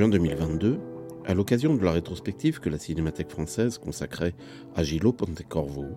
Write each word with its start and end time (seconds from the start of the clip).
Juin 0.00 0.08
2022, 0.08 0.80
à 1.26 1.34
l'occasion 1.34 1.74
de 1.74 1.84
la 1.84 1.92
rétrospective 1.92 2.58
que 2.58 2.70
la 2.70 2.78
Cinémathèque 2.78 3.28
française 3.28 3.76
consacrait 3.76 4.32
à 4.74 4.82
Gillo 4.82 5.12
Pontecorvo, 5.12 5.88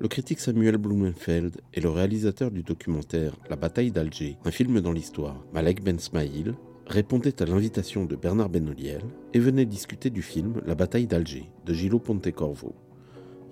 le 0.00 0.08
critique 0.08 0.40
Samuel 0.40 0.78
Blumenfeld 0.78 1.60
et 1.74 1.82
le 1.82 1.90
réalisateur 1.90 2.50
du 2.50 2.62
documentaire 2.62 3.36
La 3.50 3.56
bataille 3.56 3.90
d'Alger, 3.90 4.38
un 4.46 4.50
film 4.50 4.80
dans 4.80 4.92
l'histoire, 4.92 5.44
Malek 5.52 5.82
Ben 5.82 5.98
Smaïl, 5.98 6.54
répondaient 6.86 7.42
à 7.42 7.44
l'invitation 7.44 8.06
de 8.06 8.16
Bernard 8.16 8.48
Benoliel 8.48 9.02
et 9.34 9.40
venaient 9.40 9.66
discuter 9.66 10.08
du 10.08 10.22
film 10.22 10.62
La 10.64 10.74
bataille 10.74 11.06
d'Alger 11.06 11.50
de 11.66 11.74
Gillo 11.74 11.98
Pontecorvo. 11.98 12.74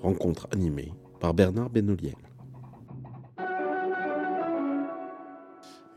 Rencontre 0.01 0.49
animée 0.53 0.95
par 1.21 1.35
Bernard 1.35 1.69
Benoliel. 1.69 2.17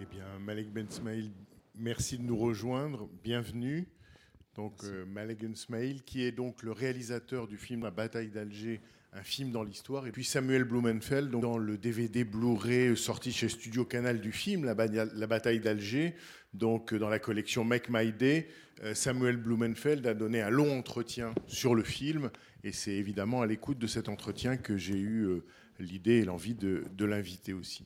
Eh 0.02 0.05
bien, 0.11 0.25
Malek 0.45 0.73
Ben 0.73 0.87
Smaïl, 0.89 1.31
merci 1.77 2.17
de 2.17 2.23
nous 2.23 2.37
rejoindre. 2.37 3.09
Bienvenue. 3.23 3.87
Donc, 4.55 4.83
euh, 4.83 5.05
Malek 5.05 5.39
Smaïl, 5.55 6.03
qui 6.03 6.23
est 6.23 6.31
donc 6.31 6.63
le 6.63 6.71
réalisateur 6.71 7.47
du 7.47 7.57
film 7.57 7.83
La 7.83 7.91
bataille 7.91 8.29
d'Alger, 8.29 8.79
un 9.11 9.23
film 9.23 9.51
dans 9.51 9.63
l'histoire. 9.63 10.07
Et 10.07 10.11
puis 10.11 10.23
Samuel 10.23 10.63
Blumenfeld, 10.63 11.29
donc, 11.29 11.41
dans 11.41 11.57
le 11.57 11.77
DVD 11.77 12.23
Blu-ray 12.23 12.95
sorti 12.95 13.31
chez 13.31 13.49
Studio 13.49 13.83
Canal 13.85 14.21
du 14.21 14.31
film 14.31 14.63
La, 14.63 14.73
ba- 14.75 14.87
La 14.87 15.27
bataille 15.27 15.59
d'Alger, 15.59 16.15
donc 16.53 16.93
euh, 16.93 16.99
dans 16.99 17.09
la 17.09 17.19
collection 17.19 17.63
Make 17.65 17.89
My 17.89 18.13
Day, 18.13 18.47
euh, 18.83 18.93
Samuel 18.93 19.37
Blumenfeld 19.37 20.05
a 20.07 20.13
donné 20.13 20.41
un 20.41 20.49
long 20.49 20.77
entretien 20.77 21.33
sur 21.47 21.75
le 21.75 21.83
film. 21.83 22.29
Et 22.63 22.71
c'est 22.71 22.93
évidemment 22.93 23.41
à 23.41 23.47
l'écoute 23.47 23.77
de 23.77 23.87
cet 23.87 24.07
entretien 24.09 24.55
que 24.57 24.77
j'ai 24.77 24.97
eu 24.97 25.23
euh, 25.25 25.43
l'idée 25.79 26.19
et 26.19 26.25
l'envie 26.25 26.55
de, 26.55 26.85
de 26.95 27.05
l'inviter 27.05 27.51
aussi. 27.53 27.85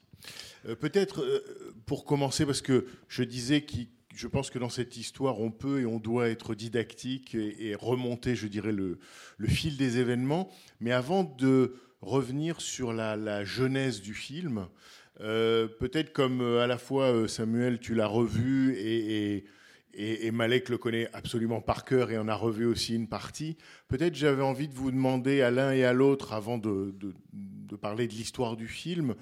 Euh, 0.67 0.75
Peut-être 0.75 1.21
euh, 1.21 1.73
pour 1.85 2.05
commencer, 2.05 2.45
parce 2.45 2.61
que 2.61 2.85
je 3.07 3.23
disais 3.23 3.61
que 3.61 3.75
je 4.15 4.27
pense 4.27 4.49
que 4.49 4.59
dans 4.59 4.69
cette 4.69 4.97
histoire, 4.97 5.39
on 5.39 5.51
peut 5.51 5.81
et 5.81 5.85
on 5.85 5.99
doit 5.99 6.29
être 6.29 6.55
didactique 6.55 7.35
et, 7.35 7.73
remonter, 7.75 8.35
je 8.35 8.47
dirais, 8.47 8.73
le, 8.73 8.99
fil 9.47 9.77
des 9.77 9.97
événements. 9.97 10.49
Mais 10.81 10.91
avant 10.91 11.23
de 11.23 11.75
revenir 12.01 12.59
sur 12.59 12.91
la, 12.91 13.45
genèse 13.45 14.01
du 14.01 14.13
film, 14.13 14.67
euh, 15.21 15.67
peut-être 15.67 16.11
comme 16.11 16.41
à 16.41 16.67
la 16.67 16.77
fois 16.77 17.29
Samuel, 17.29 17.79
tu 17.79 17.93
l'as 17.93 18.07
revu 18.07 18.73
et, 18.73 19.45
et, 19.93 20.31
Malek 20.31 20.69
le 20.69 20.77
connaît 20.77 21.07
absolument 21.13 21.61
par 21.61 21.85
cœur 21.85 22.11
et 22.11 22.17
en 22.17 22.27
a 22.27 22.35
revu 22.35 22.65
aussi 22.65 22.95
une 22.95 23.07
partie, 23.07 23.57
peut-être 23.87 24.15
j'avais 24.15 24.43
envie 24.43 24.67
de 24.67 24.75
vous 24.75 24.91
demander 24.91 25.41
à 25.41 25.51
l'un 25.51 25.71
et 25.71 25.85
à 25.85 25.93
l'autre, 25.93 26.33
avant 26.33 26.57
de 26.57 26.93
parler 27.79 28.07
de 28.07 28.13
l'histoire 28.13 28.57
du 28.57 28.67
film, 28.67 29.15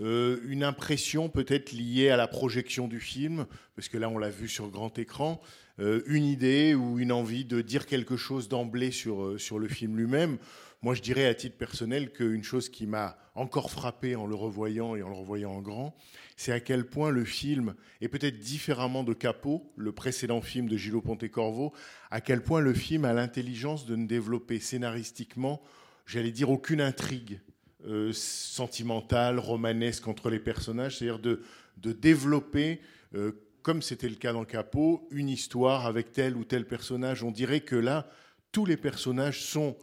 euh, 0.00 0.40
une 0.46 0.64
impression 0.64 1.28
peut-être 1.28 1.72
liée 1.72 2.08
à 2.08 2.16
la 2.16 2.26
projection 2.26 2.88
du 2.88 2.98
film, 2.98 3.46
parce 3.76 3.88
que 3.88 3.96
là 3.96 4.08
on 4.08 4.18
l'a 4.18 4.30
vu 4.30 4.48
sur 4.48 4.68
grand 4.68 4.98
écran, 4.98 5.40
euh, 5.78 6.02
une 6.06 6.24
idée 6.24 6.74
ou 6.74 6.98
une 6.98 7.12
envie 7.12 7.44
de 7.44 7.60
dire 7.60 7.86
quelque 7.86 8.16
chose 8.16 8.48
d'emblée 8.48 8.90
sur, 8.90 9.22
euh, 9.22 9.38
sur 9.38 9.58
le 9.58 9.68
film 9.68 9.96
lui-même. 9.96 10.38
Moi 10.82 10.94
je 10.94 11.02
dirais 11.02 11.26
à 11.26 11.34
titre 11.34 11.56
personnel 11.56 12.12
qu'une 12.12 12.42
chose 12.42 12.68
qui 12.68 12.86
m'a 12.86 13.16
encore 13.36 13.70
frappé 13.70 14.16
en 14.16 14.26
le 14.26 14.34
revoyant 14.34 14.96
et 14.96 15.02
en 15.02 15.08
le 15.08 15.14
revoyant 15.14 15.52
en 15.52 15.62
grand, 15.62 15.96
c'est 16.36 16.52
à 16.52 16.60
quel 16.60 16.86
point 16.86 17.10
le 17.10 17.24
film, 17.24 17.74
et 18.00 18.08
peut-être 18.08 18.38
différemment 18.38 19.04
de 19.04 19.12
Capot, 19.12 19.72
le 19.76 19.92
précédent 19.92 20.40
film 20.40 20.68
de 20.68 20.76
Gillo 20.76 21.00
Pontecorvo, 21.00 21.72
à 22.10 22.20
quel 22.20 22.42
point 22.42 22.60
le 22.60 22.74
film 22.74 23.04
a 23.04 23.12
l'intelligence 23.12 23.86
de 23.86 23.96
ne 23.96 24.06
développer 24.06 24.58
scénaristiquement, 24.58 25.62
j'allais 26.06 26.32
dire, 26.32 26.50
aucune 26.50 26.80
intrigue 26.80 27.40
euh, 27.86 28.12
sentimentale, 28.12 29.38
romanesque 29.38 30.08
entre 30.08 30.30
les 30.30 30.38
personnages, 30.38 30.98
c'est-à-dire 30.98 31.18
de, 31.18 31.42
de 31.78 31.92
développer, 31.92 32.80
euh, 33.14 33.32
comme 33.62 33.82
c'était 33.82 34.08
le 34.08 34.14
cas 34.14 34.32
dans 34.32 34.44
Capot, 34.44 35.06
une 35.10 35.28
histoire 35.28 35.86
avec 35.86 36.12
tel 36.12 36.36
ou 36.36 36.44
tel 36.44 36.66
personnage. 36.66 37.22
On 37.22 37.30
dirait 37.30 37.60
que 37.60 37.76
là, 37.76 38.08
tous 38.52 38.64
les 38.64 38.76
personnages 38.76 39.42
sont 39.42 39.76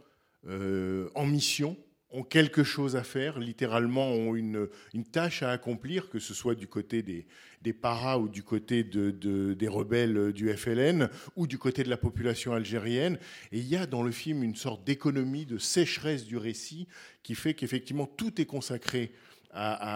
euh, 0.48 1.10
en 1.14 1.26
mission, 1.26 1.78
ont 2.14 2.24
quelque 2.24 2.64
chose 2.64 2.96
à 2.96 3.04
faire, 3.04 3.40
littéralement 3.40 4.10
ont 4.12 4.36
une, 4.36 4.68
tâche 5.12 5.44
à 5.44 5.52
accomplir, 5.52 6.10
que 6.10 6.20
ce 6.20 6.34
soit 6.34 6.56
du 6.56 6.68
côté 6.68 7.02
des, 7.04 7.74
paras 7.74 8.18
ou 8.18 8.28
du 8.28 8.44
côté 8.44 8.84
de, 8.84 9.12
de- 9.12 9.54
des 9.54 9.68
rebelles 9.68 10.34
du 10.34 10.50
FLN 10.50 11.10
ou 11.36 11.48
du 11.48 11.58
côté 11.58 11.84
de 11.84 11.90
la 11.90 11.98
population 11.98 12.54
algérienne. 12.54 13.18
Et 13.52 13.60
il 13.60 13.68
y 13.68 13.78
a 13.78 13.86
dans 13.86 14.04
le 14.04 14.12
film 14.12 14.44
une 14.44 14.56
sorte 14.56 14.84
d'économie, 14.84 15.46
de 15.46 15.58
sécheresse 15.58 16.26
du 16.26 16.38
récit 16.38 16.88
qui 17.24 17.36
fait 17.36 17.54
qu'effectivement 17.54 18.08
tout 18.08 18.42
est 18.42 18.46
consacré 18.46 19.12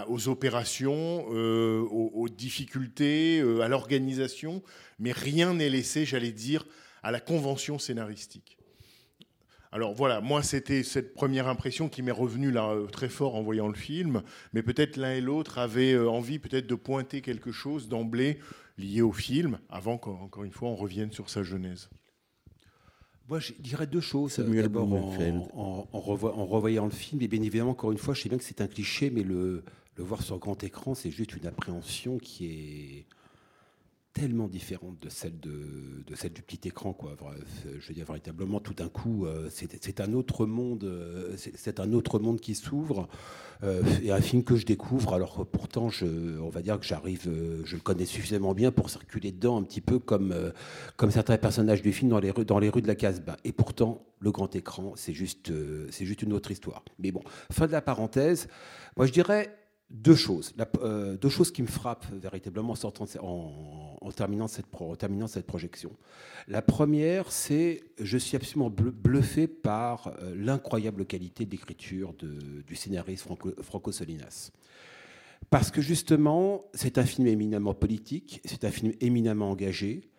aux 0.08 0.28
opérations, 0.28 1.28
euh, 1.32 1.80
aux, 1.80 2.12
aux 2.14 2.30
difficultés, 2.30 3.40
euh, 3.40 3.62
à 3.62 3.70
l'organisation, 3.70 4.62
mais 5.00 5.14
rien 5.14 5.54
n'est 5.54 5.70
laissé, 5.70 6.06
j'allais 6.06 6.34
dire, 6.34 6.66
à 7.04 7.12
la 7.12 7.22
convention 7.22 7.80
scénaristique. 7.80 8.58
Alors 9.72 9.94
voilà, 9.94 10.22
moi 10.22 10.42
c'était 10.42 10.84
cette 10.84 11.14
première 11.14 11.48
impression 11.48 11.90
qui 11.90 12.02
m'est 12.02 12.12
revenue 12.12 12.52
là 12.52 12.70
euh, 12.70 12.86
très 12.88 13.10
fort 13.10 13.36
en 13.36 13.42
voyant 13.44 13.68
le 13.68 13.74
film, 13.74 14.24
mais 14.54 14.64
peut-être 14.64 14.96
l'un 14.96 15.12
et 15.14 15.22
l'autre 15.22 15.58
avaient 15.58 15.94
euh, 15.94 16.10
envie 16.10 16.40
peut-être 16.40 16.68
de 16.68 16.76
pointer 16.76 17.22
quelque 17.22 17.52
chose 17.52 17.90
d'emblée 17.90 18.40
lié 18.78 19.02
au 19.02 19.12
film, 19.12 19.60
avant 19.70 19.98
qu'encore 19.98 20.44
une 20.46 20.52
fois 20.52 20.70
on 20.70 20.76
revienne 20.76 21.12
sur 21.12 21.30
sa 21.30 21.44
genèse. 21.44 21.90
Moi, 23.28 23.40
je 23.40 23.54
dirais 23.60 23.88
deux 23.88 24.02
choses. 24.02 24.34
Samuel 24.34 24.64
D'abord, 24.64 24.86
Blumenfeld. 24.86 25.36
en, 25.56 25.88
en, 25.92 25.98
en 25.98 26.00
revo- 26.00 26.32
en 26.32 26.46
revoyant 26.46 26.86
le 26.86 26.92
film, 26.92 27.22
et 27.24 27.28
bien 27.28 27.42
évidemment, 27.42 27.72
encore 27.72 27.92
une 27.92 27.98
fois, 27.98 28.14
je 28.14 28.22
sais 28.22 28.30
bien 28.30 28.38
que 28.38 28.44
c'est 28.44 28.62
un 28.62 28.68
cliché, 28.68 29.10
mais 29.10 29.24
le, 29.24 29.64
le 29.98 30.04
voir 30.04 30.22
sur 30.22 30.38
grand 30.38 30.64
écran, 30.64 30.94
c'est 30.94 31.10
juste 31.10 31.36
une 31.36 31.48
appréhension 31.48 32.20
qui 32.20 32.46
est 32.46 33.06
tellement 34.16 34.48
différente 34.48 34.98
de 35.02 35.10
celle, 35.10 35.40
de, 35.42 36.04
de 36.08 36.16
celle 36.16 36.32
du 36.32 36.42
petit 36.42 36.70
écran. 36.70 36.94
Quoi. 36.94 37.16
Bref, 37.20 37.68
Je 37.80 37.88
veux 37.88 37.94
dire, 37.94 38.06
véritablement, 38.06 38.62
tout 38.62 38.74
d'un 38.74 38.88
coup, 38.88 39.26
euh, 39.26 39.50
c'est 39.52 40.00
un 40.00 40.14
autre 40.14 40.46
monde, 40.46 40.86
euh, 40.86 41.36
c'est 41.38 41.80
un 41.82 41.92
autre 41.94 42.18
monde 42.20 42.40
qui 42.40 42.56
s'ouvre. 42.56 43.10
Euh, 43.64 43.84
et 44.04 44.12
un 44.12 44.22
film 44.22 44.44
que 44.44 44.56
je 44.56 44.66
découvre, 44.66 45.14
alors 45.14 45.46
pourtant, 45.46 45.90
je, 45.90 46.40
on 46.40 46.50
va 46.50 46.62
dire 46.62 46.80
que 46.80 46.86
j'arrive, 46.86 47.28
euh, 47.28 47.62
je 47.66 47.76
le 47.76 47.82
connais 47.82 48.06
suffisamment 48.06 48.54
bien 48.54 48.72
pour 48.72 48.90
circuler 48.90 49.32
dedans 49.32 49.58
un 49.58 49.64
petit 49.64 49.82
peu 49.82 50.00
comme, 50.00 50.32
euh, 50.32 50.52
comme 50.96 51.12
certains 51.12 51.38
personnages 51.38 51.82
du 51.82 51.92
film 51.92 52.10
dans 52.10 52.20
les 52.20 52.32
rues, 52.32 52.46
dans 52.46 52.60
les 52.60 52.70
rues 52.70 52.82
de 52.82 52.88
la 52.88 52.96
Casbah. 52.96 53.38
Et 53.44 53.52
pourtant, 53.52 54.06
le 54.20 54.32
grand 54.32 54.56
écran, 54.56 54.94
c'est 54.96 55.14
juste, 55.14 55.52
euh, 55.52 55.88
c'est 55.92 56.06
juste 56.06 56.22
une 56.22 56.34
autre 56.34 56.52
histoire. 56.52 56.84
Mais 57.00 57.12
bon, 57.12 57.22
fin 57.52 57.68
de 57.68 57.72
la 57.74 57.82
parenthèse. 57.82 58.48
Moi, 58.96 59.08
je 59.08 59.12
dirais 59.12 59.54
deux 59.96 60.16
choses. 60.16 60.54
Euh, 60.82 61.18
deux 61.18 61.30
choses 61.30 61.52
qui 61.52 61.62
me 61.62 61.68
frappent 61.68 62.12
véritablement 62.12 62.74
en, 62.74 64.12
terminant 64.12 64.48
cette 64.48 65.46
projection. 65.48 65.92
La 66.48 66.62
première, 66.62 67.32
c'est 67.32 67.84
je 68.00 68.18
suis 68.18 68.36
absolument 68.36 68.70
bluffé 68.70 69.48
par 69.48 70.08
euh, 70.08 70.36
l'incroyable 70.36 71.06
qualité 71.06 71.46
d'écriture 71.46 72.14
du 72.14 72.76
scénariste 72.76 73.24
Franco, 73.24 73.52
Franco 73.62 73.92
Solinas. 73.92 74.52
Parce 75.50 75.72
que 75.72 75.82
justement, 75.82 76.66
c'est 76.74 76.98
un 76.98 77.06
film 77.06 77.28
éminemment 77.28 77.74
politique, 77.74 78.42
c'est 78.46 78.64
un 78.66 78.72
film 78.72 78.94
éminemment 79.00 79.52
engagé, 79.52 80.10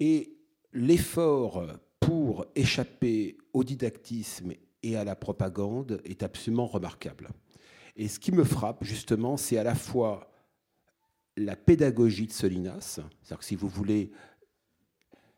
et 0.00 0.36
l'effort 0.72 1.66
pour 2.00 2.46
échapper 2.54 3.36
au 3.52 3.64
didactisme 3.64 4.52
et 4.82 4.96
à 4.96 5.04
la 5.04 5.14
propagande 5.16 6.00
est 6.04 6.22
absolument 6.22 6.66
remarquable. 6.66 7.28
Et 7.96 8.08
ce 8.08 8.20
qui 8.20 8.32
me 8.32 8.44
frappe, 8.44 8.84
justement, 8.84 9.36
c'est 9.36 9.56
à 9.56 9.64
la 9.64 9.74
fois 9.74 10.30
la 11.36 11.56
pédagogie 11.56 12.26
de 12.26 12.32
Solinas, 12.32 13.00
c'est-à-dire 13.22 13.38
que 13.38 13.44
si 13.44 13.56
vous 13.56 13.68
voulez, 13.68 14.10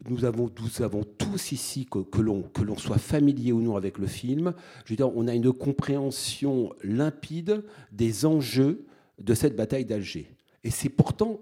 nous 0.08 0.24
avons, 0.24 0.48
tous 0.48 1.52
ici, 1.52 1.86
que, 1.86 1.98
que 2.00 2.20
l'on 2.20 2.76
soit 2.76 2.98
familier 2.98 3.52
ou 3.52 3.60
non 3.60 3.76
avec 3.76 3.98
le 3.98 4.06
film, 4.06 4.54
je 4.84 4.94
veux 4.94 5.04
on 5.04 5.26
a 5.26 5.34
une 5.34 5.52
compréhension 5.52 6.72
limpide 6.84 7.64
des 7.90 8.24
enjeux 8.24 8.86
de 9.18 9.34
cette 9.34 9.56
bataille 9.56 9.84
d'Alger. 9.84 10.30
Et 10.62 10.70
c'est 10.70 10.88
pourtant 10.88 11.40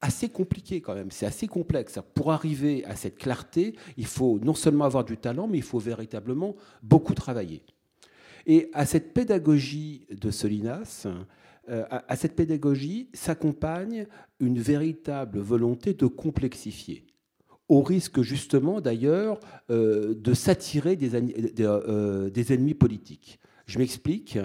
assez 0.00 0.28
compliqué 0.28 0.80
quand 0.80 0.94
même, 0.94 1.10
c'est 1.10 1.26
assez 1.26 1.48
complexe. 1.48 1.98
Pour 2.14 2.30
arriver 2.30 2.84
à 2.84 2.94
cette 2.94 3.16
clarté, 3.16 3.74
il 3.96 4.06
faut 4.06 4.38
non 4.40 4.54
seulement 4.54 4.84
avoir 4.84 5.04
du 5.04 5.16
talent, 5.16 5.48
mais 5.48 5.58
il 5.58 5.64
faut 5.64 5.78
véritablement 5.78 6.54
beaucoup 6.82 7.14
travailler. 7.14 7.62
Et 8.46 8.70
à 8.72 8.86
cette 8.86 9.14
pédagogie 9.14 10.06
de 10.10 10.30
Solinas, 10.30 11.06
euh, 11.70 11.84
à, 11.90 12.16
cette 12.16 12.36
pédagogie 12.36 13.08
s'accompagne 13.14 14.06
une 14.38 14.58
véritable 14.58 15.38
volonté 15.38 15.94
de 15.94 16.06
complexifier 16.06 17.06
au 17.70 17.80
risque 17.80 18.20
justement 18.20 18.82
d'ailleurs 18.82 19.40
euh, 19.70 20.14
de 20.14 20.34
s'attirer 20.34 20.98
euh, 21.60 22.28
des 22.28 22.52
ennemis 22.52 22.74
politiques. 22.74 23.40
Je 23.66 23.78
m'explique. 23.78 24.38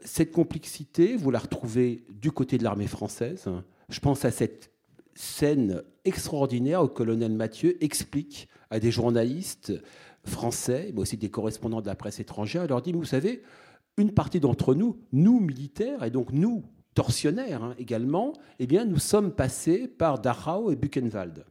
Cette 0.00 0.32
complexité, 0.32 1.14
vous 1.14 1.30
la 1.30 1.38
retrouvez 1.38 2.04
du 2.10 2.32
côté 2.32 2.58
de 2.58 2.64
l'armée 2.64 2.88
française. 2.88 3.44
Je 3.88 4.00
pense 4.00 4.24
à 4.24 4.32
cette 4.32 4.72
scène 5.14 5.84
extraordinaire 6.04 6.80
où 6.80 6.86
le 6.86 6.92
colonel 6.92 7.30
Mathieu 7.30 7.76
explique 7.80 8.48
à 8.70 8.80
des 8.80 8.90
journalistes 8.90 9.72
français, 10.24 10.90
mais 10.94 11.00
aussi 11.00 11.16
des 11.16 11.30
correspondants 11.30 11.80
de 11.80 11.86
la 11.86 11.94
presse 11.94 12.20
étrangère, 12.20 12.66
leur 12.66 12.82
dit, 12.82 12.92
vous 12.92 13.04
savez, 13.04 13.42
une 13.96 14.12
partie 14.12 14.40
d'entre 14.40 14.74
nous, 14.74 14.98
nous 15.12 15.40
militaires, 15.40 16.04
et 16.04 16.10
donc 16.10 16.32
nous 16.32 16.64
tortionnaires 16.94 17.62
hein, 17.62 17.74
également, 17.78 18.32
eh 18.58 18.66
bien, 18.66 18.84
nous 18.84 18.98
sommes 18.98 19.32
passés 19.32 19.88
par 19.88 20.18
Dachau 20.18 20.70
et 20.70 20.76
Buchenwald. 20.76 21.44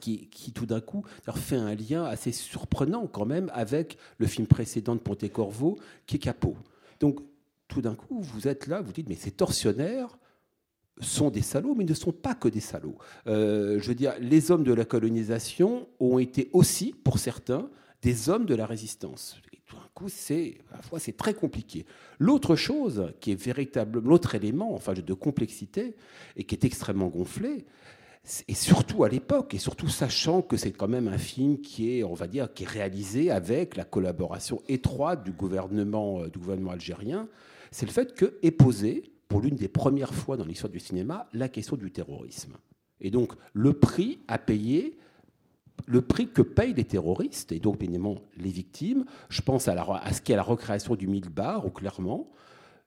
Qui, 0.00 0.28
qui, 0.28 0.52
tout 0.52 0.66
d'un 0.66 0.82
coup 0.82 1.04
fait 1.34 1.56
un 1.56 1.74
lien 1.74 2.04
assez 2.04 2.32
surprenant 2.32 3.06
quand 3.06 3.24
même 3.24 3.50
avec 3.54 3.96
le 4.18 4.26
film 4.26 4.46
précédent 4.46 4.94
de 4.94 5.00
Pontecorvo, 5.00 5.78
qui 6.06 6.16
est. 6.16 6.56
Donc, 7.00 7.20
tout 7.66 7.80
d'un 7.80 7.94
coup, 7.94 8.20
vous 8.20 8.46
êtes 8.46 8.66
là, 8.66 8.82
vous 8.82 8.92
dites, 8.92 9.08
mais 9.08 9.14
ces 9.14 9.30
tortionnaires 9.30 10.18
sont 11.00 11.30
des 11.30 11.42
salauds, 11.42 11.74
mais 11.74 11.84
ils 11.84 11.90
ne 11.90 11.94
sont 11.94 12.12
pas 12.12 12.34
que 12.34 12.48
des 12.48 12.60
salauds. 12.60 12.98
Euh, 13.26 13.78
je 13.80 13.88
veux 13.88 13.94
dire, 13.94 14.14
les 14.20 14.50
hommes 14.50 14.64
de 14.64 14.72
la 14.72 14.84
colonisation 14.84 15.86
ont 16.00 16.18
été 16.18 16.50
aussi, 16.52 16.94
pour 17.04 17.18
certains, 17.18 17.70
des 18.02 18.28
hommes 18.28 18.46
de 18.46 18.54
la 18.54 18.66
résistance. 18.66 19.36
Et 19.52 19.60
tout 19.66 19.76
d'un 19.76 19.88
coup, 19.94 20.08
c'est, 20.08 20.58
fois, 20.82 20.98
c'est 20.98 21.16
très 21.16 21.34
compliqué. 21.34 21.84
L'autre 22.18 22.56
chose, 22.56 23.12
qui 23.20 23.32
est 23.32 23.40
véritablement 23.40 24.08
l'autre 24.08 24.34
élément, 24.34 24.74
enfin, 24.74 24.92
de 24.92 25.14
complexité, 25.14 25.96
et 26.36 26.44
qui 26.44 26.54
est 26.54 26.64
extrêmement 26.64 27.08
gonflé, 27.08 27.64
et 28.46 28.54
surtout 28.54 29.04
à 29.04 29.08
l'époque, 29.08 29.54
et 29.54 29.58
surtout 29.58 29.88
sachant 29.88 30.42
que 30.42 30.56
c'est 30.56 30.72
quand 30.72 30.88
même 30.88 31.08
un 31.08 31.18
film 31.18 31.60
qui 31.60 31.98
est, 31.98 32.04
on 32.04 32.14
va 32.14 32.26
dire, 32.26 32.52
qui 32.52 32.64
est 32.64 32.68
réalisé 32.68 33.30
avec 33.30 33.76
la 33.76 33.84
collaboration 33.84 34.60
étroite 34.68 35.24
du 35.24 35.32
gouvernement, 35.32 36.20
euh, 36.20 36.28
du 36.28 36.38
gouvernement 36.38 36.72
algérien, 36.72 37.28
c'est 37.70 37.86
le 37.86 37.92
fait 37.92 38.14
que 38.14 38.26
posée, 38.50 39.12
pour 39.28 39.40
l'une 39.40 39.56
des 39.56 39.68
premières 39.68 40.14
fois 40.14 40.36
dans 40.36 40.44
l'histoire 40.44 40.72
du 40.72 40.80
cinéma, 40.80 41.28
la 41.32 41.48
question 41.48 41.76
du 41.76 41.90
terrorisme. 41.90 42.54
Et 43.00 43.10
donc 43.10 43.32
le 43.52 43.74
prix 43.74 44.18
à 44.26 44.38
payer, 44.38 44.98
le 45.86 46.02
prix 46.02 46.28
que 46.28 46.42
payent 46.42 46.74
les 46.74 46.84
terroristes, 46.84 47.52
et 47.52 47.60
donc 47.60 47.82
évidemment 47.82 48.16
les 48.36 48.50
victimes, 48.50 49.04
je 49.28 49.42
pense 49.42 49.68
à, 49.68 49.74
la, 49.74 49.82
à 49.82 50.12
ce 50.12 50.22
qu'est 50.22 50.36
la 50.36 50.42
recréation 50.42 50.96
du 50.96 51.06
mille 51.06 51.28
bar, 51.28 51.66
ou 51.66 51.70
clairement, 51.70 52.30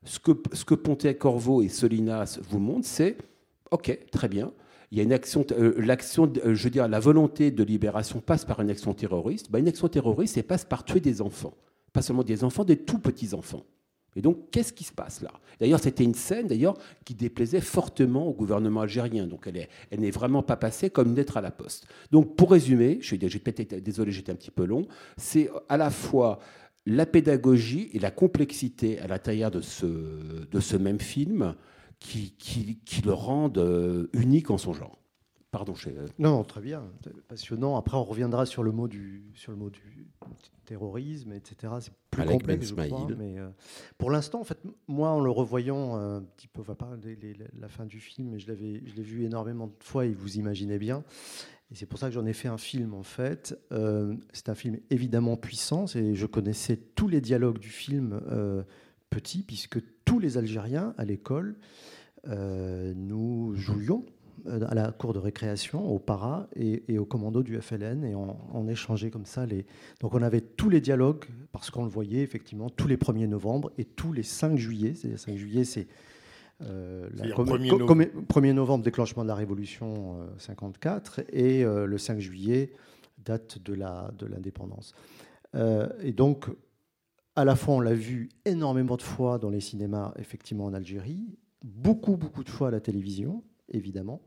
ce 0.03 0.19
que, 0.19 0.31
ce 0.53 0.65
que 0.65 0.75
Pontet-Corvo 0.75 1.61
et 1.61 1.69
Solinas 1.69 2.39
vous 2.49 2.59
montrent, 2.59 2.87
c'est, 2.87 3.17
ok, 3.69 3.97
très 4.11 4.27
bien, 4.27 4.51
il 4.91 4.97
y 4.97 5.01
a 5.01 5.03
une 5.03 5.13
action, 5.13 5.45
euh, 5.51 5.73
euh, 5.77 6.53
je 6.53 6.69
la 6.69 6.99
volonté 6.99 7.49
de 7.49 7.63
libération 7.63 8.19
passe 8.19 8.43
par 8.43 8.59
une 8.59 8.69
action 8.69 8.93
terroriste. 8.93 9.49
Ben, 9.49 9.59
une 9.59 9.69
action 9.69 9.87
terroriste, 9.87 10.37
elle 10.37 10.43
passe 10.43 10.65
par 10.65 10.83
tuer 10.83 10.99
des 10.99 11.21
enfants, 11.21 11.53
pas 11.93 12.01
seulement 12.01 12.23
des 12.23 12.43
enfants, 12.43 12.65
des 12.65 12.77
tout 12.77 12.99
petits 12.99 13.33
enfants. 13.33 13.63
Et 14.15 14.21
donc, 14.21 14.49
qu'est-ce 14.51 14.73
qui 14.73 14.83
se 14.83 14.91
passe 14.91 15.21
là? 15.21 15.31
D'ailleurs, 15.59 15.79
c'était 15.79 16.03
une 16.03 16.15
scène 16.15 16.47
d'ailleurs 16.47 16.77
qui 17.05 17.13
déplaisait 17.13 17.61
fortement 17.61 18.27
au 18.27 18.33
gouvernement 18.33 18.81
algérien. 18.81 19.27
Donc, 19.27 19.45
elle, 19.47 19.57
est, 19.57 19.69
elle 19.89 20.01
n'est 20.01 20.11
vraiment 20.11 20.43
pas 20.43 20.57
passée 20.57 20.89
comme 20.89 21.15
lettre 21.15 21.37
à 21.37 21.41
la 21.41 21.51
poste. 21.51 21.87
Donc, 22.11 22.35
pour 22.35 22.51
résumer, 22.51 22.97
je 23.01 23.07
suis 23.07 23.17
désolé, 23.17 24.11
j'étais 24.11 24.31
un 24.31 24.35
petit 24.35 24.51
peu 24.51 24.65
long. 24.65 24.85
C'est 25.17 25.49
à 25.69 25.77
la 25.77 25.89
fois 25.89 26.39
la 26.85 27.05
pédagogie 27.05 27.89
et 27.93 27.99
la 27.99 28.11
complexité 28.11 28.99
à 28.99 29.07
l'intérieur 29.07 29.51
de 29.51 29.61
ce, 29.61 29.85
de 29.85 30.59
ce 30.59 30.75
même 30.77 30.99
film 30.99 31.55
qui, 31.99 32.33
qui, 32.37 32.79
qui, 32.83 33.01
le 33.03 33.13
rendent 33.13 33.59
euh, 33.59 34.09
unique 34.13 34.49
en 34.49 34.57
son 34.57 34.73
genre. 34.73 35.00
Pardon, 35.51 35.75
je... 35.75 35.89
Non, 36.17 36.45
très 36.45 36.61
bien, 36.61 36.85
passionnant. 37.27 37.75
Après, 37.75 37.97
on 37.97 38.05
reviendra 38.05 38.45
sur 38.45 38.63
le 38.63 38.71
mot 38.71 38.87
du, 38.87 39.25
sur 39.35 39.51
le 39.51 39.57
mot 39.57 39.69
du 39.69 40.07
terrorisme, 40.63 41.33
etc. 41.33 41.73
C'est 41.81 41.91
plus 42.09 42.21
Alec 42.21 42.37
complexe, 42.37 42.71
ben 42.71 42.83
je 42.83 42.89
crois. 42.89 43.07
Mais 43.17 43.37
euh, 43.37 43.49
pour 43.97 44.11
l'instant, 44.11 44.39
en 44.39 44.43
fait, 44.45 44.59
moi, 44.87 45.09
en 45.09 45.19
le 45.19 45.29
revoyant 45.29 45.97
euh, 45.97 46.19
un 46.19 46.21
petit 46.21 46.47
peu, 46.47 46.61
enfin, 46.61 46.75
pas 46.75 46.89
la 47.59 47.67
fin 47.67 47.85
du 47.85 47.99
film, 47.99 48.39
je 48.39 48.47
l'avais, 48.47 48.81
je 48.85 48.95
l'ai 48.95 49.03
vu 49.03 49.25
énormément 49.25 49.67
de 49.67 49.73
fois, 49.83 50.05
et 50.05 50.13
vous 50.13 50.37
imaginez 50.37 50.79
bien. 50.79 51.03
Et 51.69 51.75
c'est 51.75 51.85
pour 51.85 51.99
ça 51.99 52.07
que 52.07 52.13
j'en 52.13 52.25
ai 52.25 52.33
fait 52.33 52.47
un 52.47 52.57
film, 52.57 52.93
en 52.93 53.03
fait. 53.03 53.59
Euh, 53.73 54.15
c'est 54.31 54.47
un 54.47 54.55
film 54.55 54.77
évidemment 54.89 55.35
puissant. 55.35 55.83
Et 55.95 56.15
je 56.15 56.25
connaissais 56.27 56.77
tous 56.77 57.09
les 57.09 57.19
dialogues 57.19 57.59
du 57.59 57.69
film 57.69 58.21
petit, 59.09 59.43
puisque 59.43 59.79
tous 60.05 60.19
les 60.19 60.37
Algériens 60.37 60.93
à 60.97 61.03
l'école, 61.03 61.57
nous 62.25 63.53
jouions 63.55 64.05
à 64.47 64.73
la 64.73 64.91
cour 64.91 65.13
de 65.13 65.19
récréation, 65.19 65.89
au 65.91 65.99
para 65.99 66.47
et, 66.55 66.83
et, 66.87 66.97
au 66.97 67.05
commando 67.05 67.43
du 67.43 67.59
FLN, 67.59 68.03
et 68.03 68.15
on, 68.15 68.37
on, 68.53 68.67
échangeait 68.67 69.09
comme 69.09 69.25
ça. 69.25 69.45
Les... 69.45 69.65
Donc 69.99 70.13
on 70.13 70.21
avait 70.21 70.41
tous 70.41 70.69
les 70.69 70.81
dialogues, 70.81 71.25
parce 71.51 71.69
qu'on 71.69 71.83
le 71.83 71.89
voyait 71.89 72.21
effectivement 72.21 72.69
tous 72.69 72.87
les 72.87 72.97
1er 72.97 73.27
novembre 73.27 73.71
et 73.77 73.85
tous 73.85 74.13
les 74.13 74.23
5 74.23 74.57
juillet. 74.57 74.93
C'est-à-dire 74.95 75.19
5 75.19 75.35
juillet, 75.35 75.63
c'est 75.63 75.87
euh, 76.63 77.09
le 77.11 77.31
1er, 77.31 77.67
novembre. 77.67 78.03
1er 78.29 78.53
novembre, 78.53 78.83
déclenchement 78.83 79.23
de 79.23 79.27
la 79.27 79.35
Révolution 79.35 80.17
euh, 80.21 80.27
54, 80.37 81.21
et 81.31 81.63
euh, 81.63 81.85
le 81.85 81.97
5 81.97 82.19
juillet, 82.19 82.71
date 83.23 83.59
de 83.59 83.73
l'indépendance. 84.25 84.93
De 85.53 85.89
et 86.01 86.11
donc, 86.11 86.47
à 87.35 87.45
la 87.45 87.55
fois, 87.55 87.75
on 87.75 87.79
l'a 87.79 87.93
vu 87.93 88.29
énormément 88.45 88.97
de 88.97 89.01
fois 89.01 89.37
dans 89.37 89.49
les 89.49 89.59
cinémas, 89.59 90.13
effectivement, 90.17 90.65
en 90.65 90.73
Algérie, 90.73 91.37
beaucoup, 91.63 92.17
beaucoup 92.17 92.43
de 92.43 92.49
fois 92.49 92.69
à 92.69 92.71
la 92.71 92.79
télévision, 92.79 93.43
évidemment. 93.71 94.21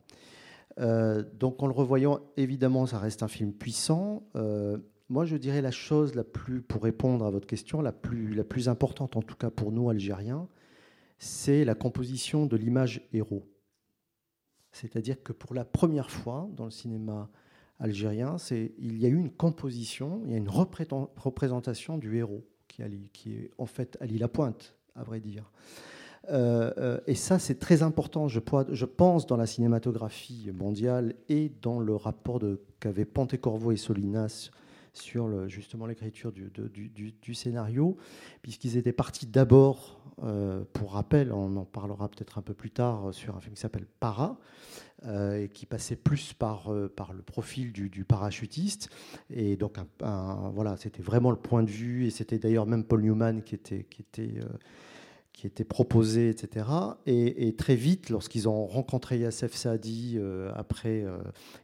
Euh, 0.80 1.22
donc 1.34 1.62
en 1.62 1.66
le 1.66 1.72
revoyant, 1.72 2.20
évidemment, 2.36 2.86
ça 2.86 2.98
reste 2.98 3.22
un 3.22 3.28
film 3.28 3.52
puissant. 3.52 4.28
Euh, 4.36 4.78
moi, 5.08 5.24
je 5.24 5.36
dirais 5.36 5.62
la 5.62 5.70
chose 5.70 6.14
la 6.14 6.24
plus, 6.24 6.62
pour 6.62 6.82
répondre 6.82 7.24
à 7.24 7.30
votre 7.30 7.46
question, 7.46 7.80
la 7.80 7.92
plus, 7.92 8.34
la 8.34 8.44
plus 8.44 8.68
importante, 8.68 9.16
en 9.16 9.22
tout 9.22 9.36
cas 9.36 9.50
pour 9.50 9.70
nous, 9.70 9.90
Algériens, 9.90 10.48
c'est 11.18 11.64
la 11.64 11.74
composition 11.74 12.46
de 12.46 12.56
l'image 12.56 13.06
héros. 13.12 13.46
C'est-à-dire 14.72 15.22
que 15.22 15.32
pour 15.32 15.54
la 15.54 15.64
première 15.64 16.10
fois 16.10 16.48
dans 16.56 16.64
le 16.64 16.70
cinéma 16.70 17.30
algérien, 17.78 18.36
il 18.50 18.98
y 18.98 19.06
a 19.06 19.08
eu 19.08 19.16
une 19.16 19.30
composition, 19.30 20.22
il 20.24 20.32
y 20.32 20.34
a 20.34 20.38
une 20.38 20.48
représentation 20.48 21.96
du 21.98 22.16
héros, 22.16 22.44
qui, 22.66 22.82
est 22.82 23.50
en 23.56 23.66
fait 23.66 23.96
allie 24.00 24.18
la 24.18 24.28
pointe, 24.28 24.76
à 24.96 25.04
vrai 25.04 25.20
dire. 25.20 25.50
Euh, 26.30 26.98
et 27.06 27.14
ça, 27.14 27.38
c'est 27.38 27.58
très 27.58 27.82
important, 27.82 28.28
je, 28.28 28.38
pense, 28.38 29.26
dans 29.26 29.36
la 29.36 29.46
cinématographie 29.46 30.50
mondiale 30.54 31.14
et 31.28 31.52
dans 31.62 31.80
le 31.80 31.94
rapport 31.94 32.40
qu'avaient 32.80 33.04
Pontecorvo 33.04 33.72
et 33.72 33.76
Solinas 33.76 34.50
sur 34.94 35.48
justement 35.48 35.86
l'écriture 35.86 36.32
du, 36.32 37.34
scénario, 37.34 37.96
puisqu'ils 38.42 38.76
étaient 38.76 38.92
partis 38.92 39.26
d'abord, 39.26 40.00
euh, 40.22 40.62
pour 40.72 40.92
rappel, 40.92 41.32
on 41.32 41.56
en 41.56 41.64
parlera 41.64 42.08
peut-être 42.08 42.38
un 42.38 42.42
peu 42.42 42.54
plus 42.54 42.70
tard, 42.70 43.12
sur 43.12 43.36
un 43.36 43.40
film 43.40 43.54
qui 43.54 43.60
s'appelle 43.60 43.86
Para, 43.98 44.38
euh, 45.04 45.42
et 45.42 45.48
qui 45.48 45.66
passait 45.66 45.96
plus 45.96 46.32
par, 46.32 46.72
euh, 46.72 46.88
le 47.12 47.22
profil 47.22 47.72
du, 47.72 48.04
parachutiste. 48.04 48.88
Et 49.30 49.56
donc, 49.56 49.78
un, 50.00 50.50
voilà, 50.54 50.76
c'était 50.76 51.02
vraiment 51.02 51.30
le 51.30 51.36
point 51.36 51.64
de 51.64 51.70
vue, 51.70 52.06
et 52.06 52.10
c'était 52.10 52.38
d'ailleurs 52.38 52.66
même 52.66 52.84
Paul 52.84 53.02
Newman. 53.02 53.42
Qui 53.42 53.56
était 53.56 53.84
qui 55.34 55.48
était 55.48 55.64
proposé, 55.64 56.30
etc. 56.30 56.66
Et, 57.06 57.54
très 57.56 57.74
vite, 57.74 58.08
lorsqu'ils 58.08 58.48
ont 58.48 58.66
rencontré 58.66 59.18
Yassef 59.18 59.52
Saadi, 59.52 60.14
euh, 60.16 60.50
après 60.54 61.02
euh, 61.02 61.18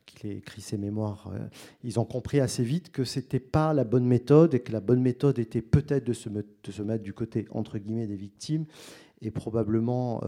qu'il 0.06 0.28
ait 0.28 0.36
écrit 0.36 0.60
ses 0.60 0.76
mémoires, 0.76 1.30
euh, 1.32 1.38
ils 1.84 2.00
ont 2.00 2.04
compris 2.04 2.40
assez 2.40 2.64
vite 2.64 2.90
que 2.90 3.04
ce 3.04 3.20
n'était 3.20 3.38
pas 3.38 3.72
la 3.72 3.84
bonne 3.84 4.04
méthode 4.04 4.54
et 4.54 4.60
que 4.60 4.72
la 4.72 4.80
bonne 4.80 5.00
méthode 5.00 5.38
était 5.38 5.62
peut-être 5.62 6.04
de 6.04 6.12
se, 6.12 6.28
mettre 6.28 7.02
du 7.04 7.14
côté, 7.14 7.46
entre 7.52 7.78
guillemets, 7.78 8.08
des 8.08 8.16
victimes 8.16 8.66
et 9.22 9.30
probablement 9.30 10.22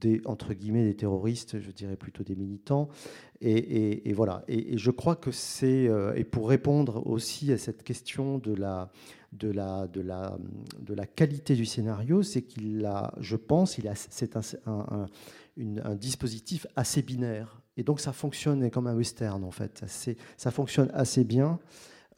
des, 0.00 0.22
entre 0.24 0.54
guillemets, 0.54 0.84
des 0.84 0.96
terroristes, 0.96 1.60
je 1.60 1.70
dirais 1.70 1.94
plutôt 1.94 2.24
des 2.24 2.34
militants. 2.34 2.88
Et, 3.40 4.10
et 4.10 4.12
voilà. 4.12 4.42
Et, 4.48 4.76
je 4.76 4.90
crois 4.90 5.14
que 5.14 5.30
c'est... 5.30 5.88
et 6.16 6.24
pour 6.24 6.48
répondre 6.48 7.06
aussi 7.06 7.52
à 7.52 7.58
cette 7.58 7.84
question 7.84 8.38
de 8.38 8.54
la 8.54 8.90
de 9.32 9.50
la, 9.50 9.86
de 9.88 10.00
la, 10.00 10.36
de 10.80 10.94
la 10.94 11.06
qualité 11.06 11.54
du 11.54 11.64
scénario, 11.64 12.22
c'est 12.22 12.42
qu'il 12.42 12.84
a, 12.84 13.12
je 13.18 13.36
pense, 13.36 13.78
il 13.78 13.88
a, 13.88 13.94
c'est 13.94 14.36
un, 14.36 15.06
un, 15.56 15.94
dispositif 15.94 16.66
assez 16.76 17.02
binaire. 17.02 17.60
Et 17.76 17.82
donc 17.82 18.00
ça 18.00 18.12
fonctionne 18.12 18.70
comme 18.70 18.86
un 18.86 18.94
western, 18.94 19.42
en 19.44 19.50
fait. 19.50 19.82
Ça, 19.86 20.12
ça 20.36 20.50
fonctionne 20.50 20.90
assez 20.92 21.24
bien. 21.24 21.58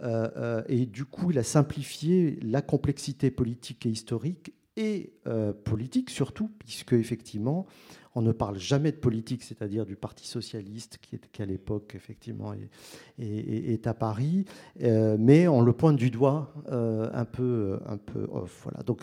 Euh, 0.03 0.29
euh, 0.37 0.63
et 0.69 0.87
du 0.87 1.05
coup, 1.05 1.31
il 1.31 1.39
a 1.39 1.45
simplifié 1.45 2.39
la 2.43 2.63
complexité 2.63 3.31
politique 3.31 3.87
et 3.87 3.91
historique 3.91 4.53
et 4.77 5.13
euh, 5.27 5.53
politique 5.53 6.11
surtout, 6.11 6.51
puisque 6.59 6.95
effectivement, 6.95 7.67
On 8.15 8.23
ne 8.23 8.33
parle 8.33 8.59
jamais 8.59 8.93
de 8.93 8.97
politique, 8.97 9.43
c'est-à-dire 9.43 9.85
du 9.87 9.97
Parti 9.97 10.27
socialiste 10.27 10.99
qui, 11.01 11.17
est, 11.17 11.41
à 11.41 11.47
l'époque 11.47 11.95
effectivement 11.95 12.53
est, 12.53 12.69
est- 13.19 13.87
à 13.87 13.95
Paris, 13.95 14.45
euh, 14.83 15.17
mais 15.19 15.49
on 15.49 15.61
le 15.61 15.73
pointe 15.73 15.97
du 15.97 16.11
doigt 16.11 16.53
euh, 16.71 17.11
un 17.13 17.25
peu, 17.25 17.79
un 17.87 17.97
peu 17.99 18.27
off. 18.33 18.61
Voilà. 18.65 18.83
Donc 18.85 19.03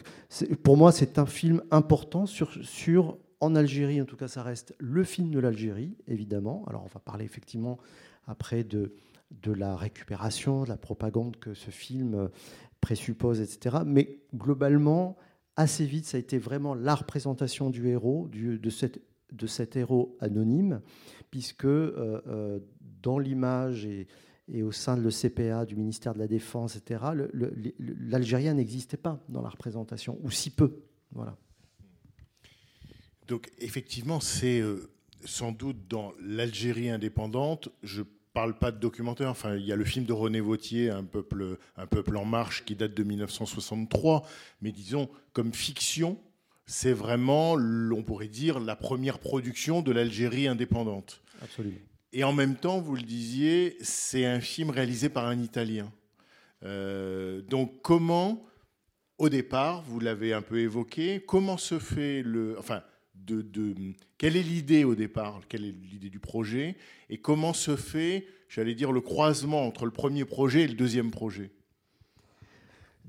pour 0.64 0.78
moi, 0.78 0.92
c'est 0.92 1.20
un 1.20 1.26
film 1.26 1.62
important 1.72 2.26
sur, 2.26 3.18
en 3.42 3.56
Algérie, 3.56 4.02
en 4.02 4.06
tout 4.06 4.16
cas, 4.18 4.28
ça 4.28 4.44
reste 4.44 4.76
le 4.80 5.04
film 5.04 5.32
de 5.32 5.40
l'Algérie, 5.40 5.98
évidemment. 6.08 6.64
Alors 6.68 6.84
on 6.84 6.90
va 6.94 7.00
parler 7.00 7.26
effectivement 7.26 7.78
après 8.28 8.64
de 8.64 8.94
de 9.44 9.54
la 9.54 9.78
récupération, 9.78 10.64
de 10.64 10.70
la 10.70 10.76
propagande 10.78 11.38
que 11.38 11.54
ce 11.54 11.72
film 11.72 12.16
euh, 12.16 12.28
présuppose, 12.82 13.40
etc. 13.40 13.78
Mais 13.86 14.20
globalement, 14.36 15.16
assez 15.56 15.86
vite, 15.86 16.06
ça 16.06 16.18
a 16.18 16.20
été 16.20 16.38
vraiment 16.38 16.74
la 16.74 16.96
représentation 16.96 17.70
du 17.70 17.88
héros, 17.88 18.30
de, 18.30 18.70
cet 19.48 19.76
héros 19.76 20.18
anonyme, 20.20 20.82
puisque 21.30 21.66
euh, 21.66 22.22
euh, 22.28 22.60
dans 23.02 23.20
l'image 23.20 23.86
et, 23.86 24.08
et 24.48 24.64
au 24.64 24.72
sein 24.72 24.98
de 24.98 25.02
l'ECPA, 25.02 25.66
du 25.66 25.76
ministère 25.76 26.14
de 26.14 26.20
la 26.20 26.28
Défense, 26.28 26.76
etc., 26.76 27.04
le- 27.14 27.30
le- 27.34 27.54
le- 27.56 27.96
l'Algérien 28.00 28.54
n'existait 28.54 28.98
pas 28.98 29.24
dans 29.30 29.42
la 29.42 29.50
représentation, 29.50 30.18
ou 30.24 30.32
si 30.32 30.50
peu. 30.50 30.84
Voilà. 31.12 31.38
Donc 33.28 33.50
effectivement, 33.60 34.20
c'est 34.20 34.60
euh, 34.60 34.90
sans 35.24 35.52
doute 35.52 35.88
dans 35.88 36.14
l'Algérie 36.22 36.90
indépendante. 36.90 37.70
Je 37.84 38.04
parle 38.34 38.58
pas 38.58 38.72
de 38.72 38.78
documentaire. 38.78 39.30
Enfin, 39.30 39.56
il 39.56 39.66
y 39.66 39.72
a 39.72 39.76
le 39.76 39.86
film 39.86 40.06
de 40.06 40.14
René 40.14 40.40
Vautier, 40.40 40.90
Un 40.90 41.04
peuple, 41.04 41.58
un 41.78 41.88
peuple 41.88 42.18
en 42.18 42.26
marche, 42.26 42.64
qui 42.66 42.76
date 42.76 42.94
de 42.94 43.04
1963. 43.04 44.24
Mais 44.62 44.72
disons, 44.72 45.10
comme 45.34 45.54
fiction, 45.54 46.18
c'est 46.66 46.94
vraiment, 46.94 47.54
on 47.54 48.04
pourrait 48.04 48.28
dire, 48.28 48.60
la 48.60 48.76
première 48.76 49.20
production 49.20 49.82
de 49.82 49.92
l'Algérie 49.92 50.48
indépendante. 50.48 51.22
Absolument. 51.42 51.78
Et 52.14 52.24
en 52.24 52.34
même 52.34 52.56
temps, 52.56 52.80
vous 52.80 52.96
le 52.96 53.02
disiez, 53.02 53.78
c'est 53.82 54.26
un 54.26 54.42
film 54.42 54.70
réalisé 54.70 55.10
par 55.10 55.28
un 55.28 55.40
Italien. 55.40 55.92
Euh, 56.64 57.42
donc 57.42 57.82
comment, 57.82 58.46
au 59.18 59.30
départ, 59.30 59.82
vous 59.84 60.00
l'avez 60.00 60.34
un 60.34 60.42
peu 60.42 60.60
évoqué, 60.60 61.24
comment 61.26 61.58
se 61.58 61.80
fait 61.80 62.22
le... 62.22 62.58
Enfin, 62.60 62.84
quelle 64.18 64.36
est 64.36 64.44
l'idée 64.44 64.84
au 64.84 64.96
départ 64.96 65.42
Quelle 65.48 65.66
est 65.66 65.76
l'idée 65.92 66.10
du 66.10 66.20
projet 66.20 66.76
Et 67.10 67.18
comment 67.18 67.54
se 67.54 67.76
fait, 67.76 68.28
j'allais 68.50 68.76
dire, 68.76 68.92
le 68.92 69.02
croisement 69.02 69.66
entre 69.66 69.86
le 69.86 69.92
premier 69.92 70.26
projet 70.26 70.62
et 70.62 70.68
le 70.68 70.76
deuxième 70.76 71.12
projet? 71.12 71.52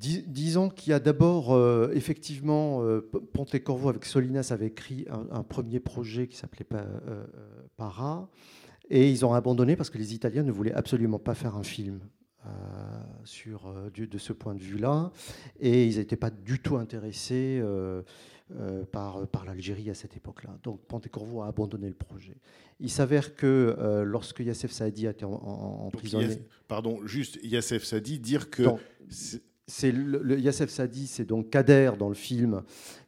Dis- 0.03 0.25
disons 0.27 0.69
qu'il 0.69 0.91
y 0.91 0.95
a 0.95 0.99
d'abord, 0.99 1.53
euh, 1.53 1.93
effectivement, 1.95 2.83
euh, 2.83 3.09
Pontecorvo 3.33 3.89
avec 3.89 4.05
Solinas 4.05 4.49
avait 4.51 4.67
écrit 4.67 5.07
un, 5.09 5.45
premier 5.45 5.79
projet 5.79 6.27
qui 6.27 6.37
s'appelait 6.37 6.67
euh, 6.73 6.85
euh, 7.09 7.25
Para, 7.77 8.29
et 8.91 9.09
ils 9.09 9.25
ont 9.25 9.33
abandonné 9.33 9.77
parce 9.77 9.91
que 9.91 9.99
les 9.99 10.13
Italiens 10.13 10.43
ne 10.43 10.51
voulaient 10.51 10.73
absolument 10.73 11.21
pas 11.21 11.35
faire 11.35 11.57
un 11.57 11.63
film 11.63 12.01
sur, 13.23 13.73
de 13.95 14.19
ce 14.19 14.33
point 14.33 14.57
de 14.57 14.61
vue-là, 14.61 15.13
et 15.61 15.87
ils 15.87 15.99
n'étaient 15.99 16.17
pas 16.17 16.31
du 16.31 16.59
tout 16.59 16.77
intéressés 16.77 17.63
euh, 18.59 18.85
par, 18.85 19.27
par 19.29 19.45
l'Algérie 19.45 19.91
à 19.91 19.95
cette 19.95 20.17
époque-là. 20.17 20.59
Donc 20.63 20.81
Pontecorvo 20.87 21.43
a 21.43 21.47
abandonné 21.49 21.89
le 21.89 21.95
projet. 21.95 22.37
Il 22.81 22.91
s'avère 22.91 23.35
que 23.37 23.77
euh, 23.79 24.05
lorsque 24.05 24.41
Yassef 24.41 24.71
Saadi 24.73 25.07
a 25.07 25.11
été 25.11 25.25
en- 25.25 25.33
en- 25.33 25.87
emprisonné... 25.87 26.27
Yass- 26.27 26.39
Pardon, 26.69 27.01
juste 27.07 27.39
Yassef 27.43 27.85
Sadi, 27.85 28.19
dire 28.19 28.51
que... 28.51 28.63
Donc, 28.65 28.81
c'est- 29.09 29.43
c'est 29.69 29.93
le, 29.93 30.19
le 30.23 30.39
Yassef 30.39 30.69
Sadi, 30.71 31.07
c'est 31.07 31.25
donc 31.25 31.49
Kader 31.51 31.93
dans 31.99 32.09
le 32.09 32.15
film, 32.17 32.63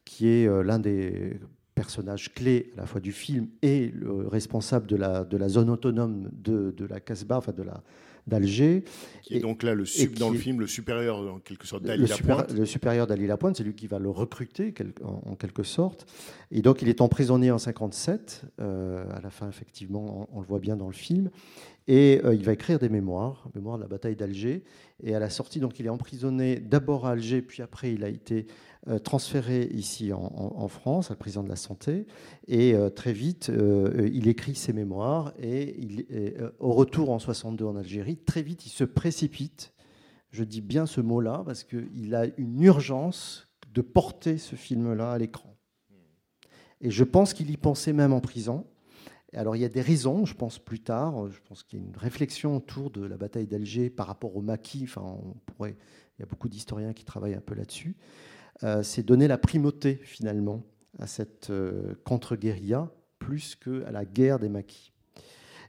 qui 0.05 0.29
est 0.29 0.47
euh, 0.47 0.63
l'un 0.63 0.79
des 0.79 1.39
personnages 1.75 2.33
clés 2.33 2.71
à 2.77 2.83
la 2.83 2.87
fois 2.87 3.01
du 3.01 3.11
film 3.13 3.49
et 3.61 3.89
le 3.89 4.29
responsable 4.29 4.87
de 4.87 4.95
la, 4.97 5.25
de 5.25 5.37
la 5.37 5.49
zone 5.49 5.69
autonome 5.69 6.31
de, 6.33 6.71
de 6.71 6.85
la 6.87 7.01
Casbah, 7.01 7.39
enfin 7.39 7.53
de 7.53 7.65
la 7.65 7.83
d'Alger. 8.27 8.85
qui 9.23 9.35
est 9.35 9.37
Et- 9.39 9.41
donc 9.41 9.63
là, 9.63 9.75
le 9.75 9.85
qui 9.85 10.07
dans 10.09 10.31
le 10.31 10.39
film, 10.39 10.61
le 10.61 10.67
supérieur, 10.67 11.19
en 11.19 11.39
quelque 11.39 11.67
sorte, 11.67 11.83
d'Ali 11.83 12.07
super- 12.09 12.37
Lapointe. 12.39 12.59
le 12.59 12.67
supérieur 12.67 13.07
d'Ali 13.07 13.27
Lapointe, 13.27 13.57
c'est 13.57 13.65
lui 13.65 13.75
qui 13.75 13.87
va 13.87 13.99
le 13.99 14.11
recruter 14.11 14.73
quel- 14.73 14.93
en, 15.03 15.23
en 15.31 15.35
quelque 15.35 15.63
sorte. 15.63 16.07
Et 16.51 16.63
donc 16.63 16.83
il 16.83 16.89
est 16.89 17.01
emprisonné 17.01 17.51
en 17.51 17.59
57. 17.59 18.43
euh, 18.61 19.05
à 19.15 19.21
la 19.21 19.31
fin, 19.31 19.49
effectivement, 19.49 20.29
on, 20.33 20.39
on 20.39 20.41
le 20.41 20.47
voit 20.47 20.59
bien 20.59 20.77
dans 20.77 20.87
le 20.87 20.93
film. 20.95 21.31
Et 21.87 22.21
euh, 22.25 22.35
il 22.35 22.43
va 22.45 22.53
écrire 22.53 22.79
des 22.79 22.89
mémoires, 22.89 23.49
mémoires 23.55 23.77
de 23.77 23.83
la 23.83 23.89
bataille 23.89 24.17
d'Alger. 24.17 24.65
Et 25.03 25.15
à 25.15 25.19
la 25.19 25.29
sortie, 25.29 25.61
donc 25.61 25.79
il 25.79 25.87
est 25.87 25.91
emprisonné 25.91 26.57
d'abord 26.57 27.07
à 27.07 27.11
Alger, 27.11 27.43
puis 27.43 27.63
après 27.63 27.93
il 27.93 28.05
a 28.05 28.09
été 28.09 28.47
euh, 28.89 28.99
transféré 28.99 29.69
ici 29.73 30.13
en, 30.13 30.69
France, 30.69 31.11
à 31.11 31.15
la 31.15 31.19
prison 31.19 31.43
de 31.43 31.49
la 31.49 31.57
santé. 31.57 32.07
Et 32.49 32.75
euh, 32.75 32.89
très 32.89 33.13
vite, 33.13 33.51
il 34.03 34.29
écrit 34.29 34.55
ses 34.55 34.73
mémoires. 34.73 35.35
Et, 35.39 36.35
au 36.59 36.73
retour 36.73 37.11
en 37.11 37.19
62 37.19 37.65
en 37.65 37.77
Algérie, 37.77 38.17
très 38.17 38.43
vite, 38.43 38.67
il 38.67 38.71
se 38.71 38.85
précipite 38.85 39.75
je 40.35 40.43
dis 40.43 40.61
bien 40.61 40.85
ce 40.85 41.01
mot-là 41.01 41.43
parce 41.47 41.63
qu'il 41.63 42.15
a 42.17 42.27
une 42.39 42.61
urgence 42.61 43.47
de 43.73 43.83
porter 43.83 44.37
ce 44.37 44.57
film-là 44.57 45.13
à 45.13 45.19
l'écran. 45.19 45.57
Et 46.81 46.91
je 46.91 47.05
pense 47.05 47.33
qu'il 47.33 47.51
y 47.51 47.57
pensait 47.57 47.93
même 47.93 48.13
en 48.13 48.21
prison. 48.21 48.67
Alors 49.35 49.57
il 49.57 49.63
y 49.63 49.65
a 49.65 49.69
des 49.69 49.81
raisons, 49.81 50.25
je 50.25 50.35
pense 50.35 50.59
plus 50.59 50.81
tard, 50.81 51.29
je 51.29 51.41
pense 51.49 51.63
qu'il 51.63 51.81
y 51.81 51.83
a 51.83 51.85
une 51.85 51.97
réflexion 51.97 52.57
autour 52.57 52.91
de 52.91 53.05
la 53.05 53.17
bataille 53.17 53.47
d'Alger 53.47 53.91
par 53.91 54.07
rapport 54.07 54.37
au 54.37 54.43
maquis, 54.43 54.83
enfin 54.85 55.03
on 55.03 55.35
pourrait, 55.53 55.77
il 56.19 56.23
y 56.23 56.25
a 56.25 56.27
beaucoup 56.27 56.49
d'historiens 56.49 56.93
qui 56.93 57.05
travaillent 57.05 57.35
un 57.35 57.41
peu 57.41 57.55
là-dessus, 57.55 57.97
Euh, 58.63 58.83
c'est 58.85 59.03
donner 59.03 59.27
la 59.27 59.39
primauté 59.39 59.97
finalement 60.05 60.63
à 61.01 61.07
cette 61.07 61.51
euh, 61.51 61.95
contre-guérilla 62.05 62.89
plus 63.19 63.57
qu'à 63.57 63.91
la 63.91 64.05
guerre 64.05 64.39
des 64.39 64.49
maquis. 64.49 64.93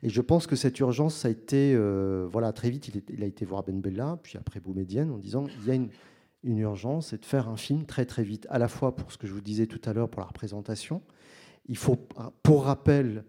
Et 0.04 0.10
je 0.10 0.22
pense 0.22 0.46
que 0.46 0.56
cette 0.56 0.80
urgence, 0.80 1.26
a 1.26 1.30
été, 1.30 1.74
euh, 1.74 2.28
voilà, 2.32 2.54
très 2.54 2.70
vite, 2.70 2.92
il 3.10 3.24
a 3.24 3.26
été 3.26 3.44
voir 3.44 3.64
Ben 3.64 3.82
Bella, 3.82 4.20
puis 4.22 4.38
après 4.38 4.60
Boumedienne, 4.60 5.10
en 5.10 5.18
disant 5.18 5.48
il 5.48 5.68
y 5.68 5.72
a 5.72 5.74
une, 5.74 5.90
une 6.44 6.60
urgence, 6.60 7.08
c'est 7.08 7.22
de 7.22 7.26
faire 7.26 7.50
un 7.50 7.58
film 7.58 7.86
très 7.86 8.06
très 8.06 8.24
vite, 8.24 8.46
à 8.52 8.60
la 8.60 8.68
fois 8.68 8.96
pour 8.96 9.12
ce 9.12 9.18
que 9.18 9.26
je 9.26 9.34
vous 9.34 9.42
disais 9.42 9.66
tout 9.66 9.82
à 9.90 9.94
l'heure, 9.94 10.10
pour 10.10 10.22
la 10.22 10.28
représentation. 10.28 11.02
Il 11.68 11.78
faut, 11.78 11.98
pour 12.44 12.66
rappel, 12.66 13.24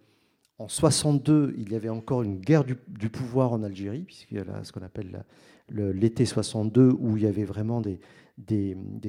en 0.59 0.69
62, 0.69 1.55
il 1.59 1.71
y 1.71 1.77
avait 1.77 1.91
encore 1.91 2.23
une 2.23 2.39
guerre 2.41 2.65
du, 2.65 2.77
pouvoir 3.11 3.53
en 3.53 3.63
Algérie, 3.63 4.05
puisqu'il 4.05 4.39
y 4.39 4.41
a 4.41 4.45
là 4.45 4.65
ce 4.65 4.73
qu'on 4.73 4.83
appelle 4.83 5.25
l'été 5.69 6.25
62, 6.25 6.93
où 6.99 7.17
il 7.17 7.25
y 7.25 7.27
avait 7.27 7.45
vraiment 7.45 7.83
des, 7.83 8.01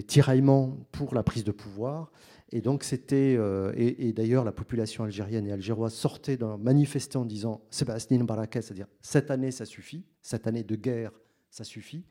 tiraillements 0.07 0.77
pour 0.91 1.15
la 1.15 1.23
prise 1.23 1.45
de 1.45 1.51
pouvoir. 1.51 2.11
Et 2.51 2.61
donc 2.61 2.83
c'était 2.83 3.35
euh, 3.37 3.73
et, 3.75 4.13
d'ailleurs 4.13 4.45
la 4.45 4.53
population 4.53 5.03
algérienne 5.03 5.45
et 5.47 5.51
algéroise 5.51 5.93
sortait 5.93 6.37
manifestait 6.59 7.17
en 7.17 7.25
disant 7.25 7.61
Sébastien 7.69 8.23
Baraka, 8.23 8.61
c'est-à-dire 8.61 8.87
cette 9.01 9.31
année 9.31 9.51
ça 9.51 9.65
suffit, 9.65 10.05
cette 10.21 10.47
année 10.47 10.63
de 10.63 10.75
guerre 10.75 11.11
ça 11.49 11.65
suffit. 11.65 12.05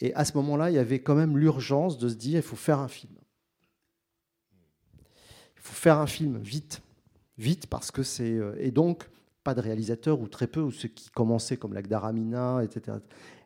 Et 0.00 0.14
à 0.14 0.24
ce 0.24 0.36
moment-là, 0.38 0.70
il 0.70 0.74
y 0.74 0.78
avait 0.78 1.00
quand 1.00 1.14
même 1.14 1.36
l'urgence 1.36 1.98
de 1.98 2.08
se 2.08 2.14
dire 2.14 2.38
il 2.38 2.42
faut 2.42 2.56
faire 2.56 2.78
un 2.78 2.88
film. 2.88 3.12
Il 5.56 5.62
faut 5.62 5.74
faire 5.74 5.98
un 5.98 6.06
film 6.06 6.38
vite, 6.38 6.82
vite 7.40 7.66
parce 7.66 7.90
que 7.90 8.02
c'est 8.02 8.32
euh, 8.36 8.54
et 8.58 8.70
donc 8.70 9.08
pas 9.42 9.54
de 9.54 9.60
réalisateurs 9.60 10.20
ou 10.20 10.28
très 10.28 10.46
peu 10.46 10.60
ou 10.60 10.70
ceux 10.70 10.88
qui 10.88 11.10
commençaient 11.10 11.56
comme 11.56 11.72
Lagdaramina, 11.74 12.62
etc 12.62 12.98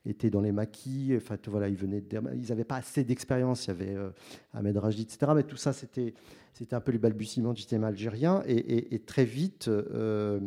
étaient 0.06 0.28
dans 0.28 0.42
les 0.42 0.52
maquis. 0.52 1.14
Enfin, 1.16 1.38
voilà, 1.46 1.66
ils 1.70 1.76
venaient, 1.78 2.02
de- 2.02 2.20
ils 2.34 2.48
n'avaient 2.50 2.64
pas 2.64 2.76
assez 2.76 3.04
d'expérience. 3.04 3.64
Il 3.64 3.68
y 3.68 3.70
avait 3.70 3.94
euh, 3.94 4.10
Ahmed 4.52 4.76
Rajdi, 4.76 5.00
etc. 5.00 5.32
Mais 5.34 5.44
tout 5.44 5.56
ça, 5.56 5.72
c'était, 5.72 6.12
c'était 6.52 6.74
un 6.74 6.80
peu 6.82 6.92
les 6.92 6.98
balbutiements 6.98 7.54
du 7.54 7.62
cinéma 7.62 7.86
algérien. 7.86 8.42
Et, 8.46 8.98
très 9.06 9.24
vite, 9.24 9.68
euh, 9.68 10.38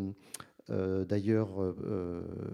d'ailleurs, 0.70 1.50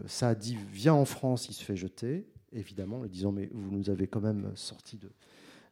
Saadi 0.05 0.57
vient 0.71 0.93
en 0.93 1.03
France, 1.03 1.49
il 1.49 1.53
se 1.53 1.63
fait 1.65 1.75
jeter, 1.75 2.25
évidemment, 2.53 2.99
en 3.01 3.05
disant 3.05 3.33
mais 3.33 3.49
vous 3.51 3.69
nous 3.71 3.89
avez 3.89 4.07
quand 4.07 4.21
même 4.21 4.51
sorti 4.55 4.97
de- 4.97 5.09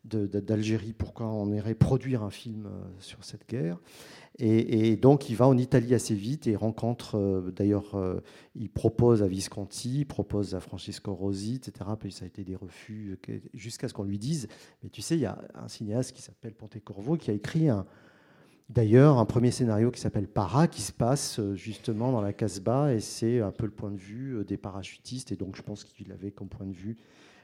d'Algérie, 0.04 0.94
pourquoi 0.94 1.28
on 1.28 1.52
irait 1.54 1.76
produire 1.76 2.24
un 2.24 2.32
film 2.32 2.66
euh, 2.66 2.84
sur 3.00 3.24
cette 3.24 3.48
guerre. 3.48 3.80
Et, 4.40 4.96
donc 4.96 5.30
il 5.30 5.36
va 5.36 5.46
en 5.48 5.58
Italie 5.58 5.94
assez 5.94 6.16
vite 6.16 6.48
et 6.48 6.56
rencontre, 6.56 7.16
euh, 7.16 7.52
d'ailleurs, 7.52 7.96
euh, 7.96 8.22
il 8.56 8.70
propose 8.70 9.22
à 9.22 9.28
Visconti, 9.28 10.00
il 10.00 10.06
propose 10.06 10.56
à 10.56 10.60
Francesco 10.60 11.14
Rosi, 11.14 11.56
etc. 11.56 11.92
Puis 12.00 12.12
ça 12.12 12.24
a 12.24 12.28
été 12.28 12.44
des 12.44 12.56
refus 12.56 13.20
jusqu'à 13.54 13.88
ce 13.88 13.94
qu'on 13.94 14.04
lui 14.04 14.18
dise, 14.18 14.48
mais 14.82 14.90
tu 14.90 15.02
sais, 15.02 15.16
il 15.16 15.22
y 15.22 15.26
a 15.26 15.38
un 15.54 15.68
cinéaste 15.68 16.14
qui 16.14 16.22
s'appelle 16.22 16.54
Pontecorvo 16.54 17.18
qui 17.18 17.30
a 17.30 17.34
écrit 17.34 17.68
D'ailleurs, 18.70 19.18
un 19.18 19.26
premier 19.26 19.52
scénario 19.52 19.92
qui 19.92 20.00
s'appelle 20.00 20.30
Para, 20.30 20.70
qui 20.70 20.82
se 20.82 20.94
passe 20.94 21.42
justement 21.56 22.14
dans 22.14 22.22
la 22.22 22.32
Casbah, 22.32 22.94
et 22.94 23.02
c'est 23.02 23.42
un 23.42 23.52
peu 23.52 23.66
le 23.66 23.72
point 23.72 23.92
de 23.92 23.98
vue 23.98 24.46
des 24.46 24.56
parachutistes, 24.56 25.34
et 25.34 25.36
donc 25.36 25.58
je 25.58 25.62
pense 25.62 25.84
qu'il 25.84 26.12
avait 26.14 26.32
comme 26.32 26.48
point 26.48 26.66
de 26.66 26.74
vue 26.74 26.98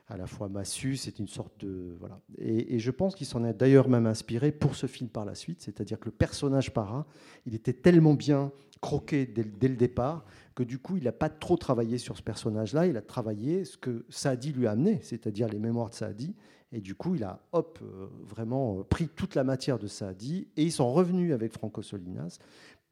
à 0.10 0.16
la 0.18 0.26
fois 0.26 0.48
massu, 0.48 0.96
c'est 0.96 1.20
une 1.20 1.28
sorte 1.28 1.60
de 1.60 1.96
voilà. 2.00 2.22
Et, 2.38 2.80
je 2.80 2.92
pense 2.92 3.14
qu'il 3.14 3.28
s'en 3.28 3.44
est 3.44 3.54
d'ailleurs 3.54 3.90
même 3.90 4.06
inspiré 4.06 4.52
pour 4.52 4.76
ce 4.76 4.88
film 4.88 5.10
par 5.10 5.26
la 5.26 5.36
suite, 5.36 5.62
c'est-à-dire 5.62 6.00
que 6.00 6.06
le 6.06 6.12
personnage 6.12 6.74
Parra, 6.74 7.06
il 7.46 7.54
était 7.56 7.74
tellement 7.74 8.14
bien 8.14 8.52
croqué 8.82 9.26
dès, 9.26 9.44
le- 9.44 9.52
dès 9.52 9.68
le 9.68 9.76
départ 9.76 10.24
que 10.56 10.64
du 10.64 10.78
coup 10.80 10.98
il 10.98 11.04
n'a 11.04 11.12
pas 11.12 11.30
trop 11.30 11.58
travaillé 11.58 11.98
sur 11.98 12.16
ce 12.16 12.22
personnage-là, 12.22 12.88
il 12.88 12.96
a 12.96 13.02
travaillé 13.02 13.66
ce 13.66 13.76
que 13.78 14.06
Saadi 14.10 14.54
lui 14.54 14.68
a 14.68 14.72
amené, 14.72 15.00
c'est-à-dire 15.02 15.50
les 15.50 15.60
mémoires 15.60 15.90
de 15.90 15.96
Saadi. 15.96 16.36
Et 16.74 16.82
du 16.82 16.96
coup, 16.96 17.16
il 17.16 17.24
a 17.24 17.40
hop, 17.54 17.80
euh, 17.82 18.08
vraiment 18.26 18.80
euh, 18.80 18.84
pris 18.84 19.08
toute 19.08 19.36
la 19.36 19.46
matière 19.46 19.80
de 19.80 19.88
Saadi 19.88 20.50
et 20.58 20.64
ils 20.64 20.72
sont 20.72 20.92
revenus 20.92 21.34
avec 21.34 21.54
Franco 21.54 21.82
Solinas 21.82 22.40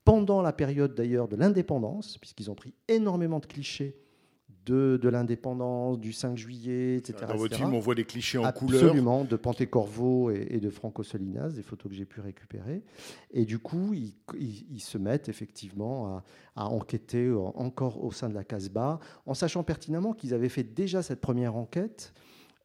pendant 0.05 0.41
la 0.41 0.53
période 0.53 0.95
d'ailleurs 0.95 1.27
de 1.27 1.36
l'indépendance, 1.36 2.17
puisqu'ils 2.17 2.50
ont 2.50 2.55
pris 2.55 2.74
énormément 2.88 3.39
de 3.39 3.45
clichés 3.45 3.98
de, 4.65 4.98
de 5.01 5.10
l'indépendance, 5.10 6.00
du 6.00 6.12
5 6.13 6.38
juillet, 6.38 6.98
etc. 6.98 7.19
Dans 7.27 7.34
votre 7.36 7.45
etc. 7.45 7.62
film, 7.63 7.74
on 7.75 7.79
voit 7.79 7.95
des 7.95 8.05
clichés 8.05 8.38
en 8.38 8.51
couleur. 8.51 8.84
Absolument, 8.84 9.24
de 9.24 9.36
Panté-Corvo 9.36 10.31
et, 10.31 10.48
et 10.50 10.60
de 10.60 10.69
Franco 10.69 11.03
Solinas, 11.03 11.50
des 11.50 11.62
photos 11.62 11.91
que 11.91 11.95
j'ai 11.98 12.05
pu 12.05 12.19
récupérer. 12.22 12.84
Et 13.31 13.45
du 13.45 13.60
coup, 13.60 13.93
ils, 13.93 14.13
ils- 14.39 14.65
ils 14.72 14.79
se 14.81 14.98
mettent 14.98 15.29
effectivement 15.29 16.07
à, 16.17 16.24
à 16.55 16.65
enquêter 16.69 17.31
en- 17.31 17.53
encore 17.55 18.03
au 18.03 18.12
sein 18.12 18.29
de 18.29 18.34
la 18.34 18.43
Casbah, 18.43 19.00
en 19.25 19.34
sachant 19.34 19.63
pertinemment 19.63 20.13
qu'ils 20.13 20.34
avaient 20.34 20.50
fait 20.50 20.63
déjà 20.63 21.01
cette 21.03 21.22
première 21.22 21.55
enquête, 21.55 22.13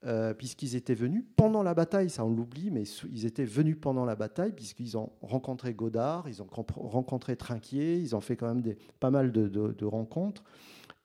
euh, 0.07 0.33
puisqu'ils 0.33 0.77
étaient 0.77 0.95
venus 0.95 1.25
pendant 1.37 1.63
la 1.63 1.75
bataille, 1.75 2.09
ça 2.09 2.25
on 2.25 2.31
l'oublie, 2.31 2.71
mais 2.71 2.85
ils 3.13 3.27
étaient 3.27 3.45
venus 3.45 3.77
pendant 3.79 4.07
la 4.07 4.17
bataille, 4.17 4.53
puisqu'ils 4.53 4.97
ont 4.97 5.11
rencontré 5.21 5.75
Godard, 5.75 6.27
ils 6.27 6.41
ont 6.41 6.47
rencontré 6.77 7.37
Trinquier, 7.37 7.99
ils 7.99 8.17
ont 8.17 8.23
fait 8.23 8.35
quand 8.37 8.49
même 8.49 8.63
des, 8.63 8.79
pas 8.99 9.11
mal 9.11 9.31
de, 9.33 9.49
de- 9.49 9.73
de 9.77 9.85
rencontres. 9.85 10.43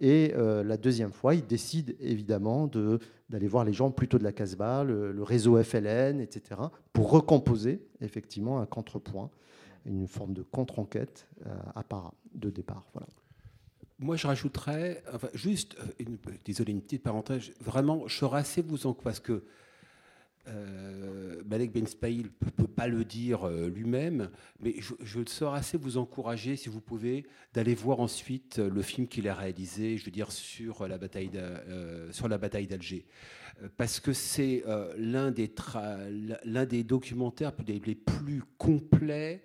Et 0.01 0.33
euh, 0.35 0.63
la 0.63 0.77
deuxième 0.77 1.13
fois, 1.13 1.35
ils 1.35 1.45
décident 1.45 1.93
évidemment 1.99 2.67
de- 2.67 2.99
d'aller 3.29 3.47
voir 3.47 3.63
les 3.63 3.73
gens 3.73 3.91
plutôt 3.91 4.17
de 4.17 4.23
la 4.23 4.33
Casbah, 4.33 4.83
le, 4.83 5.11
le 5.11 5.23
réseau 5.23 5.61
FLN, 5.61 6.19
etc., 6.19 6.59
pour 6.93 7.09
recomposer 7.11 7.81
effectivement 8.01 8.59
un 8.59 8.65
contrepoint, 8.65 9.29
une 9.85 10.07
forme 10.07 10.33
de 10.33 10.41
contre-enquête 10.43 11.27
euh, 11.45 11.55
à 11.75 11.83
part 11.83 12.13
de 12.33 12.49
départ. 12.49 12.85
Voilà. 12.93 13.07
Moi, 13.99 14.17
je 14.17 14.27
rajouterais, 14.27 15.01
juste, 15.33 15.77
euh, 15.99 16.05
désolé, 16.43 16.73
une 16.73 16.81
petite 16.81 17.03
parenthèse. 17.03 17.51
Vraiment, 17.61 18.07
assez 18.35 18.61
vous 18.61 18.87
en 18.87 18.93
parce 18.93 19.21
que 19.21 19.43
euh, 20.47 21.41
Malek 21.45 21.71
Ben 21.71 21.87
Spaïl 21.87 22.29
ne 22.41 22.49
peut 22.49 22.67
pas 22.67 22.87
le 22.87 23.03
dire 23.05 23.47
euh, 23.47 23.69
lui-même, 23.69 24.29
mais 24.59 24.75
je, 24.79 24.93
je 25.01 25.21
serais 25.25 25.57
assez 25.57 25.77
vous 25.77 25.97
encourager, 25.97 26.55
si 26.55 26.69
vous 26.69 26.81
pouvez, 26.81 27.25
d'aller 27.53 27.75
voir 27.75 27.99
ensuite 27.99 28.59
euh, 28.59 28.69
le 28.69 28.81
film 28.81 29.07
qu'il 29.07 29.27
a 29.27 29.33
réalisé, 29.33 29.97
je 29.97 30.05
veux 30.05 30.11
dire, 30.11 30.31
sur 30.31 30.87
la 30.87 30.97
bataille 30.97 31.31
euh, 31.35 32.11
d'Alger. 32.69 33.05
Parce 33.77 34.01
que 34.01 34.11
c'est 34.11 34.65
l'un 34.97 35.31
des, 35.31 35.49
des 36.65 36.83
documentaires 36.83 37.53
les 37.65 37.95
plus 37.95 38.43
complets, 38.57 39.43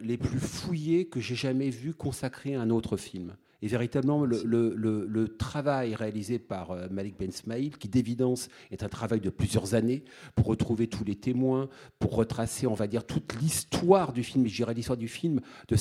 les 0.00 0.16
plus 0.16 0.38
fouillés 0.38 1.04
que 1.04 1.20
j'ai 1.20 1.34
jamais 1.34 1.68
vu 1.68 1.92
consacrés 1.92 2.54
à 2.54 2.62
un 2.62 2.70
autre 2.70 2.96
film. 2.96 3.36
Et 3.62 3.68
véritablement, 3.68 4.24
le, 4.24 5.36
travail 5.38 5.94
réalisé 5.94 6.38
par 6.38 6.72
euh, 6.72 6.88
Malik 6.90 7.16
Ben 7.18 7.30
Smail, 7.30 7.70
qui 7.70 7.88
d'évidence 7.88 8.48
est 8.70 8.82
un 8.82 8.88
travail 8.88 9.20
de 9.20 9.30
plusieurs 9.30 9.74
années, 9.74 10.04
pour 10.34 10.46
retrouver 10.46 10.88
tous 10.88 11.04
les 11.04 11.14
témoins, 11.14 11.68
pour 11.98 12.16
retracer, 12.16 12.66
on 12.66 12.74
va 12.74 12.88
dire, 12.88 13.04
toute 13.06 13.40
l'histoire 13.40 14.12
du 14.12 14.24
film, 14.24 14.44
et 14.46 14.48
je 14.48 14.64
l'histoire 14.72 14.96
du 14.98 15.08
film, 15.08 15.40
de 15.68 15.76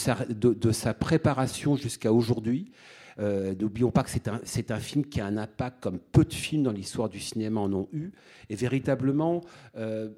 sa, 0.72 0.94
préparation 0.94 1.76
jusqu'à 1.76 2.14
aujourd'hui. 2.14 2.72
Euh, 3.20 3.56
N'oublions 3.60 3.92
pas 3.92 4.04
que 4.04 4.10
c'est 4.10 4.72
un, 4.72 4.80
film 4.80 5.06
qui 5.06 5.20
a 5.20 5.26
un 5.26 5.38
impact 5.38 5.82
comme 5.82 6.00
peu 6.00 6.24
de 6.24 6.34
films 6.34 6.64
dans 6.64 6.72
l'histoire 6.72 7.10
du 7.10 7.20
cinéma 7.20 7.60
en 7.60 7.74
ont 7.74 7.90
eu. 7.92 8.12
Et 8.50 8.56
véritablement, 8.56 9.42
euh, 9.76 10.10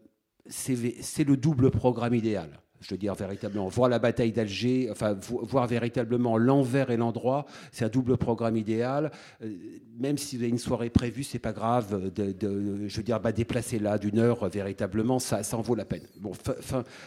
c'est 0.47 1.23
le 1.23 1.37
double 1.37 1.71
programme 1.71 2.13
idéal. 2.13 2.59
Je 2.83 2.93
veux 2.93 2.97
dire 2.97 3.15
véritablement 3.15 3.67
voir 3.69 3.89
la 3.89 3.97
bataille 3.97 4.31
d'Alger, 4.33 4.89
enfin 4.91 5.13
vo- 5.13 5.43
voir 5.45 5.65
véritablement 5.67 6.37
l'envers 6.37 6.91
et 6.91 6.97
l'endroit, 6.97 7.45
c'est 7.71 7.85
un 7.85 7.89
double 7.89 8.17
programme 8.17 8.57
idéal. 8.57 9.09
Euh, 9.41 9.47
même 9.99 10.17
si 10.17 10.35
vous 10.35 10.43
avez 10.43 10.49
une 10.51 10.57
soirée 10.57 10.89
prévue, 10.89 11.23
c'est 11.23 11.39
pas 11.39 11.53
grave. 11.53 12.11
Je 12.17 12.97
veux 12.97 13.03
dire, 13.03 13.19
bah, 13.19 13.31
déplacer 13.31 13.79
là 13.79 13.97
d'une 13.97 14.19
heure, 14.19 14.43
euh, 14.43 14.49
véritablement, 14.49 15.19
ça, 15.19 15.41
en 15.53 15.61
vaut 15.61 15.75
la 15.75 15.85
peine. 15.85 16.03
Bon, 16.19 16.33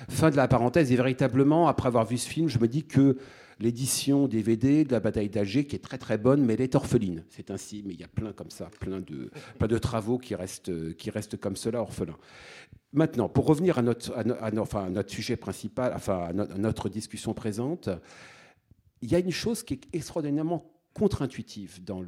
fin 0.08 0.30
de 0.30 0.36
la 0.36 0.48
parenthèse. 0.48 0.90
Et 0.92 0.96
véritablement, 0.96 1.68
après 1.68 1.88
avoir 1.88 2.06
vu 2.06 2.16
ce 2.16 2.28
film, 2.28 2.48
je 2.48 2.58
me 2.58 2.68
dis 2.68 2.84
que 2.84 3.18
l'édition 3.58 4.28
DVD 4.28 4.84
de 4.84 4.92
la 4.92 5.00
bataille 5.00 5.28
d'Alger, 5.30 5.66
qui 5.66 5.76
est 5.76 5.80
très 5.80 5.98
très 5.98 6.18
bonne, 6.18 6.44
mais 6.44 6.54
elle 6.54 6.60
est 6.60 6.74
orpheline. 6.74 7.24
C'est 7.30 7.50
ainsi, 7.50 7.82
mais 7.86 7.94
il 7.94 8.00
y 8.00 8.04
a 8.04 8.08
plein 8.08 8.32
comme 8.32 8.50
ça, 8.50 8.68
plein 8.80 9.00
de, 9.00 9.30
plein 9.58 9.68
de 9.68 9.78
travaux 9.78 10.18
qui 10.18 10.34
restent, 10.34 10.94
qui 10.96 11.10
restent 11.10 11.36
comme 11.38 11.56
cela 11.56 11.80
orphelins. 11.80 12.18
Maintenant, 12.92 13.28
pour 13.28 13.46
revenir 13.46 13.78
à 13.78 13.82
notre, 13.82 14.12
à 14.16 14.24
no- 14.24 14.60
enfin, 14.62 14.90
notre 14.90 15.10
sujet 15.10 15.36
principal, 15.36 15.92
enfin 15.94 16.24
à 16.28 16.32
no- 16.32 16.44
à 16.50 16.58
notre 16.58 16.88
discussion 16.88 17.32
présente, 17.34 17.88
il 19.02 19.10
y 19.10 19.14
a 19.14 19.18
une 19.18 19.30
chose 19.30 19.62
qui 19.62 19.74
est 19.74 19.80
extraordinairement 19.92 20.70
contre-intuitive 20.94 21.84
dans, 21.84 22.02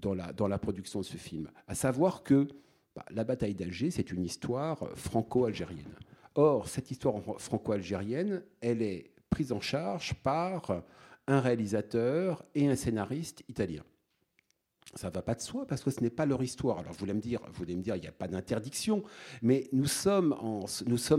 dans, 0.00 0.14
la, 0.14 0.32
dans 0.32 0.46
la 0.48 0.58
production 0.58 1.00
de 1.00 1.04
ce 1.06 1.16
film, 1.16 1.50
à 1.66 1.74
savoir 1.74 2.22
que 2.22 2.48
bah, 2.94 3.04
la 3.10 3.24
bataille 3.24 3.54
d'Alger, 3.54 3.90
c'est 3.90 4.10
une 4.12 4.24
histoire 4.24 4.88
franco-algérienne. 4.94 5.94
Or, 6.34 6.68
cette 6.68 6.90
histoire 6.90 7.14
franco-algérienne, 7.38 8.42
elle 8.60 8.82
est 8.82 9.10
prise 9.30 9.52
en 9.52 9.60
charge 9.60 10.14
par 10.22 10.82
un 11.26 11.40
réalisateur 11.40 12.44
et 12.54 12.68
un 12.68 12.76
scénariste 12.76 13.42
italien. 13.48 13.84
Ça 14.94 15.08
ne 15.08 15.12
va 15.12 15.22
pas 15.22 15.36
de 15.36 15.40
soi 15.40 15.66
parce 15.66 15.84
que 15.84 15.90
ce 15.90 16.00
n'est 16.00 16.10
pas 16.10 16.26
leur 16.26 16.42
histoire. 16.42 16.78
Alors, 16.78 16.92
vous 16.92 16.98
voulez 16.98 17.14
me 17.14 17.20
dire, 17.20 17.40
vous 17.46 17.52
voulez 17.52 17.76
me 17.76 17.82
dire, 17.82 17.94
il 17.94 18.00
n'y 18.00 18.08
a 18.08 18.12
pas 18.12 18.26
d'interdiction, 18.26 19.04
mais 19.40 19.68
nous 19.72 19.86
sommes 19.86 20.34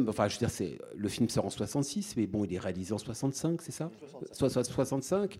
enfin, 0.10 0.28
je 0.28 0.40
veux 0.40 0.48
dire, 0.48 0.78
le 0.94 1.08
film 1.08 1.30
sort 1.30 1.46
en 1.46 1.50
66, 1.50 2.18
mais 2.18 2.28
bon, 2.28 2.44
il 2.44 2.54
est 2.54 2.60
réalisé 2.60 2.94
en 2.94 2.98
65, 2.98 3.62
c'est 3.62 3.72
ça? 3.72 3.90
65. 4.34 5.40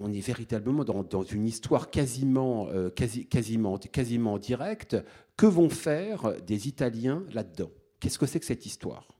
On 0.00 0.12
est 0.12 0.20
véritablement 0.20 0.84
dans, 0.84 1.22
une 1.22 1.46
histoire 1.46 1.90
quasiment, 1.90 2.68
euh, 2.68 2.88
quasi, 2.88 3.26
quasiment, 3.26 3.76
quasiment 3.78 4.38
directe. 4.38 4.96
Que 5.36 5.46
vont 5.46 5.68
faire 5.68 6.40
des 6.46 6.66
Italiens 6.66 7.24
là-dedans? 7.32 7.70
Qu'est-ce 8.00 8.18
que 8.18 8.26
c'est 8.26 8.40
que 8.40 8.46
cette 8.46 8.66
histoire? 8.66 9.13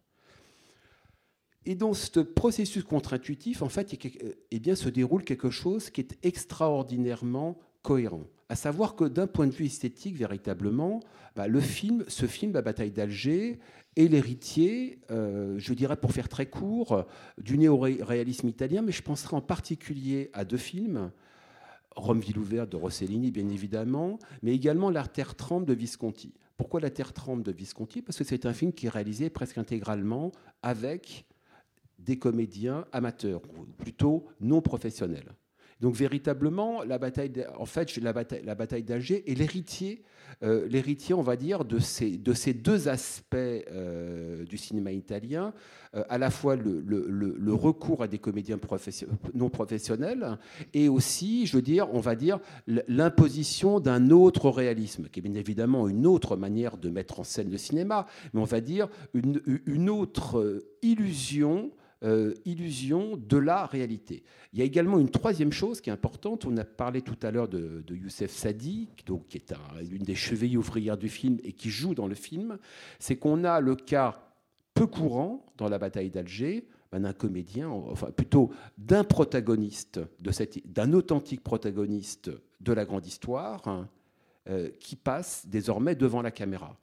Et 1.67 1.75
dans 1.75 1.95
ce 1.95 2.21
processus 2.21 2.85
contre-intuitif, 2.85 3.63
en 3.63 3.69
fait, 3.69 3.97
eh 4.51 4.59
bien, 4.61 4.75
se 4.75 4.89
déroule 4.89 5.25
quelque 5.25 5.51
chose 5.51 5.91
qui 5.91 6.03
est 6.03 6.19
extraordinairement 6.23 7.59
cohérent. 7.83 8.25
À 8.49 8.57
savoir 8.57 8.95
que 8.95 9.05
d'un 9.05 9.27
point 9.27 9.47
de 9.47 9.53
vue 9.53 9.67
esthétique, 9.67 10.17
véritablement, 10.17 11.01
bah, 11.35 11.49
le 11.49 11.61
film, 11.61 12.05
ce 12.09 12.27
film, 12.27 12.53
La 12.53 12.63
bataille 12.63 12.91
d'Alger, 12.91 13.59
est 13.97 14.09
l'héritier, 14.09 14.99
euh, 15.11 15.55
je 15.59 15.73
dirais 15.73 15.97
pour 15.97 16.13
faire 16.13 16.29
très 16.29 16.47
court, 16.47 17.07
du 17.39 17.57
néo-réalisme 17.57 18.49
italien, 18.49 18.83
mais 18.83 18.93
je 18.93 19.03
penserai 19.03 19.37
en 19.37 19.41
particulier 19.41 20.31
à 20.33 20.45
deux 20.45 20.59
films. 20.59 21.11
Rome 21.97 22.21
ville 22.21 22.39
ouverte 22.39 22.71
de 22.71 22.77
Rossellini, 22.77 23.31
bien 23.31 23.49
évidemment, 23.49 24.19
mais 24.43 24.53
également 24.53 24.91
La 24.91 25.07
Terre 25.07 25.37
tremble 25.37 25.65
de 25.65 25.75
Visconti. 25.75 26.35
Pourquoi 26.57 26.81
La 26.81 26.91
Terre 26.91 27.13
tremble 27.13 27.43
de 27.43 27.53
Visconti? 27.53 28.03
Parce 28.03 28.19
que 28.19 28.25
c'est 28.25 28.47
un 28.47 28.53
film 28.53 28.73
qui 28.73 28.87
est 28.87 28.91
réalisé 28.91 29.31
presque 29.31 29.59
intégralement 29.59 30.33
avec 30.63 31.25
des 32.05 32.19
comédiens 32.19 32.87
amateurs, 32.93 33.43
ou 33.57 33.65
plutôt 33.65 34.27
non 34.41 34.61
professionnels. 34.61 35.35
Donc 35.81 35.95
véritablement, 35.95 36.83
la 36.83 36.99
bataille, 36.99 37.47
en 37.59 37.67
fait, 37.67 37.97
la 37.97 38.13
bataille, 38.13 38.43
la 38.45 38.55
bataille 38.55 38.85
d'Alger 38.85 39.31
est 39.31 39.35
l'héritier, 39.35 40.03
euh, 40.43 40.67
l'héritier, 40.69 41.15
on 41.15 41.23
va 41.23 41.37
dire, 41.37 41.65
de 41.65 41.79
ces, 41.79 42.17
de 42.17 42.33
ces 42.33 42.55
deux 42.55 42.89
aspects 42.89 43.35
euh, 43.35 44.45
du 44.45 44.57
cinéma 44.57 44.93
italien, 44.93 45.53
euh, 45.95 46.03
à 46.09 46.19
la 46.19 46.31
fois 46.31 46.57
le, 46.57 47.55
recours 47.55 48.03
à 48.03 48.09
des 48.09 48.19
comédiens 48.19 48.59
non 49.35 49.49
professionnels 49.49 50.39
et 50.73 50.89
aussi, 50.89 51.47
je 51.47 51.57
veux 51.57 51.63
dire, 51.63 51.89
on 51.93 52.01
va 52.01 52.15
dire, 52.15 52.41
l'imposition 52.67 53.81
d'un 53.81 54.11
autre 54.11 54.51
réalisme, 54.51 55.09
qui 55.09 55.21
est 55.21 55.23
bien 55.23 55.35
évidemment 55.35 55.89
une 55.89 56.07
autre 56.07 56.37
manière 56.37 56.77
de 56.77 56.91
mettre 56.91 57.21
en 57.21 57.25
scène 57.25 57.51
le 57.51 57.59
cinéma, 57.59 58.07
mais 58.33 58.41
on 58.41 58.45
va 58.45 58.61
dire 58.61 58.89
une, 59.13 59.89
autre 59.89 60.63
illusion 60.83 61.71
euh, 62.05 62.35
illusion 62.45 63.17
de 63.17 63.37
la 63.39 63.67
réalité. 63.67 64.23
Il 64.53 64.59
y 64.59 64.63
a 64.63 64.65
également 64.65 64.99
une 64.99 65.11
troisième 65.11 65.53
chose 65.53 65.81
qui 65.81 65.91
est 65.91 65.93
importante. 65.93 66.45
On 66.45 66.57
a 66.59 66.65
parlé 66.65 67.01
tout 67.01 67.17
à 67.23 67.31
l'heure 67.31 67.49
de, 67.49 67.83
Youssef 67.91 68.31
Sadi, 68.31 68.89
donc, 69.07 69.27
qui 69.29 69.39
est 69.39 69.53
un- 69.53 69.83
l'une 69.83 70.03
des 70.03 70.15
chevilles 70.15 70.57
ouvrières 70.57 70.99
du 70.99 71.09
film 71.09 71.39
et 71.45 71.53
qui 71.53 71.71
joue 71.71 71.95
dans 71.95 72.07
le 72.07 72.15
film. 72.15 72.59
C'est 72.99 73.17
qu'on 73.17 73.45
a 73.45 73.61
le 73.61 73.75
cas 73.75 74.21
peu 74.75 74.87
courant 74.87 75.47
dans 75.57 75.69
la 75.69 75.79
bataille 75.79 76.11
d'Alger 76.11 76.67
ben, 76.93 77.01
d'un 77.01 77.13
comédien, 77.13 77.69
enfin 77.71 78.11
plutôt 78.11 78.51
d'un 78.77 79.03
protagoniste, 79.03 80.01
d'un 80.67 80.93
authentique 80.93 81.43
protagoniste 81.43 82.31
de 82.61 82.73
la 82.73 82.85
grande 82.85 83.07
histoire, 83.07 83.67
hein, 83.67 83.89
euh, 84.49 84.69
qui 84.79 84.95
passe 84.95 85.47
désormais 85.47 85.95
devant 85.95 86.23
la 86.23 86.31
caméra. 86.31 86.77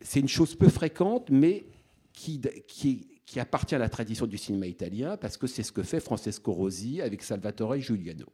C'est 0.00 0.20
une 0.20 0.28
chose 0.28 0.54
peu 0.54 0.68
fréquente, 0.68 1.28
mais 1.30 1.64
qui, 2.12 2.40
qui, 2.66 3.06
qui 3.30 3.38
appartient 3.38 3.76
à 3.76 3.78
la 3.78 3.88
tradition 3.88 4.26
du 4.26 4.36
cinéma 4.36 4.66
italien, 4.66 5.16
parce 5.16 5.36
que 5.36 5.46
c'est 5.46 5.62
ce 5.62 5.70
que 5.70 5.84
fait 5.84 6.00
Francesco 6.00 6.52
Rosi 6.52 7.00
avec 7.00 7.22
Salvatore 7.22 7.78
Giuliano. 7.78 8.26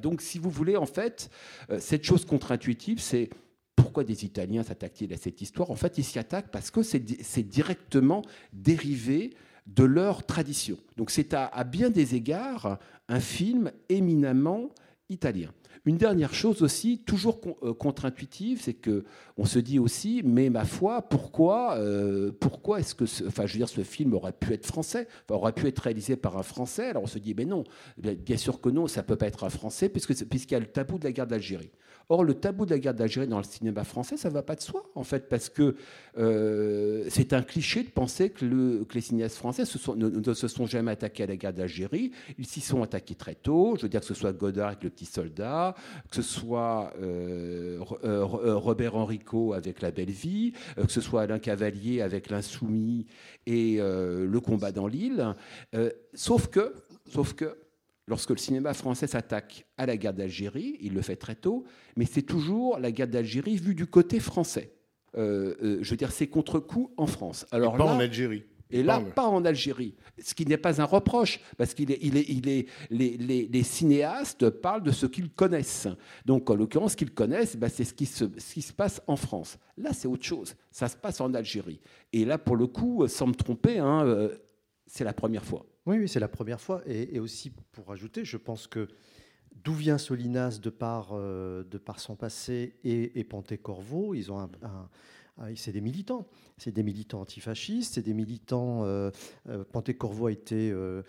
Donc, 0.00 0.22
si 0.22 0.38
vous 0.38 0.48
voulez, 0.48 0.76
en 0.78 0.86
fait, 0.86 1.28
euh, 1.68 1.78
cette 1.78 2.04
chose 2.04 2.24
contre-intuitive, 2.24 2.98
c'est 2.98 3.28
pourquoi 3.76 4.02
des 4.04 4.24
Italiens 4.24 4.62
s'attaquent-ils 4.62 5.12
à 5.12 5.18
cette 5.18 5.42
histoire? 5.42 5.70
En 5.70 5.76
fait, 5.76 5.98
ils 5.98 6.04
s'y 6.04 6.18
attaquent 6.18 6.50
parce 6.50 6.70
que 6.70 6.82
c'est 6.82 7.00
di- 7.00 7.18
c'est 7.20 7.42
directement 7.42 8.22
dérivé 8.54 9.34
de 9.66 9.84
leur 9.84 10.24
tradition. 10.24 10.78
Donc 10.96 11.10
c'est 11.10 11.34
à 11.34 11.64
bien 11.64 11.90
des 11.90 12.14
égards 12.14 12.78
un 13.08 13.20
film 13.20 13.70
éminemment 13.90 14.70
italien. 15.10 15.50
Une 15.86 15.96
dernière 15.96 16.34
chose 16.34 16.62
aussi, 16.62 16.98
toujours 16.98 17.40
euh, 17.62 17.72
contre-intuitive, 17.72 18.60
c'est 18.62 18.74
que 18.74 19.04
on 19.38 19.46
se 19.46 19.58
dit 19.58 19.78
aussi, 19.78 20.22
mais 20.24 20.50
ma 20.50 20.64
foi, 20.64 21.02
pourquoi, 21.02 21.76
euh, 21.78 22.32
pourquoi 22.38 22.80
est-ce 22.80 22.94
que, 22.94 23.06
ce, 23.06 23.24
enfin, 23.24 23.46
je 23.46 23.54
veux 23.54 23.58
dire, 23.58 23.68
ce 23.68 23.82
film 23.82 24.12
aurait 24.12 24.32
pu 24.32 24.52
être 24.52 24.66
français, 24.66 25.08
enfin, 25.24 25.38
aurait 25.38 25.52
pu 25.52 25.66
être 25.66 25.78
réalisé 25.78 26.16
par 26.16 26.36
un 26.36 26.42
Français? 26.42 26.88
Alors 26.88 27.04
on 27.04 27.06
se 27.06 27.18
dit, 27.18 27.34
mais 27.34 27.46
non, 27.46 27.64
bien 27.96 28.36
sûr 28.36 28.60
que 28.60 28.68
non, 28.68 28.86
ça 28.88 29.02
peut 29.02 29.16
pas 29.16 29.26
être 29.26 29.44
un 29.44 29.50
Français, 29.50 29.88
puisque 29.88 30.14
puisqu'il 30.26 30.54
y 30.54 30.56
a 30.56 30.60
le 30.60 30.66
tabou 30.66 30.98
de 30.98 31.04
la 31.04 31.12
guerre 31.12 31.26
d'Algérie. 31.26 31.70
Or, 32.12 32.24
le 32.24 32.34
tabou 32.34 32.66
de 32.66 32.70
la 32.72 32.80
guerre 32.80 32.92
d'Algérie 32.94 33.28
dans 33.28 33.38
le 33.38 33.44
cinéma 33.44 33.84
français, 33.84 34.16
ça 34.16 34.28
va 34.30 34.42
pas 34.42 34.56
de 34.56 34.60
soi, 34.60 34.82
en 34.96 35.04
fait, 35.04 35.28
parce 35.28 35.48
que 35.48 35.76
euh, 36.18 37.04
c'est 37.08 37.32
un 37.32 37.42
cliché 37.42 37.84
de 37.84 37.88
penser 37.88 38.30
que, 38.30 38.44
le- 38.44 38.84
que 38.84 38.94
les 38.94 39.00
cinéastes 39.00 39.36
français 39.36 39.62
ne, 39.96 40.08
ne 40.08 40.34
se 40.34 40.48
sont 40.48 40.66
jamais 40.66 40.90
attaqués 40.90 41.22
à 41.22 41.26
la 41.26 41.36
guerre 41.36 41.52
d'Algérie. 41.52 42.10
Ils 42.36 42.46
s'y 42.46 42.60
sont 42.60 42.82
attaqués 42.82 43.14
très 43.14 43.36
tôt. 43.36 43.74
Je 43.76 43.82
veux 43.82 43.88
dire 43.88 44.00
que 44.00 44.06
ce 44.06 44.14
soit 44.14 44.32
Godard 44.32 44.66
avec 44.70 44.82
Le 44.82 44.90
Petit 44.90 45.06
Soldat, 45.06 45.76
que 46.10 46.16
ce 46.16 46.22
soit 46.22 46.92
euh, 47.00 47.78
euh, 48.02 48.24
Ro- 48.24 48.58
Robert 48.58 48.96
Enrico 48.96 49.52
avec 49.52 49.80
La 49.80 49.92
Belle 49.92 50.10
Vie, 50.10 50.52
que 50.76 50.90
ce 50.90 51.00
soit 51.00 51.22
Alain 51.22 51.38
Cavalier 51.38 52.02
avec 52.02 52.28
L'Insoumis 52.28 53.06
et 53.46 53.76
Le 53.78 54.40
Combat 54.40 54.72
dans 54.72 54.88
l'île. 54.88 55.36
Sauf 56.14 56.48
que, 56.48 56.74
sauf 57.08 57.34
que, 57.34 57.54
lorsque 58.10 58.30
le 58.30 58.36
cinéma 58.36 58.74
français 58.74 59.06
s'attaque 59.06 59.64
à 59.78 59.86
la 59.86 59.96
guerre 59.96 60.12
d'Algérie, 60.12 60.76
il 60.82 60.92
le 60.92 61.00
fait 61.00 61.16
très 61.16 61.36
tôt, 61.36 61.64
mais 61.96 62.04
c'est 62.04 62.22
toujours 62.22 62.78
la 62.78 62.92
guerre 62.92 63.08
d'Algérie 63.08 63.56
vue 63.56 63.74
du 63.74 63.86
côté 63.86 64.20
français. 64.20 64.74
Euh, 65.16 65.54
euh, 65.62 65.78
je 65.80 65.90
veux 65.90 65.96
dire, 65.96 66.12
c'est 66.12 66.26
contre-coup 66.26 66.92
en 66.98 67.06
France. 67.06 67.46
Alors 67.50 67.76
pas 67.76 67.84
là, 67.86 67.94
en 67.94 67.98
Algérie. 68.00 68.44
et 68.70 68.82
là, 68.82 68.98
Pas 69.00 69.06
en- 69.06 69.10
pas 69.10 69.26
en 69.28 69.44
Algérie. 69.44 69.94
Ce 70.22 70.34
qui 70.34 70.44
n'est 70.46 70.56
pas 70.56 70.80
un 70.80 70.84
reproche, 70.84 71.40
parce 71.56 71.72
qu'il 71.74 71.90
est, 71.90 71.98
il 72.02 72.16
est, 72.16 72.28
il 72.28 72.48
est, 72.48 72.66
les, 72.90 73.16
les- 73.16 73.48
les 73.48 73.62
cinéastes 73.62 74.50
parlent 74.50 74.82
de 74.84 74.92
ce 74.92 75.06
qu'ils 75.06 75.30
connaissent. 75.30 75.88
Donc, 76.26 76.48
en 76.50 76.54
l'occurrence, 76.54 76.92
ce 76.92 76.96
qu'ils 76.96 77.12
connaissent, 77.14 77.56
ben, 77.56 77.68
c'est 77.68 77.84
ce 77.84 77.94
qui, 77.94 78.06
se, 78.06 78.24
ce 78.38 78.54
qui 78.54 78.62
se 78.62 78.72
passe 78.72 79.00
en 79.08 79.16
France. 79.16 79.58
Là, 79.76 79.92
c'est 79.92 80.06
autre 80.08 80.24
chose. 80.24 80.54
Ça 80.70 80.86
se 80.88 80.96
passe 80.96 81.20
en 81.20 81.32
Algérie. 81.34 81.80
Et 82.12 82.24
là, 82.24 82.38
pour 82.38 82.54
le 82.56 82.66
coup, 82.68 83.06
sans 83.08 83.26
me 83.28 83.34
tromper, 83.34 83.78
hein, 83.78 84.04
euh, 84.06 84.36
c'est 84.86 85.04
la 85.04 85.12
première 85.12 85.44
fois. 85.44 85.64
Oui, 85.86 85.98
oui, 85.98 86.08
c'est 86.08 86.20
la 86.20 86.28
première 86.28 86.60
fois. 86.60 86.82
Et, 86.86 87.16
et 87.16 87.20
aussi, 87.20 87.50
pour 87.72 87.90
ajouter, 87.92 88.24
je 88.24 88.36
pense 88.36 88.66
que 88.66 88.88
d'où 89.64 89.72
vient 89.72 89.98
Solinas 89.98 90.58
de 90.62 90.70
par, 90.70 91.10
euh, 91.12 91.64
de 91.64 91.78
par 91.78 92.00
son 92.00 92.16
passé 92.16 92.76
et, 92.84 93.18
et 93.18 93.24
Pontecorvo, 93.24 94.14
ils 94.14 94.30
ont 94.30 94.38
un, 94.38 94.50
c'est 95.54 95.72
des 95.72 95.80
militants. 95.80 96.26
C'est 96.58 96.72
des 96.72 96.82
militants 96.82 97.22
antifascistes, 97.22 97.94
c'est 97.94 98.02
des 98.02 98.12
militants. 98.12 98.84
Euh, 98.84 99.10
euh, 99.48 99.64
a 100.26 100.30
été 100.30 100.70
euh, 100.70 101.02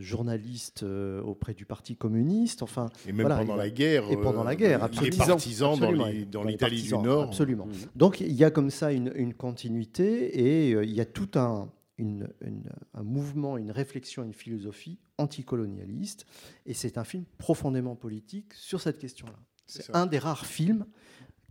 journaliste 0.00 0.82
auprès 0.82 1.54
du 1.54 1.64
Parti 1.64 1.96
communiste. 1.96 2.62
Enfin, 2.62 2.88
Et 3.06 3.12
même 3.12 3.26
Voilà, 3.26 3.38
pendant 3.38 3.56
la 3.56 3.70
guerre. 3.70 4.10
et 4.10 4.16
pendant 4.16 4.42
la 4.44 4.56
guerre, 4.56 4.82
absolument. 4.82 5.10
Les 5.22 5.26
partisans 5.28 5.78
dans 5.78 5.86
Absolument, 5.86 6.44
l'Italie 6.44 6.82
du 6.82 6.98
Nord. 6.98 7.22
Absolument. 7.24 7.66
Mhm. 7.66 7.74
Donc 7.94 8.20
il 8.20 8.32
y 8.32 8.44
a 8.44 8.50
comme 8.50 8.70
ça 8.70 8.92
une, 8.92 9.12
une 9.14 9.34
continuité 9.34 10.40
et 10.40 10.70
il 10.70 10.92
y 10.92 11.00
a 11.00 11.06
tout 11.06 11.30
un, 11.36 11.70
une- 12.00 12.28
une- 12.40 12.70
un 12.94 13.02
mouvement, 13.02 13.56
une 13.56 13.70
réflexion, 13.70 14.22
une 14.24 14.32
philosophie 14.32 14.98
anticolonialiste. 15.18 16.26
Et 16.66 16.74
c'est 16.74 16.98
un 16.98 17.04
film 17.04 17.24
profondément 17.38 17.96
politique 17.96 18.54
sur 18.54 18.80
cette 18.80 18.98
question-là. 18.98 19.38
C'est 19.66 19.82
un 19.94 20.06
des 20.06 20.18
rares 20.18 20.46
films 20.46 20.86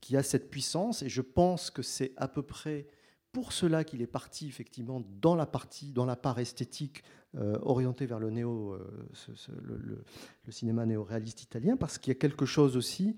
qui 0.01 0.17
a 0.17 0.23
cette 0.23 0.49
puissance 0.49 1.03
et 1.03 1.09
je 1.09 1.21
pense 1.21 1.69
que 1.71 1.81
c'est 1.81 2.11
à 2.17 2.27
peu 2.27 2.41
près 2.41 2.87
pour 3.31 3.53
cela 3.53 3.83
qu'il 3.83 4.01
est 4.01 4.07
parti 4.07 4.47
effectivement 4.47 5.03
dans 5.21 5.35
la 5.35 5.45
partie, 5.45 5.91
dans 5.93 6.05
la 6.05 6.15
part 6.15 6.39
esthétique 6.39 7.03
euh, 7.35 7.59
orientée 7.61 8.07
vers 8.07 8.19
le 8.19 8.31
néo, 8.31 8.73
euh, 8.73 9.07
ce- 9.13 9.35
ce- 9.35 9.51
le, 9.51 9.77
le- 9.77 10.03
le 10.45 10.51
cinéma 10.51 10.85
néo-réaliste 10.87 11.43
italien, 11.43 11.77
parce 11.77 11.99
qu'il 11.99 12.09
y 12.11 12.15
a 12.17 12.19
quelque 12.19 12.47
chose 12.47 12.75
aussi 12.75 13.15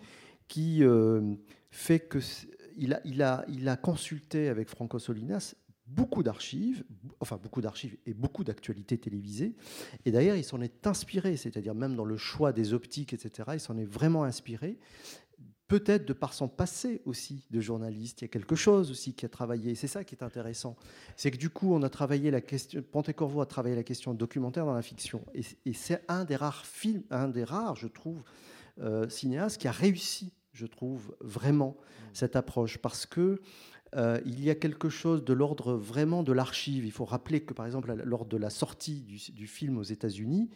qui 0.50 0.84
euh, 0.84 1.34
fait 1.70 2.02
que 2.02 2.20
il 2.78 2.94
a, 2.94 3.00
il 3.06 3.22
a, 3.22 3.46
il 3.48 3.70
a 3.70 3.78
consulté 3.78 4.50
avec 4.50 4.68
Franco 4.68 5.00
Solinas 5.00 5.56
beaucoup 5.96 6.24
d'archives, 6.24 6.84
enfin 7.20 7.40
beaucoup 7.42 7.62
d'archives 7.62 7.98
et 8.06 8.14
beaucoup 8.14 8.44
d'actualités 8.44 8.98
télévisées. 8.98 9.56
Et 10.06 10.12
d'ailleurs, 10.12 10.36
il 10.36 10.44
s'en 10.44 10.62
est 10.62 10.88
inspiré, 10.88 11.38
c'est-à-dire 11.38 11.76
même 11.76 11.96
dans 11.96 12.06
le 12.06 12.18
choix 12.18 12.54
des 12.54 12.74
optiques, 12.74 13.14
etc. 13.14 13.52
Il 13.54 13.60
s'en 13.60 13.78
est 13.78 13.86
vraiment 13.86 14.24
inspiré. 14.24 14.78
Peut-être 15.68 16.06
de 16.06 16.14
par 16.14 16.34
son 16.34 16.50
passé 16.50 17.02
aussi 17.06 17.48
de 17.50 17.62
journaliste, 17.62 18.22
il 18.22 18.24
y 18.24 18.26
a 18.26 18.28
quelque 18.28 18.56
chose 18.56 18.92
aussi 18.92 19.14
qui 19.14 19.26
a 19.26 19.30
travaillé. 19.30 19.74
C'est 19.76 19.88
ça 19.88 20.04
qui 20.04 20.16
est 20.16 20.24
intéressant. 20.24 20.76
C'est 21.16 21.32
que 21.32 21.38
du 21.38 21.50
coup, 21.50 21.74
on 21.74 21.82
a 21.82 21.90
travaillé 21.90 22.30
la 22.30 22.42
question. 22.42 22.82
Pontecorvo 22.82 23.40
a 23.40 23.46
travaillé 23.46 23.76
la 23.76 23.84
question 23.84 24.14
documentaire 24.14 24.66
dans 24.66 24.74
la 24.74 24.82
fiction. 24.82 25.22
Et, 25.34 25.44
et 25.66 25.74
c'est 25.74 26.04
un 26.10 26.26
des 26.26 26.36
rares 26.36 26.66
films, 26.66 27.04
un 27.10 27.30
des 27.30 27.46
rares, 27.46 27.78
je 27.78 27.88
trouve, 27.88 28.22
euh, 28.80 29.08
cinéastes 29.08 29.62
qui 29.62 29.68
a 29.68 29.72
réussi, 29.72 30.34
je 30.52 30.66
trouve, 30.66 31.16
vraiment 31.22 31.78
cette 32.12 32.36
approche. 32.36 32.78
Parce 32.78 33.06
que 33.06 33.42
euh, 33.96 34.20
il 34.26 34.44
y 34.44 34.50
a 34.50 34.56
quelque 34.56 34.90
chose 34.90 35.24
de 35.24 35.34
l'ordre 35.34 35.74
vraiment 35.74 36.24
de 36.24 36.32
l'archive. 36.32 36.86
Il 36.86 36.92
faut 36.92 37.06
rappeler 37.06 37.42
que, 37.42 37.54
par 37.54 37.66
exemple, 37.66 37.94
lors 38.06 38.26
de 38.26 38.38
la 38.38 38.50
sortie 38.50 39.02
du, 39.02 39.18
du 39.34 39.48
film 39.48 39.78
aux 39.78 39.84
États-Unis, 39.84 40.50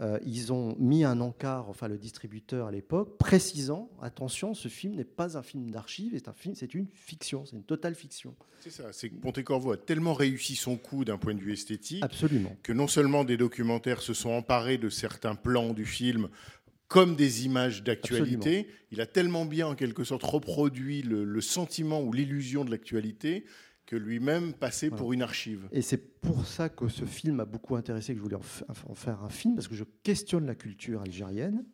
euh, 0.00 0.18
ils 0.26 0.52
ont 0.52 0.74
mis 0.80 1.04
un 1.04 1.20
encart, 1.20 1.68
enfin 1.68 1.86
le 1.86 1.98
distributeur 1.98 2.66
à 2.66 2.72
l'époque, 2.72 3.16
précisant 3.16 3.88
attention, 4.02 4.52
ce 4.52 4.66
film 4.66 4.96
n'est 4.96 5.04
pas 5.04 5.38
un 5.38 5.42
film 5.42 5.70
d'archive, 5.70 6.12
c'est 6.14 6.26
un 6.26 6.32
film, 6.32 6.56
c'est 6.56 6.74
une 6.74 6.88
fiction, 6.92 7.44
c'est 7.46 7.54
une 7.54 7.62
totale 7.62 7.94
fiction. 7.94 8.34
C'est 8.60 8.70
ça, 8.70 8.92
c'est 8.92 9.10
que 9.10 9.14
Pontecorvo 9.14 9.70
a 9.70 9.76
tellement 9.76 10.14
réussi 10.14 10.56
son 10.56 10.76
coup 10.76 11.04
d'un 11.04 11.16
point 11.16 11.34
de 11.34 11.40
vue 11.40 11.52
esthétique 11.52 12.02
Absolument. 12.02 12.56
que 12.64 12.72
non 12.72 12.88
seulement 12.88 13.22
des 13.22 13.36
documentaires 13.36 14.02
se 14.02 14.14
sont 14.14 14.30
emparés 14.30 14.78
de 14.78 14.88
certains 14.88 15.36
plans 15.36 15.74
du 15.74 15.86
film 15.86 16.28
comme 16.94 17.16
des 17.16 17.44
images 17.44 17.82
d'actualité, 17.82 18.68
il 18.92 19.00
a 19.00 19.06
tellement 19.06 19.44
bien 19.44 19.66
en 19.66 19.74
quelque 19.74 20.04
sorte 20.04 20.22
reproduit 20.22 21.02
le, 21.02 21.24
le 21.24 21.40
sentiment 21.40 22.00
ou 22.00 22.12
l'illusion 22.12 22.64
de 22.64 22.70
l'actualité 22.70 23.44
que 23.86 23.96
lui-même 23.96 24.52
passait 24.54 24.88
Voilà. 24.88 25.00
pour 25.00 25.12
une 25.12 25.22
archive. 25.22 25.68
Et 25.72 25.82
c'est 25.82 26.20
pour 26.20 26.46
ça 26.46 26.68
que 26.68 26.86
ce 26.88 27.04
film 27.04 27.34
m'a 27.36 27.44
beaucoup 27.44 27.74
intéressé, 27.76 28.12
que 28.12 28.18
je 28.18 28.22
voulais 28.22 28.36
en, 28.36 28.90
en 28.90 28.94
faire 28.94 29.22
un 29.24 29.28
film, 29.28 29.56
parce 29.56 29.66
que 29.68 29.74
je 29.74 29.84
questionne 30.04 30.46
la 30.46 30.54
culture 30.54 31.02
algérienne, 31.02 31.64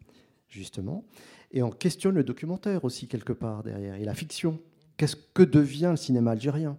justement, 0.49 1.07
et 1.53 1.63
on 1.63 1.71
questionne 1.71 2.15
le 2.15 2.25
documentaire 2.25 2.85
aussi, 2.85 3.07
quelque 3.07 3.33
part, 3.35 3.63
derrière, 3.63 3.95
et 3.97 4.05
la 4.05 4.15
fiction. 4.15 4.59
Qu'est-ce 4.97 5.17
que 5.17 5.43
devient 5.43 5.89
le 5.91 5.97
cinéma 5.97 6.33
algérien? 6.33 6.79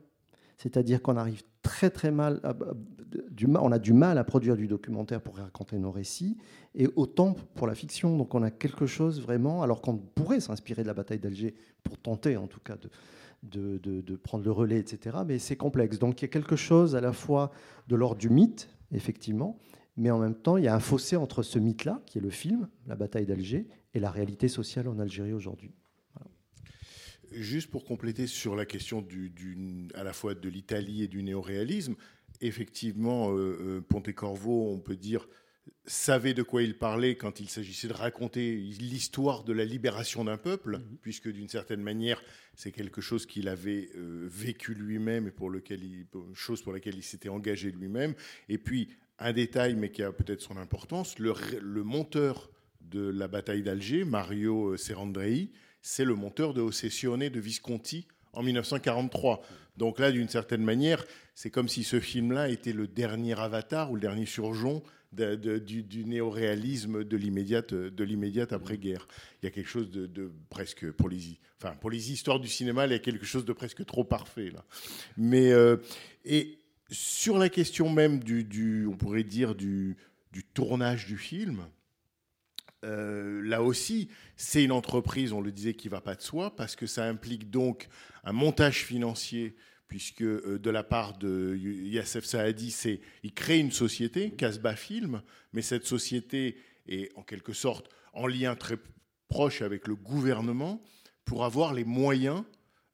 C'est-à-dire 0.58 1.01
qu'on 1.01 1.15
arrive 1.17 1.43
très 1.62 1.89
très 1.89 2.12
mal, 2.12 2.39
à- 2.43 2.56
du 3.30 3.47
on 3.47 3.71
a 3.71 3.80
du 3.80 3.93
mal 3.93 4.17
à 4.17 4.24
produire 4.24 4.56
du 4.56 4.67
documentaire 4.67 5.21
pour 5.21 5.38
raconter 5.38 5.78
nos 5.78 5.91
récits, 5.91 6.38
et 6.76 6.88
autant 6.95 7.34
pour 7.56 7.67
la 7.67 7.76
fiction. 7.76 8.17
Donc 8.17 8.34
on 8.36 8.43
a 8.43 8.52
quelque 8.52 8.86
chose 8.86 9.21
vraiment, 9.21 9.63
alors 9.63 9.82
qu'on 9.82 9.97
pourrait 9.97 10.39
s'inspirer 10.39 10.82
de 10.84 10.88
la 10.88 10.93
bataille 10.93 11.19
d'Alger 11.19 11.56
pour 11.84 11.97
tenter 11.97 12.38
en 12.38 12.47
tout 12.47 12.60
cas 12.60 12.78
de, 12.78 12.89
de, 13.43 13.78
de- 13.80 14.02
de 14.02 14.15
prendre 14.15 14.43
le 14.43 14.52
relais, 14.52 14.80
etc. 14.80 15.17
Mais 15.26 15.39
c'est 15.39 15.56
complexe. 15.56 16.00
Donc 16.00 16.21
il 16.21 16.26
y 16.26 16.26
a 16.26 16.30
quelque 16.30 16.56
chose 16.56 16.95
à 16.95 17.02
la 17.02 17.13
fois 17.13 17.52
de 17.88 17.95
l'ordre 17.95 18.17
du 18.19 18.30
mythe, 18.30 18.69
effectivement, 18.91 19.60
mais 19.97 20.10
en 20.12 20.19
même 20.19 20.36
temps, 20.36 20.58
il 20.58 20.63
y 20.63 20.67
a 20.67 20.76
un 20.76 20.80
fossé 20.80 21.15
entre 21.15 21.43
ce 21.43 21.60
mythe-là, 21.60 22.02
qui 22.06 22.17
est 22.17 22.21
le 22.21 22.30
film, 22.30 22.69
la 22.88 22.95
bataille 22.95 23.26
d'Alger, 23.26 23.67
et 23.93 24.00
la 24.00 24.10
réalité 24.10 24.47
sociale 24.47 24.88
en 24.88 25.00
Algérie 25.00 25.34
aujourd'hui. 25.34 25.74
Juste 27.34 27.69
pour 27.71 27.86
compléter 27.86 28.28
sur 28.28 28.58
la 28.58 28.65
question 28.65 29.02
du, 29.02 29.30
du- 29.30 29.88
à 29.95 30.04
la 30.04 30.12
fois 30.12 30.34
de 30.36 30.50
l'Italie 30.50 31.02
et 31.04 31.08
du 31.08 31.24
néoréalisme, 31.24 31.95
effectivement, 32.41 33.32
euh, 33.32 33.58
euh, 33.62 33.82
Pontecorvo, 33.82 34.71
on 34.71 34.80
peut 34.80 34.95
dire, 34.95 35.27
savait 35.86 36.34
de 36.34 36.43
quoi 36.43 36.63
il 36.63 36.77
parlait 36.77 37.15
quand 37.15 37.39
il 37.39 37.49
s'agissait 37.49 37.88
de 37.88 37.93
raconter 37.93 38.56
l'histoire 38.56 39.43
de 39.43 39.54
la 39.54 39.65
libération 39.65 40.23
d'un 40.23 40.38
peuple, 40.38 40.82
puisque 41.01 41.30
d'une 41.30 41.47
certaine 41.47 41.82
manière, 41.82 42.21
c'est 42.56 42.71
quelque 42.71 43.01
chose 43.01 43.25
qu'il 43.25 43.47
avait 43.47 43.89
euh, 43.95 44.27
vécu 44.30 44.73
lui-même 44.73 45.27
et 45.27 45.32
pour 45.32 45.49
lequel 45.49 45.84
il, 45.84 46.08
chose 46.34 46.62
pour 46.62 46.73
laquelle 46.73 46.95
il 46.95 47.04
s'était 47.04 47.30
engagé 47.30 47.71
lui-même. 47.71 48.13
Et 48.49 48.58
puis, 48.58 48.89
un 49.19 49.34
détail, 49.34 49.75
mais 49.75 49.91
qui 49.91 50.04
a 50.04 50.12
peut-être 50.12 50.41
son 50.41 50.58
importance, 50.58 51.19
le, 51.19 51.34
le 51.62 51.84
monteur 51.84 52.49
de 52.82 53.08
la 53.08 53.27
bataille 53.27 53.62
d'Alger, 53.62 54.04
Mario 54.04 54.75
Serrandrei, 54.77 55.49
c'est 55.82 56.06
le 56.06 56.15
monteur 56.15 56.54
de 56.54 56.62
Ossessione 56.62 57.30
de 57.30 57.39
Visconti 57.39 58.08
en 58.34 58.44
1943. 58.44 59.41
Donc 59.78 60.00
là, 60.00 60.12
d'une 60.12 60.30
certaine 60.30 60.63
manière, 60.63 61.06
c'est 61.36 61.50
comme 61.50 61.67
si 61.70 61.84
ce 61.84 62.00
film-là 62.00 62.50
était 62.50 62.74
le 62.74 62.88
dernier 62.88 63.39
avatar 63.39 63.91
ou 63.91 63.96
le 63.96 64.02
dernier 64.02 64.26
surgeon 64.26 64.84
de- 65.13 65.36
de- 65.36 65.58
du, 65.60 66.06
néoréalisme 66.06 67.04
de 67.04 67.17
l'immédiate, 67.17 68.54
après-guerre. 68.54 69.08
Il 69.41 69.46
y 69.46 69.48
a 69.48 69.52
quelque 69.52 69.67
chose 69.67 69.91
de, 69.91 70.32
presque 70.50 70.89
pour 70.91 71.10
les, 71.10 71.38
enfin 71.62 71.76
pour 71.76 71.89
les 71.89 72.12
histoires 72.12 72.39
du 72.39 72.48
cinéma, 72.48 72.86
il 72.86 72.91
y 72.91 72.96
a 72.96 73.00
quelque 73.00 73.26
chose 73.26 73.46
de 73.46 73.54
presque 73.54 73.86
trop 73.86 74.04
parfait 74.04 74.52
là. 74.52 74.63
Mais 75.17 75.52
euh, 75.52 75.78
et 76.26 76.60
sur 76.89 77.38
la 77.38 77.50
question 77.50 77.89
même 77.89 78.20
du, 78.20 78.86
on 78.88 78.96
pourrait 78.96 79.24
dire 79.24 79.56
du 79.56 79.98
tournage 80.54 81.08
du 81.08 81.17
film, 81.17 81.65
euh, 82.84 83.41
là 83.44 83.62
aussi, 83.62 84.10
c'est 84.36 84.63
une 84.63 84.72
entreprise, 84.72 85.34
on 85.34 85.41
le 85.41 85.52
disait, 85.52 85.74
qui 85.74 85.88
va 85.88 86.02
pas 86.02 86.15
de 86.15 86.22
soi, 86.22 86.56
parce 86.56 86.76
que 86.76 86.86
ça 86.86 87.06
implique 87.06 87.50
donc 87.50 87.88
un 88.24 88.34
montage 88.34 88.84
financier, 88.84 89.56
puisque 89.88 90.24
euh, 90.24 90.60
de 90.60 90.70
la 90.70 90.84
part 90.84 91.17
de 91.17 91.56
Yassef 91.56 92.26
Saadi, 92.26 92.72
c'est 92.72 93.02
il 93.24 93.34
crée 93.34 93.60
une 93.60 93.72
société, 93.72 94.32
Casbah 94.32 94.76
Film, 94.76 95.22
mais 95.54 95.62
cette 95.62 95.86
société 95.86 96.58
est 96.88 97.15
en 97.17 97.24
quelque 97.24 97.54
sorte 97.54 97.89
en 98.13 98.26
lien 98.28 98.56
très 98.56 98.78
proche 99.28 99.62
avec 99.62 99.88
le 99.88 99.96
gouvernement 99.96 100.82
pour 101.26 101.46
avoir 101.46 101.74
les 101.74 101.86
moyens 101.86 102.44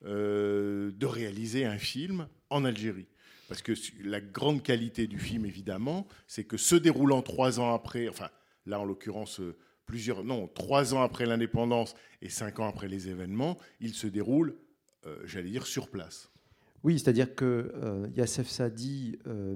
euh, 0.06 0.92
de 0.92 1.06
réaliser 1.06 1.66
un 1.66 1.78
film 1.78 2.28
en 2.50 2.66
Algérie. 2.66 3.08
Parce 3.48 3.62
que 3.62 3.72
la 4.04 4.20
grande 4.20 4.62
qualité 4.62 5.08
du 5.08 5.18
film, 5.18 5.46
évidemment, 5.46 6.06
c'est 6.28 6.44
que 6.44 6.58
se 6.58 6.76
déroulant 6.76 7.22
trois 7.22 7.60
ans 7.62 7.74
après, 7.74 8.10
enfin 8.10 8.30
là 8.66 8.80
en 8.80 8.84
l'occurrence 8.84 9.40
plusieurs, 9.88 10.24
non, 10.24 10.48
trois 10.48 10.94
ans 10.94 11.02
après 11.02 11.26
l'indépendance 11.26 11.96
et 12.22 12.30
cinq 12.30 12.60
ans 12.60 12.68
après 12.68 12.88
les 12.88 13.10
événements, 13.10 13.58
il 13.80 13.94
se 13.94 14.06
déroule, 14.06 14.56
euh, 15.08 15.18
j'allais 15.26 15.50
dire, 15.50 15.66
sur 15.66 15.90
place. 15.90 16.30
Oui, 16.84 17.00
c'est-à-dire 17.00 17.34
que 17.34 17.72
euh, 17.76 18.26
Sadi, 18.26 19.18
euh, 19.26 19.56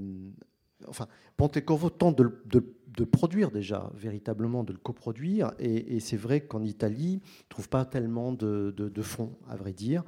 enfin, 0.88 1.08
Pontecorvo 1.38 1.89
tente 1.89 2.17
de, 2.17 2.41
de- 2.46 3.04
produire 3.06 3.52
déjà, 3.52 3.91
véritablement, 3.94 4.63
de 4.63 4.74
le 4.74 4.80
coproduire. 4.80 5.52
Et, 5.60 6.00
c'est 6.00 6.17
vrai 6.17 6.41
qu'en 6.41 6.63
Italie, 6.63 7.13
ils 7.22 7.46
ne 7.46 7.50
trouvent 7.50 7.70
pas 7.70 7.86
tellement 7.86 8.32
de, 8.32 8.74
de- 8.76 8.89
de 8.89 9.02
fonds, 9.02 9.38
à 9.48 9.56
vrai 9.56 9.74
dire. 9.74 10.04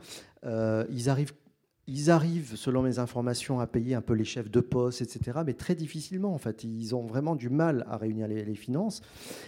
Euh, 0.46 0.86
ils, 0.90 1.10
arrivent, 1.10 1.34
ils 1.88 2.10
arrivent, 2.10 2.56
selon 2.56 2.82
mes 2.82 3.00
informations, 3.00 3.60
à 3.60 3.68
payer 3.68 3.96
un 3.96 4.02
peu 4.02 4.14
les 4.14 4.24
chefs 4.24 4.50
de 4.50 4.62
poste, 4.62 5.02
etc. 5.02 5.40
Mais 5.46 5.54
très 5.54 5.76
difficilement, 5.76 6.34
en 6.34 6.38
fait. 6.38 6.64
Ils 6.64 6.96
ont 6.96 7.06
vraiment 7.06 7.36
du 7.36 7.50
mal 7.50 7.86
à 7.90 7.98
réunir 7.98 8.28
les, 8.28 8.56
finances. 8.56 9.02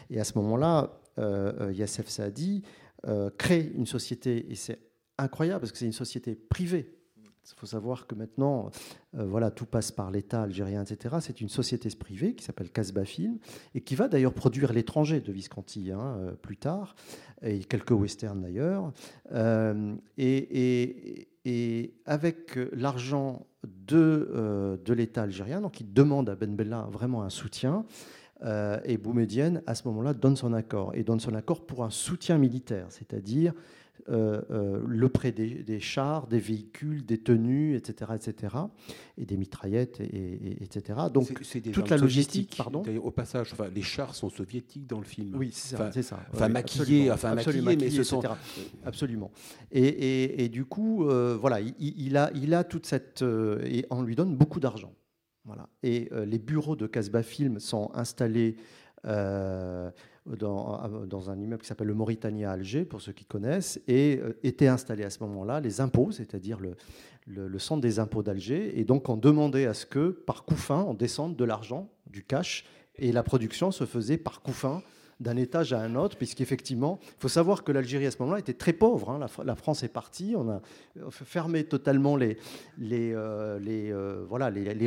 Et 0.10 0.20
à 0.20 0.24
ce 0.24 0.38
moment-là, 0.38 1.00
euh, 1.20 1.54
euh, 1.62 1.74
Yassef 1.74 2.10
Saadi 2.10 2.64
euh, 3.08 3.30
crée 3.38 3.72
une 3.76 3.86
société, 3.86 4.52
et 4.52 4.56
c'est 4.56 4.80
incroyable 5.18 5.62
parce 5.62 5.72
que 5.72 5.78
c'est 5.78 5.86
une 5.86 5.94
société 5.94 6.36
privée. 6.36 6.95
Il 7.52 7.60
faut 7.60 7.68
savoir 7.68 8.08
que 8.08 8.16
maintenant, 8.16 8.72
euh, 9.18 9.26
voilà, 9.26 9.52
tout 9.52 9.68
passe 9.68 9.92
par 9.92 10.10
l'État 10.10 10.42
algérien, 10.42 10.84
etc. 10.84 11.18
C'est 11.22 11.42
une 11.42 11.50
société 11.50 11.90
privée 11.96 12.34
qui 12.34 12.44
s'appelle 12.44 12.72
Casbah 12.72 13.06
Film 13.06 13.38
et 13.76 13.82
qui 13.82 13.94
va 13.94 14.08
d'ailleurs 14.08 14.34
produire 14.34 14.74
l'étranger 14.74 15.22
de 15.22 15.32
Visconti 15.32 15.92
hein, 15.92 16.18
euh, 16.18 16.32
plus 16.32 16.58
tard, 16.58 16.96
et 17.44 17.60
quelques 17.60 17.92
westerns 17.92 18.42
d'ailleurs. 18.42 18.92
Euh, 19.32 19.96
et, 20.18 21.28
avec 22.08 22.58
l'argent 22.74 23.46
de, 23.64 24.80
de 24.84 24.94
l'État 24.94 25.22
algérien, 25.22 25.62
donc 25.62 25.80
il 25.80 25.94
demande 25.94 26.28
à 26.28 26.36
Ben 26.36 26.56
Bella 26.56 26.88
vraiment 26.92 27.22
un 27.22 27.30
soutien. 27.30 27.86
et 28.44 28.98
Boumedienne, 28.98 29.62
à 29.68 29.76
ce 29.76 29.88
moment-là, 29.88 30.16
donne 30.16 30.36
son 30.36 30.54
accord. 30.54 30.96
Et 30.96 31.04
donne 31.04 31.20
son 31.20 31.36
accord 31.36 31.68
pour 31.68 31.84
un 31.84 31.92
soutien 31.92 32.40
militaire, 32.40 32.88
c'est-à-dire 32.90 33.54
euh, 34.08 34.42
euh, 34.52 34.84
le 34.88 35.10
prêt 35.10 35.32
des, 35.32 35.64
des 35.64 35.80
chars, 35.80 36.28
des 36.28 36.38
véhicules, 36.40 37.06
des 37.06 37.18
tenues, 37.18 37.76
etc., 37.76 38.12
etc., 38.16 38.56
et 39.18 39.26
des 39.26 39.36
mitraillettes, 39.38 40.00
et, 40.00 40.06
et- 40.06 40.64
etc. 40.64 41.00
Donc, 41.12 41.28
C'est- 41.42 41.62
toute 41.72 41.90
la 41.90 41.98
logistique, 41.98 42.54
pardon. 42.58 42.84
Au 43.04 43.12
passage, 43.12 43.52
enfin, 43.54 43.68
les 43.74 43.82
chars 43.82 44.14
sont 44.14 44.30
soviétiques 44.30 44.86
dans 44.88 45.00
le 45.00 45.06
film. 45.06 45.36
oui, 45.36 45.50
c'est 45.52 45.76
ça. 45.76 45.82
Enfin, 45.84 45.92
c'est 45.92 46.04
ça. 46.04 46.20
enfin, 46.34 46.46
Oui, 46.48 46.54
maquillés, 46.54 47.10
absolument. 47.10 47.14
enfin, 47.14 47.32
Absolument, 47.32 47.66
maquillés, 47.66 47.86
mais 47.90 47.96
ce 47.96 48.04
sont- 48.04 48.20
etc. 48.22 48.34
Absolument. 48.86 49.32
Et, 49.72 49.84
et- 49.88 50.44
et 50.44 50.50
du 50.50 50.66
coup, 50.66 51.06
euh, 51.10 51.36
voilà, 51.40 51.60
il, 51.62 51.74
il 51.80 52.16
a, 52.18 52.30
il 52.36 52.54
a 52.54 52.64
toute 52.64 52.86
cette. 52.86 53.24
et 53.24 53.86
on 53.90 54.04
lui 54.04 54.16
donne 54.16 54.36
beaucoup 54.36 54.60
d'argent. 54.60 54.94
Voilà. 55.46 55.68
Et 55.84 56.10
les 56.26 56.40
bureaux 56.40 56.76
de 56.76 56.88
Casbah 56.88 57.22
Film 57.24 57.60
sont 57.60 57.90
installés 57.94 58.56
dans, 60.26 61.30
un 61.30 61.40
immeuble 61.40 61.62
qui 61.62 61.68
s'appelle 61.68 61.88
le 61.88 61.94
Mauritania 61.94 62.52
Alger, 62.52 62.86
pour 62.86 63.02
ceux 63.02 63.12
qui 63.12 63.26
connaissent, 63.26 63.80
et 63.88 64.20
euh, 64.22 64.38
étaient 64.44 64.68
installés 64.68 65.04
à 65.04 65.10
ce 65.10 65.20
moment-là 65.24 65.60
les 65.60 65.82
impôts, 65.82 66.12
c'est-à-dire 66.12 66.60
le, 67.28 67.60
centre 67.60 67.82
des 67.82 68.00
impôts 68.00 68.24
d'Alger. 68.24 68.80
Et 68.80 68.84
donc, 68.84 69.10
on 69.10 69.18
demandait 69.18 69.66
à 69.66 69.74
ce 69.74 69.86
que, 69.86 70.10
par 70.10 70.44
coup 70.44 70.56
fin, 70.56 70.84
on 70.88 70.94
descende 70.94 71.36
de 71.36 71.44
l'argent, 71.44 71.90
du 72.10 72.24
cash, 72.24 72.66
et 72.98 73.12
la 73.12 73.24
production 73.24 73.72
se 73.72 73.86
faisait 73.86 74.18
par 74.18 74.42
coup 74.42 74.54
fin 74.54 74.82
d'un 75.20 75.38
étage 75.38 75.72
à 75.72 75.80
un 75.80 75.96
autre, 75.96 76.18
puisqu'effectivement, 76.18 77.00
il 77.02 77.20
faut 77.20 77.28
savoir 77.30 77.64
que 77.64 77.72
l'Algérie 77.72 78.06
à 78.06 78.12
ce 78.12 78.18
moment-là 78.20 78.40
était 78.40 78.54
très 78.54 78.74
pauvre. 78.74 79.12
hein. 79.12 79.20
La, 79.20 79.28
Fr- 79.28 79.46
la 79.46 79.56
France 79.56 79.84
est 79.84 79.94
partie, 79.94 80.34
on 80.36 80.50
a 80.50 80.62
fermé 81.10 81.64
totalement 81.64 82.18
les, 82.18 82.38
euh, 82.82 83.60
euh, 83.66 84.26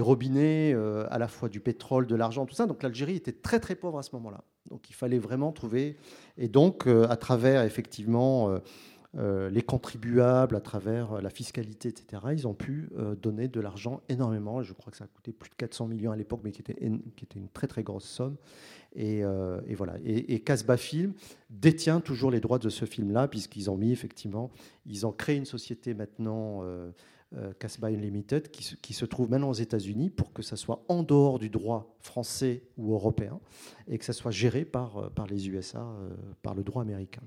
robinets, 0.02 0.72
euh, 0.74 1.06
à 1.10 1.18
la 1.18 1.28
fois 1.28 1.48
du 1.48 1.60
pétrole, 1.60 2.06
de 2.06 2.14
l'argent, 2.14 2.44
tout 2.44 2.54
ça. 2.54 2.66
Donc 2.66 2.82
l'Algérie 2.82 3.16
était 3.16 3.32
très 3.32 3.58
très 3.58 3.74
pauvre 3.74 3.98
à 3.98 4.02
ce 4.02 4.10
moment-là. 4.16 4.44
Donc 4.70 4.90
il 4.90 4.94
fallait 4.94 5.18
vraiment 5.18 5.52
trouver. 5.52 5.96
Et 6.36 6.48
donc, 6.48 6.86
euh, 6.86 7.06
à 7.08 7.16
travers 7.16 7.62
effectivement 7.62 8.50
euh, 8.50 8.58
euh, 9.16 9.50
les 9.50 9.62
contribuables, 9.62 10.54
à 10.54 10.60
travers 10.60 11.20
la 11.22 11.30
fiscalité, 11.30 11.88
etc., 11.88 12.22
ils 12.32 12.46
ont 12.46 12.54
pu 12.54 12.90
donner 13.20 13.48
de 13.48 13.60
l'argent 13.60 14.02
énormément. 14.08 14.62
Je 14.62 14.72
crois 14.72 14.90
que 14.90 14.96
ça 14.96 15.04
a 15.04 15.08
coûté 15.08 15.32
plus 15.32 15.50
de 15.50 15.54
400 15.56 15.86
millions 15.86 16.12
à 16.12 16.16
l'époque, 16.16 16.40
mais 16.44 16.52
qui 16.52 16.60
était, 16.60 16.76
une 16.80 17.48
très 17.52 17.66
très 17.66 17.82
grosse 17.82 18.04
somme. 18.04 18.36
Et, 18.94 19.22
voilà. 19.74 19.94
Et, 20.04 20.34
et 20.34 20.40
Casbah 20.40 20.76
Film 20.76 21.14
détient 21.48 22.00
toujours 22.00 22.30
les 22.30 22.40
droits 22.40 22.58
de 22.58 22.68
ce 22.68 22.84
film-là, 22.84 23.28
puisqu'ils 23.28 23.70
ont 23.70 23.76
mis 23.76 23.92
effectivement, 23.92 24.50
ils 24.84 25.06
ont 25.06 25.12
créé 25.12 25.36
une 25.36 25.46
société 25.46 25.94
maintenant. 25.94 26.62
Casbah 27.58 27.88
Unlimited, 27.88 28.50
qui 28.50 28.64
se, 28.64 28.74
qui 28.76 28.94
se 28.94 29.04
trouve 29.04 29.30
maintenant 29.30 29.50
aux 29.50 29.54
États-Unis 29.54 30.10
pour 30.10 30.32
que 30.32 30.42
ça 30.42 30.56
soit 30.56 30.84
en 30.88 31.02
dehors 31.02 31.38
du 31.38 31.50
droit 31.50 31.94
français 32.00 32.62
ou 32.76 32.92
européen 32.94 33.40
et 33.86 33.98
que 33.98 34.04
ça 34.04 34.12
soit 34.12 34.30
géré 34.30 34.64
par, 34.64 34.96
euh, 34.96 35.10
par 35.10 35.26
les 35.26 35.48
USA, 35.48 35.82
euh, 35.82 36.10
par 36.42 36.54
le 36.54 36.64
droit 36.64 36.82
américain. 36.82 37.22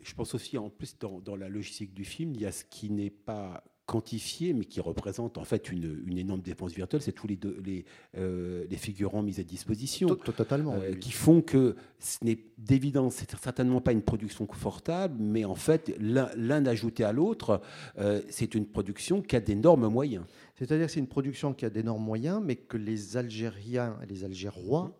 Je 0.00 0.14
pense 0.14 0.34
aussi, 0.34 0.58
en 0.58 0.70
plus, 0.70 0.98
dans, 0.98 1.20
dans 1.20 1.36
la 1.36 1.48
logistique 1.48 1.94
du 1.94 2.04
film, 2.04 2.32
il 2.34 2.40
y 2.40 2.46
a 2.46 2.52
ce 2.52 2.64
qui 2.64 2.90
n'est 2.90 3.10
pas 3.10 3.64
quantifié, 3.86 4.54
mais 4.54 4.64
qui 4.64 4.80
représente 4.80 5.36
en 5.36 5.44
fait 5.44 5.70
une, 5.70 6.02
une 6.06 6.16
énorme 6.18 6.40
dépense 6.40 6.72
virtuelle, 6.72 7.02
c'est 7.02 7.12
tous 7.12 7.26
les, 7.26 7.36
deux- 7.36 7.60
les, 7.64 7.84
euh, 8.16 8.64
les 8.70 8.76
figurants 8.78 9.22
mis 9.22 9.38
à 9.40 9.42
disposition. 9.42 10.08
To- 10.08 10.16
Totalement. 10.32 10.74
euh, 10.74 10.92
oui. 10.92 10.98
qui 10.98 11.12
font 11.12 11.42
que 11.42 11.76
ce 11.98 12.24
n'est 12.24 12.38
d'évidence, 12.56 13.16
c'est 13.16 13.30
certainement 13.38 13.80
pas 13.82 13.92
une 13.92 14.02
production 14.02 14.46
confortable, 14.46 15.16
mais 15.20 15.44
en 15.44 15.54
fait, 15.54 15.94
l'un 16.00 16.64
ajouté 16.66 17.04
à 17.04 17.12
l'autre, 17.12 17.60
euh, 17.98 18.22
c'est 18.30 18.54
une 18.54 18.66
production 18.66 19.20
qui 19.20 19.36
a 19.36 19.40
d'énormes 19.40 19.88
moyens. 19.88 20.24
C'est-à-dire 20.56 20.86
que 20.86 20.92
c'est 20.92 21.00
une 21.00 21.06
production 21.08 21.52
qui 21.52 21.64
a 21.66 21.70
d'énormes 21.70 22.02
moyens, 22.04 22.40
mais 22.42 22.56
que 22.56 22.76
les 22.78 23.16
Algériens 23.18 23.98
et 24.02 24.06
les 24.06 24.24
Algérois 24.24 24.98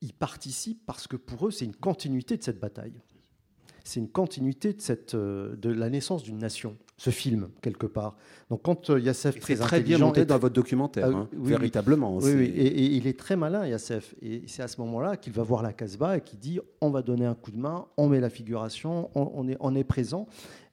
y 0.00 0.12
participent 0.12 0.84
parce 0.84 1.06
que 1.06 1.16
pour 1.16 1.46
eux, 1.46 1.50
c'est 1.50 1.64
une 1.64 1.76
continuité 1.76 2.36
de 2.36 2.42
cette 2.42 2.58
bataille. 2.60 3.00
C'est 3.84 4.00
une 4.00 4.08
continuité 4.08 4.72
de, 4.72 4.80
cette, 4.80 5.14
euh, 5.14 5.54
de 5.56 5.70
la 5.70 5.90
naissance 5.90 6.22
d'une 6.22 6.38
nation, 6.38 6.76
ce 6.96 7.10
film, 7.10 7.48
quelque 7.62 7.86
part. 7.86 8.16
Donc 8.50 8.62
quand 8.62 8.90
euh, 8.90 9.00
Yassef, 9.00 9.36
C'est 9.44 9.56
très 9.56 9.80
bien 9.80 9.98
monté 9.98 10.20
est- 10.22 10.24
dans 10.26 10.38
votre 10.38 10.54
documentaire, 10.54 11.08
Ah, 11.12 11.16
hein, 11.16 11.28
oui, 11.32 11.50
véritablement. 11.50 12.16
Oui, 12.18 12.32
oui, 12.34 12.44
et, 12.54 12.66
et 12.66 12.84
il 12.96 13.06
est 13.06 13.18
très 13.18 13.34
malin, 13.36 13.66
Yassef. 13.66 14.14
Et 14.22 14.42
c'est 14.46 14.62
à 14.62 14.68
ce 14.68 14.80
moment-là 14.82 15.16
qu'il 15.16 15.32
va 15.32 15.42
voir 15.42 15.62
la 15.62 15.72
Casbah 15.72 16.16
et 16.18 16.20
qu'il 16.20 16.38
dit 16.38 16.60
on 16.80 16.90
va 16.90 17.02
donner 17.02 17.26
un 17.26 17.34
coup 17.34 17.50
de 17.50 17.58
main, 17.58 17.86
on 17.96 18.08
met 18.08 18.20
la 18.20 18.30
figuration, 18.30 19.10
on, 19.14 19.30
on 19.34 19.48
est, 19.48 19.56
on 19.60 19.74
est 19.74 19.84
présent. 19.84 20.26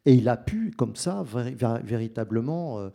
Et 0.06 0.14
il 0.14 0.30
a 0.30 0.38
pu, 0.38 0.72
comme 0.78 0.96
ça, 0.96 1.24
vé- 1.24 1.56
vé- 1.56 1.84
véritablement 1.84 2.80
euh, 2.80 2.90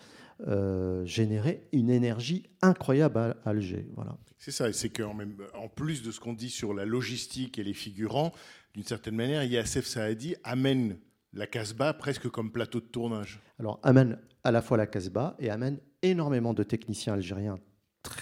euh, 0.48 1.04
générer 1.04 1.66
une 1.72 1.90
énergie 1.90 2.44
incroyable 2.62 3.18
à 3.18 3.36
Alger. 3.50 3.86
Voilà. 3.94 4.16
C'est 4.38 4.50
ça, 4.50 4.68
et 4.68 4.72
c'est 4.72 4.90
qu'en 4.90 5.14
même, 5.14 5.36
en 5.54 5.68
plus 5.68 6.02
de 6.02 6.10
ce 6.10 6.20
qu'on 6.20 6.34
dit 6.34 6.50
sur 6.50 6.74
la 6.74 6.84
logistique 6.84 7.58
et 7.58 7.64
les 7.64 7.72
figurants, 7.72 8.32
d'une 8.74 8.84
certaine 8.84 9.14
manière, 9.14 9.44
Yassef 9.44 9.86
Saadi 9.86 10.34
amène 10.42 10.98
la 11.32 11.46
Casbah 11.46 11.94
presque 11.94 12.28
comme 12.28 12.50
plateau 12.50 12.80
de 12.80 12.86
tournage. 12.86 13.40
Alors, 13.58 13.78
amène 13.82 14.18
à 14.42 14.50
la 14.50 14.62
fois 14.62 14.76
la 14.76 14.86
Casbah 14.86 15.36
et 15.38 15.48
amène 15.48 15.78
énormément 16.02 16.54
de 16.54 16.62
techniciens 16.62 17.14
algériens 17.14 17.58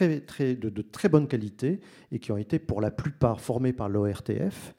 de, 0.00 0.82
très 0.82 1.08
bonne 1.08 1.26
qualité 1.26 1.80
et 2.10 2.18
qui 2.18 2.32
ont 2.32 2.36
été 2.36 2.58
pour 2.58 2.80
la 2.80 2.90
plupart 2.90 3.40
formés 3.40 3.72
par 3.72 3.88
l'ORTF. 3.88 4.74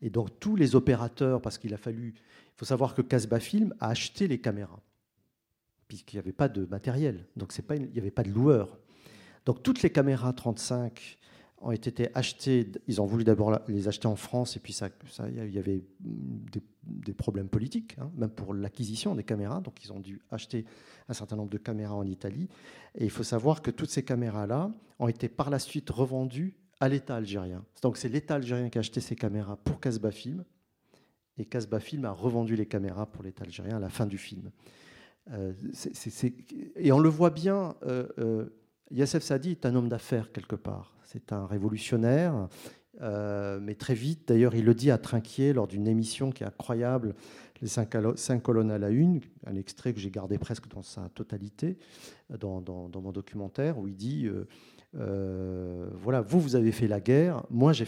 Et 0.00 0.10
donc, 0.10 0.40
tous 0.40 0.56
les 0.56 0.74
opérateurs, 0.74 1.40
parce 1.40 1.58
qu'il 1.58 1.74
a 1.74 1.76
fallu. 1.76 2.14
Il 2.16 2.56
faut 2.56 2.64
savoir 2.64 2.94
que 2.94 3.02
Casbah 3.02 3.40
Film 3.40 3.74
a 3.80 3.90
acheté 3.90 4.26
les 4.26 4.38
caméras, 4.38 4.80
puisqu'il 5.86 6.16
n'y 6.16 6.20
avait 6.20 6.32
pas 6.32 6.48
de 6.48 6.66
matériel. 6.66 7.26
Donc, 7.36 7.56
pas 7.62 7.76
il 7.76 7.90
n'y 7.90 7.98
avait 7.98 8.10
pas 8.10 8.24
de 8.24 8.30
loueur. 8.30 8.78
Donc, 9.46 9.62
toutes 9.62 9.82
les 9.82 9.90
caméras 9.90 10.32
35 10.32 11.18
ont 11.62 11.72
été 11.72 12.08
achetées. 12.14 12.70
Ils 12.86 13.00
ont 13.00 13.06
voulu 13.06 13.24
d'abord 13.24 13.58
les 13.68 13.88
acheter 13.88 14.06
en 14.06 14.16
France, 14.16 14.56
et 14.56 14.60
puis 14.60 14.72
ça, 14.72 14.90
il 15.28 15.52
y 15.52 15.58
avait 15.58 15.82
des, 16.02 17.12
problèmes 17.12 17.48
politiques, 17.48 17.96
hein, 17.98 18.10
même 18.16 18.30
pour 18.30 18.54
l'acquisition 18.54 19.14
des 19.14 19.24
caméras. 19.24 19.60
Donc, 19.60 19.84
ils 19.84 19.92
ont 19.92 20.00
dû 20.00 20.20
acheter 20.30 20.64
un 21.08 21.14
certain 21.14 21.36
nombre 21.36 21.50
de 21.50 21.58
caméras 21.58 21.94
en 21.94 22.06
Italie. 22.06 22.48
Et 22.96 23.04
il 23.04 23.10
faut 23.10 23.22
savoir 23.22 23.62
que 23.62 23.70
toutes 23.70 23.90
ces 23.90 24.02
caméras-là 24.02 24.70
ont 24.98 25.08
été 25.08 25.28
par 25.28 25.50
la 25.50 25.58
suite 25.58 25.90
revendues 25.90 26.56
à 26.80 26.88
l'État 26.88 27.16
algérien. 27.16 27.64
Donc, 27.82 27.96
c'est 27.96 28.08
l'État 28.08 28.36
algérien 28.36 28.68
qui 28.68 28.78
a 28.78 28.80
acheté 28.80 29.00
ces 29.00 29.14
caméras 29.14 29.56
pour 29.56 29.80
Casbah 29.80 30.10
Film. 30.10 30.44
Et 31.38 31.44
Casbah 31.44 31.80
Film 31.80 32.04
a 32.04 32.10
revendu 32.10 32.56
les 32.56 32.66
caméras 32.66 33.06
pour 33.06 33.22
l'État 33.22 33.44
algérien 33.44 33.76
à 33.76 33.80
la 33.80 33.88
fin 33.88 34.06
du 34.06 34.18
film. 34.18 34.50
Euh, 35.30 35.52
Et 36.76 36.92
on 36.92 36.98
le 36.98 37.08
voit 37.08 37.30
bien, 37.30 37.76
euh, 37.84 38.08
euh, 38.18 39.06
Sadi 39.06 39.52
est 39.52 39.66
un 39.66 39.74
homme 39.74 39.88
d'affaires 39.88 40.32
quelque 40.32 40.56
part. 40.56 40.91
C'est 41.12 41.32
un 41.32 41.46
révolutionnaire. 41.46 42.48
Euh, 43.02 43.58
mais 43.60 43.74
très 43.74 43.94
vite, 43.94 44.28
d'ailleurs, 44.28 44.54
il 44.54 44.64
le 44.64 44.74
dit 44.74 44.90
à 44.90 44.96
Trinquier 44.96 45.52
lors 45.52 45.66
d'une 45.66 45.86
émission 45.86 46.30
qui 46.30 46.42
est 46.42 46.46
incroyable, 46.46 47.14
Les 47.60 47.68
cinq, 47.68 48.42
colonnes 48.42 48.70
à 48.70 48.78
la 48.78 48.88
une, 48.88 49.20
un 49.46 49.56
extrait 49.56 49.92
que 49.92 50.00
j'ai 50.00 50.10
gardé 50.10 50.38
presque 50.38 50.68
dans 50.68 50.82
sa 50.82 51.10
totalité 51.10 51.76
dans, 52.38 52.62
mon 52.94 53.12
documentaire, 53.12 53.78
où 53.78 53.88
il 53.88 53.96
dit 53.96 54.26
euh, 54.26 54.46
euh, 54.96 55.90
Voilà, 55.94 56.22
vous, 56.22 56.40
vous 56.40 56.56
avez 56.56 56.72
fait 56.72 56.88
la 56.88 57.00
guerre, 57.00 57.44
moi, 57.50 57.72
j'ai 57.72 57.84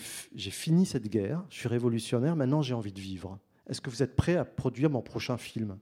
fini 0.51 0.85
cette 0.85 1.09
guerre, 1.09 1.45
je 1.49 1.57
suis 1.57 1.69
révolutionnaire, 1.69 2.37
maintenant 2.37 2.61
j'ai 2.61 2.75
envie 2.75 2.93
de 2.93 3.01
vivre. 3.01 3.39
Est-ce 3.69 3.81
que 3.81 3.89
vous 3.89 4.03
êtes 4.03 4.17
prêt 4.17 4.37
à 4.37 4.45
produire 4.45 4.91
mon 4.91 5.01
prochain 5.01 5.39
film? 5.39 5.79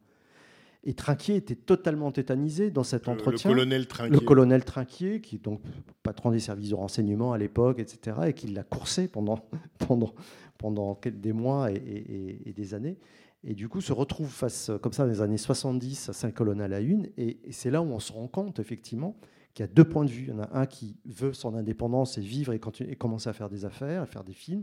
Et 0.84 0.94
Trinquier 0.94 1.36
était 1.36 1.54
totalement 1.54 2.10
tétanisé 2.10 2.70
dans 2.70 2.82
cet 2.82 3.06
Le- 3.06 3.12
Le 3.14 3.18
entretien 3.20 3.50
colonel 3.50 3.86
Trinquier. 3.86 4.12
le 4.12 4.20
colonel 4.20 4.64
Trinquier, 4.64 5.20
qui 5.20 5.36
est 5.36 5.44
donc 5.44 5.60
patron 6.02 6.30
des 6.32 6.40
services 6.40 6.70
de 6.70 6.74
renseignement 6.74 7.32
à 7.32 7.38
l'époque, 7.38 7.78
etc., 7.78 8.16
et 8.26 8.32
qui 8.32 8.48
l'a 8.48 8.64
coursé 8.64 9.06
pendant, 9.06 9.38
pendant, 9.78 10.12
pendant 10.58 10.98
des 11.04 11.32
mois 11.32 11.70
et, 11.70 11.76
et- 11.76 12.14
et- 12.30 12.48
et 12.48 12.52
des 12.52 12.74
années. 12.74 12.98
Et 13.44 13.54
du 13.54 13.68
coup, 13.68 13.80
se 13.80 13.92
retrouve 13.92 14.28
face, 14.28 14.70
comme 14.82 14.92
ça, 14.92 15.04
dans 15.04 15.10
les 15.10 15.20
années 15.20 15.36
70, 15.38 16.08
à 16.08 16.12
Saint-Colonne 16.12 16.60
à 16.60 16.68
la 16.68 16.80
une. 16.80 17.08
Et, 17.16 17.38
et 17.44 17.52
c'est 17.52 17.70
là 17.70 17.80
où 17.82 17.86
on 17.86 17.98
se 18.00 18.12
rend 18.12 18.28
compte, 18.28 18.58
effectivement, 18.60 19.16
qu'il 19.54 19.64
y 19.64 19.68
a 19.68 19.72
deux 19.72 19.84
points 19.84 20.04
de 20.04 20.10
vue. 20.10 20.24
Il 20.24 20.30
y 20.30 20.32
en 20.32 20.40
a 20.40 20.48
un 20.56 20.66
qui 20.66 20.96
veut 21.06 21.32
son 21.32 21.54
indépendance 21.56 22.18
et 22.18 22.20
vivre 22.20 22.52
et, 22.52 22.58
continuer, 22.60 22.92
et 22.92 22.96
commencer 22.96 23.28
à 23.28 23.32
faire 23.32 23.48
des 23.50 23.64
affaires, 23.64 24.02
à 24.02 24.06
faire 24.06 24.22
des 24.24 24.32
films. 24.32 24.62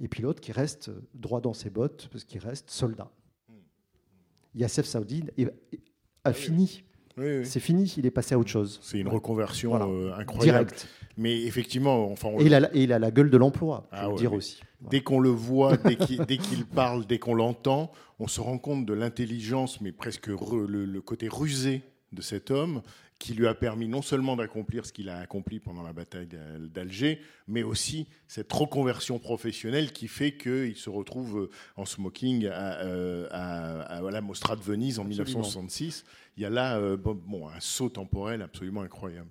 Et 0.00 0.06
puis 0.08 0.22
l'autre 0.22 0.40
qui 0.40 0.52
reste 0.52 0.90
droit 1.14 1.40
dans 1.40 1.52
ses 1.54 1.70
bottes, 1.70 2.08
parce 2.12 2.24
qu'il 2.24 2.40
reste 2.40 2.70
soldat. 2.70 3.10
Yassef 4.58 4.86
Saoudine 4.86 5.30
a 6.24 6.32
fini. 6.32 6.82
Oui, 7.16 7.38
oui. 7.38 7.46
C'est 7.46 7.58
fini, 7.60 7.92
il 7.96 8.06
est 8.06 8.10
passé 8.12 8.34
à 8.34 8.38
autre 8.38 8.50
chose. 8.50 8.78
C'est 8.82 8.98
une 9.00 9.08
reconversion 9.08 9.70
Voilà. 9.70 9.86
euh, 9.86 10.12
incroyable. 10.16 10.68
Direct. 10.70 10.86
Mais 11.16 11.42
effectivement, 11.42 12.12
enfin, 12.12 12.28
on 12.32 12.38
Et 12.38 12.44
il, 12.44 12.54
a, 12.54 12.60
la- 12.60 12.76
et 12.76 12.84
il 12.84 12.92
a 12.92 13.00
la 13.00 13.10
gueule 13.10 13.28
de 13.30 13.36
l'emploi, 13.36 13.88
Ah 13.90 14.08
ouais, 14.08 14.16
dire 14.16 14.32
aussi. 14.32 14.60
Dès 14.88 15.00
qu'on 15.00 15.18
le 15.18 15.30
voit, 15.30 15.76
dès 16.28 16.36
qu'il 16.38 16.64
parle, 16.64 17.06
dès 17.06 17.18
qu'on 17.18 17.34
l'entend, 17.34 17.90
on 18.20 18.28
se 18.28 18.40
rend 18.40 18.58
compte 18.58 18.86
de 18.86 18.92
l'intelligence, 18.94 19.80
mais 19.80 19.90
presque 19.90 20.28
re- 20.28 20.64
le, 20.66 20.84
le 20.84 21.00
côté 21.00 21.26
rusé 21.28 21.82
de 22.12 22.22
cet 22.22 22.52
homme, 22.52 22.82
qui 23.18 23.34
lui 23.34 23.48
a 23.48 23.54
permis 23.54 23.88
non 23.88 24.00
seulement 24.00 24.36
d'accomplir 24.36 24.86
ce 24.86 24.92
qu'il 24.92 25.08
a 25.08 25.18
accompli 25.18 25.58
pendant 25.58 25.82
la 25.82 25.92
bataille 25.92 26.26
d'Al- 26.28 26.68
d'Alger, 26.70 27.20
mais 27.48 27.64
aussi 27.64 28.06
cette 28.28 28.52
reconversion 28.52 29.18
professionnelle 29.18 29.92
qui 29.92 30.06
fait 30.06 30.36
qu'il 30.36 30.76
se 30.76 30.88
retrouve 30.88 31.38
euh, 31.38 31.50
en 31.76 31.84
smoking 31.84 32.46
à, 32.46 32.78
euh, 32.84 33.26
à, 33.32 33.96
à- 33.98 34.10
la 34.10 34.20
Mostra 34.20 34.54
de 34.54 34.62
Venise 34.62 35.00
en 35.00 35.02
Absolument. 35.06 35.24
1966. 35.24 36.04
Il 36.36 36.44
y 36.44 36.46
a 36.46 36.50
là 36.50 36.78
euh, 36.78 36.96
bon, 36.96 37.48
un 37.48 37.58
saut 37.60 37.88
temporel 37.88 38.40
absolument 38.42 38.82
incroyable. 38.82 39.28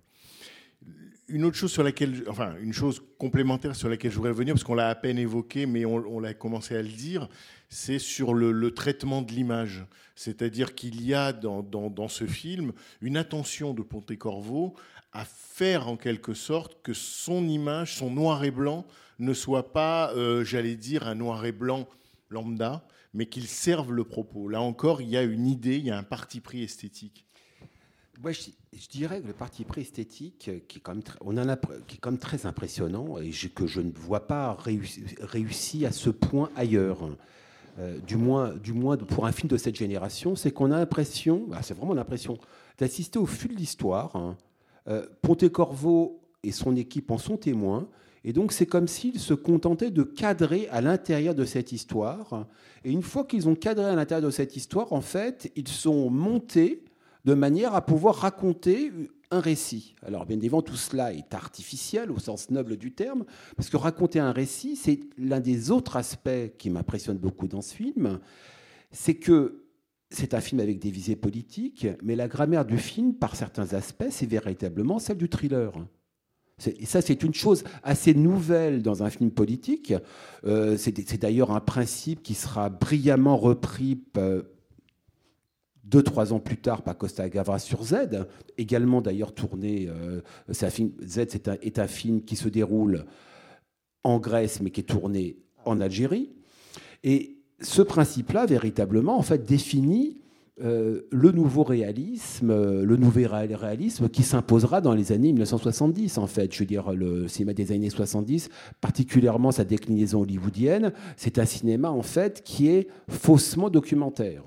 Une 1.29 1.43
autre 1.43 1.57
chose 1.57 1.71
sur 1.71 1.83
laquelle, 1.83 2.23
enfin, 2.29 2.55
une 2.61 2.71
chose 2.73 3.01
complémentaire 3.17 3.75
sur 3.75 3.89
laquelle 3.89 4.11
je 4.11 4.15
voudrais 4.15 4.31
revenir, 4.31 4.53
parce 4.53 4.63
qu'on 4.63 4.75
l'a 4.75 4.87
à 4.89 4.95
peine 4.95 5.17
évoqué, 5.17 5.65
mais 5.65 5.83
on, 5.85 5.95
on 5.95 6.19
l'a 6.21 6.33
commencé 6.33 6.75
à 6.75 6.81
le 6.81 6.87
dire, 6.87 7.27
c'est 7.69 7.99
sur 7.99 8.33
le, 8.33 8.71
traitement 8.71 9.21
de 9.21 9.31
l'image. 9.31 9.85
C'est-à-dire 10.15 10.75
qu'il 10.75 11.05
y 11.05 11.13
a 11.13 11.33
dans, 11.33 12.07
ce 12.07 12.25
film 12.25 12.73
une 13.01 13.17
attention 13.17 13.73
de 13.73 13.81
Pontecorvo 13.81 14.75
à 15.13 15.25
faire 15.25 15.87
en 15.87 15.97
quelque 15.97 16.33
sorte 16.33 16.81
que 16.81 16.93
son 16.93 17.47
image, 17.47 17.95
son 17.95 18.11
noir 18.11 18.43
et 18.43 18.51
blanc, 18.51 18.85
ne 19.19 19.33
soit 19.33 19.73
pas, 19.73 20.11
euh, 20.13 20.43
j'allais 20.43 20.75
dire, 20.75 21.07
un 21.07 21.15
noir 21.15 21.45
et 21.45 21.51
blanc 21.51 21.87
lambda, 22.29 22.85
mais 23.13 23.25
qu'il 23.25 23.47
serve 23.47 23.91
le 23.91 24.03
propos. 24.03 24.47
Là 24.47 24.61
encore, 24.61 25.01
il 25.01 25.09
y 25.09 25.17
a 25.17 25.23
une 25.23 25.47
idée, 25.47 25.77
il 25.77 25.85
y 25.85 25.91
a 25.91 25.97
un 25.97 26.03
parti 26.03 26.39
pris 26.39 26.63
esthétique. 26.63 27.25
Moi, 28.21 28.31
je, 28.31 28.87
dirais 28.89 29.21
que 29.21 29.27
le 29.27 29.33
parti 29.33 29.63
pris 29.63 29.81
esthétique, 29.81 30.49
euh, 30.49 30.59
qui 30.67 30.79
est 30.79 30.81
quand 30.81 30.93
même, 30.93 31.03
très- 31.03 31.19
on 31.21 31.37
en 31.37 31.47
a, 31.49 31.55
qui 31.87 31.97
est 31.97 31.99
quand 31.99 32.11
même 32.11 32.19
très 32.19 32.45
impressionnant 32.45 33.17
et 33.19 33.31
que 33.31 33.67
je 33.67 33.79
ne 33.79 33.91
vois 33.91 34.27
pas 34.27 34.57
réussi 35.19 35.85
à 35.85 35.91
ce 35.91 36.09
point 36.09 36.49
ailleurs. 36.55 37.09
Euh, 37.79 37.99
du, 37.99 38.17
moins, 38.17 38.53
du 38.55 38.73
moins 38.73 38.97
pour 38.97 39.25
un 39.27 39.31
film 39.31 39.49
de 39.49 39.57
cette 39.57 39.75
génération, 39.75 40.35
c'est 40.35 40.51
qu'on 40.51 40.71
a 40.71 40.79
l'impression, 40.79 41.45
bah, 41.47 41.59
c'est 41.61 41.75
vraiment 41.75 41.93
l'impression, 41.93 42.37
d'assister 42.79 43.19
au 43.19 43.25
fil 43.25 43.51
de 43.53 43.57
l'histoire. 43.57 44.15
hein. 44.15 44.35
Euh, 44.87 45.05
Pontecorvo 45.21 46.21
et 46.43 46.51
son 46.51 46.75
équipe 46.75 47.11
en 47.11 47.17
sont 47.17 47.37
témoins. 47.37 47.87
Et 48.23 48.33
donc, 48.33 48.51
c'est 48.51 48.65
comme 48.65 48.87
s'ils 48.87 49.19
se 49.19 49.33
contentaient 49.33 49.91
de 49.91 50.03
cadrer 50.03 50.67
à 50.69 50.81
l'intérieur 50.81 51.35
de 51.35 51.45
cette 51.45 51.71
histoire. 51.71 52.47
Et 52.83 52.91
une 52.91 53.03
fois 53.03 53.23
qu'ils 53.23 53.47
ont 53.47 53.55
cadré 53.55 53.85
à 53.85 53.95
l'intérieur 53.95 54.25
de 54.25 54.31
cette 54.31 54.55
histoire, 54.55 54.91
en 54.91 55.01
fait, 55.01 55.51
ils 55.55 55.67
sont 55.67 56.09
montés 56.09 56.83
de 57.25 57.33
manière 57.33 57.75
à 57.75 57.85
pouvoir 57.85 58.15
raconter 58.15 58.91
un 59.31 59.39
récit. 59.39 59.95
Alors 60.05 60.25
bien 60.25 60.37
évidemment, 60.37 60.61
tout 60.61 60.75
cela 60.75 61.13
est 61.13 61.33
artificiel 61.33 62.11
au 62.11 62.19
sens 62.19 62.49
noble 62.49 62.77
du 62.77 62.91
terme, 62.91 63.25
parce 63.55 63.69
que 63.69 63.77
raconter 63.77 64.19
un 64.19 64.31
récit, 64.31 64.75
c'est 64.75 64.99
l'un 65.17 65.39
des 65.39 65.71
autres 65.71 65.97
aspects 65.97 66.55
qui 66.57 66.69
m'impressionne 66.69 67.17
beaucoup 67.17 67.47
dans 67.47 67.61
ce 67.61 67.73
film, 67.73 68.19
c'est 68.91 69.15
que 69.15 69.63
c'est 70.09 70.33
un 70.33 70.39
film 70.41 70.61
avec 70.61 70.79
des 70.79 70.89
visées 70.89 71.17
politiques, 71.17 71.87
mais 72.01 72.15
la 72.15 72.27
grammaire 72.27 72.65
du 72.65 72.77
film, 72.77 73.13
par 73.13 73.35
certains 73.35 73.73
aspects, 73.73 74.07
c'est 74.09 74.25
véritablement 74.25 74.99
celle 74.99 75.17
du 75.17 75.27
thriller. 75.27 75.73
Et 76.65 76.85
ça, 76.85 77.01
c'est 77.01 77.21
une 77.23 77.35
chose 77.35 77.63
assez 77.83 78.15
nouvelle 78.15 78.81
dans 78.81 79.03
un 79.03 79.11
film 79.11 79.29
politique. 79.29 79.93
Euh, 80.45 80.75
c'est 80.77 81.07
c'est 81.07 81.21
d'ailleurs 81.21 81.51
un 81.51 81.59
principe 81.59 82.23
qui 82.23 82.33
sera 82.33 82.69
brillamment 82.69 83.37
repris 83.37 84.01
euh, 84.17 84.41
deux, 85.87 86.03
trois 86.03 86.33
ans 86.33 86.39
plus 86.39 86.57
tard 86.57 86.81
par 86.81 86.97
Costa 86.97 87.27
Gavras 87.29 87.59
sur 87.59 87.83
Z, 87.83 87.95
également 88.57 89.01
d'ailleurs 89.01 89.33
tourné. 89.33 89.87
euh, 89.89 90.21
Z 90.51 91.17
est 91.61 91.79
un 91.79 91.87
film 91.87 92.21
qui 92.23 92.35
se 92.35 92.49
déroule 92.49 93.05
en 94.03 94.19
Grèce, 94.19 94.61
mais 94.61 94.69
qui 94.69 94.81
est 94.81 94.83
tourné 94.83 95.37
en 95.65 95.79
Algérie. 95.81 96.29
Et 97.03 97.37
ce 97.61 97.81
principe-là, 97.81 98.45
véritablement, 98.45 99.17
en 99.17 99.21
fait, 99.21 99.45
définit 99.45 100.17
euh, 100.63 101.01
le 101.11 101.31
nouveau 101.31 101.63
réalisme, 101.63 102.81
le 102.81 102.97
nouvel 102.97 103.27
ré- 103.27 103.53
réalisme 103.55 104.09
qui 104.09 104.23
s'imposera 104.23 104.81
dans 104.81 104.93
les 104.93 105.11
années 105.11 105.31
1970, 105.31 106.17
en 106.17 106.25
fait. 106.27 106.51
Je 106.53 106.59
veux 106.59 106.65
dire, 106.65 106.91
le 106.93 107.27
cinéma 107.27 107.53
des 107.53 107.71
années 107.71 107.89
70, 107.91 108.49
particulièrement 108.81 109.51
sa 109.51 109.63
déclinaison 109.63 110.21
hollywoodienne, 110.21 110.93
c'est 111.15 111.37
un 111.39 111.45
cinéma, 111.45 111.91
en 111.91 112.01
fait, 112.01 112.41
qui 112.43 112.69
est 112.69 112.87
faussement 113.07 113.69
documentaire. 113.69 114.43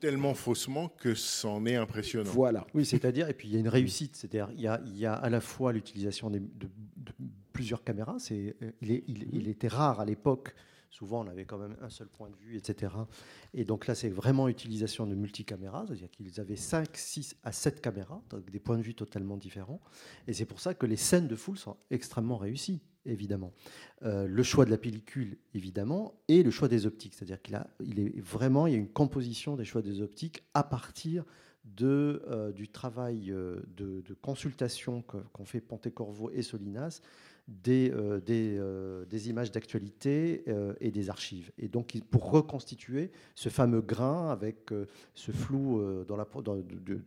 Tellement 0.00 0.34
faussement 0.34 0.88
que 0.88 1.14
c'en 1.14 1.64
est 1.66 1.76
impressionnant. 1.76 2.30
Voilà. 2.30 2.66
Oui, 2.74 2.84
c'est-à-dire, 2.84 3.28
et 3.28 3.34
puis 3.34 3.48
il 3.48 3.54
y 3.54 3.56
a 3.56 3.60
une 3.60 3.68
réussite, 3.68 4.16
c'est-à-dire 4.16 4.50
il 4.54 4.60
y 4.60 4.66
a, 4.68 4.80
il 4.86 4.96
y 4.96 5.06
a 5.06 5.14
à 5.14 5.30
la 5.30 5.40
fois 5.40 5.72
l'utilisation 5.72 6.30
de, 6.30 6.38
de 6.38 6.68
plusieurs 7.52 7.82
caméras, 7.84 8.16
c'est, 8.18 8.54
euh, 8.62 8.70
il, 8.82 8.90
est- 8.92 9.04
il- 9.08 9.28
il 9.34 9.48
était 9.48 9.68
rare 9.68 10.00
à 10.00 10.04
l'époque, 10.04 10.54
souvent 10.90 11.24
on 11.24 11.28
avait 11.28 11.44
quand 11.46 11.58
même 11.58 11.76
un 11.80 11.88
seul 11.90 12.06
point 12.08 12.28
de 12.28 12.36
vue, 12.36 12.56
etc. 12.56 12.92
Et 13.54 13.64
donc 13.64 13.86
là, 13.86 13.94
c'est 13.94 14.08
vraiment 14.10 14.48
utilisation 14.48 15.06
de 15.06 15.14
multicaméras, 15.14 15.84
c'est-à-dire 15.86 16.10
qu'ils 16.10 16.38
avaient 16.40 16.56
5, 16.56 16.88
6 16.94 17.36
à 17.44 17.52
7 17.52 17.80
caméras, 17.80 18.20
donc 18.30 18.50
des 18.50 18.58
points 18.60 18.76
de 18.76 18.82
vue 18.82 18.94
totalement 18.94 19.36
différents. 19.36 19.80
Et 20.28 20.32
c'est 20.34 20.44
pour 20.46 20.60
ça 20.60 20.74
que 20.74 20.84
les 20.86 20.96
scènes 20.96 21.28
de 21.28 21.36
foule 21.36 21.56
sont 21.58 21.76
extrêmement 21.90 22.36
réussies, 22.36 22.80
évidemment. 23.06 23.52
Euh, 24.02 24.26
le 24.26 24.42
choix 24.42 24.64
de 24.64 24.70
la 24.70 24.78
pellicule, 24.78 25.38
évidemment, 25.54 26.14
et 26.28 26.42
le 26.42 26.50
choix 26.50 26.68
des 26.68 26.86
optiques, 26.86 27.14
c'est-à-dire 27.14 27.40
qu'il 27.40 27.54
a, 27.54 27.66
il 27.80 27.98
est 27.98 28.20
vraiment, 28.20 28.66
il 28.66 28.72
y 28.72 28.76
a 28.76 28.78
une 28.78 28.88
composition 28.88 29.56
des 29.56 29.64
choix 29.64 29.82
des 29.82 30.02
optiques 30.02 30.44
à 30.54 30.62
partir 30.62 31.24
de, 31.64 32.22
euh, 32.28 32.52
du 32.52 32.68
travail 32.68 33.32
euh, 33.32 33.60
de, 33.76 34.02
consultation 34.20 35.02
qu'ont 35.02 35.44
fait 35.44 35.60
Pontecorvo 35.60 36.30
et 36.30 36.42
Solinas 36.42 37.00
des, 37.48 37.92
des, 38.26 39.28
images 39.28 39.52
d'actualité 39.52 40.44
et 40.80 40.90
des 40.90 41.10
archives. 41.10 41.52
Et 41.58 41.68
donc, 41.68 41.96
pour 42.10 42.32
reconstituer 42.32 43.12
ce 43.36 43.50
fameux 43.50 43.82
grain 43.82 44.30
avec 44.30 44.74
ce 45.14 45.30
flou 45.30 45.80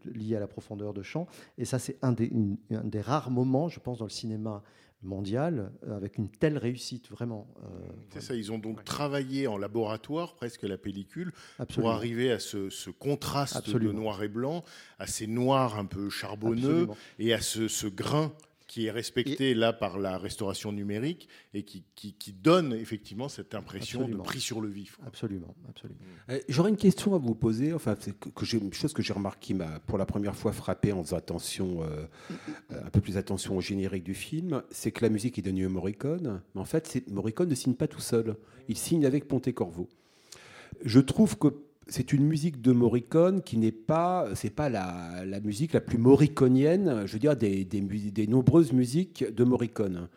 lié 0.06 0.38
à 0.38 0.40
la 0.40 0.48
profondeur 0.48 0.94
de 0.94 1.02
champ. 1.02 1.28
Et 1.58 1.66
ça, 1.66 1.78
c'est 1.78 1.98
un 2.02 2.14
des, 2.14 2.32
un 2.72 2.86
des 2.86 3.02
rares 3.02 3.32
moments, 3.32 3.68
je 3.68 3.82
pense, 3.82 3.98
dans 3.98 4.06
le 4.06 4.12
cinéma 4.12 4.64
mondial, 5.02 5.72
euh, 5.88 5.96
avec 5.96 6.18
une 6.18 6.30
telle 6.30 6.58
réussite, 6.58 7.10
vraiment. 7.10 7.48
euh, 7.64 7.68
C'est 8.10 8.22
ça, 8.22 8.36
ils 8.36 8.52
ont 8.52 8.60
donc 8.60 8.84
travaillé 8.84 9.48
en 9.48 9.58
laboratoire 9.58 10.36
presque 10.36 10.64
la 10.64 10.78
pellicule 10.78 11.32
absolument. 11.58 11.92
pour 11.92 11.96
arriver 11.98 12.32
à 12.32 12.40
ce, 12.40 12.70
ce 12.70 12.90
contraste 12.90 13.56
Absolument. 13.56 13.94
de 13.94 13.98
noir 13.98 14.24
et 14.24 14.28
blanc, 14.28 14.64
à 15.00 15.08
ces 15.08 15.28
noirs 15.28 15.78
un 15.80 15.86
peu 15.86 16.10
charbonneux 16.10 16.58
Absolument. 16.70 16.98
et 17.20 17.34
à 17.34 17.40
ce, 17.42 17.68
ce 17.68 17.88
grain 17.88 18.34
qui 18.70 18.86
est 18.86 18.92
respecté 18.92 19.56
là 19.56 19.74
par 19.74 19.98
la 19.98 20.20
restauration 20.20 20.72
numérique 20.72 21.28
et 21.56 21.64
qui, 21.64 21.84
qui, 21.96 22.14
qui 22.14 22.32
donne 22.34 22.72
effectivement 22.74 23.28
cette 23.28 23.56
impression 23.56 24.02
Absolument. 24.02 24.24
de 24.24 24.28
pris 24.28 24.40
sur 24.40 24.62
le 24.62 24.70
vif. 24.70 24.96
quoi. 24.98 25.08
Absolument, 25.08 25.56
absolument. 25.68 26.00
Euh, 26.30 26.40
J'aurais 26.48 26.70
une 26.70 26.78
question 26.78 27.16
à 27.16 27.18
vous 27.18 27.34
poser. 27.34 27.74
Enfin, 27.74 27.96
c'est 28.00 28.18
que, 28.18 28.30
que 28.30 28.46
j'ai- 28.46 28.60
une 28.60 28.72
chose 28.72 28.94
que 28.94 29.02
j'ai 29.02 29.12
remarqué 29.12 29.40
qui 29.48 29.54
m'a 29.56 29.80
pour 29.88 29.98
la 29.98 30.06
première 30.06 30.36
fois 30.36 30.52
frappé 30.54 30.92
en 30.94 31.04
faisant 31.04 31.18
attention, 31.18 31.82
euh, 31.82 32.06
euh, 32.72 32.86
un 32.86 32.90
peu 32.92 33.02
plus 33.02 33.18
attention 33.18 33.58
au 33.58 33.62
générique 33.62 34.04
du 34.04 34.14
film, 34.14 34.62
c'est 34.70 34.92
que 34.92 35.02
la 35.04 35.10
musique 35.10 35.40
est 35.40 35.42
de 35.42 35.50
Ennio 35.50 35.68
Morricone. 35.70 36.42
Mais 36.54 36.62
en 36.62 36.66
fait, 36.66 37.02
Morricone 37.10 37.50
ne 37.50 37.56
signe 37.56 37.74
pas 37.74 37.88
tout 37.88 38.02
seul. 38.02 38.36
Il 38.68 38.78
signe 38.78 39.04
avec 39.08 39.28
Pontecorvo. 39.28 39.90
Je 40.86 41.00
trouve 41.00 41.38
que 41.40 41.48
c'est 41.90 42.14
une 42.14 42.26
musique 42.26 42.62
de 42.62 42.72
Morricone 42.72 43.42
qui 43.42 43.58
n'est 43.58 43.72
pas, 43.72 44.28
la, 44.58 45.40
musique 45.44 45.74
la 45.74 45.82
plus 45.82 45.98
morriconienne, 45.98 47.04
je 47.06 47.14
veux 47.14 47.20
dire, 47.20 47.36
des, 47.36 48.28
nombreuses 48.28 48.72
musiques 48.72 49.26
de 49.34 49.44
Morricone. 49.44 50.08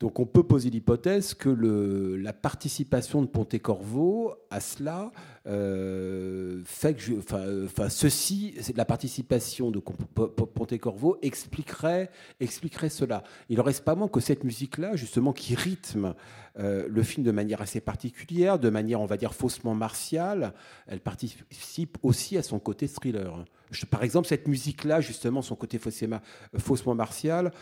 Donc 0.00 0.18
on 0.18 0.24
peut 0.24 0.42
poser 0.42 0.70
l'hypothèse 0.70 1.34
que 1.34 1.50
la 1.50 2.32
participation 2.32 3.20
de 3.20 3.26
Pontecorvo 3.26 4.32
à 4.50 4.60
cela 4.60 5.12
euh, 5.46 6.60
fait 6.64 6.94
que, 6.94 7.12
euh, 7.12 7.64
enfin, 7.64 7.88
ceci, 7.88 8.54
la 8.76 8.84
participation 8.84 9.70
de 9.70 9.78
Pontecorvo 9.78 11.16
expliquerait, 11.22 12.10
expliquerait 12.40 12.90
cela. 12.90 13.22
Il 13.48 13.60
en 13.60 13.64
reste 13.64 13.84
pas 13.84 13.94
moins 13.94 14.08
que 14.08 14.20
cette 14.20 14.44
musique-là, 14.44 14.96
justement, 14.96 15.32
qui 15.32 15.54
rythme 15.54 16.14
euh, 16.58 16.86
le 16.90 17.02
film 17.02 17.24
de 17.24 17.30
manière 17.30 17.62
assez 17.62 17.80
particulière, 17.80 18.58
de 18.58 18.68
manière, 18.68 19.00
on 19.00 19.06
va 19.06 19.16
dire, 19.16 19.32
faussement 19.32 19.74
martiale, 19.74 20.52
elle 20.86 21.00
participe 21.00 21.96
aussi 22.02 22.36
à 22.36 22.42
son 22.42 22.58
côté 22.58 22.86
thriller. 22.86 23.44
Par 23.88 24.02
exemple, 24.02 24.28
cette 24.28 24.48
musique-là, 24.48 25.00
justement, 25.00 25.42
son 25.42 25.54
côté 25.54 25.78
faussement, 25.78 26.94
martial, 26.94 27.52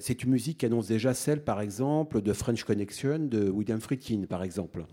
c'est 0.00 0.24
une 0.24 0.30
musique 0.30 0.58
qui 0.58 0.66
annonce 0.66 0.88
déjà 0.88 1.12
celle, 1.12 1.44
par 1.44 1.60
exemple, 1.60 2.22
de 2.22 2.32
French 2.32 2.64
Connection 2.64 3.18
de 3.18 3.50
William 3.50 3.78
Friedkin, 3.78 4.24
par 4.26 4.42
exemple. 4.42 4.86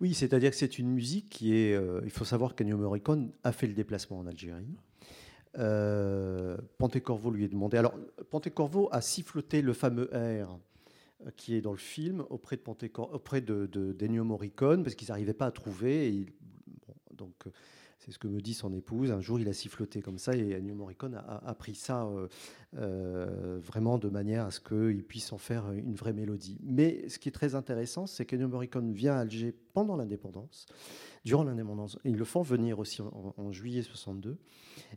Oui, 0.00 0.14
c'est-à-dire 0.14 0.50
que 0.50 0.56
c'est 0.56 0.78
une 0.78 0.88
musique 0.90 1.28
qui 1.28 1.54
est. 1.54 1.74
euh, 1.74 2.00
il 2.04 2.10
faut 2.10 2.24
savoir 2.24 2.54
qu'Ennio 2.54 2.76
Morricone 2.78 3.32
a 3.44 3.52
fait 3.52 3.66
le 3.66 3.74
déplacement 3.74 4.18
en 4.18 4.26
Algérie. 4.26 4.76
Euh, 5.58 6.56
Pontecorvo 6.78 7.30
lui 7.30 7.44
est 7.44 7.48
demandé. 7.48 7.76
Alors, 7.76 7.94
Pontecorvo 8.30 8.88
a 8.92 9.00
siffloté 9.00 9.62
le 9.62 9.72
fameux 9.72 10.08
air 10.14 10.56
euh, 11.26 11.30
qui 11.36 11.54
est 11.54 11.60
dans 11.60 11.72
le 11.72 11.76
film 11.78 12.24
auprès 12.30 12.56
de, 12.56 12.62
Pontecor- 12.62 13.12
auprès 13.12 13.40
Morricone 14.24 14.82
parce 14.84 14.94
qu'ils 14.94 15.08
n'arrivaient 15.08 15.34
pas 15.34 15.46
à 15.46 15.50
trouver. 15.50 16.26
donc, 17.16 17.34
c'est 18.10 18.14
ce 18.14 18.18
que 18.18 18.26
me 18.26 18.40
dit 18.40 18.54
son 18.54 18.72
épouse. 18.72 19.12
Un 19.12 19.20
jour, 19.20 19.38
il 19.38 19.48
a 19.48 19.52
siffloté 19.52 20.02
comme 20.02 20.18
ça 20.18 20.34
et 20.34 20.56
Ennio 20.56 20.74
Morricone 20.74 21.14
a, 21.14 21.54
pris 21.54 21.76
ça 21.76 22.06
euh, 22.06 22.26
euh, 22.76 23.60
vraiment 23.62 23.98
de 23.98 24.08
manière 24.08 24.46
à 24.46 24.50
ce 24.50 24.58
qu'il 24.58 25.04
puisse 25.04 25.32
en 25.32 25.38
faire 25.38 25.70
une 25.70 25.94
vraie 25.94 26.12
mélodie. 26.12 26.58
Mais 26.64 27.08
ce 27.08 27.20
qui 27.20 27.28
est 27.28 27.32
très 27.32 27.54
intéressant, 27.54 28.08
c'est 28.08 28.26
qu'Ennio 28.26 28.48
Morricone 28.48 28.92
vient 28.92 29.14
à 29.14 29.20
Alger 29.20 29.54
pendant 29.74 29.94
l'indépendance, 29.94 30.66
durant 31.24 31.44
l'indépendance. 31.44 32.00
Ils 32.04 32.16
le 32.16 32.24
font 32.24 32.42
venir 32.42 32.80
aussi 32.80 33.00
en, 33.00 33.52
juillet 33.52 33.82
62. 33.82 34.38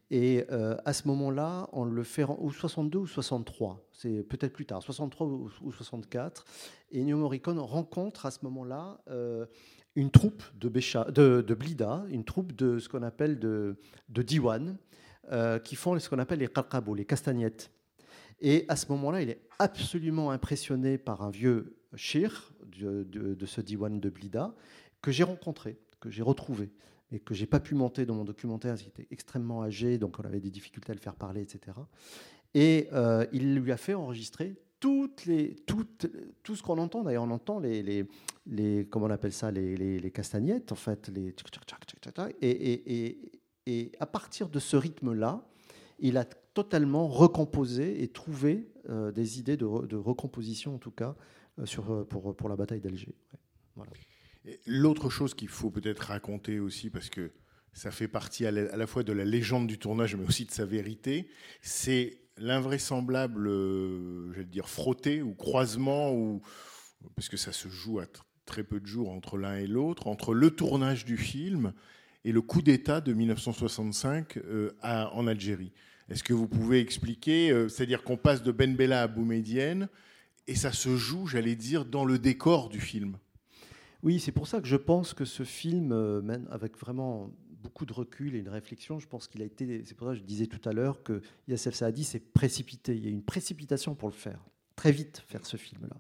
Et 0.09 0.45
euh, 0.49 0.75
à 0.83 0.93
ce 0.93 1.07
moment-là, 1.07 1.69
on 1.71 1.85
le 1.85 2.03
fait 2.03 2.23
en 2.23 2.39
ou 2.41 2.51
62 2.51 2.97
ou 2.97 3.05
63, 3.05 3.85
c'est 3.91 4.23
peut-être 4.23 4.53
plus 4.53 4.65
tard, 4.65 4.81
63 4.81 5.27
ou, 5.27 5.51
ou 5.61 5.71
64. 5.71 6.45
Et 6.91 7.01
Ennio 7.01 7.17
Morricone 7.17 7.59
rencontre 7.59 8.25
à 8.25 8.31
ce 8.31 8.39
moment-là 8.41 8.99
une 9.95 10.09
troupe 10.11 10.43
de, 10.55 10.69
Bécha, 10.69 11.05
de, 11.11 11.43
de 11.45 11.53
Blida, 11.53 12.03
une 12.09 12.23
troupe 12.23 12.53
de 12.53 12.79
ce 12.79 12.89
qu'on 12.89 13.03
appelle 13.03 13.39
de, 13.39 13.75
de 14.09 14.21
Diwan, 14.21 14.77
euh, 15.31 15.59
qui 15.59 15.75
font 15.75 15.97
ce 15.99 16.09
qu'on 16.09 16.19
appelle 16.19 16.39
les 16.39 16.47
qalqabou, 16.47 16.95
les 16.95 17.05
castagnettes. 17.05 17.71
Et 18.41 18.65
à 18.67 18.75
ce 18.75 18.87
moment-là, 18.91 19.21
il 19.21 19.29
est 19.29 19.41
absolument 19.59 20.31
impressionné 20.31 20.97
par 20.97 21.21
un 21.21 21.29
vieux 21.29 21.77
shir 21.95 22.51
de, 22.77 23.03
de- 23.03 23.45
ce 23.45 23.61
Diwan 23.61 23.99
de 23.99 24.09
Blida 24.09 24.53
que 25.01 25.11
j'ai 25.11 25.23
rencontré, 25.23 25.77
que 25.99 26.09
j'ai 26.09 26.23
retrouvé, 26.23 26.71
et 27.11 27.19
que 27.19 27.33
j'ai 27.35 27.45
pas 27.45 27.59
pu 27.59 27.75
monter 27.75 28.05
dans 28.05 28.15
mon 28.15 28.23
documentaire, 28.25 28.75
qu'il 28.75 28.87
était 28.87 29.07
extrêmement 29.11 29.61
âgé, 29.63 29.97
donc 29.99 30.17
on 30.19 30.23
avait 30.23 30.39
des 30.39 30.49
difficultés 30.49 30.91
à 30.91 30.95
le 30.95 30.99
faire 30.99 31.15
parler, 31.15 31.41
etc. 31.41 31.77
Et 32.55 32.87
euh, 32.93 33.25
il 33.31 33.55
lui 33.55 33.71
a 33.71 33.77
fait 33.77 33.93
enregistrer 33.93 34.55
tout 34.83 36.55
ce 36.55 36.61
qu'on 36.61 36.77
entend. 36.77 37.03
D'ailleurs, 37.03 37.23
on 37.23 37.31
entend 37.31 37.59
les, 37.59 38.05
comment 38.89 39.05
on 39.05 39.09
appelle 39.09 39.31
ça, 39.31 39.49
les, 39.51 40.11
castagnettes, 40.11 40.71
en 40.71 40.75
fait, 40.75 41.07
les 41.07 41.33
et, 42.41 42.49
et, 42.49 43.07
et, 43.07 43.31
et 43.65 43.91
à 43.99 44.05
partir 44.05 44.49
de 44.49 44.59
ce 44.59 44.75
rythme-là, 44.75 45.45
il 45.99 46.17
a 46.17 46.25
totalement 46.25 47.07
recomposé 47.07 48.03
et 48.03 48.09
trouvé 48.09 48.67
euh, 48.89 49.11
des 49.11 49.39
idées 49.39 49.57
de, 49.57 49.65
re- 49.65 49.87
de 49.87 49.95
recomposition, 49.95 50.75
en 50.75 50.79
tout 50.79 50.91
cas, 50.91 51.15
euh, 51.59 51.65
euh, 51.89 52.03
pour, 52.03 52.49
la 52.49 52.55
bataille 52.55 52.81
d'Alger. 52.81 53.15
L'autre 54.65 55.09
chose 55.09 55.33
qu'il 55.33 55.47
faut 55.47 55.71
peut-être 55.71 55.99
raconter 55.99 56.59
aussi, 56.59 56.89
parce 56.89 57.09
que 57.09 57.31
ça 57.71 57.89
fait 57.89 58.09
partie 58.09 58.45
à 58.45 58.51
la 58.51 58.87
fois 58.87 59.03
de 59.03 59.13
la 59.13 59.23
légende 59.23 59.67
du 59.67 59.79
tournage, 59.79 60.15
mais 60.15 60.25
aussi 60.25 60.45
de 60.45 60.51
sa 60.51 60.65
vérité, 60.65 61.27
c'est 61.61 62.22
l'invraisemblable, 62.37 63.47
euh, 63.47 64.31
j'allais 64.33 64.45
dire, 64.45 64.69
frotté 64.69 65.21
ou 65.21 65.33
croisement, 65.33 66.13
ou, 66.13 66.41
parce 67.15 67.29
que 67.29 67.37
ça 67.37 67.51
se 67.51 67.67
joue 67.67 67.99
à 67.99 68.05
tr- 68.05 68.21
très 68.45 68.63
peu 68.63 68.79
de 68.79 68.87
jours 68.87 69.09
entre 69.09 69.37
l'un 69.37 69.57
et 69.57 69.67
l'autre, 69.67 70.07
entre 70.07 70.33
le 70.33 70.51
tournage 70.51 71.05
du 71.05 71.17
film 71.17 71.73
et 72.25 72.31
le 72.31 72.41
coup 72.41 72.61
d'État 72.61 73.01
de 73.01 73.13
1965 73.13 74.37
euh, 74.37 74.71
en 74.81 75.27
Algérie. 75.27 75.71
Est-ce 76.09 76.23
que 76.23 76.33
vous 76.33 76.47
pouvez 76.47 76.79
expliquer, 76.79 77.51
euh, 77.51 77.69
c'est-à-dire 77.69 78.03
qu'on 78.03 78.17
passe 78.17 78.43
de 78.43 78.51
Ben 78.51 78.75
Bella 78.75 79.03
à 79.03 79.07
Boumedienne, 79.07 79.87
et 80.47 80.55
ça 80.55 80.73
se 80.73 80.97
joue, 80.97 81.27
j'allais 81.27 81.55
dire, 81.55 81.85
dans 81.85 82.03
le 82.03 82.19
décor 82.19 82.69
du 82.69 82.81
film? 82.81 83.17
Oui, 84.01 84.19
c'est 84.19 84.33
pour 84.33 84.47
ça 84.47 84.59
que 84.59 84.67
je 84.67 84.75
pense 84.75 85.13
que 85.13 85.23
ce 85.23 85.43
film, 85.43 85.93
avec 86.51 86.77
vraiment 86.77 87.31
beaucoup 87.63 87.85
de 87.85 87.93
recul 87.93 88.35
et 88.35 88.39
une 88.39 88.49
réflexion, 88.49 88.99
je 88.99 89.07
pense 89.07 89.27
qu'il 89.27 89.41
a 89.41 89.45
été. 89.45 89.83
C'est 89.85 89.95
pour 89.95 90.07
ça 90.07 90.13
que 90.13 90.19
je 90.19 90.23
disais 90.23 90.47
tout 90.47 90.67
à 90.67 90.73
l'heure 90.73 91.01
que 91.01 91.21
Yassef 91.47 91.73
Saadi 91.73 92.03
s'est 92.03 92.19
précipité. 92.19 92.95
Il 92.95 93.03
y 93.03 93.07
a 93.07 93.09
eu 93.09 93.13
une 93.13 93.23
précipitation 93.23 93.95
pour 93.95 94.09
le 94.09 94.13
faire, 94.13 94.43
très 94.75 94.91
vite 94.91 95.23
faire 95.27 95.45
ce 95.45 95.57
film-là. 95.57 95.95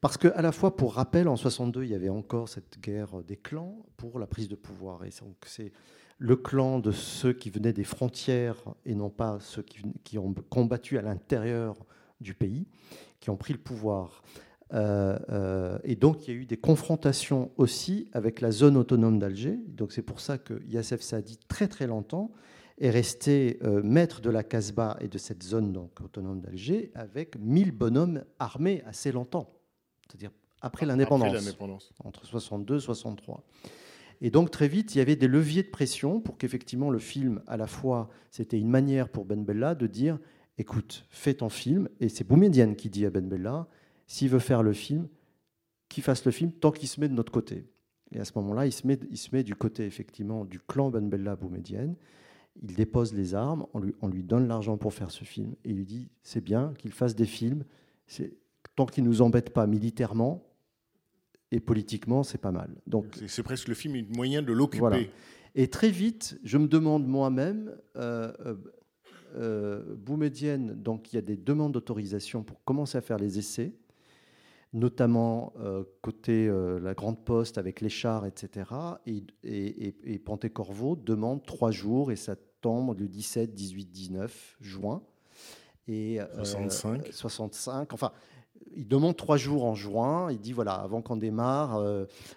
Parce 0.00 0.16
que 0.16 0.28
à 0.28 0.42
la 0.42 0.52
fois, 0.52 0.76
pour 0.76 0.94
rappel, 0.94 1.28
en 1.28 1.36
62, 1.36 1.84
il 1.84 1.90
y 1.90 1.94
avait 1.94 2.08
encore 2.08 2.48
cette 2.48 2.80
guerre 2.80 3.22
des 3.22 3.36
clans 3.36 3.84
pour 3.96 4.18
la 4.18 4.26
prise 4.26 4.48
de 4.48 4.56
pouvoir. 4.56 5.04
Et 5.04 5.10
donc 5.20 5.36
c'est 5.46 5.72
le 6.18 6.36
clan 6.36 6.80
de 6.80 6.90
ceux 6.90 7.32
qui 7.32 7.50
venaient 7.50 7.72
des 7.72 7.84
frontières 7.84 8.62
et 8.84 8.94
non 8.94 9.10
pas 9.10 9.38
ceux 9.40 9.62
qui, 10.04 10.18
ont 10.18 10.34
combattu 10.50 10.98
à 10.98 11.02
l'intérieur 11.02 11.76
du 12.20 12.34
pays, 12.34 12.66
qui 13.20 13.30
ont 13.30 13.36
pris 13.36 13.52
le 13.52 13.58
pouvoir. 13.58 14.22
Euh, 14.72 15.18
euh, 15.30 15.78
et 15.84 15.96
donc, 15.96 16.26
il 16.26 16.34
y 16.34 16.36
a 16.36 16.40
eu 16.40 16.46
des 16.46 16.56
confrontations 16.56 17.50
aussi 17.56 18.08
avec 18.12 18.40
la 18.40 18.50
zone 18.50 18.76
autonome 18.76 19.18
d'Alger. 19.18 19.58
Donc, 19.68 19.92
c'est 19.92 20.02
pour 20.02 20.20
ça 20.20 20.38
que 20.38 20.62
Yassef 20.66 21.00
Saadi, 21.00 21.38
très 21.48 21.68
très 21.68 21.86
longtemps, 21.86 22.30
est 22.78 22.90
resté 22.90 23.58
euh, 23.62 23.82
maître 23.82 24.20
de 24.20 24.30
la 24.30 24.42
Casbah 24.42 24.96
et 25.00 25.08
de 25.08 25.18
cette 25.18 25.42
zone 25.42 25.72
donc, 25.72 26.00
autonome 26.00 26.40
d'Alger 26.40 26.90
avec 26.94 27.36
1000 27.38 27.72
bonhommes 27.72 28.24
armés 28.38 28.82
assez 28.86 29.12
longtemps, 29.12 29.52
c'est-à-dire 30.08 30.30
après 30.62 30.86
l'indépendance 30.86 31.28
Après 31.28 31.40
l'indépendance. 31.40 31.92
entre 32.04 32.26
62 32.26 32.76
et 32.76 32.80
63. 32.80 33.44
Et 34.22 34.30
donc 34.30 34.50
très 34.50 34.68
vite, 34.68 34.94
il 34.94 34.98
y 34.98 35.00
avait 35.00 35.16
des 35.16 35.28
leviers 35.28 35.62
de 35.62 35.68
pression 35.68 36.20
pour 36.20 36.36
qu'effectivement 36.36 36.90
le 36.90 36.98
film, 36.98 37.42
à 37.46 37.56
la 37.56 37.66
fois, 37.66 38.08
c'était 38.30 38.58
une 38.58 38.68
manière 38.68 39.08
pour 39.08 39.24
Ben 39.24 39.44
Bella 39.44 39.74
de 39.74 39.86
dire, 39.86 40.18
écoute, 40.58 41.06
fais 41.10 41.34
ton 41.34 41.48
film, 41.48 41.88
et 42.00 42.08
c'est 42.08 42.24
Boumedienne 42.24 42.76
qui 42.76 42.90
dit 42.90 43.06
à 43.06 43.10
Ben 43.10 43.26
Bella, 43.26 43.66
s'il 44.10 44.28
veut 44.28 44.40
faire 44.40 44.64
le 44.64 44.72
film, 44.72 45.06
qu'il 45.88 46.02
fasse 46.02 46.24
le 46.24 46.32
film 46.32 46.50
tant 46.50 46.72
qu'il 46.72 46.88
se 46.88 47.00
met 47.00 47.08
de 47.08 47.14
notre 47.14 47.30
côté. 47.30 47.64
Et 48.10 48.18
à 48.18 48.24
ce 48.24 48.32
moment-là, 48.36 48.66
il 48.66 48.72
se 48.72 48.84
met, 48.84 48.98
il 49.08 49.16
se 49.16 49.28
met 49.32 49.44
du 49.44 49.54
côté 49.54 49.86
effectivement 49.86 50.44
du 50.44 50.58
clan 50.58 50.90
Ben 50.90 51.08
Bella 51.08 51.36
Boumedienne. 51.36 51.94
Il 52.60 52.74
dépose 52.74 53.14
les 53.14 53.36
armes, 53.36 53.66
on 53.72 53.78
lui, 53.78 53.94
on 54.00 54.08
lui 54.08 54.24
donne 54.24 54.48
l'argent 54.48 54.76
pour 54.76 54.92
faire 54.92 55.12
ce 55.12 55.22
film, 55.22 55.54
et 55.64 55.70
il 55.70 55.76
lui 55.76 55.84
dit, 55.84 56.08
c'est 56.24 56.40
bien 56.40 56.74
qu'il 56.76 56.90
fasse 56.90 57.14
des 57.14 57.24
films, 57.24 57.62
tant 58.74 58.84
qu'il 58.86 59.04
nous 59.04 59.22
embête 59.22 59.50
pas 59.50 59.68
militairement, 59.68 60.44
et 61.52 61.60
politiquement, 61.60 62.24
c'est 62.24 62.38
pas 62.38 62.50
mal. 62.50 62.74
Donc, 62.88 63.06
C'est- 63.28 63.44
presque 63.44 63.68
le 63.68 63.74
film, 63.74 63.94
un 63.94 64.16
moyen 64.16 64.42
de 64.42 64.52
l'occuper. 64.52 64.80
Voilà. 64.80 64.98
et 65.54 65.68
très 65.68 65.90
vite, 65.90 66.36
je 66.42 66.58
me 66.58 66.66
demande 66.66 67.06
moi-même, 67.06 67.76
euh, 67.94 68.32
euh, 68.44 68.56
euh, 69.36 69.94
Boumedienne, 69.94 70.74
donc 70.82 71.12
il 71.12 71.16
y 71.16 71.18
a 71.20 71.22
des 71.22 71.36
demandes 71.36 71.72
d'autorisation 71.74 72.42
pour 72.42 72.64
commencer 72.64 72.98
à 72.98 73.02
faire 73.02 73.18
les 73.18 73.38
essais, 73.38 73.72
notamment 74.72 75.52
euh, 75.58 75.84
côté 76.00 76.46
euh, 76.46 76.78
la 76.78 76.94
Grande 76.94 77.24
Poste 77.24 77.58
avec 77.58 77.80
les 77.80 77.88
chars, 77.88 78.26
etc. 78.26 78.70
Et, 79.06 79.24
et, 79.42 80.18
Pontecorvo 80.18 80.96
demande 80.96 81.44
trois 81.44 81.70
jours 81.70 82.12
et 82.12 82.16
ça 82.16 82.36
tombe 82.60 82.98
le 82.98 83.08
17, 83.08 83.54
18, 83.54 83.90
19 83.90 84.56
juin. 84.60 85.02
Et, 85.88 86.20
euh, 86.20 86.26
65. 86.44 87.08
65. 87.10 87.92
Enfin, 87.92 88.12
il 88.76 88.86
demande 88.86 89.16
trois 89.16 89.36
jours 89.36 89.64
en 89.64 89.74
juin. 89.74 90.30
Il 90.30 90.38
dit 90.38 90.52
voilà, 90.52 90.74
avant 90.74 91.02
qu'on 91.02 91.16
démarre 91.16 91.82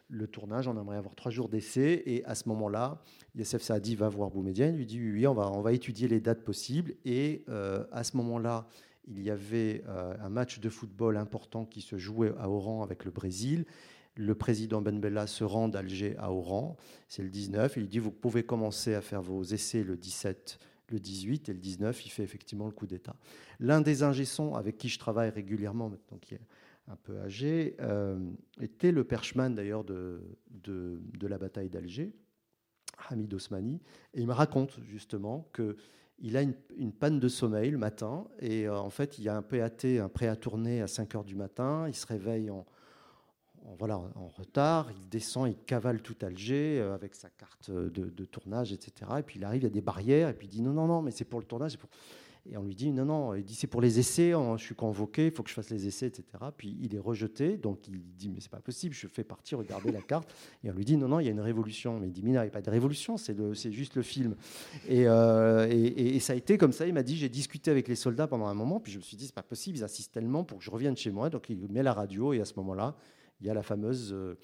le 0.07 0.27
tournage, 0.27 0.67
on 0.67 0.79
aimerait 0.79 0.97
avoir 0.97 1.13
trois 1.13 1.29
jours 1.29 1.49
d'essai. 1.49 2.01
Et 2.05 2.25
à 2.25 2.33
ce 2.33 2.49
moment-là, 2.49 3.03
Yassef 3.35 3.61
Saadi 3.61 3.95
va 3.95 4.09
voir 4.09 4.31
Boumedienne, 4.31 4.75
lui 4.75 4.87
dit 4.87 4.99
oui, 4.99 5.11
oui, 5.11 5.27
on 5.27 5.33
va, 5.33 5.51
on 5.51 5.61
va 5.61 5.73
étudier 5.73 6.07
les 6.07 6.21
dates 6.21 6.43
possibles. 6.43 6.95
Et 7.05 7.45
à 7.91 8.03
ce 8.03 8.17
moment-là, 8.17 8.67
il 9.07 9.21
y 9.21 9.29
avait 9.29 9.83
euh, 9.87 10.15
un 10.19 10.29
match 10.29 10.59
de 10.59 10.69
football 10.69 11.17
important 11.17 11.65
qui 11.65 11.81
se 11.81 11.97
jouait 11.97 12.33
à 12.39 12.49
Oran 12.49 12.83
avec 12.83 13.05
le 13.05 13.11
Brésil. 13.11 13.65
Le 14.15 14.35
président 14.35 14.81
Ben 14.81 14.99
Bella 14.99 15.27
se 15.27 15.43
rend 15.43 15.67
d'Alger 15.67 16.15
à 16.17 16.31
Oran. 16.31 16.77
C'est 17.07 17.23
le 17.23 17.29
19. 17.29 17.77
Il 17.77 17.87
dit 17.87 17.99
vous 17.99 18.11
pouvez 18.11 18.43
commencer 18.43 18.93
à 18.93 19.01
faire 19.01 19.21
vos 19.21 19.43
essais 19.43 19.83
le 19.83 19.97
17 19.97 20.59
le 20.89 20.99
18 20.99 21.49
et 21.49 21.53
le 21.53 21.59
19, 21.59 22.05
il 22.05 22.09
fait 22.09 22.23
effectivement 22.23 22.65
le 22.65 22.71
coup 22.71 22.85
d'État. 22.85 23.15
L'un 23.59 23.81
des 23.81 24.03
ingé-sons 24.03 24.55
avec 24.55 24.77
qui 24.77 24.89
je 24.89 24.99
travaille 24.99 25.29
régulièrement, 25.29 25.89
maintenant 25.89 26.17
qui 26.17 26.35
est 26.35 26.41
un 26.87 26.95
peu 26.95 27.19
âgé, 27.19 27.75
euh, 27.79 28.19
était 28.61 28.91
le 28.91 29.03
perchman 29.03 29.55
d'ailleurs 29.55 29.83
de, 29.83 30.21
de, 30.51 31.01
de 31.17 31.27
la 31.27 31.37
bataille 31.37 31.69
d'Alger, 31.69 32.13
Hamid 33.09 33.33
Osmani, 33.33 33.81
et 34.13 34.21
il 34.21 34.27
me 34.27 34.33
raconte 34.33 34.79
justement 34.83 35.49
que 35.53 35.77
il 36.23 36.37
a 36.37 36.41
une, 36.41 36.93
panne 36.93 37.19
de 37.19 37.27
sommeil 37.27 37.69
le 37.69 37.77
matin 37.77 38.25
et 38.39 38.65
euh, 38.65 38.79
en 38.79 38.89
fait 38.89 39.19
il 39.19 39.25
y 39.25 39.29
a 39.29 39.35
un 39.35 39.41
PAT, 39.41 39.85
un 40.01 40.07
prêt 40.07 40.27
à 40.27 40.37
tourner 40.37 40.81
à 40.81 40.87
5 40.87 41.15
heures 41.15 41.23
du 41.25 41.35
matin. 41.35 41.85
Il 41.89 41.93
se 41.93 42.07
réveille 42.07 42.49
en, 42.49 42.65
voilà, 43.77 43.97
en 43.97 44.29
retard, 44.29 44.89
il 44.91 45.09
descend, 45.09 45.49
il 45.49 45.57
cavale 45.65 46.01
tout 46.01 46.15
Alger 46.21 46.79
euh, 46.79 46.95
avec 46.95 47.13
sa 47.13 47.29
carte 47.29 47.69
de, 47.69 48.25
tournage, 48.25 48.71
etc. 48.71 49.11
Et 49.19 49.23
puis 49.23 49.37
il 49.37 49.43
arrive, 49.43 49.61
il 49.61 49.65
y 49.65 49.67
a 49.67 49.69
des 49.69 49.81
barrières 49.81 50.29
et 50.29 50.33
puis 50.33 50.47
il 50.47 50.49
dit 50.49 50.61
non, 50.61 50.71
non, 50.71 50.87
non, 50.87 51.01
mais 51.01 51.11
c'est 51.11 51.25
pour 51.25 51.41
le 51.41 51.45
tournage. 51.45 51.77
pour- 51.77 51.89
Et 52.45 52.57
on 52.57 52.63
lui 52.63 52.75
dit 52.75 52.91
non, 52.91 53.05
non, 53.05 53.33
il 53.35 53.43
dit 53.45 53.55
c'est 53.55 53.67
pour 53.67 53.79
les 53.79 53.99
essais, 53.99 54.33
hein, 54.33 54.57
je 54.57 54.63
suis 54.65 54.75
convoqué, 54.75 55.27
il 55.27 55.31
faut 55.31 55.43
que 55.43 55.49
je 55.49 55.53
fasse 55.55 55.69
les 55.69 55.87
essais, 55.87 56.07
etc. 56.07 56.25
Puis 56.57 56.77
il 56.81 56.93
est 56.93 56.99
rejeté, 56.99 57.55
donc 57.55 57.87
il 57.87 58.01
dit 58.17 58.29
mais 58.29 58.41
c'est 58.41 58.51
pas 58.51 58.59
possible, 58.59 58.93
je 58.93 59.07
fais 59.07 59.23
partie, 59.23 59.55
regardez 59.55 59.93
la 59.93 60.01
carte. 60.01 60.29
Et 60.61 60.69
on 60.69 60.73
lui 60.73 60.83
dit 60.83 60.97
non, 60.97 61.07
non, 61.07 61.19
il 61.21 61.25
y 61.25 61.29
a 61.29 61.31
une 61.31 61.39
révolution. 61.39 61.99
Mais 62.01 62.07
il 62.07 62.11
dit 62.11 62.21
mais 62.21 62.31
il 62.31 62.33
n'y 62.33 62.37
a 62.39 62.45
pas 62.47 62.61
de 62.61 62.69
révolution, 62.69 63.15
c'est 63.15 63.71
juste 63.71 63.95
le 63.95 64.01
film. 64.01 64.35
Et, 64.89 65.07
euh, 65.07 65.67
et- 65.71 66.15
et- 66.17 66.19
ça 66.19 66.33
a 66.33 66.35
été 66.35 66.57
comme 66.57 66.73
ça, 66.73 66.85
il 66.85 66.93
m'a 66.93 67.03
dit 67.03 67.15
j'ai 67.15 67.29
discuté 67.29 67.71
avec 67.71 67.87
les 67.87 67.95
soldats 67.95 68.27
pendant 68.27 68.47
un 68.47 68.53
moment, 68.53 68.81
puis 68.81 68.91
je 68.91 68.97
me 68.97 69.03
suis 69.03 69.15
dit 69.15 69.25
c'est 69.27 69.35
pas 69.35 69.41
possible, 69.41 69.77
ils 69.77 69.83
insistent 69.85 70.13
tellement 70.13 70.43
pour 70.43 70.57
que 70.57 70.63
je 70.65 70.69
revienne 70.71 70.97
chez 70.97 71.11
moi. 71.11 71.29
Donc 71.29 71.49
il 71.49 71.57
met 71.71 71.81
la 71.81 71.93
radio 71.93 72.33
et 72.33 72.41
à 72.41 72.45
ce 72.45 72.55
moment-là, 72.57 72.95
il 73.39 73.47
y 73.47 73.49
a 73.49 73.53
la 73.53 73.63
fameuse 73.63 74.11
euh, 74.11 74.35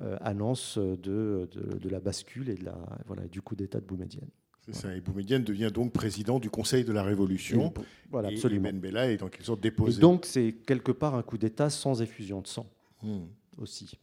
euh, 0.00 0.16
annonce 0.22 0.76
de, 0.76 1.48
de- 1.52 1.88
la 1.88 2.00
bascule 2.00 2.48
et 2.50 2.54
de 2.56 2.64
la, 2.64 2.76
voilà, 3.06 3.28
du 3.28 3.40
coup 3.42 3.54
d'État 3.54 3.78
de 3.78 3.86
Boumedienne. 3.86 4.28
C'est 4.64 4.74
ça. 4.74 4.96
Et 4.96 5.00
Boumedienne 5.00 5.44
devient 5.44 5.70
donc 5.72 5.92
président 5.92 6.38
du 6.38 6.48
Conseil 6.50 6.84
de 6.84 6.92
la 6.92 7.02
Révolution. 7.02 7.72
Et- 7.76 7.80
Voilà, 8.10 8.28
absolument. 8.28 8.68
Et 8.68 8.72
Bella 8.72 9.10
est 9.10 9.22
en 9.22 9.28
quelque 9.28 9.44
sorte 9.44 9.58
Et 9.60 9.62
déposé. 9.70 10.00
donc, 10.00 10.24
c'est 10.24 10.52
quelque 10.66 10.92
part 10.92 11.14
un 11.14 11.22
coup 11.22 11.36
d'État 11.38 11.68
sans 11.70 12.00
effusion 12.00 12.40
de 12.40 12.46
sang 12.46 12.66
Hmm, 13.02 13.26
aussi, 13.58 13.98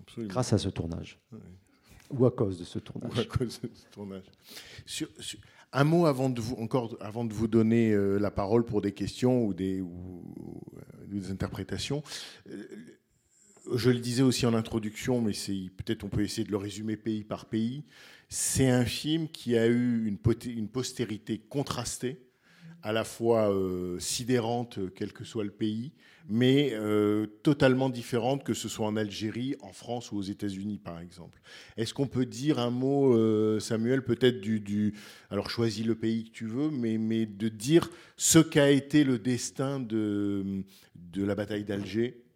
absolument. 0.00 0.30
grâce 0.32 0.52
à 0.52 0.58
ce 0.58 0.68
tournage. 0.68 1.18
Ou 2.10 2.24
à 2.26 2.30
cause 2.30 2.58
de 2.58 2.64
ce 2.64 2.78
Ou 2.78 2.82
tournage. 2.82 3.18
à 3.18 3.24
cause 3.24 3.60
de 3.60 3.68
ce 3.74 3.86
tournage. 3.92 4.24
Sur- 4.86 5.08
sur- 5.18 5.40
un 5.72 5.84
mot 5.84 6.06
avant 6.06 6.30
de 6.30 6.40
vous, 6.40 6.54
encore 6.54 6.96
avant 7.00 7.24
de 7.24 7.34
vous 7.34 7.48
donner 7.48 7.92
euh, 7.92 8.18
la 8.18 8.30
parole 8.30 8.64
pour 8.64 8.80
des 8.80 8.92
questions 8.92 9.44
ou 9.44 9.52
des, 9.52 9.80
ou, 9.82 9.88
ou, 9.88 10.62
euh, 10.76 11.06
des 11.08 11.30
interprétations. 11.30 12.02
Euh, 12.50 12.64
je 13.74 13.90
le 13.90 13.98
disais 13.98 14.22
aussi 14.22 14.46
en 14.46 14.54
introduction, 14.54 15.20
mais 15.20 15.32
peut-être 15.76 16.04
on 16.04 16.08
peut 16.08 16.22
essayer 16.22 16.44
de 16.46 16.50
le 16.50 16.56
résumer 16.56 16.96
pays 16.96 17.22
par 17.24 17.44
pays. 17.46 17.84
C'est 18.30 18.68
un 18.68 18.84
film 18.84 19.28
qui 19.28 19.56
a 19.56 19.66
eu 19.66 20.06
une, 20.06 20.68
postérité 20.68 21.38
contrastée, 21.38 22.20
à 22.82 22.92
la 22.92 23.02
fois 23.02 23.50
euh, 23.50 23.98
sidérante, 23.98 24.78
euh, 24.78 24.92
quel 24.94 25.14
que 25.14 25.24
soit 25.24 25.44
le 25.44 25.50
pays, 25.50 25.92
mais 26.28 26.72
euh, 26.74 27.26
totalement 27.42 27.88
différente, 27.88 28.44
que 28.44 28.52
ce 28.52 28.68
soit 28.68 28.86
en 28.86 28.96
Algérie, 28.96 29.56
en 29.62 29.72
France 29.72 30.12
ou 30.12 30.18
aux 30.18 30.22
États-Unis, 30.22 30.78
par 30.78 31.00
exemple. 31.00 31.40
Est-ce 31.78 31.94
qu'on 31.94 32.06
peut 32.06 32.26
dire 32.26 32.58
un 32.58 32.70
mot, 32.70 33.58
Samuel, 33.60 34.04
peut-être 34.04 34.40
du, 34.42 34.94
Alors, 35.30 35.48
choisis 35.48 35.86
le 35.86 35.94
pays 35.94 36.24
que 36.24 36.30
tu 36.30 36.46
veux, 36.46 36.70
mais, 36.70 37.24
de 37.24 37.48
dire 37.48 37.90
ce 38.18 38.38
qu'a 38.38 38.70
été 38.70 39.04
le 39.04 39.18
destin 39.18 39.80
de, 39.80 40.64
la 41.16 41.34
bataille 41.34 41.64
d'Alger 41.64 42.27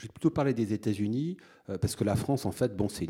je 0.00 0.06
vais 0.06 0.12
plutôt 0.12 0.30
parler 0.30 0.54
des 0.54 0.72
États-Unis, 0.72 1.36
euh, 1.68 1.76
parce 1.76 1.94
que 1.94 2.04
la 2.04 2.16
France, 2.16 2.46
en 2.46 2.52
fait, 2.52 2.74
bon, 2.74 2.88
c'est, 2.88 3.06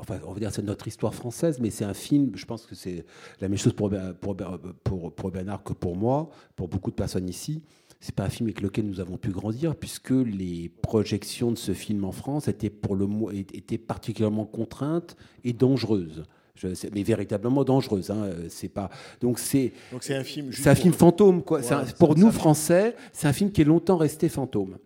enfin, 0.00 0.18
on 0.26 0.32
va 0.32 0.40
dire 0.40 0.52
c'est 0.52 0.62
notre 0.62 0.88
histoire 0.88 1.14
française, 1.14 1.58
mais 1.60 1.70
c'est 1.70 1.84
un 1.84 1.94
film, 1.94 2.32
je 2.34 2.44
pense 2.44 2.66
que 2.66 2.74
c'est 2.74 3.04
la 3.40 3.48
même 3.48 3.56
chose 3.58 3.72
pour, 3.72 3.88
pour, 4.20 4.36
pour, 4.82 5.14
pour 5.14 5.30
Bernard 5.30 5.62
que 5.62 5.72
pour 5.72 5.94
moi, 5.96 6.28
pour 6.56 6.66
beaucoup 6.68 6.90
de 6.90 6.96
personnes 6.96 7.28
ici. 7.28 7.62
C'est 8.00 8.14
pas 8.16 8.24
un 8.24 8.28
film 8.30 8.48
avec 8.48 8.60
lequel 8.62 8.86
nous 8.86 8.98
avons 8.98 9.16
pu 9.16 9.30
grandir, 9.30 9.76
puisque 9.76 10.10
les 10.10 10.68
projections 10.82 11.52
de 11.52 11.56
ce 11.56 11.72
film 11.72 12.02
en 12.04 12.10
France 12.10 12.48
étaient, 12.48 12.68
pour 12.68 12.96
le, 12.96 13.06
étaient 13.32 13.78
particulièrement 13.78 14.44
contraintes 14.44 15.16
et 15.44 15.52
dangereuses. 15.52 16.24
Je 16.56 16.74
sais- 16.74 16.90
mais 16.92 17.04
véritablement 17.04 17.62
dangereuses. 17.62 18.10
Hein, 18.10 18.24
euh, 18.24 18.46
c'est 18.48 18.68
pas. 18.68 18.90
Donc 19.20 19.38
c'est 19.38 19.72
Donc, 19.92 20.02
c'est 20.02 20.16
un 20.16 20.24
film. 20.24 20.50
c'est 20.52 20.68
un 20.68 20.74
film 20.74 20.92
fantôme, 20.92 21.42
quoi. 21.44 21.60
Un- 21.72 21.84
pour 21.96 22.16
nous, 22.18 22.26
ça. 22.32 22.38
Français, 22.38 22.96
c'est 23.12 23.28
un 23.28 23.32
film 23.32 23.52
qui 23.52 23.60
est 23.60 23.64
longtemps 23.64 23.96
resté 23.98 24.28
fantôme. 24.28 24.78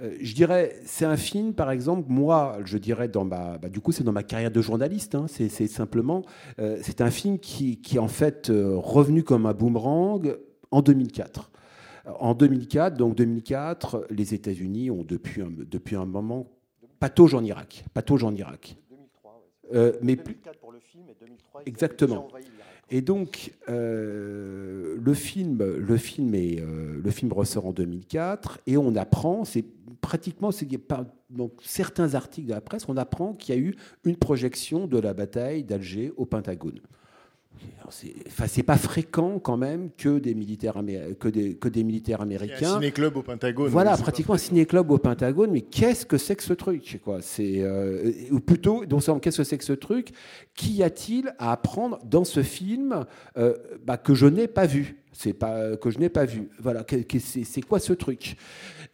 Euh, 0.00 0.14
je 0.20 0.34
dirais, 0.34 0.76
c'est 0.84 1.06
un 1.06 1.16
film, 1.16 1.54
par 1.54 1.70
exemple, 1.70 2.04
moi, 2.08 2.58
je 2.64 2.76
dirais, 2.78 3.08
dans 3.08 3.24
ma, 3.24 3.56
bah, 3.58 3.68
du 3.68 3.80
coup, 3.80 3.92
c'est 3.92 4.04
dans 4.04 4.12
ma 4.12 4.22
carrière 4.22 4.50
de 4.50 4.60
journaliste. 4.60 5.14
hein, 5.14 5.26
c'est 5.28 5.48
c'est 5.48 5.66
simplement, 5.68 6.22
euh, 6.58 6.78
c'est 6.82 7.00
un 7.00 7.10
film 7.10 7.38
qui, 7.38 7.80
qui 7.80 7.96
est 7.96 8.00
en 8.00 8.08
fait 8.08 8.50
euh, 8.50 8.76
revenu 8.76 9.22
comme 9.22 9.46
un 9.46 9.54
boomerang 9.54 10.36
en 10.70 10.82
2004. 10.82 11.50
En 12.20 12.34
2004, 12.34 12.96
donc 12.96 13.16
2004, 13.16 14.06
les 14.10 14.32
États-Unis 14.34 14.90
ont 14.90 15.02
depuis 15.02 15.42
un, 15.42 15.48
depuis 15.50 15.96
un 15.96 16.04
moment 16.06 16.46
patauge 17.00 17.34
en 17.34 17.42
Irak, 17.42 17.84
patauge 17.94 18.22
en 18.22 18.34
Irak. 18.34 18.76
2003, 18.90 19.42
Euh, 19.74 19.92
mais 20.02 20.14
plus, 20.16 20.36
pour 20.60 20.72
le 20.72 20.78
film 20.78 21.04
et 21.08 21.16
2003, 21.18 21.62
Exactement. 21.66 22.28
Et 22.88 23.00
donc, 23.00 23.52
euh, 23.68 24.96
le, 25.02 25.14
film, 25.14 25.58
le, 25.58 25.96
film 25.96 26.34
est, 26.34 26.60
euh, 26.60 27.00
le 27.02 27.10
film 27.10 27.32
ressort 27.32 27.66
en 27.66 27.72
2004 27.72 28.60
et 28.66 28.76
on 28.76 28.94
apprend, 28.94 29.44
c'est 29.44 29.64
pratiquement, 30.00 30.52
c'est 30.52 30.68
donc, 31.28 31.52
certains 31.62 32.14
articles 32.14 32.46
de 32.46 32.54
la 32.54 32.60
presse, 32.60 32.88
on 32.88 32.96
apprend 32.96 33.34
qu'il 33.34 33.54
y 33.54 33.58
a 33.58 33.60
eu 33.60 33.74
une 34.04 34.16
projection 34.16 34.86
de 34.86 34.98
la 34.98 35.14
bataille 35.14 35.64
d'Alger 35.64 36.12
au 36.16 36.26
Pentagone. 36.26 36.80
Enfin, 38.26 38.46
c'est 38.48 38.64
pas 38.64 38.76
fréquent 38.76 39.38
quand 39.38 39.56
même 39.56 39.90
que 39.96 40.18
des 40.18 40.34
militaires, 40.34 40.76
amé- 40.76 41.14
que 41.14 41.28
des, 41.28 41.54
que 41.54 41.68
des 41.68 41.84
militaires 41.84 42.18
Il 42.24 42.32
y 42.32 42.34
a 42.34 42.38
un 42.38 42.40
américains. 42.42 42.74
ciné-club 42.74 43.16
au 43.16 43.22
Pentagone. 43.22 43.68
voilà, 43.70 43.96
pratiquement 43.96 44.34
un 44.34 44.38
ciné-club 44.38 44.90
au 44.90 44.98
Pentagone, 44.98 45.50
mais 45.52 45.60
qu'est-ce 45.60 46.04
que 46.04 46.18
c'est 46.18 46.34
que 46.34 46.42
ce 46.42 46.52
truc 46.52 47.00
quoi? 47.04 47.18
C'est 47.22 47.60
euh, 47.60 48.10
ou 48.32 48.40
plutôt, 48.40 48.84
donc 48.86 49.02
qu'est-ce 49.20 49.36
que 49.38 49.44
c'est 49.44 49.56
que 49.58 49.64
ce 49.64 49.72
truc? 49.72 50.08
Qu'y 50.56 50.82
a-t-il 50.82 51.32
à 51.38 51.52
apprendre 51.52 51.98
dans 52.04 52.24
ce 52.24 52.42
film 52.42 53.04
euh, 53.38 53.54
bah, 53.84 53.96
que 53.98 54.14
je 54.14 54.26
n'ai 54.26 54.48
pas 54.48 54.66
vu? 54.66 54.96
C'est 55.12 55.32
pas 55.32 55.76
que 55.76 55.88
je 55.90 55.98
n'ai 56.00 56.08
pas 56.10 56.24
vu. 56.24 56.48
Voilà, 56.58 56.84
c'est 57.44 57.62
quoi 57.62 57.78
ce 57.78 57.92
truc? 57.92 58.36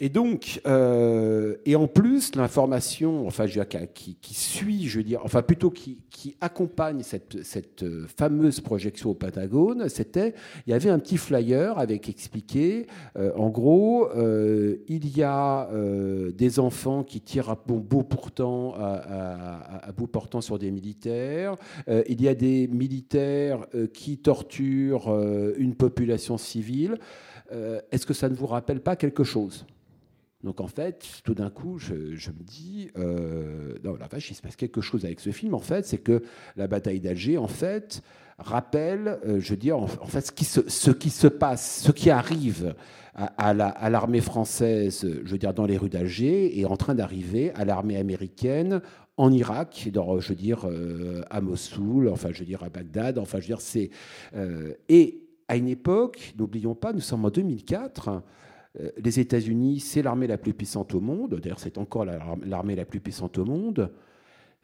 Et 0.01 0.09
donc, 0.09 0.61
euh, 0.67 1.57
et 1.65 1.77
en 1.77 1.87
plus, 1.87 2.35
l'information, 2.35 3.27
enfin, 3.27 3.47
qui, 3.47 4.35
suit, 4.35 4.87
je 4.89 4.99
veux 4.99 5.05
dire, 5.05 5.21
enfin 5.25 5.43
plutôt 5.43 5.71
qui, 5.71 5.99
accompagne 6.41 7.03
cette, 7.03 7.83
euh, 7.83 8.07
fameuse 8.17 8.61
projection 8.61 9.11
au 9.11 9.15
Pentagone, 9.15 9.89
c'était, 9.89 10.35
il 10.67 10.71
y 10.71 10.73
avait 10.73 10.91
un 10.91 10.99
petit 10.99 11.17
flyer 11.17 11.79
avec 11.79 12.09
expliqué, 12.09 12.87
euh, 13.19 13.33
en 13.37 13.51
gros, 13.51 14.09
il 14.89 15.17
y 15.17 15.23
a 15.23 15.69
des 16.35 16.59
enfants 16.59 17.03
qui 17.05 17.21
tirent 17.21 17.51
à 17.51 17.61
bon- 17.67 17.79
bout 17.79 18.05
portant, 18.05 18.75
à, 18.75 18.95
à- 18.95 19.89
à 19.89 19.93
bout 19.93 20.07
portant 20.07 20.41
sur 20.41 20.59
des 20.59 20.71
militaires. 20.71 21.57
Il 22.09 22.21
y 22.23 22.29
a 22.29 22.35
des 22.35 22.69
militaires 22.69 23.67
qui 23.93 24.19
torturent 24.19 25.09
une 25.57 25.75
population 25.75 26.39
civile. 26.39 26.99
Est-ce 27.91 28.07
que 28.07 28.15
ça 28.15 28.29
ne 28.29 28.35
vous 28.35 28.47
rappelle 28.47 28.81
pas 28.81 28.97
quelque 28.97 29.25
chose? 29.25 29.67
Donc 30.43 30.61
en 30.61 30.67
fait, 30.67 31.05
tout 31.25 31.35
d'un 31.35 31.51
coup, 31.51 31.79
je, 31.79 31.95
me 31.95 32.43
dis, 32.43 32.91
euh, 32.99 33.75
non, 33.85 33.95
la 33.97 34.09
vache, 34.09 34.31
il 34.31 34.35
se 34.35 34.43
passe 34.43 34.57
quelque 34.57 34.81
chose 34.81 35.05
avec 35.05 35.21
ce 35.21 35.31
film. 35.31 35.55
En 35.55 35.61
fait, 35.61 35.87
c'est 35.87 35.99
que 35.99 36.23
la 36.57 36.67
bataille 36.67 37.01
d'Alger, 37.01 37.39
en 37.39 37.47
fait, 37.49 38.03
rappelle, 38.39 39.21
euh, 39.25 39.39
je 39.41 39.51
veux 39.51 39.57
dire, 39.57 39.79
en, 39.79 39.87
fait, 39.87 40.23
ce 40.23 40.33
qui, 40.33 40.45
se, 40.45 40.69
ce 40.69 40.91
qui 40.91 41.11
se 41.11 41.29
passe, 41.29 41.83
ce 41.85 41.93
qui 41.93 42.11
arrive 42.11 42.75
à, 43.15 43.27
à 43.51 43.55
la- 43.55 43.69
à 43.69 43.89
l'armée 43.91 44.21
française, 44.21 45.07
je 45.25 45.31
veux 45.31 45.39
dire, 45.39 45.55
dans 45.55 45.67
les 45.67 45.77
rues 45.77 45.91
d'Alger, 45.91 46.59
est 46.59 46.65
en 46.65 46.77
train 46.77 46.95
d'arriver 46.95 47.53
à 47.55 47.65
l'armée 47.65 47.97
américaine 47.97 48.81
en 49.19 49.31
Irak, 49.31 49.91
dans, 49.93 50.19
je 50.21 50.31
veux 50.31 50.35
dire, 50.35 50.67
euh, 50.67 51.23
à 51.31 51.41
Mossoul, 51.41 52.09
enfin, 52.09 52.31
je 52.33 52.41
veux 52.41 52.47
dire, 52.47 52.63
à 52.65 52.71
Bagdad, 52.71 53.19
enfin, 53.19 53.39
je 53.39 53.43
veux 53.45 53.49
dire, 53.49 53.61
c'est... 53.61 53.91
euh, 54.35 54.73
et 54.89 55.21
à 55.49 55.57
une 55.57 55.69
époque, 55.69 56.33
n'oublions 56.39 56.75
pas, 56.75 56.93
nous 56.95 57.01
sommes 57.01 57.25
en 57.27 57.31
2004, 57.31 58.09
euh, 58.09 58.19
les 58.97 59.21
États-Unis, 59.21 59.81
c'est 59.81 60.03
l'armée 60.03 60.27
la 60.27 60.39
plus 60.39 60.55
puissante 60.55 60.95
au 60.95 61.01
monde. 61.01 61.41
D'ailleurs, 61.43 61.61
c'est 61.61 61.79
encore 61.79 62.05
la- 62.05 62.19
l'armée 62.45 62.75
la 62.75 62.85
plus 62.85 63.01
puissante 63.01 63.39
au 63.39 63.45
monde. 63.45 63.91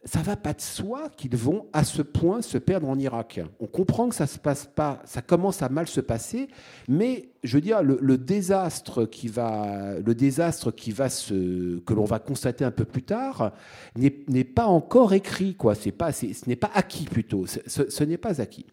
Ça 0.05 0.21
va 0.21 0.37
pas 0.37 0.53
de 0.55 0.61
soi 0.61 1.09
qu'ils 1.17 1.37
vont 1.37 1.67
à 1.73 1.83
ce 1.83 2.03
point 2.03 2.41
se 2.41 2.57
perdre 2.57 2.89
en 2.89 2.97
Irak. 2.99 3.41
On 3.59 3.67
comprend 3.67 4.09
que 4.09 4.15
ça 4.15 4.29
se 4.29 4.39
passe 4.39 4.65
pas, 4.65 5.03
ça 5.05 5.23
commence 5.23 5.61
à 5.61 5.69
mal 5.69 5.89
se 5.89 6.01
passer, 6.01 6.49
mais 6.87 7.31
je 7.43 7.57
veux 7.57 7.61
dire 7.61 7.83
le, 7.83 8.17
désastre 8.17 9.07
qui 9.07 9.27
va, 9.27 9.99
le 9.99 10.15
désastre 10.15 10.71
qui 10.71 10.93
va 10.93 11.09
se, 11.09 11.81
que 11.81 11.95
l'on 11.95 12.05
va 12.05 12.21
constater 12.21 12.65
un 12.65 12.71
peu 12.71 12.85
plus 12.85 13.03
tard, 13.03 13.53
n'est 13.97 14.45
pas 14.45 14.67
encore 14.67 15.15
écrit 15.15 15.57
quoi. 15.57 15.75
C'est 15.75 15.93
pas, 15.93 16.13
ce 16.13 16.27
n'est 16.47 16.57
pas 16.57 16.71
acquis 16.75 17.05
plutôt. 17.05 17.47
Ce 17.47 18.05
n'est 18.05 18.19
pas 18.19 18.41
acquis. 18.41 18.67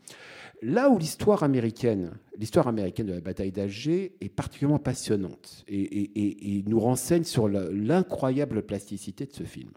Là 0.65 0.89
où 0.89 0.97
l'histoire 0.97 1.43
américaine, 1.43 2.17
l'histoire 2.39 2.67
américaine 2.67 3.05
de 3.05 3.13
la 3.13 3.21
bataille 3.21 3.51
d'Alger 3.51 4.15
est 4.19 4.29
particulièrement 4.29 4.79
passionnante 4.79 5.63
et, 5.67 6.63
nous 6.65 6.79
renseigne 6.79 7.23
sur 7.23 7.47
l'incroyable 7.47 8.63
plasticité 8.63 9.27
de 9.27 9.31
ce 9.31 9.43
film, 9.43 9.69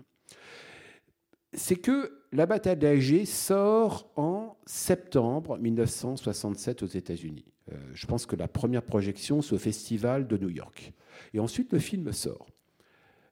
c'est 1.53 1.76
que 1.76 2.22
la 2.32 2.47
bataille 2.47 2.78
d'Alger 2.78 3.26
sort 3.26 4.11
en 4.16 4.57
septembre 4.64 5.59
1967 5.59 6.82
aux 6.82 6.86
États-Unis. 6.86 7.45
Euh, 7.70 7.76
je 7.93 8.07
pense 8.07 8.24
que 8.24 8.36
la 8.36 8.49
première 8.49 8.82
projection, 8.82 9.43
c'est 9.43 9.55
au 9.55 9.59
Festival 9.59 10.26
de 10.26 10.39
New 10.39 10.49
York. 10.49 10.95
Et 11.34 11.39
ensuite, 11.39 11.70
le 11.70 11.80
film 11.80 12.12
sort. 12.12 12.47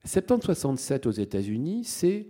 Septembre 0.04 0.44
67 0.44 1.07
aux 1.07 1.11
États-Unis, 1.11 1.84
c'est 1.84 2.28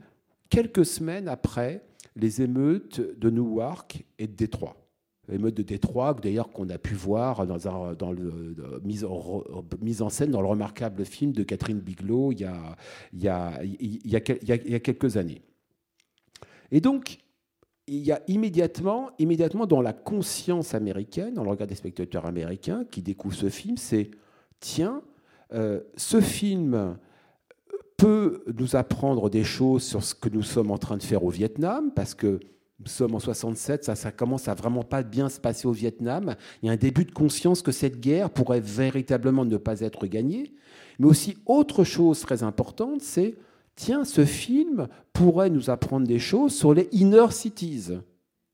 quelques 0.50 0.86
semaines 0.86 1.26
après 1.26 1.84
les 2.14 2.42
émeutes 2.42 3.00
de 3.18 3.28
Newark 3.28 4.04
et 4.20 4.28
de 4.28 4.32
Détroit. 4.32 4.85
Émeute 5.30 5.56
de 5.56 5.62
Détroit, 5.62 6.14
d'ailleurs 6.14 6.50
qu'on 6.50 6.68
a 6.68 6.78
pu 6.78 6.94
voir 6.94 7.46
dans, 7.46 8.12
le, 8.12 8.54
de- 8.54 8.80
mise, 8.84 10.02
en, 10.02 10.08
scène 10.08 10.30
dans 10.30 10.40
le 10.40 10.46
remarquable 10.46 11.04
film 11.04 11.32
de 11.32 11.42
Catherine 11.42 11.80
Bigelow 11.80 12.32
il 12.32 12.40
y 13.12 13.26
a 13.26 14.80
quelques 14.80 15.16
années. 15.16 15.42
Et 16.70 16.80
donc, 16.80 17.18
il 17.86 18.04
y 18.04 18.12
a 18.12 18.20
immédiatement, 18.26 19.10
immédiatement 19.18 19.66
dans 19.66 19.80
la 19.80 19.92
conscience 19.92 20.74
américaine, 20.74 21.34
dans 21.34 21.44
le 21.44 21.50
regard 21.50 21.68
des 21.68 21.76
spectateurs 21.76 22.26
américains 22.26 22.84
qui 22.90 23.02
découvrent 23.02 23.36
ce 23.36 23.48
film, 23.48 23.76
c'est 23.76 24.10
tiens, 24.58 25.02
euh, 25.52 25.80
ce 25.96 26.20
film 26.20 26.98
peut 27.96 28.44
nous 28.58 28.76
apprendre 28.76 29.30
des 29.30 29.44
choses 29.44 29.84
sur 29.84 30.02
ce 30.02 30.14
que 30.14 30.28
nous 30.28 30.42
sommes 30.42 30.70
en 30.70 30.78
train 30.78 30.96
de 30.96 31.02
faire 31.02 31.24
au 31.24 31.30
Vietnam, 31.30 31.92
parce 31.94 32.14
que 32.14 32.40
nous 32.78 32.88
sommes 32.88 33.14
en 33.14 33.20
67, 33.20 33.84
ça, 33.84 33.94
ça 33.94 34.12
commence 34.12 34.48
à 34.48 34.54
vraiment 34.54 34.82
pas 34.82 35.02
bien 35.02 35.28
se 35.28 35.40
passer 35.40 35.66
au 35.66 35.72
Vietnam. 35.72 36.36
Il 36.62 36.66
y 36.66 36.68
a 36.68 36.72
un 36.72 36.76
début 36.76 37.04
de 37.04 37.12
conscience 37.12 37.62
que 37.62 37.72
cette 37.72 38.00
guerre 38.00 38.28
pourrait 38.28 38.60
véritablement 38.60 39.44
ne 39.46 39.56
pas 39.56 39.80
être 39.80 40.06
gagnée. 40.06 40.52
Mais 40.98 41.06
aussi, 41.06 41.38
autre 41.46 41.84
chose 41.84 42.20
très 42.20 42.42
importante, 42.42 43.00
c'est 43.00 43.34
tiens, 43.76 44.04
ce 44.04 44.24
film 44.24 44.88
pourrait 45.12 45.50
nous 45.50 45.70
apprendre 45.70 46.06
des 46.06 46.18
choses 46.18 46.54
sur 46.54 46.74
les 46.74 46.88
inner 46.92 47.30
cities 47.30 47.92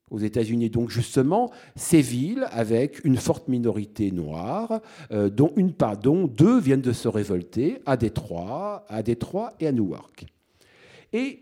aux 0.09 0.19
États-Unis. 0.19 0.69
Donc 0.69 0.89
justement, 0.89 1.51
ces 1.75 2.01
villes 2.01 2.47
avec 2.51 3.03
une 3.03 3.17
forte 3.17 3.49
minorité 3.49 4.11
noire, 4.11 4.79
euh, 5.11 5.29
dont 5.29 5.51
une 5.57 5.73
part, 5.73 5.97
deux 5.97 6.59
viennent 6.59 6.81
de 6.81 6.93
se 6.93 7.09
révolter 7.09 7.81
à 7.85 7.97
Détroit, 7.97 8.85
à 8.87 9.03
Détroit 9.03 9.53
et 9.59 9.67
à 9.67 9.71
Newark. 9.73 10.25
Et 11.11 11.41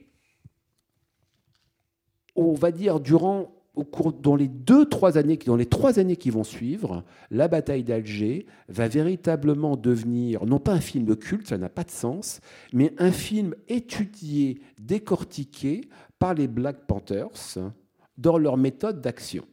on 2.36 2.54
va 2.54 2.72
dire 2.72 3.00
durant 3.00 3.54
au 3.74 3.84
cours 3.84 4.12
dans 4.12 4.36
les 4.36 4.50
deux 4.50 4.86
trois 4.86 5.18
années 5.18 5.38
dans 5.38 5.56
les 5.56 5.66
trois 5.66 5.98
années 5.98 6.18
qui 6.18 6.30
vont 6.30 6.44
suivre, 6.44 7.04
la 7.30 7.48
bataille 7.48 7.84
d'Alger 7.84 8.46
va 8.68 8.88
véritablement 8.88 9.78
devenir 9.78 10.46
non 10.46 10.60
pas 10.60 10.74
un 10.74 10.82
film 10.82 11.16
culte, 11.16 11.48
ça 11.48 11.58
n'a 11.58 11.70
pas 11.70 11.84
de 11.84 11.92
sens, 11.92 12.42
mais 12.74 12.94
un 12.98 13.12
film 13.12 13.56
étudié, 13.70 14.60
décortiqué 14.80 15.82
par 16.20 16.34
les 16.34 16.48
Black 16.48 16.86
Panthers 16.86 17.58
dans 18.18 18.38
leur 18.38 18.58
méthode 18.58 19.02
d'action. 19.02 19.46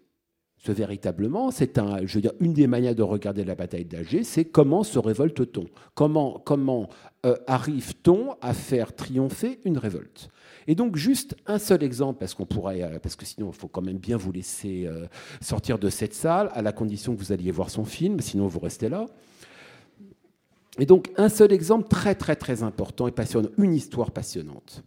Ce 0.59 0.73
véritablement, 0.73 1.53
c'est 1.53 1.79
un, 1.79 2.05
je 2.05 2.15
veux 2.17 2.21
dire, 2.21 2.33
une 2.41 2.53
des 2.53 2.67
manières 2.67 2.97
de 2.97 3.03
regarder 3.05 3.45
la 3.45 3.55
bataille 3.55 3.85
d'Alger, 3.85 4.25
c'est 4.25 4.45
comment 4.45 4.83
se 4.83 4.99
révolte-t-on? 4.99 5.67
Comment, 5.95 6.43
comment 6.45 6.89
euh, 7.25 7.37
arrive-t-on 7.47 8.35
à 8.41 8.53
faire 8.53 8.93
triompher 8.93 9.61
une 9.65 9.79
révolte? 9.79 10.31
Et 10.71 10.75
donc, 10.75 10.97
juste 10.97 11.35
un 11.47 11.59
seul 11.59 11.83
exemple, 11.83 12.19
parce 12.21 12.35
qu'on 12.35 12.45
pourrait, 12.45 12.83
euh, 12.83 12.99
parce 12.99 13.17
que 13.17 13.25
sinon, 13.25 13.51
il 13.51 13.59
faut 13.59 13.69
quand 13.69 13.81
même 13.81 13.97
bien 13.97 14.19
vous 14.19 14.31
laisser 14.31 14.85
euh, 14.87 15.07
sortir 15.41 15.79
de 15.79 15.89
cette 15.89 16.13
salle, 16.13 16.51
à 16.53 16.61
la 16.61 16.73
condition 16.73 17.17
que 17.17 17.21
vous 17.21 17.33
alliez 17.33 17.51
voir 17.51 17.71
son 17.71 17.87
film, 17.87 18.21
sinon 18.21 18.47
vous 18.49 18.61
restez 18.61 18.91
là. 18.91 19.07
Et 20.79 20.85
donc, 20.85 21.11
un 21.17 21.31
seul 21.31 21.55
exemple 21.55 21.89
très, 21.89 22.15
très, 22.15 22.37
très 22.37 22.63
important 22.63 23.09
et 23.09 23.13
passionnant, 23.13 23.49
une 23.57 23.73
histoire 23.73 24.11
passionnante. 24.11 24.85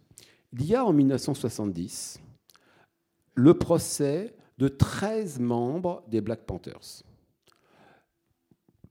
Il 0.52 0.64
y 0.64 0.76
a 0.76 0.84
en 0.84 0.92
1970 0.92 2.20
le 3.34 3.54
procès 3.54 4.36
de 4.58 4.68
13 4.68 5.40
membres 5.40 6.04
des 6.06 6.20
Black 6.20 6.46
Panthers. 6.46 7.02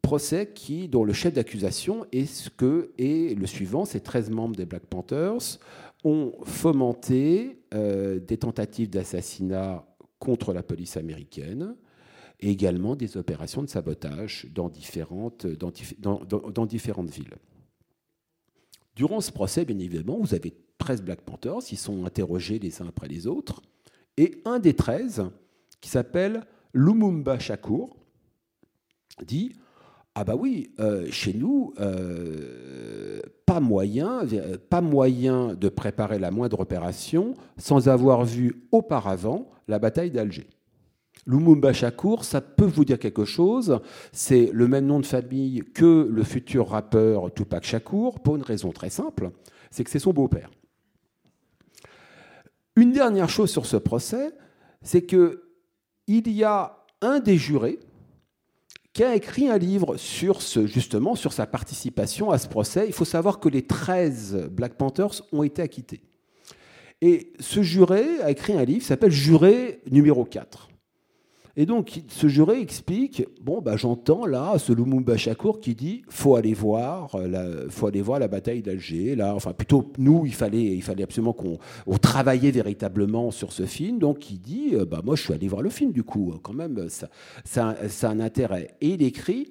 Procès 0.01 0.51
qui, 0.53 0.89
dont 0.89 1.05
le 1.05 1.13
chef 1.13 1.33
d'accusation 1.33 2.05
est 2.11 2.25
ce 2.25 2.49
que 2.49 2.91
est 2.97 3.37
le 3.37 3.47
suivant 3.47 3.85
ces 3.85 4.01
13 4.01 4.29
membres 4.29 4.55
des 4.57 4.65
Black 4.65 4.85
Panthers 4.87 5.59
ont 6.03 6.33
fomenté 6.43 7.63
euh, 7.73 8.19
des 8.19 8.37
tentatives 8.37 8.89
d'assassinat 8.89 9.85
contre 10.19 10.53
la 10.53 10.63
police 10.63 10.97
américaine 10.97 11.75
et 12.39 12.49
également 12.49 12.95
des 12.95 13.17
opérations 13.17 13.61
de 13.61 13.69
sabotage 13.69 14.47
dans 14.53 14.69
différentes, 14.69 15.45
dans, 15.45 15.71
dans 16.19 16.65
différentes 16.65 17.09
villes. 17.09 17.35
Durant 18.95 19.21
ce 19.21 19.31
procès, 19.31 19.63
bien 19.65 19.77
évidemment, 19.77 20.19
vous 20.19 20.33
avez 20.33 20.53
13 20.79 21.03
Black 21.03 21.21
Panthers, 21.21 21.71
ils 21.71 21.77
sont 21.77 22.05
interrogés 22.05 22.59
les 22.59 22.81
uns 22.81 22.87
après 22.87 23.07
les 23.07 23.27
autres, 23.27 23.61
et 24.17 24.41
un 24.45 24.59
des 24.59 24.73
13, 24.73 25.29
qui 25.79 25.89
s'appelle 25.89 26.43
Lumumba 26.73 27.39
Shakur, 27.39 27.95
dit 29.25 29.53
Ah 30.13 30.25
bah 30.25 30.35
oui, 30.35 30.71
euh, 30.79 31.07
chez 31.09 31.33
nous, 31.33 31.73
euh, 31.79 33.21
pas, 33.45 33.61
moyen, 33.61 34.23
pas 34.69 34.81
moyen 34.81 35.53
de 35.53 35.69
préparer 35.69 36.19
la 36.19 36.31
moindre 36.31 36.59
opération 36.59 37.33
sans 37.57 37.87
avoir 37.87 38.25
vu 38.25 38.67
auparavant 38.71 39.49
la 39.69 39.79
bataille 39.79 40.11
d'Alger. 40.11 40.47
Lumumba 41.25 41.71
Shakur, 41.71 42.25
ça 42.25 42.41
peut 42.41 42.65
vous 42.65 42.83
dire 42.83 42.99
quelque 42.99 43.25
chose. 43.25 43.79
C'est 44.11 44.49
le 44.51 44.67
même 44.67 44.85
nom 44.85 44.99
de 44.99 45.05
famille 45.05 45.63
que 45.73 46.09
le 46.11 46.23
futur 46.23 46.69
rappeur 46.69 47.33
Tupac 47.33 47.63
Shakur, 47.63 48.19
pour 48.19 48.35
une 48.35 48.41
raison 48.41 48.71
très 48.71 48.89
simple, 48.89 49.31
c'est 49.69 49.83
que 49.83 49.89
c'est 49.89 49.99
son 49.99 50.13
beau-père. 50.13 50.49
Une 52.75 52.91
dernière 52.91 53.29
chose 53.29 53.49
sur 53.49 53.65
ce 53.65 53.77
procès, 53.77 54.31
c'est 54.81 55.03
que 55.03 55.43
il 56.07 56.29
y 56.31 56.43
a 56.43 56.77
un 57.01 57.19
des 57.19 57.37
jurés 57.37 57.79
qui 58.93 59.03
a 59.03 59.15
écrit 59.15 59.47
un 59.47 59.57
livre 59.57 59.97
sur 59.97 60.41
ce, 60.41 60.65
justement 60.65 61.15
sur 61.15 61.33
sa 61.33 61.45
participation 61.45 62.31
à 62.31 62.37
ce 62.37 62.47
procès. 62.47 62.85
Il 62.87 62.93
faut 62.93 63.05
savoir 63.05 63.39
que 63.39 63.49
les 63.49 63.61
13 63.61 64.49
Black 64.51 64.73
Panthers 64.73 65.21
ont 65.31 65.43
été 65.43 65.61
acquittés. 65.61 66.01
Et 67.01 67.33
ce 67.39 67.63
juré 67.63 68.03
a 68.21 68.29
écrit 68.29 68.53
un 68.53 68.63
livre 68.63 68.81
qui 68.81 68.85
s'appelle 68.87 69.11
Juré 69.11 69.81
numéro 69.89 70.23
4. 70.25 70.70
Et 71.57 71.65
donc, 71.65 72.01
ce 72.07 72.27
juré 72.27 72.59
explique 72.61 73.25
bon, 73.41 73.61
bah, 73.61 73.75
j'entends 73.75 74.25
là 74.25 74.57
ce 74.57 74.71
Lumumba 74.71 75.17
Shakur 75.17 75.59
qui 75.59 75.75
dit 75.75 76.03
faut 76.09 76.35
aller 76.35 76.53
voir 76.53 77.15
euh, 77.15 77.27
la, 77.27 77.69
faut 77.69 77.87
aller 77.87 78.01
voir 78.01 78.19
la 78.19 78.27
bataille 78.27 78.61
d'Alger. 78.61 79.15
Là, 79.15 79.35
enfin, 79.35 79.53
plutôt 79.53 79.91
nous, 79.97 80.25
il 80.25 80.33
fallait, 80.33 80.75
il 80.75 80.81
fallait 80.81 81.03
absolument 81.03 81.33
qu'on 81.33 81.57
on 81.87 81.97
travaillait 81.97 82.51
véritablement 82.51 83.31
sur 83.31 83.51
ce 83.51 83.65
film. 83.65 83.99
Donc, 83.99 84.31
il 84.31 84.39
dit 84.39 84.71
euh, 84.73 84.85
bah, 84.85 85.01
moi, 85.03 85.15
je 85.15 85.23
suis 85.23 85.33
allé 85.33 85.47
voir 85.47 85.61
le 85.61 85.69
film 85.69 85.91
du 85.91 86.03
coup. 86.03 86.33
Quand 86.41 86.53
même, 86.53 86.87
ça, 86.89 87.09
ça, 87.43 87.75
ça 87.87 88.09
a 88.09 88.11
un 88.11 88.19
intérêt. 88.19 88.75
Et 88.79 88.89
il 88.89 89.03
écrit 89.03 89.49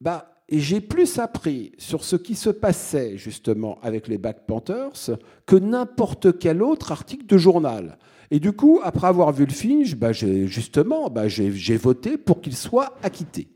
bah, 0.00 0.33
et 0.48 0.60
j'ai 0.60 0.80
plus 0.80 1.18
appris 1.18 1.72
sur 1.78 2.04
ce 2.04 2.16
qui 2.16 2.34
se 2.34 2.50
passait 2.50 3.16
justement 3.16 3.78
avec 3.82 4.08
les 4.08 4.18
Black 4.18 4.46
Panthers 4.46 5.10
que 5.46 5.56
n'importe 5.56 6.38
quel 6.38 6.62
autre 6.62 6.92
article 6.92 7.26
de 7.26 7.38
journal. 7.38 7.98
Et 8.30 8.40
du 8.40 8.52
coup, 8.52 8.80
après 8.82 9.06
avoir 9.06 9.32
vu 9.32 9.46
le 9.46 9.52
film, 9.52 9.84
bah, 9.94 10.12
justement, 10.12 11.08
bah, 11.08 11.28
j'ai 11.28 11.76
voté 11.76 12.18
pour 12.18 12.40
qu'il 12.40 12.56
soit 12.56 12.94
acquitté. 13.02 13.48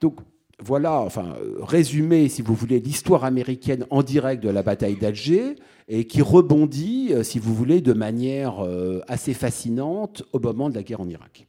Donc 0.00 0.20
voilà, 0.60 1.00
enfin, 1.00 1.36
résumé, 1.60 2.28
si 2.28 2.42
vous 2.42 2.54
voulez, 2.54 2.80
l'histoire 2.80 3.24
américaine 3.24 3.86
en 3.90 4.02
direct 4.02 4.42
de 4.42 4.48
la 4.48 4.62
bataille 4.62 4.96
d'Alger 4.96 5.54
et 5.88 6.04
qui 6.04 6.20
rebondit, 6.20 7.08
euh, 7.12 7.22
si 7.22 7.38
vous 7.38 7.54
voulez, 7.54 7.80
de 7.80 7.92
manière 7.92 8.64
euh, 8.64 9.00
assez 9.06 9.34
fascinante 9.34 10.24
au 10.32 10.40
moment 10.40 10.68
de 10.68 10.74
la 10.74 10.82
guerre 10.82 11.00
en 11.00 11.08
Irak. 11.08 11.48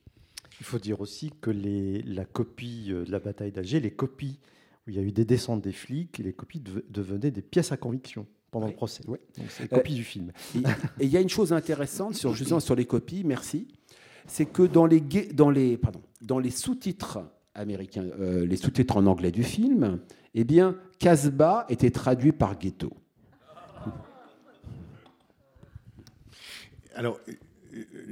Il 0.59 0.65
faut 0.65 0.79
dire 0.79 0.99
aussi 1.01 1.31
que 1.41 1.49
les, 1.51 2.01
la 2.03 2.25
copie 2.25 2.87
euh, 2.89 3.05
de 3.05 3.11
la 3.11 3.19
bataille 3.19 3.51
d'Alger, 3.51 3.79
les 3.79 3.91
copies 3.91 4.39
où 4.85 4.89
il 4.89 4.95
y 4.95 4.99
a 4.99 5.01
eu 5.01 5.11
des 5.11 5.25
descentes 5.25 5.61
des 5.61 5.71
flics, 5.71 6.17
les 6.17 6.33
copies 6.33 6.59
deve- 6.59 6.83
devenaient 6.89 7.31
des 7.31 7.41
pièces 7.41 7.71
à 7.71 7.77
conviction 7.77 8.27
pendant 8.51 8.65
Oui. 8.65 8.71
le 8.73 8.75
procès. 8.77 9.03
Oui. 9.07 9.19
Donc 9.37 9.47
c'est 9.51 9.63
les 9.63 9.69
copies 9.69 9.93
du 9.95 10.03
film. 10.03 10.31
Et 10.99 11.05
il 11.05 11.09
y 11.09 11.17
a 11.17 11.21
une 11.21 11.29
chose 11.29 11.53
intéressante 11.53 12.15
sur, 12.15 12.33
justement, 12.33 12.59
sur 12.59 12.75
les 12.75 12.85
copies, 12.85 13.23
merci, 13.23 13.67
c'est 14.27 14.45
que 14.45 14.63
dans 14.63 14.85
les, 14.85 15.01
gai- 15.01 15.31
dans 15.33 15.49
les, 15.49 15.77
pardon, 15.77 16.01
dans 16.21 16.39
les 16.39 16.51
sous-titres 16.51 17.19
américains, 17.55 18.05
euh, 18.19 18.45
les 18.45 18.57
sous-titres 18.57 18.97
en 18.97 19.05
anglais 19.05 19.31
du 19.31 19.43
film, 19.43 19.99
eh 20.33 20.43
bien, 20.43 20.75
Casbah 20.99 21.65
était 21.69 21.91
traduit 21.91 22.31
par 22.31 22.57
ghetto. 22.59 22.91
Alors, 26.95 27.19
euh, 27.27 27.31
euh, 27.31 27.33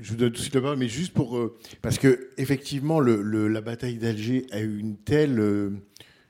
je 0.01 0.09
vous 0.11 0.15
donne 0.17 0.29
tout 0.31 0.37
de 0.37 0.41
suite 0.41 0.55
la 0.55 0.61
parole, 0.61 0.77
mais 0.77 0.87
juste 0.87 1.13
pour. 1.13 1.37
euh, 1.37 1.57
parce 1.81 1.97
que, 1.97 2.29
effectivement, 2.37 2.99
le, 2.99 3.21
le- 3.21 3.47
la 3.47 3.61
bataille 3.61 3.97
d'Alger 3.97 4.45
a 4.51 4.59
eu 4.61 4.77
une 4.79 4.97
telle, 4.97 5.39
euh, 5.39 5.71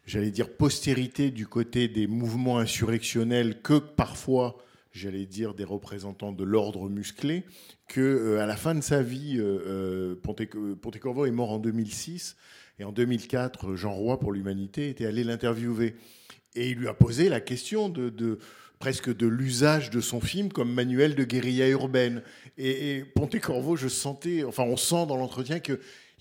j'allais 0.06 0.32
dire, 0.32 0.50
postérité 0.56 1.32
du 1.32 1.48
côté 1.48 1.88
des 1.88 2.08
mouvements 2.08 2.60
insurrectionnels 2.60 3.62
que 3.62 3.78
parfois, 3.80 4.58
j'allais 4.92 5.26
dire, 5.26 5.54
des 5.54 5.64
représentants 5.64 6.32
de 6.32 6.44
l'ordre 6.44 6.90
musclé, 6.90 7.44
que 7.88 8.02
euh, 8.02 8.42
à 8.42 8.46
la 8.46 8.56
fin 8.56 8.74
de 8.76 8.82
sa 8.82 9.02
vie, 9.02 9.36
euh, 9.40 10.16
Ponte- 10.22 10.76
Pontecorvo 10.82 11.26
est 11.26 11.32
mort 11.32 11.52
en 11.52 11.60
2006, 11.60 12.36
et 12.80 12.84
en 12.84 12.92
2004, 12.92 13.76
Jean 13.76 13.94
Roy 13.94 14.20
pour 14.20 14.32
l'Humanité 14.32 14.90
était 14.90 15.06
allé 15.06 15.24
l'interviewer. 15.24 15.96
Et 16.56 16.70
il 16.72 16.78
lui 16.78 16.88
a 16.88 16.94
posé 16.94 17.30
la 17.30 17.40
question 17.42 17.90
de- 17.90 18.10
presque 18.80 19.16
de 19.16 19.28
l'usage 19.28 19.90
de 19.90 20.02
son 20.02 20.22
film 20.22 20.52
comme 20.52 20.72
manuel 20.72 21.16
de 21.16 21.24
guérilla 21.24 21.68
urbaine. 21.70 22.22
Et, 22.58 22.98
et 22.98 23.04
Pontecorvo, 23.04 23.76
je 23.76 23.88
sentais, 23.88 24.44
enfin 24.44 24.64
on 24.64 24.78
sent 24.78 25.06
dans 25.08 25.18
l'entretien 25.18 25.60
qu'il 25.60 25.80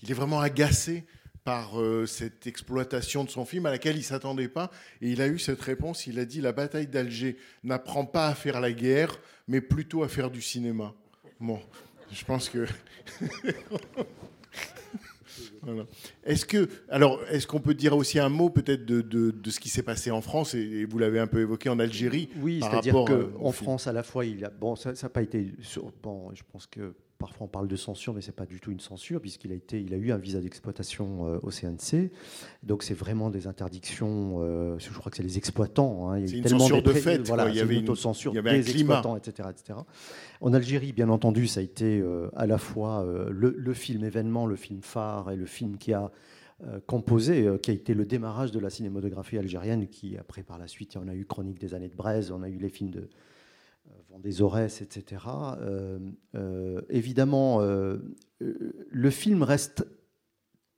est 0.09 0.13
vraiment 0.13 0.39
agacé 0.39 1.05
par 1.47 1.79
euh, 1.79 2.05
cette 2.05 2.45
exploitation 2.45 3.23
de 3.23 3.29
son 3.29 3.45
film 3.45 3.65
à 3.67 3.71
laquelle 3.71 3.95
il 3.95 4.03
s'attendait 4.03 4.49
pas. 4.49 4.69
Et 5.01 5.11
il 5.11 5.21
a 5.21 5.27
eu 5.27 5.39
cette 5.39 5.61
réponse, 5.61 6.05
il 6.05 6.19
a 6.19 6.25
dit, 6.25 6.41
la 6.41 6.51
bataille 6.51 6.87
d'Alger 6.87 7.37
n'apprend 7.63 8.05
pas 8.05 8.27
à 8.27 8.35
faire 8.35 8.59
la 8.59 8.73
guerre, 8.73 9.17
mais 9.47 9.61
plutôt 9.61 10.03
à 10.03 10.09
faire 10.09 10.29
du 10.29 10.41
cinéma. 10.41 10.93
Bon, 11.39 11.61
je 12.11 12.25
pense 12.25 12.49
que... 12.49 12.65
Voilà. 15.67 15.85
Est-ce 16.23 16.45
que, 16.45 16.69
alors, 16.89 17.19
est-ce 17.29 17.45
qu'on 17.45 17.59
peut 17.59 17.73
dire 17.73 17.95
aussi 17.95 18.19
un 18.19 18.29
mot 18.29 18.49
peut-être 18.49 18.85
de, 18.85 19.01
de- 19.01 19.31
de 19.31 19.49
ce 19.51 19.59
qui 19.59 19.67
s'est 19.69 19.83
passé 19.83 20.09
en 20.11 20.21
France 20.21 20.55
et, 20.55 20.59
et 20.61 20.85
vous 20.85 20.97
l'avez 20.97 21.19
un 21.19 21.27
peu 21.27 21.41
évoqué 21.41 21.67
en 21.69 21.77
Algérie 21.77 22.29
Oui, 22.41 22.61
c'est-à-dire 22.61 22.93
qu'en. 23.05 23.51
France, 23.51 23.85
à 23.87 23.93
la 23.93 24.03
fois, 24.03 24.25
il 24.25 24.43
a, 24.45 24.49
bon, 24.49 24.75
ça 24.75 24.93
n'a 24.93 25.09
pas 25.09 25.21
été. 25.21 25.51
sur- 25.61 25.91
bon, 26.01 26.31
je 26.33 26.41
pense 26.51 26.65
que 26.67 26.93
parfois 27.17 27.45
on 27.45 27.49
parle 27.49 27.67
de 27.67 27.75
censure, 27.75 28.13
mais 28.13 28.21
c'est 28.21 28.35
pas 28.35 28.45
du 28.45 28.59
tout 28.59 28.71
une 28.71 28.79
censure, 28.79 29.19
puisqu'il 29.21 29.51
a, 29.51 29.55
été, 29.55 29.81
il 29.81 29.93
a 29.93 29.97
eu 29.97 30.11
un 30.11 30.17
visa 30.17 30.39
d'exploitation 30.39 31.27
euh, 31.27 31.39
au 31.43 31.49
CNC. 31.51 32.11
Donc 32.63 32.83
c'est 32.83 32.93
vraiment 32.93 33.29
des 33.29 33.47
interdictions. 33.47 34.37
euh, 34.41 34.77
je 34.79 34.89
crois 34.91 35.09
que 35.09 35.17
c'est 35.17 35.23
les 35.23 35.37
exploitants. 35.37 36.09
hein. 36.11 36.19
Il 36.19 36.25
y 36.25 36.29
a 36.29 36.33
eu 36.33 36.37
une 36.37 36.43
tellement 36.43 36.59
censure 36.59 36.83
de 36.83 36.93
fait, 36.93 37.17
Voilà, 37.27 37.43
quoi. 37.43 37.51
Il 37.51 37.57
y 37.57 37.59
avait 37.61 37.73
une 37.75 37.81
une- 37.81 37.89
autocensure 37.89 38.31
il 38.33 38.35
y 38.35 38.39
avait 38.39 38.49
un 38.51 38.53
des 38.59 38.63
climat. 38.63 38.95
exploitants, 38.99 39.17
etc., 39.17 39.49
etc. 39.51 39.79
En 40.41 40.53
Algérie, 40.53 40.93
bien 40.93 41.09
entendu, 41.09 41.47
ça 41.47 41.59
a 41.59 41.63
été 41.63 41.99
euh, 41.99 42.29
à 42.35 42.45
la 42.47 42.57
fois 42.57 43.01
euh, 43.03 43.29
le, 43.31 43.53
le 43.57 43.73
film 43.73 44.03
événement, 44.03 44.45
le 44.45 44.55
film 44.55 44.81
phare 44.81 45.31
et 45.31 45.35
le 45.35 45.45
film 45.45 45.77
qui 45.77 45.93
a 45.93 46.11
composé, 46.87 47.47
qui 47.61 47.69
a 47.69 47.73
été 47.75 47.93
le 47.93 48.03
démarrage 48.05 48.51
de 48.51 48.59
la 48.59 48.71
cinématographie 48.71 49.37
algérienne, 49.37 49.87
qui 49.87 50.17
après 50.17 50.41
par 50.41 50.57
la 50.57 50.65
suite, 50.67 50.97
on 50.99 51.07
a 51.07 51.13
eu 51.13 51.23
Chronique 51.23 51.59
des 51.59 51.75
années 51.75 51.87
de 51.87 51.95
Braise, 51.95 52.31
on 52.31 52.41
a 52.41 52.49
eu 52.49 52.57
les 52.57 52.69
films 52.69 52.89
de 52.89 53.09
euh, 53.89 53.91
Vendée 54.09 54.41
Aurès, 54.41 54.81
etc. 54.81 55.23
Euh, 55.59 55.99
euh, 56.35 56.81
évidemment, 56.89 57.59
le 58.39 59.09
film 59.09 59.43
reste 59.43 59.85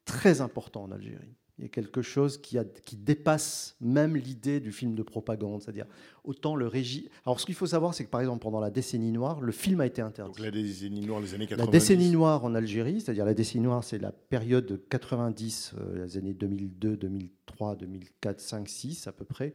très 0.06 0.42
important 0.42 0.84
en 0.84 0.92
Algérie. 0.92 1.36
Il 1.58 1.64
y 1.64 1.66
a 1.66 1.70
quelque 1.70 2.02
chose 2.02 2.38
qui, 2.42 2.58
a- 2.58 2.64
qui 2.64 2.96
dépasse 2.96 3.76
même 3.82 4.16
l'idée 4.16 4.62
du 4.62 4.72
film 4.72 4.96
de 4.96 5.04
propagande, 5.04 5.62
c'est-à-dire 5.62 5.88
autant 6.24 6.56
le 6.56 6.68
régime. 6.68 7.04
Alors 7.26 7.42
ce 7.42 7.46
qu'il 7.46 7.54
faut 7.54 7.66
savoir, 7.68 7.94
c'est 7.94 8.06
que 8.06 8.10
par 8.10 8.22
exemple 8.22 8.42
pendant 8.42 8.62
la 8.62 8.70
décennie 8.70 9.12
noire, 9.12 9.42
le 9.42 9.52
film 9.52 9.82
a 9.82 9.86
été 9.86 10.02
interdit. 10.02 10.32
Donc 10.32 10.40
la 10.40 10.52
décennie 10.52 11.02
noire, 11.06 11.20
les 11.20 11.34
années 11.34 11.44
La 11.48 11.58
90. 11.58 11.72
décennie 11.72 12.12
noire 12.12 12.46
en 12.46 12.56
Algérie, 12.56 13.02
c'est-à-dire 13.02 13.26
la 13.26 13.34
décennie 13.34 13.66
noire, 13.66 13.84
c'est 13.84 14.00
la 14.00 14.14
période 14.14 14.68
de 14.68 14.78
90, 14.78 15.74
euh, 15.78 16.06
les 16.06 16.18
années 16.18 16.34
2002, 16.34 16.96
2003, 16.96 17.76
2004, 17.76 18.40
5, 18.40 18.70
6 18.70 19.08
à 19.08 19.12
peu 19.12 19.26
près, 19.26 19.54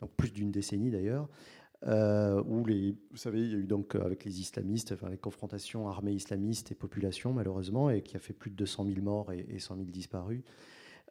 donc 0.00 0.10
plus 0.16 0.30
d'une 0.32 0.50
décennie 0.50 0.90
d'ailleurs, 0.90 1.28
euh, 1.86 2.42
où 2.46 2.64
les, 2.64 2.94
vous 3.10 3.16
savez, 3.16 3.40
il 3.40 3.50
y 3.50 3.54
a 3.54 3.58
eu 3.58 3.66
donc 3.66 3.94
euh, 3.94 4.04
avec 4.04 4.24
les 4.24 4.40
islamistes, 4.40 4.92
enfin, 4.92 5.08
les 5.08 5.18
confrontations 5.18 5.88
armées 5.88 6.12
islamistes 6.12 6.70
et 6.70 6.74
population 6.74 7.32
malheureusement, 7.32 7.90
et 7.90 8.02
qui 8.02 8.16
a 8.16 8.20
fait 8.20 8.32
plus 8.32 8.50
de 8.50 8.56
200 8.56 8.86
000 8.86 9.00
morts 9.00 9.32
et, 9.32 9.46
et 9.48 9.58
100 9.58 9.76
000 9.76 9.86
disparus. 9.88 10.42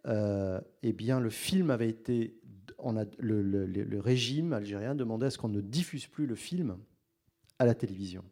Euh, 0.07 0.61
eh 0.82 0.93
bien, 0.93 1.19
le 1.19 1.30
film 1.30 1.69
avait 1.69 1.89
été, 1.89 2.39
le 3.19 3.99
régime 3.99 4.53
algérien 4.53 4.95
demandait 4.95 5.28
à 5.28 5.30
ce 5.30 5.38
qu'on 5.38 5.49
ne 5.49 5.61
diffuse 5.61 6.07
plus 6.07 6.26
le 6.26 6.36
film 6.36 6.78
à 7.59 7.65
la 7.65 7.76
télévision. 7.76 8.24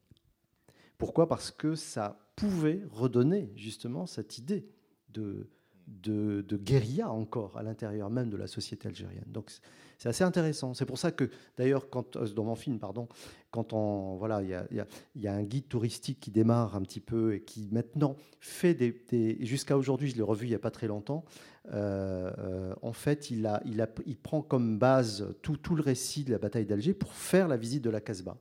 Pourquoi? 0.97 1.27
Parce 1.27 1.51
que 1.51 1.75
ça 1.75 2.31
pouvait 2.35 2.81
redonner 2.89 3.51
justement 3.55 4.05
cette 4.05 4.37
idée 4.37 4.67
de, 5.09 5.49
de, 5.89 6.45
guérilla 6.57 7.11
encore 7.11 7.57
à 7.57 7.63
l'intérieur 7.63 8.09
même 8.09 8.29
de 8.29 8.37
la 8.37 8.47
société 8.47 8.87
algérienne. 8.87 9.25
Donc 9.27 9.49
c'est- 9.49 9.61
assez 10.09 10.23
intéressant. 10.23 10.73
C'est 10.73 10.85
pour 10.85 10.97
ça 10.97 11.11
que 11.11 11.29
d'ailleurs, 11.57 11.89
quand 11.89 12.15
euh, 12.15 12.27
dans 12.27 12.45
mon 12.45 12.55
film, 12.55 12.79
pardon, 12.79 13.07
quand 13.51 13.73
on 13.73 14.15
voilà, 14.17 14.41
il 14.41 14.49
y 14.49 14.53
a, 14.53 14.65
y 14.71 14.79
a- 14.79 14.87
y 15.15 15.27
un 15.27 15.43
guide 15.43 15.67
touristique 15.67 16.19
qui 16.19 16.31
démarre 16.31 16.75
un 16.75 16.81
petit 16.81 17.01
peu 17.01 17.33
et 17.33 17.41
qui 17.41 17.67
maintenant 17.71 18.15
fait 18.39 18.73
des, 18.73 19.37
jusqu'à 19.45 19.77
aujourd'hui, 19.77 20.09
je 20.09 20.15
l'ai 20.15 20.21
revu 20.21 20.45
il 20.45 20.49
n'y 20.49 20.55
a 20.55 20.59
pas 20.59 20.71
très 20.71 20.87
longtemps. 20.87 21.25
euh, 21.73 22.31
euh, 22.39 22.73
en 22.81 22.93
fait, 22.93 23.29
il, 23.29 23.45
a, 23.45 23.61
il, 23.65 23.81
a, 23.81 23.89
il 24.05 24.17
prend 24.17 24.41
comme 24.41 24.79
base 24.79 25.35
tout, 25.41 25.57
tout 25.57 25.75
le 25.75 25.81
récit 25.81 26.23
de 26.23 26.31
la 26.31 26.37
bataille 26.39 26.65
d'Alger 26.65 26.93
pour 26.93 27.11
faire 27.13 27.47
la 27.47 27.57
visite 27.57 27.83
de 27.83 27.89
la 27.89 27.99
Casbah, 28.01 28.37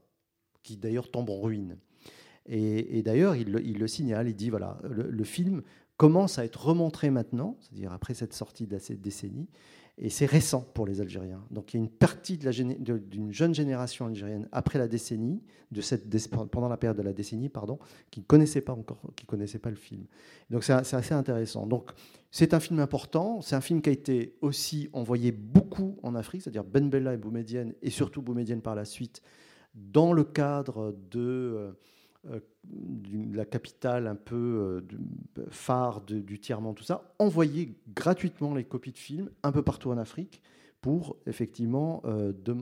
qui 0.62 0.76
d'ailleurs 0.76 1.11
tombe 1.11 1.28
en 1.30 1.40
ruine. 1.40 1.76
Et, 2.46 2.99
d'ailleurs, 3.03 3.36
il, 3.36 3.51
le- 3.53 3.62
signale, 3.88 4.28
il 4.28 4.34
dit, 4.34 4.49
voilà, 4.49 4.78
le 4.84 5.24
film 5.24 5.62
commence 5.99 6.38
à 6.38 6.44
être 6.44 6.64
remontré 6.64 7.11
maintenant, 7.11 7.59
c'est-à-dire 7.61 7.92
après 7.92 8.14
cette 8.14 8.32
sortie 8.32 8.66
de 8.66 8.78
cette 8.78 9.03
décennie, 9.03 9.49
et 10.01 10.11
c'est 10.11 10.26
récent 10.26 10.61
pour 10.74 10.86
les 10.86 11.01
Algériens. 11.01 11.44
Donc 11.51 11.74
il 11.74 11.76
y 11.76 11.80
a 11.80 11.82
une 11.82 11.90
partie 11.90 12.38
d'une 12.38 13.32
jeune 13.32 13.53
génération 13.53 14.07
algérienne 14.07 14.49
après 14.53 14.78
la 14.78 14.86
décennie, 14.86 15.42
de 15.72 15.80
cette, 15.80 16.09
pendant 16.51 16.68
la 16.68 16.76
période 16.76 16.96
de 16.96 17.03
la 17.03 17.12
décennie, 17.12 17.49
pardon, 17.49 17.80
qui 18.12 18.20
ne 18.20 18.24
connaissait 18.24 18.61
pas 18.61 18.72
encore, 18.72 19.03
qui 19.16 19.26
connaissait 19.26 19.59
pas 19.59 19.70
le 19.70 19.76
film. 19.76 20.05
Donc 20.51 20.62
c'est 20.62 20.72
assez 20.72 21.14
intéressant. 21.14 21.66
Donc 21.66 21.90
c'est 22.30 22.55
un 22.55 22.61
film 22.61 22.78
important, 22.78 23.40
c'est 23.40 23.57
un 23.57 23.61
film 23.61 23.82
qui 23.82 23.90
a 23.90 23.92
été 23.92 24.36
aussi 24.40 24.88
envoyé 24.92 25.32
beaucoup 25.32 25.99
en 26.05 26.14
Afrique, 26.14 26.42
c'est-à-dire 26.42 26.64
Ben 26.64 26.88
Bella 26.88 27.14
et 27.14 27.18
Boumedienne, 27.18 27.74
et 27.82 27.90
surtout 27.90 28.22
Boumedienne 28.22 28.62
par 28.62 28.76
la 28.76 28.84
suite, 28.84 29.20
dans 29.74 30.12
le 30.12 30.22
cadre 30.22 30.96
de 31.11 31.74
euh, 32.30 32.40
euh, 32.72 33.24
la 33.34 33.44
capitale 33.44 34.06
un 34.06 34.14
peu 34.14 34.34
euh, 34.36 34.80
du- 34.80 34.98
phare 35.50 36.00
de- 36.02 36.18
du 36.20 36.38
tiers-monde, 36.38 36.76
tout 36.76 36.84
ça, 36.84 37.14
envoyer 37.18 37.74
gratuitement 37.94 38.54
les 38.54 38.64
copies 38.64 38.92
de 38.92 38.98
films 38.98 39.30
un 39.42 39.52
peu 39.52 39.62
partout 39.62 39.90
en 39.90 39.98
Afrique 39.98 40.40
pour 40.80 41.16
effectivement, 41.26 42.02
euh, 42.04 42.32
de- 42.44 42.56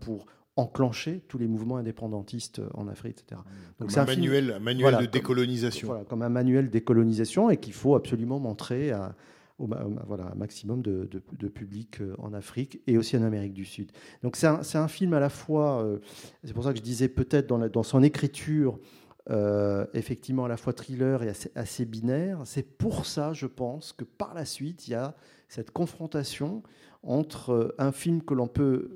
pour 0.00 0.26
enclencher 0.56 1.22
tous 1.28 1.38
les 1.38 1.46
mouvements 1.46 1.76
indépendantistes 1.76 2.60
en 2.74 2.88
Afrique, 2.88 3.20
etc. 3.20 3.40
Comme 3.78 3.88
c'est 3.88 4.00
un, 4.00 4.06
film- 4.06 4.20
manuel, 4.26 4.52
un 4.52 4.58
manuel 4.58 4.82
voilà, 4.82 4.98
de 4.98 5.04
comme- 5.04 5.12
décolonisation. 5.12 5.88
voilà, 5.88 6.04
comme 6.04 6.22
un 6.22 6.28
manuel 6.28 6.66
de 6.66 6.70
décolonisation 6.70 7.50
et 7.50 7.56
qu'il 7.56 7.72
faut 7.72 7.94
absolument 7.94 8.38
montrer 8.40 8.90
à, 8.90 9.14
au, 9.58 9.68
voilà, 10.06 10.32
un 10.32 10.34
maximum 10.34 10.82
de, 10.82 11.08
de- 11.10 11.22
de 11.38 11.48
public 11.48 12.00
euh, 12.00 12.14
en 12.18 12.32
Afrique 12.34 12.80
et 12.86 12.98
aussi 12.98 13.16
en 13.16 13.22
Amérique 13.22 13.52
du 13.54 13.64
Sud. 13.64 13.92
Donc 14.22 14.36
c'est 14.36 14.46
un, 14.48 14.88
film 14.88 15.14
à 15.14 15.20
la 15.20 15.28
fois, 15.30 15.82
euh, 15.84 15.98
c'est 16.44 16.52
pour 16.52 16.64
ça 16.64 16.72
que 16.72 16.78
je 16.78 16.82
disais 16.82 17.08
peut-être 17.08 17.46
dans 17.46 17.82
son 17.84 18.02
écriture, 18.02 18.78
euh, 19.30 19.86
effectivement 19.94 20.44
à 20.46 20.48
la 20.48 20.56
fois 20.56 20.72
thriller 20.72 21.22
et 21.22 21.28
assez, 21.28 21.50
assez 21.54 21.84
binaire. 21.84 22.40
C'est 22.44 22.62
pour 22.62 23.06
ça, 23.06 23.32
je 23.32 23.46
pense, 23.46 23.92
que 23.92 24.04
par 24.04 24.34
la 24.34 24.44
suite, 24.44 24.88
il 24.88 24.92
y 24.92 24.94
a 24.94 25.14
cette 25.48 25.70
confrontation 25.70 26.62
entre 27.02 27.50
euh, 27.52 27.74
un 27.78 27.92
film 27.92 28.22
que 28.22 28.34
l'on 28.34 28.48
peut 28.48 28.90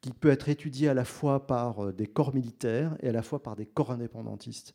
qui 0.00 0.12
peut 0.12 0.28
être 0.28 0.50
étudié 0.50 0.90
à 0.90 0.94
la 0.94 1.06
fois 1.06 1.46
par 1.46 1.86
euh, 1.86 1.92
des 1.92 2.06
corps 2.06 2.34
militaires 2.34 2.94
et 3.00 3.08
à 3.08 3.12
la 3.12 3.22
fois 3.22 3.42
par 3.42 3.56
des 3.56 3.64
corps 3.64 3.90
indépendantistes. 3.90 4.74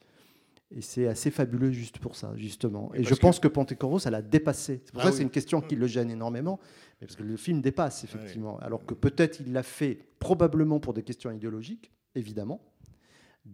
Et 0.72 0.82
c'est 0.82 1.08
assez 1.08 1.32
fabuleux 1.32 1.72
juste 1.72 2.00
pour 2.00 2.16
ça, 2.16 2.34
justement. 2.36 2.91
Et 2.93 3.04
je 3.04 3.14
pense 3.16 3.39
que 3.39 3.47
Pontecorvo, 3.47 4.00
ça 4.00 4.10
l'a 4.12 4.22
dépassé. 4.22 4.82
C'est 4.86 4.91
pour 4.91 5.02
Ah 5.02 5.06
ça 5.06 5.10
que 5.10 5.14
oui. 5.14 5.18
c'est 5.18 5.24
une 5.24 5.30
question 5.30 5.62
qui 5.62 5.76
le 5.76 5.88
gêne 5.88 6.12
énormément, 6.12 6.60
mais 7.00 7.08
parce 7.08 7.16
que 7.16 7.24
le 7.24 7.38
film 7.38 7.62
dépasse, 7.62 8.04
effectivement. 8.04 8.58
Alors 8.60 8.86
que 8.86 8.93
peut-être 8.93 9.39
il 9.39 9.54
l'a 9.54 9.64
fait 9.64 10.00
probablement 10.20 10.80
pour 10.80 10.93
des 10.93 11.04
questions 11.04 11.32
idéologiques, 11.32 11.91
évidemment, 12.16 12.62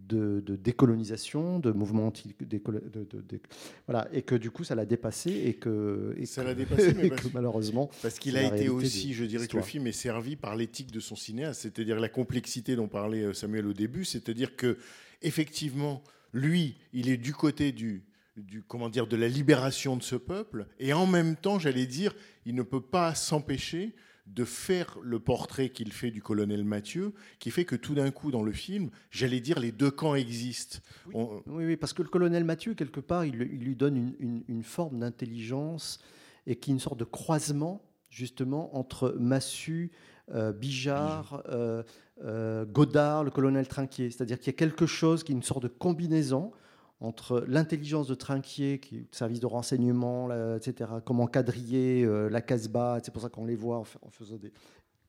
de, 0.08 0.40
de 0.40 0.56
décolonisation, 0.56 1.58
de 1.58 1.72
mouvement 1.72 2.06
anti 2.08 2.34
décolo- 2.44 2.80
de, 2.90 3.04
de- 3.10 3.40
voilà, 3.86 4.08
et 4.12 4.22
que 4.22 4.34
du 4.34 4.50
coup 4.50 4.62
ça 4.64 4.74
l'a 4.74 4.84
dépassé 4.86 5.30
et 5.30 5.54
que, 5.54 6.14
et 6.16 6.26
Ça 6.26 6.42
que- 6.42 6.48
l'a 6.48 6.54
dépassé, 6.54 6.94
mais 6.94 7.06
et 7.06 7.08
parce- 7.08 7.22
que 7.22 7.28
malheureusement 7.34 7.90
Parce 8.02 8.18
qu'il 8.18 8.36
a 8.36 8.42
été 8.54 8.68
aussi, 8.68 9.14
je 9.14 9.24
dirais 9.24 9.46
que 9.48 9.56
le 9.56 9.62
film 9.62 9.86
est 9.86 9.92
servi 9.92 10.36
par 10.36 10.54
l'éthique 10.56 10.92
de 10.92 11.00
son 11.00 11.16
cinéaste, 11.16 11.62
c'est-à-dire 11.62 11.98
la 11.98 12.08
complexité 12.08 12.76
dont 12.76 12.88
parlait 12.88 13.22
euh, 13.24 13.32
Samuel 13.32 13.66
au 13.66 13.72
début, 13.72 14.04
c'est-à-dire 14.04 14.54
que 14.56 14.76
effectivement, 15.22 16.02
lui, 16.32 16.76
il 16.92 17.08
est 17.08 17.16
du 17.16 17.32
côté 17.32 17.72
du, 17.72 18.02
du 18.36 18.62
comment 18.62 18.88
dire 18.88 19.06
de 19.06 19.16
la 19.16 19.28
libération 19.28 19.96
de 19.96 20.02
ce 20.02 20.16
peuple, 20.16 20.66
et 20.78 20.92
en 20.92 21.06
même 21.06 21.36
temps, 21.36 21.58
j'allais 21.58 21.86
dire, 21.86 22.14
il 22.44 22.54
ne 22.54 22.62
peut 22.62 22.80
pas 22.82 23.14
s'empêcher 23.14 23.94
de 24.26 24.44
faire 24.44 24.98
le 25.02 25.18
portrait 25.20 25.68
qu'il 25.70 25.92
fait 25.92 26.10
du 26.10 26.20
colonel 26.20 26.64
Mathieu, 26.64 27.12
qui 27.38 27.50
fait 27.50 27.64
que 27.64 27.76
tout 27.76 27.94
d'un 27.94 28.10
coup, 28.10 28.30
dans 28.30 28.42
le 28.42 28.52
film, 28.52 28.90
j'allais 29.10 29.40
dire, 29.40 29.58
les 29.60 29.72
deux 29.72 29.90
camps 29.90 30.14
existent. 30.14 30.78
On- 31.14 31.42
Oui, 31.46 31.64
oui, 31.64 31.76
parce 31.76 31.92
que 31.92 32.02
le 32.02 32.08
colonel 32.08 32.44
Mathieu, 32.44 32.74
quelque 32.74 33.00
part, 33.00 33.24
il, 33.24 33.34
il 33.42 33.60
lui 33.64 33.76
donne 33.76 33.96
une, 33.96 34.14
une- 34.18 34.44
une 34.48 34.62
forme 34.62 34.98
d'intelligence 34.98 36.00
et 36.46 36.56
qui 36.56 36.70
est 36.70 36.74
une 36.74 36.80
sorte 36.80 36.98
de 36.98 37.04
croisement, 37.04 37.82
justement, 38.10 38.76
entre 38.76 39.14
Massu, 39.18 39.90
euh, 40.34 40.52
Bijard, 40.52 41.42
euh, 41.48 41.82
euh, 42.24 42.64
Godard, 42.64 43.22
le 43.24 43.30
colonel 43.30 43.68
Trinquier. 43.68 44.10
C'est-à-dire 44.10 44.38
qu'il 44.38 44.48
y 44.48 44.50
a 44.56 44.58
quelque 44.58 44.86
chose 44.86 45.22
qui 45.22 45.32
est 45.32 45.34
une 45.36 45.42
sorte 45.42 45.62
de 45.62 45.68
combinaison 45.68 46.52
entre 47.00 47.44
l'intelligence 47.46 48.06
de 48.06 48.14
Trinquier, 48.14 48.78
qui 48.78 48.96
est 48.98 49.14
service 49.14 49.40
de 49.40 49.46
renseignement, 49.46 50.30
etc., 50.56 50.90
comment 51.04 51.26
quadriller 51.26 52.04
euh, 52.04 52.28
la 52.28 52.40
Casbah, 52.40 53.00
c'est 53.02 53.10
pour 53.10 53.22
ça 53.22 53.28
qu'on 53.28 53.44
les 53.44 53.56
voit 53.56 53.78
en 53.78 54.10
faisant 54.10 54.36
des... 54.36 54.52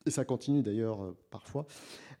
Et 0.08 0.10
ça 0.10 0.24
continue 0.24 0.62
d'ailleurs 0.62 1.02
euh, 1.02 1.16
parfois. 1.30 1.66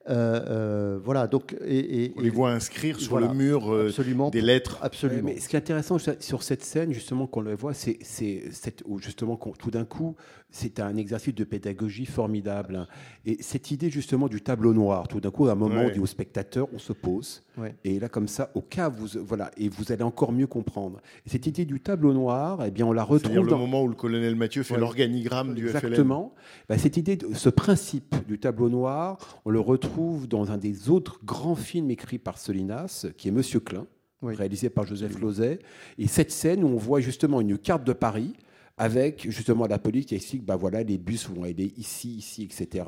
Euh, 0.08 0.40
euh, 0.48 0.98
voilà, 1.04 1.26
donc... 1.26 1.54
Et, 1.66 2.04
et- 2.04 2.14
on 2.16 2.20
les 2.22 2.30
voit 2.30 2.50
inscrire 2.52 2.98
sur 2.98 3.10
voilà, 3.10 3.26
le 3.28 3.34
mur 3.34 3.70
euh, 3.72 3.88
absolument, 3.88 4.30
des 4.30 4.40
lettres. 4.40 4.78
Absolument. 4.80 5.22
mais 5.24 5.38
ce 5.40 5.48
qui 5.48 5.56
est 5.56 5.58
intéressant 5.58 5.98
sur 5.98 6.42
cette 6.42 6.62
scène, 6.62 6.92
justement, 6.94 7.26
qu'on 7.26 7.42
le 7.42 7.54
voit, 7.54 7.74
c'est 7.74 7.98
c'est 8.02 8.44
cette- 8.52 8.82
où 8.86 8.98
justement, 9.00 9.36
qu'on- 9.36 9.52
tout 9.52 9.70
d'un 9.70 9.84
coup, 9.84 10.16
c'est 10.50 10.80
un 10.80 10.96
exercice 10.96 11.34
de 11.34 11.44
pédagogie 11.44 12.06
formidable. 12.06 12.86
Et 13.26 13.36
cette 13.42 13.70
idée, 13.70 13.90
justement, 13.90 14.28
du 14.28 14.40
tableau 14.40 14.72
noir, 14.72 15.08
tout 15.08 15.20
d'un 15.20 15.30
coup, 15.30 15.46
à 15.48 15.52
un 15.52 15.54
moment, 15.56 15.74
Ouais. 15.82 15.88
on 15.90 15.92
dit 15.92 16.00
au 16.00 16.06
spectateur, 16.06 16.68
on 16.72 16.78
se 16.78 16.94
pose. 16.94 17.42
Ouais. 17.58 17.74
Et 17.84 17.98
là, 18.00 18.08
comme 18.08 18.28
ça, 18.28 18.50
au 18.54 18.62
cas, 18.62 18.88
vous, 18.88 19.08
voilà, 19.22 19.50
et 19.58 19.68
vous 19.68 19.92
allez 19.92 20.04
encore 20.04 20.32
mieux 20.32 20.46
comprendre. 20.46 21.00
Et 21.26 21.28
cette 21.28 21.46
idée 21.46 21.66
du 21.66 21.80
tableau 21.80 22.14
noir, 22.14 22.64
eh 22.66 22.70
bien, 22.70 22.86
on 22.86 22.92
la 22.92 23.02
C'est-à-dire 23.04 23.28
retrouve 23.28 23.44
le 23.44 23.50
dans. 23.50 23.58
moment 23.58 23.82
où 23.82 23.88
le 23.88 23.94
colonel 23.94 24.36
Mathieu 24.36 24.62
fait 24.62 24.74
Ouais. 24.74 24.80
l'organigramme 24.80 25.54
du 25.54 25.68
FLN. 25.68 25.76
Exactement. 25.86 26.34
Bah, 26.68 26.78
cette 26.78 26.96
idée, 26.96 27.16
de- 27.16 27.34
ce 27.34 27.50
principe 27.50 27.77
du 28.26 28.38
tableau 28.38 28.68
noir, 28.68 29.18
on 29.44 29.50
le 29.50 29.60
retrouve 29.60 30.26
dans 30.28 30.50
un 30.50 30.58
des 30.58 30.90
autres 30.90 31.20
grands 31.24 31.54
films 31.54 31.90
écrits 31.90 32.18
par 32.18 32.38
Solinas, 32.38 33.06
qui 33.16 33.28
est 33.28 33.30
Monsieur 33.30 33.60
Klein, 33.60 33.86
Oui. 34.22 34.34
réalisé 34.34 34.68
par 34.70 34.86
Joseph 34.86 35.18
Lozay. 35.20 35.58
Et 35.98 36.06
cette 36.08 36.30
scène 36.30 36.64
où 36.64 36.68
on 36.68 36.76
voit 36.76 37.00
justement 37.00 37.40
une 37.40 37.56
carte 37.58 37.84
de 37.84 37.92
Paris 37.92 38.34
avec 38.76 39.28
justement 39.30 39.66
la 39.66 39.78
police 39.78 40.06
qui 40.06 40.14
explique, 40.14 40.44
bah 40.44 40.56
voilà, 40.56 40.82
les 40.82 40.98
bus 40.98 41.28
vont 41.28 41.42
aller 41.42 41.72
ici, 41.76 42.16
ici, 42.16 42.44
etc. 42.44 42.84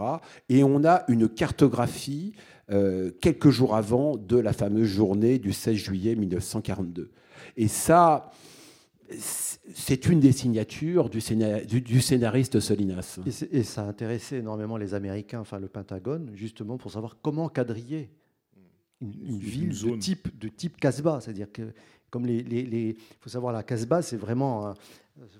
Et 0.49 0.63
on 0.63 0.85
a 0.85 1.03
une 1.09 1.29
cartographie 1.29 2.33
euh, 2.71 3.11
quelques 3.21 3.51
jours 3.51 3.75
avant 3.75 4.17
de 4.17 4.37
la 4.37 4.53
fameuse 4.53 4.87
journée 4.89 5.39
du 5.39 5.53
16 5.53 5.75
juillet 5.77 6.15
1942. 6.15 7.11
Et 7.57 7.67
ça, 7.69 8.31
c'est 9.19 10.07
une 10.07 10.21
des 10.21 10.33
signatures 10.33 11.11
du, 11.11 11.21
scénariste 11.21 12.61
Solinas. 12.61 13.21
Et, 13.51 13.63
ça 13.63 13.83
a 13.83 13.87
intéressé 13.87 14.37
énormément 14.37 14.77
les 14.77 14.95
Américains, 14.95 15.41
enfin 15.41 15.59
le 15.59 15.69
Pentagone, 15.69 16.31
justement 16.35 16.79
pour 16.79 16.93
savoir 16.93 17.19
comment 17.23 17.49
quadriller 17.49 18.11
une, 19.01 19.39
ville 19.39 19.71
de 19.71 19.97
type, 19.97 20.39
de 20.39 20.49
type 20.49 20.77
Casbah. 20.77 21.21
C'est-à-dire 21.21 21.51
que, 21.51 21.73
comme 22.11 22.27
les. 22.27 22.41
Il 22.41 22.97
faut 23.21 23.31
savoir, 23.31 23.53
la 23.53 23.63
Casbah, 23.63 24.03
c'est 24.03 24.17
vraiment. 24.17 24.75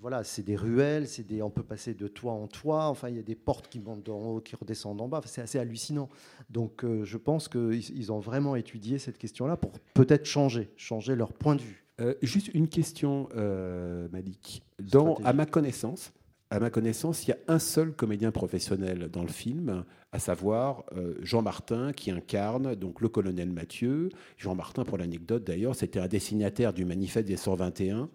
voilà, 0.01 0.25
c'est 0.25 0.43
des 0.43 0.57
ruelles, 0.57 1.07
c'est 1.07 1.27
des, 1.27 1.43
on 1.43 1.51
peut 1.51 1.63
passer 1.63 1.95
de 1.95 2.09
toit 2.09 2.33
en 2.33 2.47
toit. 2.47 2.87
Enfin, 2.87 3.09
il 3.09 3.17
y 3.17 3.21
a 3.21 3.23
des 3.23 3.35
portes 3.35 3.69
qui 3.69 3.81
montent 3.81 4.09
en 4.09 4.19
haut, 4.19 4.41
qui 4.41 4.57
redescendent 4.57 5.01
en 5.01 5.09
bas. 5.09 5.21
c'est 5.27 5.43
assez 5.43 5.59
hallucinant. 5.59 6.09
Donc, 6.49 6.85
euh, 6.85 7.05
je 7.05 7.19
pense 7.19 7.49
qu'ils 7.49 7.91
ils 7.97 8.13
ont 8.13 8.21
vraiment 8.21 8.57
étudié 8.57 8.99
cette 8.99 9.19
question-là 9.19 9.57
pour 9.57 9.73
peut-être 9.95 10.27
changer, 10.27 10.71
changer 10.77 11.15
leur 11.15 11.33
point 11.33 11.57
de 11.57 11.63
vue. 11.63 11.85
Euh, 12.01 12.15
juste 12.23 12.49
une 12.55 12.69
question, 12.69 13.29
euh, 13.37 14.09
Malik. 14.13 14.63
Dans, 14.81 15.17
à 15.25 15.33
ma 15.33 15.47
connaissance, 15.47 16.13
à 16.51 16.59
ma 16.59 16.71
connaissance, 16.71 17.27
il 17.27 17.31
y 17.31 17.33
a 17.33 17.39
un 17.49 17.59
seul 17.59 17.93
comédien 17.93 18.31
professionnel 18.31 19.09
dans 19.13 19.23
le 19.23 19.29
film, 19.29 19.85
à 20.13 20.19
savoir 20.19 20.85
euh, 20.97 21.15
Jean 21.23 21.43
Martin, 21.43 21.93
qui 21.93 22.11
incarne 22.11 22.75
donc 22.75 23.01
le 23.01 23.09
colonel 23.09 23.51
Mathieu. 23.51 24.09
Jean 24.39 24.55
Martin, 24.55 24.85
pour 24.85 24.99
l'anecdote 24.99 25.45
d'ailleurs, 25.45 25.75
c'était 25.75 26.01
un 26.01 26.09
dessinataire 26.09 26.73
du 26.73 26.85
Manifeste 26.85 27.29
des 27.29 27.37
121. 27.37 28.09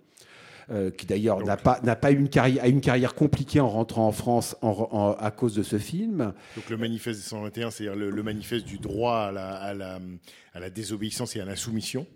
qui 0.97 1.05
d'ailleurs 1.05 1.43
n'a 1.43 1.57
pas, 1.57 1.79
n'a 1.83 1.95
pas 1.95 2.09
une 2.09 2.27
carrière, 2.27 2.63
a 2.63 2.67
une 2.67 2.81
carrière 2.81 3.13
compliquée 3.13 3.59
en 3.59 3.69
rentrant 3.69 4.07
en 4.07 4.11
France 4.11 4.55
à 4.63 5.29
cause 5.29 5.53
de 5.53 5.61
ce 5.61 5.77
film. 5.77 6.33
Donc 6.55 6.69
le 6.71 6.77
manifeste 6.77 7.19
des 7.19 7.27
121, 7.27 7.69
c'est-à-dire 7.69 7.95
le, 7.95 8.23
manifeste 8.23 8.65
du 8.65 8.79
droit 8.79 9.17
à 9.27 9.31
la, 9.31 9.53
à 9.53 9.73
la, 9.75 9.99
à 10.55 10.59
la 10.59 10.69
désobéissance 10.71 11.36
et 11.36 11.39
à 11.39 11.45
la 11.45 11.55
soumission. 11.55 12.07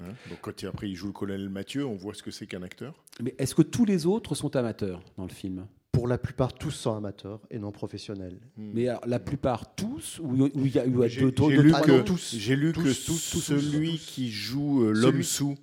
Hein, 0.00 0.14
donc 0.28 0.38
quand 0.40 0.64
après 0.64 0.88
il 0.88 0.96
joue 0.96 1.06
le 1.06 1.12
colonel 1.12 1.48
Mathieu, 1.48 1.86
on 1.86 1.96
voit 1.96 2.14
ce 2.14 2.22
que 2.22 2.30
c'est 2.30 2.46
qu'un 2.46 2.62
acteur. 2.62 3.02
Mais 3.22 3.34
est-ce 3.38 3.54
que 3.54 3.62
tous 3.62 3.84
les 3.84 4.06
autres 4.06 4.34
sont 4.34 4.54
amateurs 4.56 5.02
dans 5.16 5.24
le 5.24 5.30
film? 5.30 5.66
Pour 5.92 6.08
la 6.08 6.16
plupart, 6.16 6.54
tous 6.54 6.70
sont 6.70 6.96
amateurs 6.96 7.40
et 7.50 7.58
non 7.58 7.70
professionnels. 7.70 8.40
Hmm. 8.56 8.70
Mais 8.72 8.86
la 9.06 9.18
plupart 9.18 9.74
tous 9.74 10.20
Ou 10.22 10.48
il 10.54 10.74
y 10.74 10.78
a 10.78 10.86
eu 10.86 10.96
J'ai 11.06 11.20
lu 11.20 11.32
que, 11.32 12.00
tous, 12.00 12.34
j'ai 12.38 12.56
lu 12.56 12.72
que 12.72 12.92
celui 12.92 13.98
qui 13.98 14.30
joue 14.30 14.84
euh, 14.84 14.92
l'homme 14.92 15.22
sous, 15.22 15.54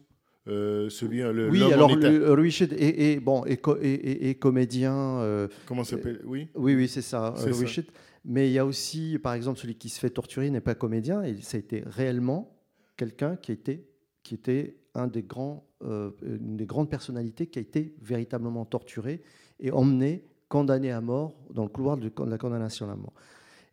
euh, 0.47 0.87
celui 0.89 1.23
euh, 1.23 1.33
le, 1.33 1.49
oui 1.49 1.63
alors 1.73 1.95
le, 1.95 2.31
Richard 2.33 2.69
est, 2.73 3.19
bon 3.19 3.43
et, 3.45 4.35
comédien. 4.35 5.49
Comment 5.65 5.83
s'appelle? 5.83 6.21
Oui? 6.25 6.47
Oui 6.53 6.75
oui 6.75 6.87
c'est 6.87 7.01
ça, 7.01 7.33
Richard. 7.35 7.85
Mais 8.23 8.49
il 8.49 8.53
y 8.53 8.59
a 8.59 8.65
aussi 8.65 9.17
par 9.17 9.33
exemple 9.33 9.59
celui 9.59 9.75
qui 9.75 9.89
se 9.89 9.99
fait 9.99 10.11
torturer 10.11 10.51
n'est 10.51 10.61
pas 10.61 10.75
comédien 10.75 11.23
et 11.23 11.41
ça 11.41 11.57
a 11.57 11.59
été 11.59 11.83
réellement 11.87 12.55
quelqu'un 12.97 13.35
qui 13.35 13.51
a 13.51 13.53
été 13.53 13.88
qui 14.23 14.35
était 14.35 14.77
un 14.93 15.07
des 15.07 15.23
grands, 15.23 15.65
euh, 15.83 16.11
une 16.21 16.57
des 16.57 16.65
grandes 16.65 16.89
personnalités 16.89 17.47
qui 17.47 17.59
a 17.59 17.61
été 17.61 17.95
véritablement 18.01 18.65
torturé 18.65 19.21
et 19.59 19.71
emmené, 19.71 20.25
condamné 20.47 20.91
à 20.91 21.01
mort 21.01 21.35
dans 21.51 21.63
le 21.63 21.69
couloir 21.69 21.97
de 21.97 22.11
la 22.25 22.37
condamnation 22.37 22.89
à 22.89 22.95
mort. 22.95 23.13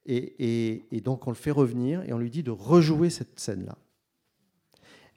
Et, 0.09 0.85
donc 1.05 1.27
on 1.27 1.31
le 1.31 1.37
fait 1.37 1.51
revenir 1.51 2.03
et 2.03 2.13
on 2.13 2.19
lui 2.19 2.31
dit 2.31 2.43
de 2.43 2.51
rejouer 2.51 3.11
cette 3.11 3.41
scène-là. 3.41 3.77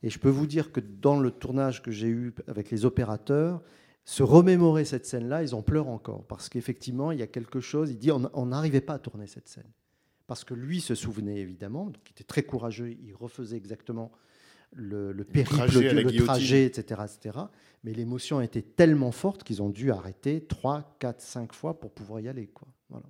Et 0.02 0.10
je 0.10 0.18
peux 0.18 0.30
vous 0.30 0.48
dire 0.48 0.72
que 0.72 0.80
dans 0.80 1.20
le 1.20 1.30
tournage 1.30 1.84
que 1.84 1.92
j'ai 1.92 2.08
eu 2.08 2.34
avec 2.48 2.72
les 2.72 2.86
opérateurs, 2.86 3.62
se 4.06 4.24
remémorer 4.24 4.86
cette 4.86 5.06
scène-là, 5.06 5.44
ils 5.44 5.54
en 5.54 5.62
pleurent 5.62 5.90
encore. 5.90 6.26
Parce 6.26 6.50
qu'effectivement, 6.50 7.12
il 7.12 7.20
y 7.20 7.22
a 7.22 7.28
quelque 7.28 7.60
chose, 7.60 7.92
il 7.92 7.98
dit 7.98 8.12
on 8.12 8.46
n'arrivait 8.46 8.82
pas 8.82 8.94
à 8.94 9.00
tourner 9.00 9.28
cette 9.28 9.48
scène. 9.48 9.70
Parce 10.26 10.44
que 10.44 10.54
lui 10.54 10.80
se 10.80 10.96
souvenait 10.96 11.40
évidemment, 11.40 11.86
donc 11.86 12.02
il 12.06 12.12
était 12.12 12.24
très 12.24 12.44
courageux, 12.44 12.92
il 12.92 13.14
refaisait 13.14 13.58
exactement 13.58 14.12
le, 14.74 15.12
le 15.12 15.24
périple, 15.24 15.56
trajet, 15.56 15.94
le 15.94 16.24
trajet, 16.24 16.66
etc., 16.66 17.02
etc. 17.06 17.40
Mais 17.84 17.94
l'émotion 17.94 18.42
était 18.42 18.62
tellement 18.62 19.12
forte 19.12 19.44
qu'ils 19.44 19.62
ont 19.62 19.70
dû 19.70 19.92
arrêter 19.92 20.46
3, 20.46 20.98
4, 21.00 21.22
5 21.22 21.54
fois 21.54 21.80
pour 21.80 21.92
pouvoir 21.92 22.20
y 22.20 22.28
aller. 22.28 22.48
Quoi. 22.48 22.68
Voilà. 22.90 23.06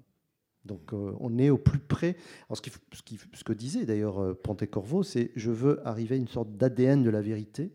Donc 0.66 0.94
euh, 0.94 1.14
on 1.20 1.38
est 1.38 1.50
au 1.50 1.58
plus 1.58 1.80
près. 1.80 2.16
Alors, 2.48 2.58
ce, 2.58 2.62
qui, 2.62 3.20
ce, 3.34 3.44
que 3.44 3.54
disait 3.54 3.86
d'ailleurs 3.86 4.22
euh, 4.22 4.34
Pontecorvo, 4.34 5.04
c'est 5.04 5.32
je 5.36 5.52
veux 5.52 5.86
arriver 5.88 6.16
à 6.16 6.18
une 6.18 6.28
sorte 6.28 6.56
d'ADN 6.56 7.04
de 7.04 7.10
la 7.10 7.22
vérité 7.22 7.72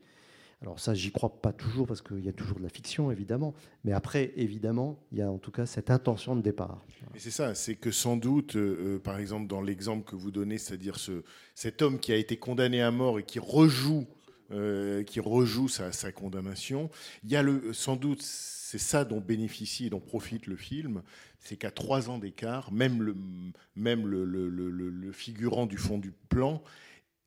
alors 0.65 0.81
ça, 0.81 0.95
j'y 0.95 1.13
crois 1.13 1.43
pas 1.43 1.53
toujours 1.53 1.87
parce 1.87 2.01
qu'il 2.01 2.25
y 2.25 2.29
a 2.29 2.33
toujours 2.33 2.57
de 2.57 2.63
la 2.63 2.71
fiction, 2.71 3.11
évidemment. 3.11 3.53
Mais 3.85 3.93
après, 3.93 4.33
évidemment, 4.37 4.99
il 5.13 5.19
y 5.19 5.23
a 5.23 5.31
en 5.31 5.37
tout 5.37 5.51
cas 5.51 5.67
cette 5.67 5.91
intention 5.91 6.35
de 6.37 6.41
départ. 6.41 6.83
c'est 7.19 7.31
ça, 7.31 7.55
c'est 7.55 7.75
que 7.75 7.91
sans 7.91 8.17
doute, 8.17 8.57
euh, 8.57 8.95
euh, 8.95 8.99
par 8.99 9.19
exemple, 9.19 9.47
dans 9.47 9.61
l'exemple 9.61 10.09
que 10.09 10.17
vous 10.17 10.31
donnez, 10.31 10.57
c'est-à-dire 10.57 10.97
ce, 10.97 11.23
cet 11.55 11.83
homme 11.83 11.99
qui 11.99 12.13
a 12.13 12.17
été 12.17 12.39
condamné 12.39 12.81
à 12.81 12.91
mort 12.91 13.19
et 13.19 13.25
qui 13.25 13.39
rejoue, 13.39 14.07
euh, 14.53 15.03
qui 15.03 15.21
rejoue 15.21 15.69
sa, 15.69 15.91
condamnation, 16.13 16.89
il 17.25 17.31
y 17.31 17.37
a 17.37 17.43
le, 17.43 17.75
sans 17.75 17.97
doute, 17.97 18.23
c'est 18.23 18.79
ça 18.79 19.05
dont 19.05 19.21
bénéficie 19.21 19.87
et 19.87 19.91
dont 19.91 20.01
profite 20.01 20.47
le 20.47 20.57
film, 20.57 21.03
c'est 21.41 21.57
qu'à 21.59 21.73
trois 21.73 22.09
ans 22.09 22.17
d'écart, 22.17 22.73
même, 22.73 23.03
le, 23.03 23.15
même 23.77 24.07
le, 24.07 24.25
le 24.25 25.13
figurant 25.13 25.67
du 25.67 25.77
fond 25.77 25.99
du 25.99 26.13
plan 26.31 26.63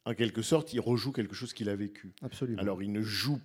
en 0.08 0.14
quelque 0.14 0.42
sorte, 0.42 0.74
il 0.74 0.80
rejoue 0.80 1.12
quelque 1.12 1.36
chose 1.36 1.54
qu'il 1.54 1.68
a 1.68 1.76
vécu. 1.76 2.14
Absolument. 2.22 2.62
Alors, 2.62 2.82
il 2.82 2.94
ne 2.94 3.02
joue. 3.02 3.42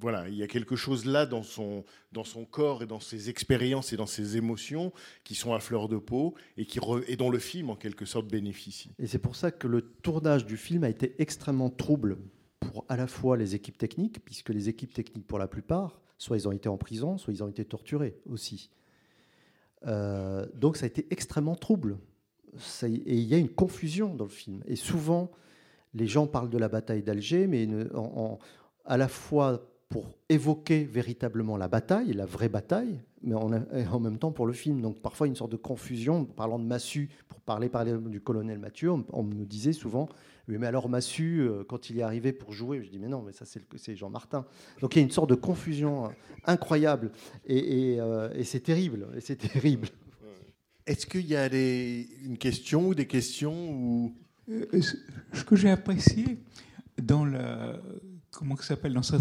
Voilà, 0.00 0.28
il 0.28 0.34
y 0.34 0.42
a 0.42 0.48
quelque 0.48 0.74
chose 0.74 1.04
là 1.04 1.24
dans 1.24 1.44
son, 1.44 1.84
dans 2.10 2.24
son 2.24 2.44
corps 2.44 2.82
et 2.82 2.86
dans 2.86 2.98
ses 2.98 3.30
expériences 3.30 3.92
et 3.92 3.96
dans 3.96 4.06
ses 4.06 4.36
émotions 4.36 4.92
qui 5.22 5.36
sont 5.36 5.54
à 5.54 5.60
fleur 5.60 5.88
de 5.88 5.96
peau 5.96 6.34
et, 6.56 6.66
qui 6.66 6.80
et 7.06 7.16
dont 7.16 7.30
le 7.30 7.38
film, 7.38 7.70
en 7.70 7.76
quelque 7.76 8.04
sorte, 8.04 8.26
bénéficie. 8.26 8.90
Et 8.98 9.06
c'est 9.06 9.20
pour 9.20 9.36
ça 9.36 9.52
que 9.52 9.68
le 9.68 9.82
tournage 9.82 10.46
du 10.46 10.56
film 10.56 10.82
a 10.82 10.88
été 10.88 11.14
extrêmement 11.20 11.70
trouble 11.70 12.18
pour 12.58 12.84
à 12.88 12.96
la 12.96 13.06
fois 13.06 13.36
les 13.36 13.54
équipes 13.54 13.78
techniques, 13.78 14.24
puisque 14.24 14.48
les 14.48 14.68
équipes 14.68 14.92
techniques, 14.92 15.26
pour 15.28 15.38
la 15.38 15.46
plupart, 15.46 16.00
soit 16.16 16.36
ils 16.36 16.48
ont 16.48 16.52
été 16.52 16.68
en 16.68 16.76
prison, 16.76 17.18
soit 17.18 17.32
ils 17.32 17.44
ont 17.44 17.48
été 17.48 17.64
torturés 17.64 18.18
aussi. 18.26 18.70
Euh, 19.86 20.44
donc 20.54 20.76
ça 20.76 20.84
a 20.84 20.88
été 20.88 21.06
extrêmement 21.10 21.54
trouble. 21.54 21.98
et 22.82 23.14
il 23.14 23.28
y 23.28 23.34
a 23.34 23.38
une 23.38 23.48
confusion 23.48 24.16
dans 24.16 24.24
le 24.24 24.30
film. 24.30 24.64
Et 24.66 24.74
souvent, 24.74 25.30
les 25.94 26.06
gens 26.06 26.26
parlent 26.26 26.50
de 26.50 26.58
la 26.58 26.68
bataille 26.68 27.02
d'Alger, 27.02 27.46
mais 27.46 27.68
à 28.84 28.96
la 28.96 29.08
fois 29.08 29.62
pour 29.88 30.18
évoquer 30.28 30.84
véritablement 30.84 31.56
la 31.56 31.68
bataille, 31.68 32.12
la 32.12 32.26
vraie 32.26 32.50
bataille, 32.50 33.00
mais 33.22 33.34
en, 33.34 34.00
même 34.00 34.18
temps 34.18 34.32
pour 34.32 34.46
le 34.46 34.52
film. 34.52 34.80
Donc 34.82 35.00
parfois 35.00 35.26
une 35.26 35.34
sorte 35.34 35.52
de 35.52 35.56
confusion, 35.56 36.24
parlant 36.24 36.58
de 36.58 36.64
Massu, 36.64 37.08
pour 37.28 37.40
parler, 37.40 37.68
parler 37.68 37.96
du 37.96 38.20
colonel 38.20 38.58
Mathieu, 38.58 38.90
on, 38.90 39.22
me 39.22 39.44
disait 39.44 39.72
souvent, 39.72 40.08
mais 40.46 40.66
alors 40.66 40.88
Massu, 40.88 41.40
euh, 41.40 41.64
quand 41.64 41.90
il 41.90 41.98
est 41.98 42.02
arrivé 42.02 42.32
pour 42.32 42.52
jouer, 42.52 42.82
je 42.82 42.90
dis 42.90 42.98
mais 42.98 43.08
non, 43.08 43.22
mais 43.22 43.32
ça 43.32 43.44
c'est 43.46 43.96
Jean 43.96 44.10
Martin. 44.10 44.44
Donc 44.80 44.94
il 44.94 44.98
y 44.98 45.02
a 45.02 45.04
une 45.04 45.10
sorte 45.10 45.30
de 45.30 45.34
confusion 45.34 46.06
euh, 46.06 46.08
incroyable, 46.44 47.10
euh, 47.48 48.30
et, 48.34 48.44
c'est 48.44 48.60
terrible, 48.60 49.08
et 49.16 49.20
c'est 49.20 49.36
terrible. 49.52 49.88
Est-ce 50.86 51.06
qu'il 51.06 51.26
y 51.26 51.36
a 51.36 51.46
une 51.46 52.38
question 52.38 52.88
ou 52.88 52.94
des 52.94 53.06
questions 53.06 53.70
ou 53.70 54.14
ce 54.80 55.44
que 55.44 55.56
j'ai 55.56 55.70
apprécié 55.70 56.38
dans 57.02 57.24
la 57.24 57.78
comment 58.30 58.56
ça 58.56 58.62
s'appelle 58.62 58.94
dans 58.94 59.02
cette, 59.02 59.20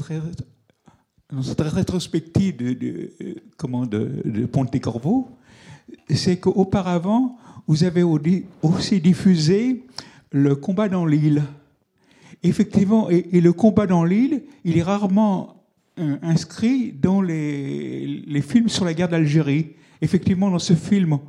dans 1.32 1.70
rétrospective 1.70 2.56
de, 2.56 2.74
de, 2.74 3.12
comment 3.58 3.86
de, 3.86 4.22
de 4.24 4.46
Ponte-Corvo, 4.46 5.30
c'est 6.10 6.38
qu'auparavant 6.38 7.38
vous 7.68 7.84
avez 7.84 8.04
aussi 8.04 9.02
diffusé 9.02 9.84
le 10.32 10.56
combat 10.56 10.88
dans 10.88 11.06
l'île. 11.06 11.44
Effectivement, 12.44 13.10
et, 13.10 13.42
le 13.42 13.52
combat 13.52 13.88
dans 13.88 14.06
l'île, 14.06 14.44
il 14.64 14.78
est 14.78 14.84
rarement 14.84 15.66
euh, 16.00 16.18
inscrit 16.22 16.94
dans 16.94 17.22
les 17.22 18.42
films 18.48 18.70
sur 18.70 18.86
la 18.86 18.94
guerre 18.94 19.10
d'Algérie. 19.10 19.74
Effectivement, 20.02 20.50
dans 20.50 20.60
ce 20.60 20.76
film, 20.76 21.20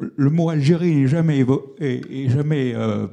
le 0.00 0.30
mot 0.30 0.48
Algérie 0.48 0.94
n'est 0.94 1.08
jamais, 1.08 1.44
est, 1.80 2.28
jamais 2.28 2.72
euh, 2.74 3.06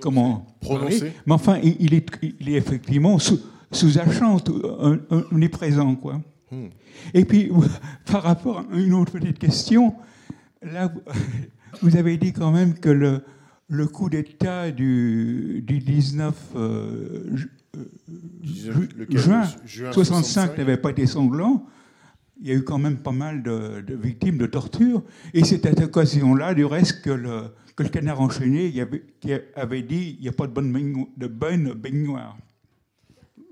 comment 0.00 0.46
prononcé. 0.60 1.12
Mais 1.26 1.32
enfin, 1.32 1.58
il, 1.62 1.94
est, 1.94 2.06
il 2.40 2.50
est, 2.50 2.56
effectivement 2.56 3.18
sous, 3.18 3.40
sous 3.72 3.90
chante, 4.12 4.50
on, 4.50 5.40
est 5.40 5.48
présent. 5.48 5.94
Quoi. 5.94 6.20
Hmm. 6.50 6.66
Et 7.14 7.24
puis, 7.24 7.50
par 8.10 8.22
rapport 8.22 8.58
à 8.58 8.76
une 8.76 8.94
autre 8.94 9.12
petite 9.12 9.38
question, 9.38 9.94
là, 10.62 10.92
vous 11.82 11.96
avez 11.96 12.16
dit 12.16 12.32
quand 12.32 12.50
même 12.50 12.74
que 12.74 12.90
le, 12.90 13.22
le 13.68 13.86
coup 13.86 14.10
d'État 14.10 14.70
du, 14.70 15.62
du 15.66 15.78
19, 15.78 16.34
euh, 16.56 17.36
juin, 19.10 19.44
65 19.92 20.58
n'avait 20.58 20.76
pas 20.76 20.90
été 20.90 21.06
sanglant 21.06 21.66
il 22.40 22.48
y 22.48 22.50
a 22.52 22.54
eu 22.54 22.62
quand 22.62 22.78
même 22.78 22.98
pas 22.98 23.12
mal 23.12 23.42
de, 23.42 23.82
victimes 23.94 24.38
de 24.38 24.46
torture. 24.46 25.02
Et 25.34 25.44
c'est 25.44 25.66
à 25.66 25.70
cette 25.70 25.80
occasion-là, 25.80 26.54
du 26.54 26.64
reste, 26.64 27.02
que 27.02 27.10
le, 27.10 27.50
canard 27.88 28.20
enchaîné 28.20 28.72
avait, 29.56 29.82
dit 29.82 30.16
il 30.18 30.22
n'y 30.22 30.28
a 30.28 30.32
pas 30.32 30.46
de 30.46 30.52
bonne, 30.52 31.06
de 31.16 31.26
baignoire. 31.26 32.36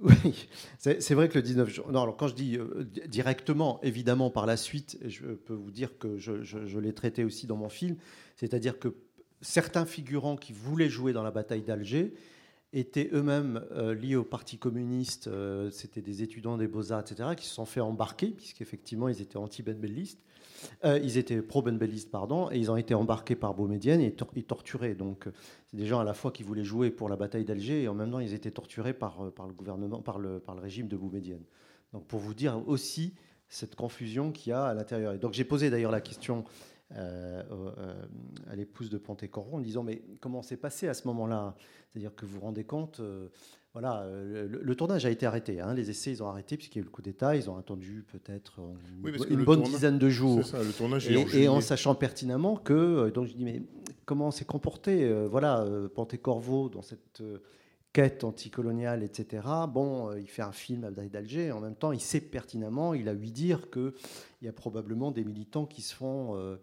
Oui, 0.03 0.49
c'est 0.78 1.14
vrai 1.14 1.28
que 1.28 1.37
le 1.37 1.43
19 1.43 1.70
juin. 1.70 1.84
Non, 1.91 2.03
alors 2.03 2.16
quand 2.16 2.28
je 2.28 2.34
dis 2.34 2.59
euh, 2.59 2.84
di- 2.84 3.01
directement, 3.09 3.80
évidemment 3.82 4.30
par 4.30 4.45
la 4.45 4.59
suite, 4.59 4.99
je 5.07 5.24
peux 5.24 5.55
vous 5.55 5.70
dire 5.70 5.99
que 5.99 6.18
je 6.18 6.78
l'ai 6.78 6.93
traité 6.93 7.24
aussi 7.24 7.47
dans 7.47 7.57
mon 7.57 7.70
film, 7.70 7.97
c'est-à-dire 8.37 8.78
que 8.78 8.95
certains 9.41 9.87
figurants 9.87 10.37
qui 10.37 10.53
voulaient 10.53 10.91
jouer 10.91 11.12
dans 11.12 11.22
la 11.22 11.30
bataille 11.30 11.62
d'Alger 11.62 12.12
étaient 12.73 13.09
eux-mêmes 13.12 13.64
euh, 13.73 13.95
liés 13.95 14.17
au 14.17 14.25
Parti 14.25 14.59
communiste, 14.59 15.29
euh, 15.29 15.71
c'était 15.71 16.03
des 16.03 16.23
étudiants 16.23 16.57
des 16.59 16.67
beaux-arts, 16.69 17.01
etc., 17.01 17.31
qui 17.37 17.47
se 17.47 17.55
sont 17.55 17.64
fait 17.64 17.81
embarquer, 17.81 18.29
puisqu'effectivement 18.29 19.09
ils 19.09 19.21
étaient 19.23 19.39
anti-benbellistes, 19.39 20.21
Euh, 20.85 20.99
ils 21.05 21.19
étaient 21.19 21.43
pro-benbellistes, 21.43 22.11
pardon, 22.11 22.51
et 22.51 22.57
ils 22.57 22.71
ont 22.71 22.79
été 22.79 22.95
embarqués 22.95 23.37
par 23.37 23.53
Boumedienne 23.53 24.01
et, 24.01 24.12
tor- 24.12 24.33
et 24.35 24.43
torturés. 24.43 24.95
Donc 24.95 25.27
euh, 25.27 25.33
c'est 25.67 25.77
des 25.77 25.85
gens 25.85 26.01
à 26.01 26.05
la 26.05 26.14
fois 26.14 26.31
qui 26.33 26.43
voulaient 26.45 26.64
jouer 26.64 26.91
pour 26.91 27.11
la 27.11 27.17
bataille 27.17 27.45
d'Alger 27.45 27.83
et 27.83 27.89
en 27.89 27.95
même 27.95 28.11
temps 28.11 28.21
ils 28.21 28.33
étaient 28.33 28.51
torturés 28.51 28.95
par, 28.95 29.31
par 29.33 29.47
le 29.47 29.53
gouvernement, 29.53 30.01
par 30.01 30.19
le, 30.19 30.41
par 30.41 30.55
le 30.55 30.62
régime 30.62 30.89
de 30.89 30.97
Boumedienne. 30.97 31.45
Donc 31.93 32.07
pour 32.07 32.21
vous 32.21 32.33
dire 32.33 32.67
aussi 32.67 33.12
cette 33.51 33.75
confusion 33.77 34.33
qu'il 34.33 34.51
y 34.51 34.53
a 34.55 34.64
à 34.64 34.73
l'intérieur. 34.73 35.12
Et 35.12 35.19
donc 35.19 35.35
j'ai 35.35 35.45
posé 35.45 35.69
d'ailleurs 35.69 35.93
la 35.93 36.01
question 36.01 36.45
euh, 36.95 37.43
euh, 37.51 37.95
à 38.49 38.55
l'épouse 38.55 38.91
de 38.91 38.99
Pontécorvo 38.99 39.57
en 39.57 39.61
disant 39.61 39.82
mais 39.82 40.03
comment 40.20 40.43
s'est 40.43 40.57
passé 40.57 40.87
à 40.89 40.95
ce 40.95 41.07
moment-là? 41.09 41.57
C'est-à-dire 41.93 42.14
que 42.14 42.24
vous 42.26 42.34
vous 42.34 42.41
rendez 42.41 42.64
compte, 42.64 43.01
euh, 43.01 43.28
voilà, 43.72 44.03
euh, 44.03 44.47
le, 44.49 44.61
le 44.62 44.74
tournage 44.76 45.05
a 45.05 45.11
été 45.11 45.26
arrêté, 45.26 45.61
hein, 45.61 45.74
les 45.74 45.91
essais 45.91 46.12
ils 46.12 46.22
ont 46.22 46.28
arrêté 46.28 46.57
puisqu'il 46.57 46.78
y 46.78 46.80
a 46.80 46.82
eu 46.82 46.84
le 46.84 46.91
coup 46.91 47.03
d'État, 47.03 47.34
ils 47.37 47.51
ont 47.51 47.57
attendu 47.57 48.05
peut-être 48.12 48.61
une, 49.05 49.37
Oui, 49.37 49.45
bonne 49.45 49.62
dizaine 49.62 49.99
de 49.99 50.09
jours. 50.09 50.45
C'est 50.45 50.53
ça, 50.53 50.62
le 50.62 50.72
tournage 50.72 51.09
est 51.11 51.12
Et, 51.12 51.16
en 51.16 51.20
et 51.20 51.49
en 51.49 51.53
juillet. 51.55 51.61
sachant 51.61 51.95
pertinemment 51.95 52.57
que, 52.57 53.11
donc 53.11 53.26
je 53.26 53.32
dis, 53.34 53.45
mais 53.45 53.62
comment 54.05 54.30
s'est 54.30 54.45
comporté, 54.45 55.12
voilà, 55.28 55.66
Pontécorvo 55.95 56.68
dans 56.68 56.82
cette 56.82 57.22
quête 57.97 58.24
anticoloniale, 58.24 59.03
etc. 59.03 59.43
Bon, 59.72 60.11
euh, 60.11 60.20
il 60.20 60.28
fait 60.28 60.43
un 60.43 60.53
film 60.53 60.84
à 60.84 60.89
Abdel 60.89 61.09
d'Alger, 61.09 61.51
en 61.51 61.61
même 61.61 61.74
temps, 61.74 61.93
il 61.93 62.01
sait 62.01 62.20
pertinemment, 62.20 62.93
il 62.93 63.09
a 63.09 63.14
ouï 63.14 63.30
dire 63.30 63.70
qu'il 63.70 63.91
y 64.43 64.49
a 64.49 64.53
probablement 64.53 65.11
des 65.12 65.24
militants 65.24 65.64
qui 65.64 65.80
se 65.80 65.95
font 65.95 66.37
euh, 66.37 66.57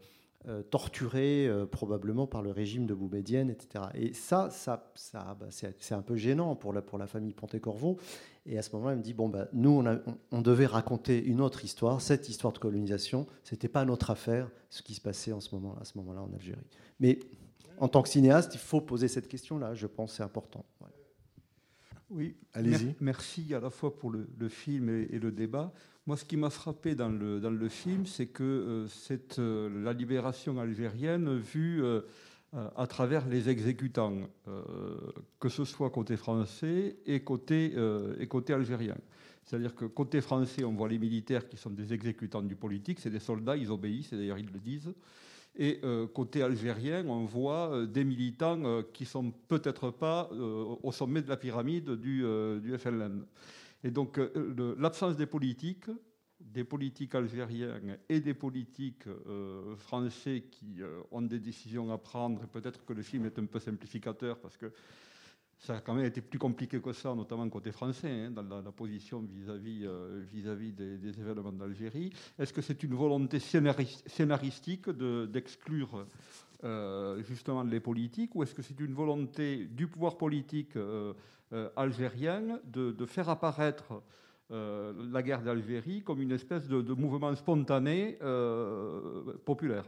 euh, 0.47 0.61
torturer, 0.61 1.47
euh, 1.47 1.65
probablement 1.65 2.27
par 2.27 2.41
le 2.41 2.51
régime 2.51 2.85
de 2.85 2.93
Boumedienne, 2.93 3.49
etc. 3.49 3.85
Et 3.93 4.13
ça, 4.13 4.49
ça, 4.51 4.91
ça 4.95 5.37
bah, 5.39 5.47
c'est 5.49 5.93
un 5.95 6.01
peu 6.01 6.15
gênant 6.15 6.55
pour 6.55 6.73
la, 6.73 6.81
pour 6.81 6.97
la 6.97 7.07
famille 7.07 7.33
Pontécorvo. 7.33 7.97
Et 8.45 8.57
à 8.57 8.61
ce 8.61 8.75
moment-là, 8.75 8.93
il 8.93 8.97
me 8.97 9.03
dit 9.03 9.13
bon, 9.13 9.29
bah, 9.29 9.47
nous, 9.53 9.69
on, 9.69 9.85
a- 9.85 9.99
on- 10.31 10.41
devait 10.41 10.65
raconter 10.65 11.23
une 11.23 11.39
autre 11.39 11.63
histoire. 11.63 12.01
Cette 12.01 12.27
histoire 12.27 12.51
de 12.51 12.57
colonisation, 12.59 13.25
c'était 13.43 13.69
pas 13.69 13.85
notre 13.85 14.09
affaire, 14.11 14.49
ce 14.69 14.81
qui 14.81 14.93
se 14.93 15.01
passait 15.01 15.31
en 15.31 15.39
ce 15.39 15.55
moment, 15.55 15.77
à 15.79 15.85
ce 15.85 15.97
moment-là 15.99 16.21
en 16.21 16.33
Algérie. 16.33 16.59
Mais 16.99 17.19
en 17.79 17.87
tant 17.87 18.01
que 18.01 18.09
cinéaste, 18.09 18.53
il 18.53 18.59
faut 18.59 18.81
poser 18.81 19.07
cette 19.07 19.27
question-là. 19.29 19.73
Je 19.73 19.87
pense 19.87 20.15
c'est 20.15 20.23
important. 20.23 20.65
Oui, 22.13 22.35
Allez-y. 22.53 22.85
mer- 22.85 22.95
merci 23.01 23.53
à 23.53 23.59
la 23.59 23.69
fois 23.69 23.97
pour 23.97 24.11
le, 24.11 24.27
le 24.37 24.49
film 24.49 24.89
et, 24.89 25.07
et 25.11 25.19
le 25.19 25.31
débat. 25.31 25.73
Moi, 26.05 26.15
ce 26.17 26.25
qui 26.25 26.37
m'a 26.37 26.49
frappé 26.49 26.95
dans 26.95 27.09
le, 27.09 27.39
dans 27.39 27.49
le 27.49 27.69
film, 27.69 28.05
c'est 28.05 28.27
que 28.27 28.43
euh, 28.43 28.87
c'est 28.87 29.39
euh, 29.39 29.83
la 29.83 29.93
libération 29.93 30.59
algérienne 30.59 31.37
vue 31.37 31.81
euh, 31.83 32.01
à 32.75 32.85
travers 32.85 33.27
les 33.27 33.49
exécutants, 33.49 34.15
que 35.39 35.49
ce 35.49 35.65
soit 35.65 35.89
côté 35.89 36.17
français 36.17 36.97
et 37.07 37.21
côté, 37.21 37.73
et 38.19 38.27
côté 38.27 38.53
algérien. 38.53 38.95
C'est-à-dire 39.43 39.73
que 39.73 39.85
côté 39.85 40.21
français, 40.21 40.63
on 40.63 40.73
voit 40.73 40.87
les 40.87 40.99
militaires 40.99 41.49
qui 41.49 41.57
sont 41.57 41.71
des 41.71 41.93
exécutants 41.93 42.43
du 42.43 42.55
politique, 42.55 42.99
c'est 42.99 43.09
des 43.09 43.19
soldats, 43.19 43.57
ils 43.57 43.71
obéissent, 43.71 44.13
et 44.13 44.17
d'ailleurs 44.17 44.37
ils 44.37 44.51
le 44.53 44.59
disent. 44.59 44.93
Et 45.55 45.79
euh, 45.83 46.07
côté 46.07 46.41
algérien, 46.41 47.05
on 47.07 47.25
voit 47.25 47.71
euh, 47.71 47.85
des 47.85 48.03
militants 48.03 48.63
euh, 48.65 48.81
qui 48.91 49.05
sont 49.05 49.31
peut-être 49.47 49.91
pas 49.91 50.29
au 50.31 50.91
sommet 50.91 51.21
de 51.21 51.29
la 51.29 51.37
pyramide 51.37 51.91
du, 51.91 52.25
du 52.61 52.77
FLN. 52.77 53.23
Et 53.83 53.91
donc 53.91 54.19
l'absence 54.77 55.17
des 55.17 55.25
politiques, 55.25 55.89
des 56.39 56.63
politiques 56.63 57.13
algériens 57.15 57.79
et 58.09 58.19
des 58.21 58.33
politiques 58.33 59.07
français 59.77 60.45
qui 60.49 60.79
ont 61.11 61.21
des 61.21 61.39
décisions 61.39 61.91
à 61.91 61.97
prendre, 61.97 62.43
et 62.43 62.47
peut-être 62.47 62.85
que 62.85 62.93
le 62.93 63.01
film 63.01 63.25
est 63.25 63.37
un 63.37 63.45
peu 63.45 63.59
simplificateur 63.59 64.39
parce 64.39 64.55
que 64.55 64.71
ça 65.63 65.77
a 65.77 65.79
quand 65.79 65.93
même 65.93 66.05
été 66.05 66.19
plus 66.19 66.39
compliqué 66.39 66.81
que 66.81 66.91
ça, 66.91 67.15
notamment 67.15 67.47
côté 67.49 67.71
français, 67.71 68.09
hein, 68.09 68.31
dans 68.31 68.61
la, 68.61 68.71
position 68.73 69.21
vis-à-vis 69.21 69.85
euh, 69.85 70.21
vis-à-vis 70.29 70.73
des, 70.73 70.97
des 70.97 71.17
événements 71.21 71.53
d'Algérie. 71.53 72.11
Est-ce 72.37 72.51
que 72.51 72.61
c'est 72.61 72.83
une 72.83 72.93
volonté 72.93 73.39
scénaris- 73.39 74.03
scénaristique 74.05 74.89
de- 74.89 75.25
d'exclure 75.25 76.05
euh, 76.65 77.23
justement 77.23 77.63
les 77.63 77.79
politiques, 77.79 78.35
ou 78.35 78.43
est-ce 78.43 78.53
que 78.53 78.61
c'est 78.61 78.77
une 78.81 78.93
volonté 78.93 79.65
du 79.65 79.87
pouvoir 79.87 80.17
politique 80.17 80.75
euh, 80.75 81.13
algérien 81.77 82.59
de, 82.65 83.05
faire 83.05 83.29
apparaître 83.29 84.01
la 84.49 85.23
guerre 85.23 85.41
d'Algérie 85.41 86.03
comme 86.03 86.21
une 86.21 86.31
espèce 86.31 86.67
de, 86.67 86.93
mouvement 86.93 87.33
spontané 87.35 88.17
populaire? 89.45 89.85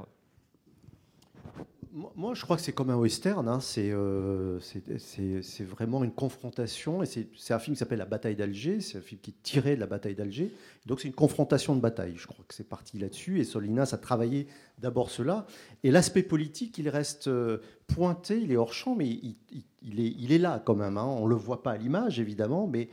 Moi, 2.16 2.34
je 2.34 2.41
crois 2.41 2.58
que 2.58 2.62
c'est 2.62 2.74
comme 2.74 2.89
un 2.89 2.98
western. 2.98 3.48
hein. 3.48 3.62
C'est 3.62 3.89
euh, 3.91 4.60
c'est- 4.60 5.64
vraiment 5.64 6.04
une 6.04 6.12
confrontation. 6.12 7.02
Et 7.02 7.06
c'est 7.06 7.54
un 7.54 7.60
film 7.60 7.74
qui 7.76 7.80
s'appelle 7.80 8.00
La 8.00 8.06
bataille 8.06 8.36
d'Alger. 8.36 8.82
C'est 8.82 8.98
un 8.98 9.02
film 9.02 9.22
qui 9.22 9.32
est 9.32 9.43
tiré 9.43 9.76
de 9.76 9.80
la 9.80 9.88
bataille 9.88 10.14
d'Alger. 10.14 10.52
Donc 10.86 11.00
c'est 11.00 11.08
une 11.08 11.14
confrontation 11.14 11.74
de 11.74 11.80
bataille. 11.80 12.16
Je 12.18 12.28
crois 12.28 12.43
que 12.46 12.54
c'est 12.54 12.68
parti 12.68 13.00
là-dessus. 13.00 13.39
Et 13.39 13.46
Solinas 13.46 13.91
a 13.93 13.98
travaillé 13.98 14.48
d'abord 14.80 15.10
cela. 15.10 15.48
Et 15.84 15.91
l'aspect 15.91 16.24
politique, 16.24 16.78
il 16.80 16.89
reste 16.89 17.30
euh, 17.30 17.60
pointé. 17.88 18.41
Il 18.41 18.52
est 18.52 18.58
hors 18.58 18.74
champ, 18.74 18.93
mais 18.96 19.08
il, 19.08 20.34
est, 20.34 20.38
là 20.38 20.62
quand 20.66 20.76
même. 20.76 20.98
hein. 20.98 21.06
On 21.06 21.24
ne 21.26 21.30
le 21.30 21.36
voit 21.36 21.64
pas 21.64 21.72
à 21.72 21.78
l'image, 21.78 22.20
évidemment, 22.20 22.68
mais 22.68 22.89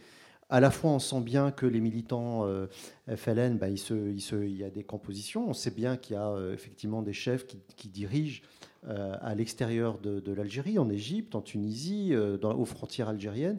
à 0.49 0.61
la 0.61 0.71
fois, 0.71 0.91
on 0.93 0.99
sent 1.01 1.23
bien 1.23 1.51
que 1.51 1.67
les 1.67 1.81
militants 1.81 2.47
euh, 2.47 2.67
FLN, 3.09 3.59
bah, 3.59 3.69
il, 3.69 4.57
y 4.57 4.63
a 4.63 4.71
des 4.71 4.85
compositions. 4.85 5.49
On 5.49 5.55
sait 5.55 5.71
bien 5.73 5.97
qu'il 5.97 6.15
y 6.15 6.19
a 6.19 6.29
euh, 6.29 6.55
effectivement 6.55 7.03
des 7.03 7.15
chefs 7.15 7.47
qui, 7.49 7.89
dirigent 7.89 8.43
à 8.87 9.35
l'extérieur 9.35 9.99
de, 9.99 10.20
de 10.20 10.33
l'Algérie, 10.33 10.78
en 10.78 10.91
Égypte, 10.91 11.35
en 11.35 11.41
Tunisie, 11.41 12.11
euh, 12.12 12.37
dans, 12.37 12.55
aux 12.55 12.64
frontières 12.64 13.09
algériennes. 13.09 13.59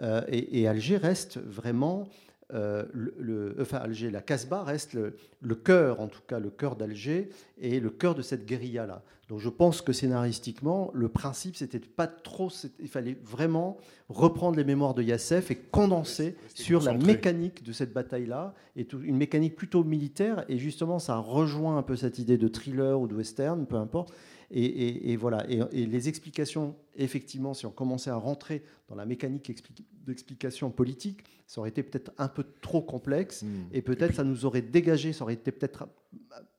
Euh, 0.00 0.22
et, 0.28 0.60
et 0.60 0.66
Alger 0.68 0.96
reste 0.96 1.38
vraiment, 1.38 2.08
euh, 2.54 2.84
le, 2.92 3.14
le- 3.18 3.56
enfin 3.60 3.78
Alger, 3.78 4.10
la 4.10 4.22
Casbah 4.22 4.62
reste 4.64 4.94
le, 4.94 5.16
le 5.42 5.54
cœur, 5.54 6.00
en 6.00 6.06
tout 6.08 6.22
cas 6.26 6.38
le 6.38 6.48
cœur 6.50 6.76
d'Alger, 6.76 7.28
et 7.60 7.80
le 7.80 7.90
cœur 7.90 8.14
de 8.14 8.22
cette 8.22 8.46
guérilla-là. 8.46 9.02
Donc 9.28 9.40
je 9.40 9.48
pense 9.50 9.80
que 9.82 9.92
scénaristiquement, 9.92 10.90
le 10.94 11.08
principe, 11.08 11.56
c'était 11.56 11.78
pas 11.78 12.06
trop, 12.06 12.50
il 12.80 12.88
fallait 12.88 13.16
vraiment 13.24 13.76
reprendre 14.08 14.56
les 14.56 14.64
mémoires 14.64 14.94
de 14.94 15.02
Yassef 15.02 15.50
et 15.50 15.56
condenser 15.56 16.36
sur 16.54 16.80
la 16.82 16.92
mécanique 17.06 17.62
de 17.62 17.72
cette 17.72 17.92
bataille-là, 17.92 18.54
et 18.76 18.84
tout- 18.86 19.00
une 19.02 19.16
mécanique 19.16 19.56
plutôt 19.56 19.84
militaire, 19.84 20.44
et 20.48 20.56
justement 20.58 20.98
ça 20.98 21.16
rejoint 21.18 21.76
un 21.78 21.82
peu 21.82 21.96
cette 21.96 22.18
idée 22.18 22.38
de 22.38 22.48
thriller 22.48 22.98
ou 23.00 23.06
de 23.06 23.14
western, 23.14 23.66
peu 23.66 23.76
importe. 23.76 24.12
Et, 24.52 24.64
et- 24.64 25.10
et 25.12 25.16
voilà. 25.16 25.44
Et, 25.50 25.60
et 25.72 25.86
les 25.86 26.08
explications, 26.08 26.76
effectivement, 26.94 27.54
si 27.54 27.64
on 27.66 27.70
commençait 27.70 28.10
à 28.10 28.16
rentrer 28.16 28.62
dans 28.88 28.94
la 28.94 29.06
mécanique 29.06 29.48
expli- 29.50 29.84
d'explication 30.06 30.70
politique, 30.70 31.24
ça 31.46 31.60
aurait 31.60 31.70
été 31.70 31.82
peut-être 31.82 32.12
un 32.18 32.28
peu 32.28 32.44
trop 32.60 32.82
complexe. 32.82 33.42
Hmm. 33.42 33.64
Et 33.72 33.82
peut-être 33.82 34.14
ça 34.14 34.24
nous 34.24 34.44
aurait 34.44 34.62
dégagé, 34.62 35.12
ça 35.12 35.24
aurait 35.24 35.34
été 35.34 35.52
peut-être 35.52 35.86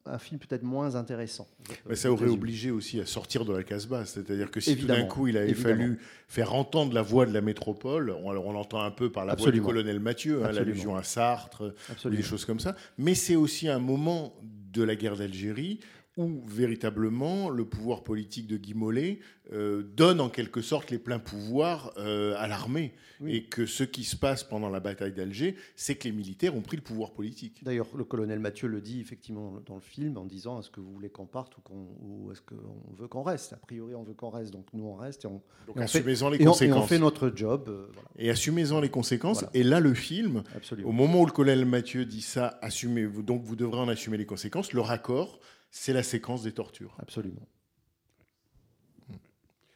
un, 0.05 0.17
film 0.17 0.39
peut-être 0.39 0.63
moins 0.63 0.95
intéressant. 0.95 1.47
Mais 1.87 1.95
ça 1.95 2.11
aurait 2.11 2.27
obligé 2.29 2.71
aussi 2.71 2.99
à 2.99 3.05
sortir 3.05 3.45
de 3.45 3.53
la 3.53 3.63
Casbah. 3.63 4.05
C'est-à-dire 4.05 4.49
que 4.51 4.59
si 4.59 4.75
tout 4.77 4.85
d'un 4.87 5.05
coup 5.05 5.27
il 5.27 5.37
avait 5.37 5.49
évidemment. 5.51 5.75
fallu 5.75 5.99
faire 6.27 6.53
entendre 6.55 6.93
la 6.93 7.01
voix 7.03 7.25
de 7.25 7.31
la 7.33 7.41
métropole, 7.41 8.09
on, 8.23 8.29
alors 8.29 8.45
on 8.47 8.53
l'entend 8.53 8.81
un 8.81 8.91
peu 8.91 9.11
par 9.11 9.25
la 9.25 9.33
Absolument. 9.33 9.63
voix 9.63 9.73
du 9.73 9.79
colonel 9.81 9.99
Mathieu, 9.99 10.43
hein, 10.43 10.51
l'allusion 10.51 10.95
à 10.95 11.03
Sartre, 11.03 11.73
ou 12.05 12.09
des 12.09 12.21
choses 12.23 12.45
comme 12.45 12.59
ça. 12.59 12.75
Mais 12.97 13.13
c'est 13.15 13.35
aussi 13.35 13.67
un 13.69 13.79
moment 13.79 14.33
de 14.41 14.83
la 14.83 14.95
guerre 14.95 15.15
d'Algérie 15.15 15.79
où 16.17 16.41
véritablement 16.45 17.49
le 17.49 17.65
pouvoir 17.65 18.03
politique 18.03 18.47
de 18.47 18.57
Guy 18.57 18.73
Mollet 18.73 19.19
euh, 19.51 19.83
donne 19.95 20.21
en 20.21 20.29
quelque 20.29 20.61
sorte 20.61 20.91
les 20.91 20.99
pleins 20.99 21.19
pouvoirs 21.19 21.91
euh, 21.97 22.35
à 22.37 22.47
l'armée. 22.47 22.93
Oui. 23.19 23.35
Et 23.35 23.43
que 23.45 23.65
ce 23.65 23.83
qui 23.83 24.03
se 24.03 24.15
passe 24.15 24.43
pendant 24.43 24.69
la 24.69 24.79
bataille 24.79 25.13
d'Alger, 25.13 25.55
c'est 25.75 25.95
que 25.95 26.05
les 26.05 26.11
militaires 26.11 26.55
ont 26.55 26.61
pris 26.61 26.77
le 26.77 26.83
pouvoir 26.83 27.11
politique. 27.11 27.63
D'ailleurs, 27.63 27.87
le 27.95 28.03
colonel 28.03 28.39
Mathieu 28.39 28.67
le 28.67 28.81
dit 28.81 28.99
effectivement 28.99 29.53
dans 29.65 29.75
le 29.75 29.81
film 29.81 30.17
en 30.17 30.25
disant 30.25 30.59
est-ce 30.59 30.69
que 30.69 30.79
vous 30.81 30.91
voulez 30.91 31.09
qu'on 31.09 31.25
parte 31.25 31.53
ou, 31.69 32.31
est-ce 32.31 32.41
qu'on 32.41 32.93
veut 32.95 33.07
qu'on 33.07 33.23
reste? 33.23 33.53
A 33.53 33.57
priori, 33.57 33.95
on 33.95 34.03
veut 34.03 34.13
qu'on 34.13 34.29
reste, 34.29 34.51
donc 34.51 34.65
nous 34.73 34.85
on 34.85 34.95
reste 34.95 35.25
et 35.25 35.27
on, 35.27 35.41
Donc 35.67 35.77
et 35.77 35.83
on 35.83 35.87
fait, 35.87 36.01
les 36.03 36.19
et 36.21 36.23
on- 36.25 36.33
et 36.33 36.41
on 36.41 36.51
conséquences. 36.51 36.89
fait 36.89 36.99
notre 36.99 37.31
job. 37.35 37.65
euh, 37.69 37.87
voilà, 37.93 38.09
Et 38.17 38.29
assumez-en 38.29 38.79
les 38.81 38.89
conséquences. 38.89 39.39
Voilà. 39.39 39.51
Et 39.53 39.63
là, 39.63 39.79
le 39.79 39.93
film, 39.93 40.43
absolument. 40.55 40.89
Au 40.89 40.91
moment 40.91 41.21
où 41.21 41.25
le 41.25 41.31
colonel 41.31 41.65
Mathieu 41.65 42.05
dit 42.05 42.21
ça, 42.21 42.57
assumez 42.61 43.07
donc 43.07 43.43
vous 43.43 43.55
devrez 43.55 43.79
en 43.79 43.87
assumer 43.87 44.17
les 44.17 44.25
conséquences. 44.25 44.73
Le 44.73 44.81
raccord, 44.81 45.39
c'est 45.75 45.91
la 45.91 46.03
séquence 46.03 46.43
des 46.43 46.51
tortures. 46.51 46.95
Absolument. 46.99 47.47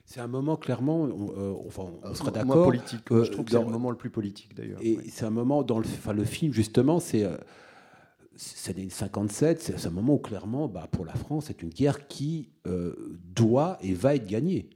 C'est 0.06 0.20
un 0.22 0.28
moment, 0.28 0.56
clairement, 0.56 1.02
on, 1.02 1.32
euh, 1.38 1.54
enfin, 1.68 1.92
on 2.04 2.14
sera 2.14 2.32
Moi, 2.32 2.32
d'accord. 2.46 2.66
politique. 2.66 3.12
euh, 3.12 3.26
je 3.26 3.32
trouve 3.32 3.46
que 3.46 3.52
dans- 3.52 3.60
c'est 3.62 3.66
le 3.66 3.72
moment 3.72 3.90
le 3.90 3.98
plus 3.98 4.12
politique 4.12 4.56
d'ailleurs. 4.56 4.80
Et 4.82 4.98
Oui. 4.98 5.10
c'est 5.10 5.26
un 5.26 5.32
moment 5.32 5.64
dans 5.64 5.80
le, 5.80 5.86
enfin, 5.86 6.14
le 6.14 6.24
film, 6.24 6.54
justement, 6.54 7.00
c'est 7.00 7.24
euh, 7.24 7.36
c'est 8.36 8.78
les 8.78 8.90
57, 8.92 9.60
c'est 9.60 9.88
un 9.88 9.90
moment 9.90 10.14
où 10.14 10.20
clairement, 10.20 10.68
bah, 10.68 10.88
pour 10.92 11.04
la 11.04 11.16
France, 11.16 11.46
c'est 11.48 11.62
une 11.64 11.70
guerre 11.72 12.08
qui 12.08 12.52
euh, 12.68 13.18
doit 13.34 13.78
et 13.82 13.94
va 13.96 14.16
être 14.16 14.28
gagnée. 14.28 14.70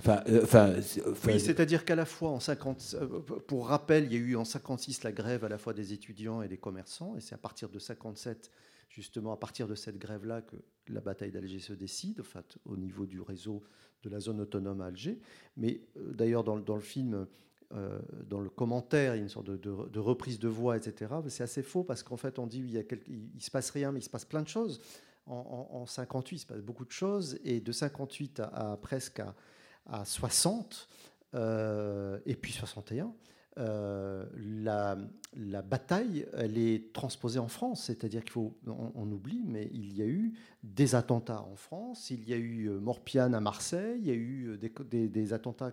Enfin, 0.00 0.22
euh, 0.28 0.40
enfin, 0.42 0.80
c'est- 0.80 1.06
enfin, 1.06 1.32
Oui, 1.34 1.38
c'est-à-dire 1.38 1.84
qu'à 1.84 1.94
la 1.94 2.06
fois 2.06 2.30
en 2.30 2.40
50, 2.40 2.96
euh, 2.98 3.06
pour 3.46 3.68
rappel, 3.68 4.04
il 4.06 4.12
y 4.14 4.16
a 4.16 4.18
eu 4.18 4.34
en 4.36 4.44
56 4.46 5.04
la 5.04 5.12
grève 5.12 5.44
à 5.44 5.48
la 5.50 5.58
fois 5.58 5.74
des 5.74 5.92
étudiants 5.92 6.40
et 6.42 6.48
des 6.48 6.56
commerçants, 6.56 7.14
et 7.16 7.20
c'est 7.20 7.34
à 7.34 7.38
partir 7.38 7.68
de 7.68 7.78
57, 7.78 8.50
justement 8.92 9.32
à 9.32 9.36
partir 9.36 9.66
de 9.68 9.74
cette 9.74 9.98
grève-là, 9.98 10.42
que 10.42 10.56
la 10.88 11.00
bataille 11.00 11.32
d'Alger 11.32 11.58
se 11.60 11.72
décide, 11.72 12.20
en 12.20 12.24
fait, 12.24 12.58
au 12.64 12.76
niveau 12.76 13.06
du 13.06 13.20
réseau 13.20 13.62
de 14.02 14.10
la 14.10 14.20
zone 14.20 14.40
autonome 14.40 14.80
à 14.80 14.86
Alger. 14.86 15.18
Mais 15.56 15.80
euh, 15.96 16.12
d'ailleurs, 16.12 16.44
dans, 16.44 16.56
le- 16.56 16.80
film, 16.80 17.26
euh, 17.72 17.98
dans 18.28 18.40
le 18.40 18.50
commentaire, 18.50 19.14
il 19.14 19.18
y 19.18 19.20
a 19.20 19.22
une 19.22 19.28
sorte 19.28 19.46
de, 19.50 19.98
reprise 20.00 20.38
de 20.38 20.48
voix, 20.48 20.76
etc. 20.76 21.12
C'est 21.28 21.44
assez 21.44 21.62
faux 21.62 21.84
parce 21.84 22.02
qu'en 22.02 22.16
fait, 22.18 22.38
on 22.38 22.46
dit 22.46 22.58
il 22.58 22.70
y 22.70 23.40
se 23.40 23.50
passe 23.50 23.70
rien, 23.70 23.92
mais 23.92 24.00
il 24.00 24.04
se 24.04 24.10
passe 24.10 24.24
plein 24.26 24.42
de 24.42 24.48
choses. 24.48 24.80
En, 25.26 25.68
en- 25.70 25.76
en 25.82 25.86
58, 25.86 26.36
il 26.36 26.38
se 26.40 26.46
passe 26.46 26.60
beaucoup 26.62 26.84
de 26.84 26.90
choses, 26.90 27.38
et 27.44 27.60
de 27.60 27.72
58 27.72 28.40
à, 28.40 28.72
à 28.72 28.76
presque 28.76 29.20
à, 29.20 29.34
à 29.86 30.04
60, 30.04 30.88
euh, 31.34 32.18
et 32.26 32.34
puis 32.36 32.52
61, 32.52 33.14
euh, 33.58 34.24
la, 34.64 34.96
bataille, 35.62 36.26
elle 36.34 36.58
est 36.58 36.92
transposée 36.92 37.38
en 37.38 37.48
France. 37.48 37.84
C'est-à-dire 37.84 38.22
qu'il 38.22 38.32
faut, 38.32 38.54
on, 38.66 39.10
oublie, 39.10 39.42
mais 39.46 39.68
il 39.72 39.96
y 39.96 40.02
a 40.02 40.06
eu 40.06 40.32
des 40.62 40.94
attentats 40.94 41.42
en 41.42 41.56
France, 41.56 42.10
il 42.10 42.28
y 42.28 42.32
a 42.32 42.36
eu 42.36 42.68
euh, 42.68 42.80
Morpiane 42.80 43.34
à 43.34 43.40
Marseille, 43.40 43.98
il 44.00 44.06
y 44.06 44.10
a 44.10 44.14
eu 44.14 44.48
euh, 44.48 45.06
des 45.08 45.32
attentats 45.32 45.72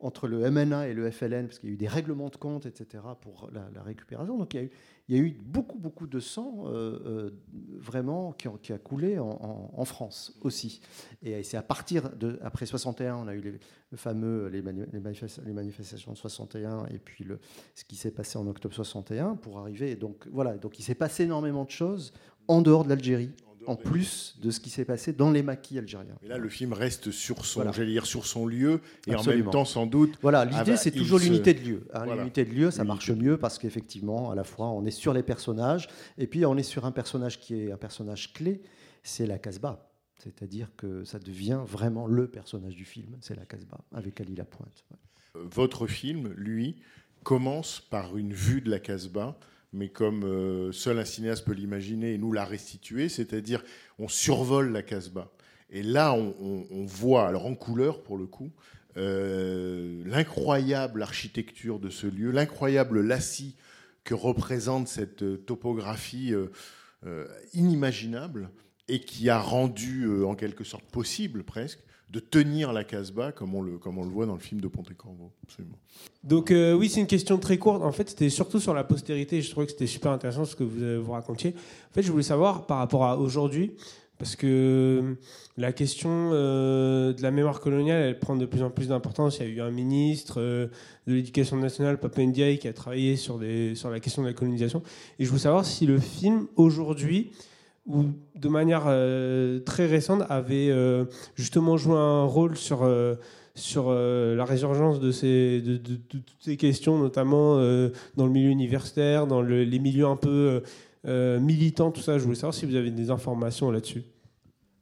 entre 0.00 0.28
le 0.28 0.48
MNA 0.50 0.88
et 0.88 0.94
le 0.94 1.10
FLN, 1.10 1.46
parce 1.46 1.58
qu'il 1.58 1.70
y 1.70 1.72
a 1.72 1.74
eu 1.74 1.78
des 1.78 1.88
règlements 1.88 2.28
de 2.28 2.36
compte, 2.36 2.66
etc., 2.66 3.02
pour 3.20 3.50
la, 3.52 3.82
récupération. 3.82 4.38
Donc 4.38 4.54
il 4.54 4.70
y 5.08 5.18
a 5.18 5.18
eu, 5.18 5.36
beaucoup, 5.42 5.78
beaucoup 5.78 6.06
de 6.06 6.20
sang, 6.20 6.64
euh, 6.66 6.70
euh, 7.04 7.30
vraiment, 7.78 8.32
qui, 8.32 8.72
a 8.72 8.78
coulé 8.78 9.18
en, 9.18 9.84
France 9.84 10.38
aussi. 10.42 10.80
Et 11.22 11.42
c'est 11.42 11.56
à 11.56 11.62
partir 11.62 12.10
de, 12.16 12.38
après 12.42 12.66
61, 12.66 13.16
on 13.16 13.28
a 13.28 13.34
eu 13.34 13.40
les, 13.40 13.58
le 13.90 13.96
fameux, 13.96 14.48
les, 14.48 14.62
manifestations 14.62 16.12
de 16.12 16.16
61, 16.16 16.86
et 16.86 16.98
puis 16.98 17.26
ce 17.74 17.84
qui 17.84 17.96
s'est 17.96 18.12
passé 18.12 18.38
en 18.38 18.46
octobre 18.46 18.74
61, 18.74 19.34
pour 19.34 19.58
arriver. 19.58 19.96
Donc 19.96 20.28
voilà, 20.30 20.58
donc 20.58 20.78
il 20.78 20.82
s'est 20.82 20.94
passé 20.94 21.24
énormément 21.24 21.64
de 21.64 21.70
choses 21.70 22.12
en 22.46 22.62
dehors 22.62 22.84
de 22.84 22.90
l'Algérie, 22.90 23.32
en 23.68 23.76
plus 23.76 24.36
de 24.42 24.50
ce 24.50 24.60
qui 24.60 24.70
s'est 24.70 24.84
passé 24.84 25.12
dans 25.12 25.30
les 25.30 25.42
maquis 25.42 25.78
algériens. 25.78 26.16
Mais 26.22 26.28
là, 26.28 26.38
le 26.38 26.48
film 26.48 26.72
reste 26.72 27.10
sur 27.10 27.44
son, 27.44 27.60
Voilà. 27.60 27.72
j'allais 27.72 27.90
dire, 27.92 28.06
sur 28.06 28.26
son 28.26 28.46
lieu, 28.46 28.80
et 29.06 29.14
en 29.14 29.22
même 29.22 29.50
temps, 29.50 29.64
sans 29.66 29.86
doute. 29.86 30.18
Voilà, 30.22 30.40
ah 30.40 30.44
l'idée 30.44 30.70
bah, 30.72 30.76
c'est 30.76 30.90
toujours 30.90 31.18
se- 31.20 31.24
l'unité 31.24 31.52
de 31.54 31.60
lieu. 31.60 31.86
hein. 31.92 32.02
Voilà. 32.04 32.22
L'unité 32.22 32.44
de 32.44 32.50
lieu, 32.52 32.70
ça 32.70 32.84
marche 32.84 33.10
mieux 33.10 33.36
parce 33.36 33.58
qu'effectivement, 33.58 34.30
à 34.30 34.34
la 34.34 34.44
fois, 34.44 34.68
on 34.70 34.84
est 34.86 34.90
sur 34.90 35.12
les 35.12 35.22
personnages, 35.22 35.88
et 36.16 36.26
puis 36.26 36.46
on 36.46 36.56
est 36.56 36.62
sur 36.62 36.86
un 36.86 36.92
personnage 36.92 37.38
qui 37.40 37.54
est 37.54 37.70
un 37.72 37.76
personnage 37.76 38.32
clé, 38.32 38.62
c'est 39.02 39.26
la 39.26 39.38
Casbah. 39.38 39.84
C'est-à-dire 40.16 40.70
que 40.76 41.04
ça 41.04 41.18
devient 41.18 41.60
vraiment 41.64 42.06
le 42.06 42.26
personnage 42.26 42.74
du 42.74 42.84
film, 42.84 43.16
c'est 43.20 43.36
la 43.36 43.44
Casbah, 43.46 43.78
avec 43.92 44.20
Ali 44.20 44.34
Lapointe. 44.34 44.84
Ouais. 44.90 45.42
Votre 45.54 45.86
film, 45.86 46.32
lui, 46.36 46.76
commence 47.22 47.80
par 47.90 48.16
une 48.16 48.32
vue 48.32 48.60
de 48.60 48.70
la 48.70 48.78
Casbah, 48.80 49.38
mais 49.72 49.88
comme 49.88 50.24
euh, 50.24 50.72
seul 50.72 50.98
un 50.98 51.04
cinéaste 51.04 51.44
peut 51.44 51.52
l'imaginer 51.52 52.14
et 52.14 52.18
nous 52.18 52.32
la 52.32 52.44
restituer, 52.44 53.08
c'est-à-dire 53.08 53.62
on 53.98 54.08
survole 54.08 54.72
la 54.72 54.82
Casbah. 54.82 55.30
Et 55.70 55.82
là, 55.82 56.14
on, 56.14 56.86
voit, 56.86 57.28
alors 57.28 57.44
en 57.44 57.54
couleur 57.54 58.02
pour 58.02 58.16
le 58.16 58.26
coup, 58.26 58.50
euh, 58.96 60.02
l'incroyable 60.06 61.02
architecture 61.02 61.78
de 61.78 61.90
ce 61.90 62.06
lieu, 62.06 62.30
l'incroyable 62.30 63.02
lacis 63.02 63.54
que 64.04 64.14
représente 64.14 64.88
cette 64.88 65.22
euh, 65.22 65.36
topographie 65.36 66.32
inimaginable 67.52 68.50
et 68.88 69.00
qui 69.00 69.28
a 69.30 69.38
rendu 69.38 70.10
en 70.24 70.34
quelque 70.34 70.64
sorte 70.64 70.90
possible 70.90 71.44
presque 71.44 71.78
de 72.10 72.20
tenir 72.20 72.72
la 72.72 72.84
Casbah 72.84 73.32
comme 73.32 73.54
on 73.54 73.62
le, 73.62 73.78
comme 73.78 73.98
on 73.98 74.04
le 74.04 74.10
voit 74.10 74.26
dans 74.26 74.34
le 74.34 74.40
film 74.40 74.60
de 74.60 74.68
Pontecorvo. 74.68 75.30
Absolument. 75.44 75.76
Donc 76.24 76.50
euh, 76.50 76.72
oui, 76.72 76.88
c'est 76.88 77.00
une 77.00 77.06
question 77.06 77.38
très 77.38 77.58
courte. 77.58 77.82
En 77.82 77.92
fait, 77.92 78.08
c'était 78.08 78.30
surtout 78.30 78.60
sur 78.60 78.72
la 78.74 78.84
postérité. 78.84 79.42
Je 79.42 79.50
trouvais 79.50 79.66
que 79.66 79.72
c'était 79.72 79.86
super 79.86 80.12
intéressant 80.12 80.44
ce 80.44 80.56
que 80.56 80.64
vous, 80.64 80.82
euh, 80.82 80.98
vous 80.98 81.12
racontiez. 81.12 81.54
En 81.90 81.94
fait, 81.94 82.02
je 82.02 82.10
voulais 82.10 82.22
savoir 82.22 82.66
par 82.66 82.78
rapport 82.78 83.04
à 83.04 83.18
aujourd'hui, 83.18 83.72
parce 84.16 84.36
que 84.36 84.46
euh, 84.46 85.14
la 85.58 85.72
question 85.72 86.30
de 86.30 87.22
la 87.22 87.30
mémoire 87.30 87.60
coloniale, 87.60 88.02
elle 88.02 88.18
prend 88.18 88.36
de 88.36 88.46
plus 88.46 88.62
en 88.62 88.70
plus 88.70 88.88
d'importance. 88.88 89.38
Il 89.38 89.46
y 89.46 89.50
a 89.50 89.52
eu 89.52 89.60
un 89.60 89.70
ministre 89.70 90.40
de 90.40 90.70
l'Éducation 91.12 91.56
nationale, 91.56 91.98
Papa 92.00 92.22
Ndiaye, 92.22 92.58
qui 92.58 92.68
a 92.68 92.72
travaillé 92.72 93.16
sur, 93.16 93.38
des, 93.38 93.74
sur 93.74 93.90
la 93.90 94.00
question 94.00 94.22
de 94.22 94.28
la 94.28 94.34
colonisation. 94.34 94.82
Et 95.18 95.24
je 95.24 95.28
voulais 95.28 95.42
savoir 95.42 95.66
si 95.66 95.84
le 95.84 95.98
film 95.98 96.46
aujourd'hui 96.56 97.32
ou 97.88 98.04
de 98.36 98.48
manière 98.48 98.84
euh, 98.86 99.58
très 99.60 99.86
récente 99.86 100.22
avait 100.28 100.68
euh, 100.70 101.06
justement 101.34 101.76
joué 101.76 101.96
un 101.96 102.24
rôle 102.24 102.56
sur 102.56 102.82
euh, 102.84 103.16
sur 103.54 103.86
euh, 103.88 104.36
la 104.36 104.44
résurgence 104.44 105.00
de, 105.00 105.10
ces, 105.10 105.60
de, 105.60 105.78
toutes 105.96 106.22
ces 106.38 106.56
questions, 106.56 106.96
notamment 106.98 107.56
dans 107.56 108.26
le 108.26 108.30
milieu 108.30 108.50
universitaire, 108.50 109.26
dans 109.26 109.42
le- 109.42 109.64
les 109.64 109.78
milieux 109.80 110.06
un 110.06 110.16
peu 110.16 110.62
militants, 111.04 111.90
tout 111.90 112.00
ça. 112.02 112.18
Je 112.18 112.24
voulais 112.24 112.36
savoir 112.36 112.54
si 112.54 112.66
vous 112.66 112.76
avez 112.76 112.90
des 112.92 113.10
informations 113.10 113.70
là-dessus. 113.72 114.04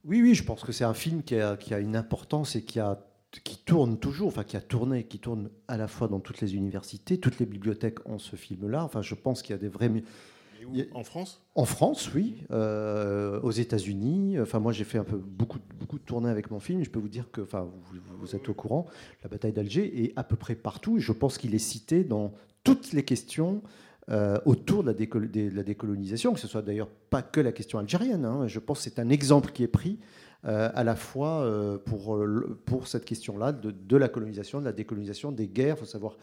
Oui, 0.05 0.21
oui, 0.21 0.35
je 0.35 0.43
pense 0.43 0.63
que 0.63 0.71
c'est 0.71 0.83
un 0.83 0.93
film 0.93 1.23
qui 1.23 1.35
a, 1.35 1.57
qui 1.57 1.73
a 1.73 1.79
une 1.79 1.95
importance 1.95 2.55
et 2.55 2.63
qui, 2.63 2.79
a, 2.79 2.99
qui 3.43 3.57
tourne 3.65 3.97
toujours, 3.97 4.27
enfin 4.27 4.43
qui 4.43 4.55
a 4.57 4.61
tourné, 4.61 5.05
qui 5.05 5.19
tourne 5.19 5.49
à 5.67 5.75
la 5.77 5.87
fois 5.87 6.07
dans 6.07 6.19
toutes 6.19 6.39
les 6.41 6.55
universités, 6.55 7.17
toutes 7.17 7.39
les 7.39 7.45
bibliothèques 7.45 7.99
ont 8.07 8.19
ce 8.19 8.35
film-là. 8.35 8.83
Enfin, 8.83 9.01
je 9.01 9.15
pense 9.15 9.41
qu'il 9.41 9.51
y 9.55 9.55
a 9.55 9.61
des 9.61 9.67
vrais. 9.69 9.91
Où 10.65 10.75
En 10.97 11.03
France 11.03 11.41
En 11.55 11.65
France, 11.65 12.11
oui. 12.13 12.43
Euh, 12.51 13.39
aux 13.41 13.51
États-Unis. 13.51 14.39
Enfin, 14.39 14.59
moi, 14.59 14.71
j'ai 14.73 14.83
fait 14.83 14.97
un 14.97 15.03
peu 15.03 15.17
beaucoup, 15.17 15.59
beaucoup 15.79 15.97
de 15.99 16.03
tournées 16.03 16.29
avec 16.29 16.51
mon 16.51 16.59
film. 16.59 16.83
Je 16.83 16.89
peux 16.89 16.99
vous 16.99 17.09
dire 17.09 17.29
que, 17.31 17.41
enfin, 17.41 17.61
vous, 17.91 17.99
vous 18.19 18.35
êtes 18.35 18.49
au 18.49 18.53
courant, 18.53 18.85
la 19.23 19.29
bataille 19.29 19.53
d'Alger 19.53 20.03
est 20.03 20.13
à 20.15 20.23
peu 20.23 20.35
près 20.35 20.55
partout. 20.55 20.97
Et 20.97 21.01
je 21.01 21.11
pense 21.11 21.37
qu'il 21.37 21.53
est 21.55 21.59
cité 21.59 22.03
dans 22.03 22.33
toutes 22.63 22.93
les 22.93 23.03
questions 23.03 23.61
euh, 24.09 24.37
autour 24.45 24.83
de 24.83 24.87
la, 24.87 24.93
décol- 24.93 25.29
des- 25.29 25.49
de 25.49 25.55
la 25.55 25.63
décolonisation, 25.63 26.33
que 26.33 26.39
ce 26.39 26.47
soit 26.47 26.61
d'ailleurs 26.61 26.89
pas 27.09 27.21
que 27.21 27.41
la 27.41 27.51
question 27.51 27.77
algérienne. 27.79 28.23
hein. 28.25 28.47
Je 28.47 28.59
pense 28.59 28.79
que 28.79 28.83
c'est 28.85 28.99
un 28.99 29.09
exemple 29.09 29.51
qui 29.51 29.63
est 29.63 29.67
pris 29.67 29.99
euh, 30.45 30.69
à 30.73 30.83
la 30.85 30.95
fois 30.95 31.41
euh, 31.41 31.77
pour, 31.77 32.17
pour 32.65 32.87
cette 32.87 33.03
question-là 33.05 33.51
de, 33.51 33.71
de 33.71 33.97
la 33.97 34.07
colonisation, 34.07 34.59
de 34.61 34.65
la 34.65 34.71
décolonisation, 34.71 35.31
des 35.33 35.47
guerres. 35.47 35.75
Il 35.77 35.79
faut 35.79 35.85
savoir 35.85 36.17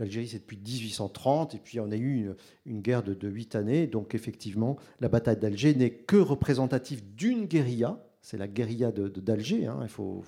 l'Algérie, 0.00 0.26
c'est 0.26 0.40
depuis 0.40 0.56
1830, 0.56 1.54
et 1.54 1.58
puis 1.58 1.78
on 1.78 1.90
a 1.90 1.96
eu 1.96 2.30
une, 2.66 2.80
guerre 2.80 3.02
de, 3.02 3.14
de 3.14 3.28
8 3.28 3.54
années. 3.54 3.86
Donc 3.86 4.14
effectivement, 4.14 4.76
la 5.00 5.08
bataille 5.08 5.36
d'Alger 5.36 5.74
n'est 5.74 5.90
que 5.90 6.16
représentative 6.16 7.14
d'une 7.14 7.44
guérilla. 7.44 8.04
C'est 8.22 8.36
la 8.36 8.48
guérilla 8.48 8.92
d'Alger, 8.92 9.66
hein, 9.66 9.78
il 9.82 9.88
faut, 9.88 10.22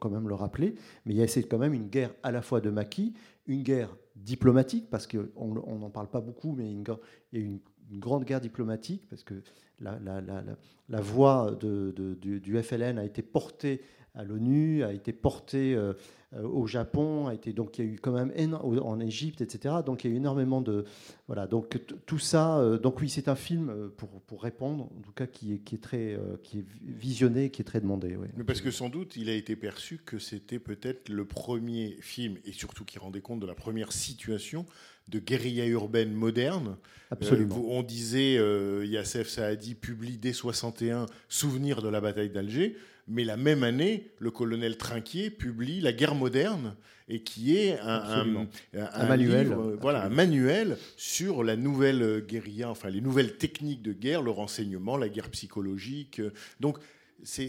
quand 0.00 0.10
même 0.10 0.28
le 0.28 0.34
rappeler. 0.34 0.74
Mais 1.04 1.26
c'est 1.26 1.42
quand 1.42 1.58
même 1.58 1.74
une 1.74 1.88
guerre 1.88 2.14
à 2.22 2.32
la 2.32 2.42
fois 2.42 2.60
de 2.60 2.70
maquis, 2.70 3.14
une 3.46 3.62
guerre 3.62 3.96
diplomatique, 4.16 4.88
parce 4.90 5.06
qu'on 5.06 5.28
on 5.36 5.78
n'en 5.78 5.90
parle 5.90 6.08
pas 6.08 6.20
beaucoup, 6.20 6.54
mais 6.56 6.72
une 6.72 6.84
il 7.32 7.38
y 7.38 7.42
a 7.42 7.44
une, 7.44 7.60
une 7.90 8.00
grande 8.00 8.24
guerre 8.24 8.40
diplomatique, 8.40 9.06
parce 9.08 9.22
que 9.22 9.34
la, 9.80 11.00
voix 11.00 11.56
du 11.60 12.62
FLN 12.62 12.98
a 12.98 13.04
été 13.04 13.22
portée 13.22 13.80
à 14.14 14.24
l'ONU, 14.24 14.84
a 14.84 14.92
été 14.92 15.12
portée 15.12 15.74
euh, 15.74 15.92
euh, 16.36 16.42
au 16.42 16.66
Japon, 16.66 17.28
a 17.28 17.34
été 17.34 17.52
donc 17.52 17.78
il 17.78 17.84
y 17.84 17.88
a 17.88 17.92
eu 17.92 17.98
quand 18.00 18.12
même 18.12 18.32
en 18.60 19.00
Égypte, 19.00 19.40
etc. 19.40 19.76
Donc 19.84 20.04
il 20.04 20.10
y 20.10 20.12
a 20.12 20.14
eu 20.14 20.16
énormément 20.16 20.60
de 20.60 20.84
voilà. 21.26 21.46
Donc 21.46 21.78
tout 22.06 22.18
ça, 22.18 22.58
euh, 22.58 22.78
donc 22.78 23.00
oui, 23.00 23.08
c'est 23.08 23.28
un 23.28 23.36
film 23.36 23.90
pour, 23.96 24.08
pour 24.22 24.42
répondre, 24.42 24.84
en 24.84 25.00
tout 25.02 25.12
cas 25.12 25.26
qui 25.26 25.54
est, 25.54 25.58
qui 25.58 25.76
est 25.76 25.82
très 25.82 26.14
euh, 26.14 26.36
qui 26.42 26.60
est 26.60 26.64
visionné, 26.82 27.50
qui 27.50 27.62
est 27.62 27.64
très 27.64 27.80
demandé. 27.80 28.16
oui. 28.16 28.28
Mais 28.36 28.44
parce 28.44 28.60
que 28.60 28.70
sans 28.70 28.88
doute, 28.88 29.16
il 29.16 29.28
a 29.28 29.34
été 29.34 29.54
perçu 29.54 29.98
que 30.04 30.18
c'était 30.18 30.58
peut-être 30.58 31.08
le 31.08 31.24
premier 31.24 31.96
film, 32.00 32.36
et 32.44 32.52
surtout 32.52 32.84
qui 32.84 32.98
rendait 32.98 33.20
compte 33.20 33.40
de 33.40 33.46
la 33.46 33.54
première 33.54 33.92
situation 33.92 34.66
de 35.08 35.18
guérilla 35.18 35.66
urbaine 35.66 36.12
moderne. 36.12 36.76
Absolument. 37.10 37.56
Euh, 37.56 37.78
on 37.78 37.82
disait, 37.82 38.40
Yassef 38.86 39.28
Saadi 39.28 39.74
publie 39.74 40.16
dès 40.16 40.32
61 40.32 41.06
Souvenir 41.28 41.82
de 41.82 41.88
la 41.88 42.00
bataille 42.00 42.30
d'Alger, 42.30 42.76
mais 43.06 43.24
la 43.24 43.36
même 43.36 43.62
année, 43.62 44.10
le 44.18 44.30
colonel 44.30 44.76
Trinquier 44.78 45.30
publie 45.30 45.80
La 45.80 45.92
guerre 45.92 46.14
moderne, 46.14 46.74
et 47.08 47.22
qui 47.22 47.56
est 47.56 47.78
un, 47.80 47.96
Absolument. 47.98 48.46
un- 48.74 48.78
un- 48.80 48.90
Un 48.92 49.06
manuel. 49.08 49.48
livre, 49.48 49.60
euh, 49.62 49.78
voilà, 49.80 50.04
un 50.04 50.08
manuel 50.08 50.78
sur 50.96 51.44
la 51.44 51.54
nouvelle 51.56 52.02
euh, 52.02 52.20
guérilla, 52.20 52.70
enfin 52.70 52.88
les 52.88 53.02
nouvelles 53.02 53.36
techniques 53.36 53.82
de 53.82 53.92
guerre, 53.92 54.22
le 54.22 54.30
renseignement, 54.30 54.96
la 54.96 55.08
guerre 55.10 55.30
psychologique. 55.30 56.20
euh, 56.20 56.32
Donc 56.60 56.78
c'est- 57.22 57.48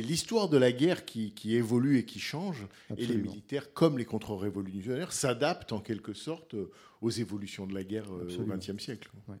l'histoire 0.00 0.48
de 0.48 0.56
la 0.58 0.70
guerre 0.72 1.04
qui, 1.04 1.32
qui 1.34 1.54
évolue 1.56 1.98
et 1.98 2.04
qui 2.04 2.20
change, 2.20 2.66
et 2.96 3.06
les 3.06 3.16
militaires, 3.16 3.72
comme 3.72 3.98
les 3.98 4.04
contre-révolutionnaires, 4.04 5.12
s'adaptent 5.12 5.72
en 5.72 5.80
quelque 5.80 6.12
sorte 6.14 6.54
aux 7.00 7.10
évolutions 7.10 7.66
de 7.66 7.74
la 7.74 7.82
guerre 7.84 8.10
au. 8.12 8.24
XXe 8.44 8.78
siècle. 8.82 9.10
Ouais. 9.28 9.36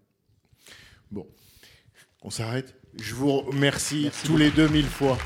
Bon, 1.12 1.28
on 2.22 2.30
s'arrête. 2.30 2.74
Je 3.00 3.14
vous 3.14 3.40
remercie 3.40 4.10
tous 4.24 4.36
les 4.36 4.50
deux 4.50 4.68
mille 4.68 4.86
fois. 4.86 5.18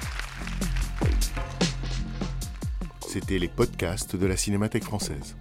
C'était 3.07 3.39
les 3.39 3.49
podcasts 3.49 4.17
de 4.17 4.27
la 4.27 4.37
Cinémathèque 4.37 4.85
française. 4.85 5.37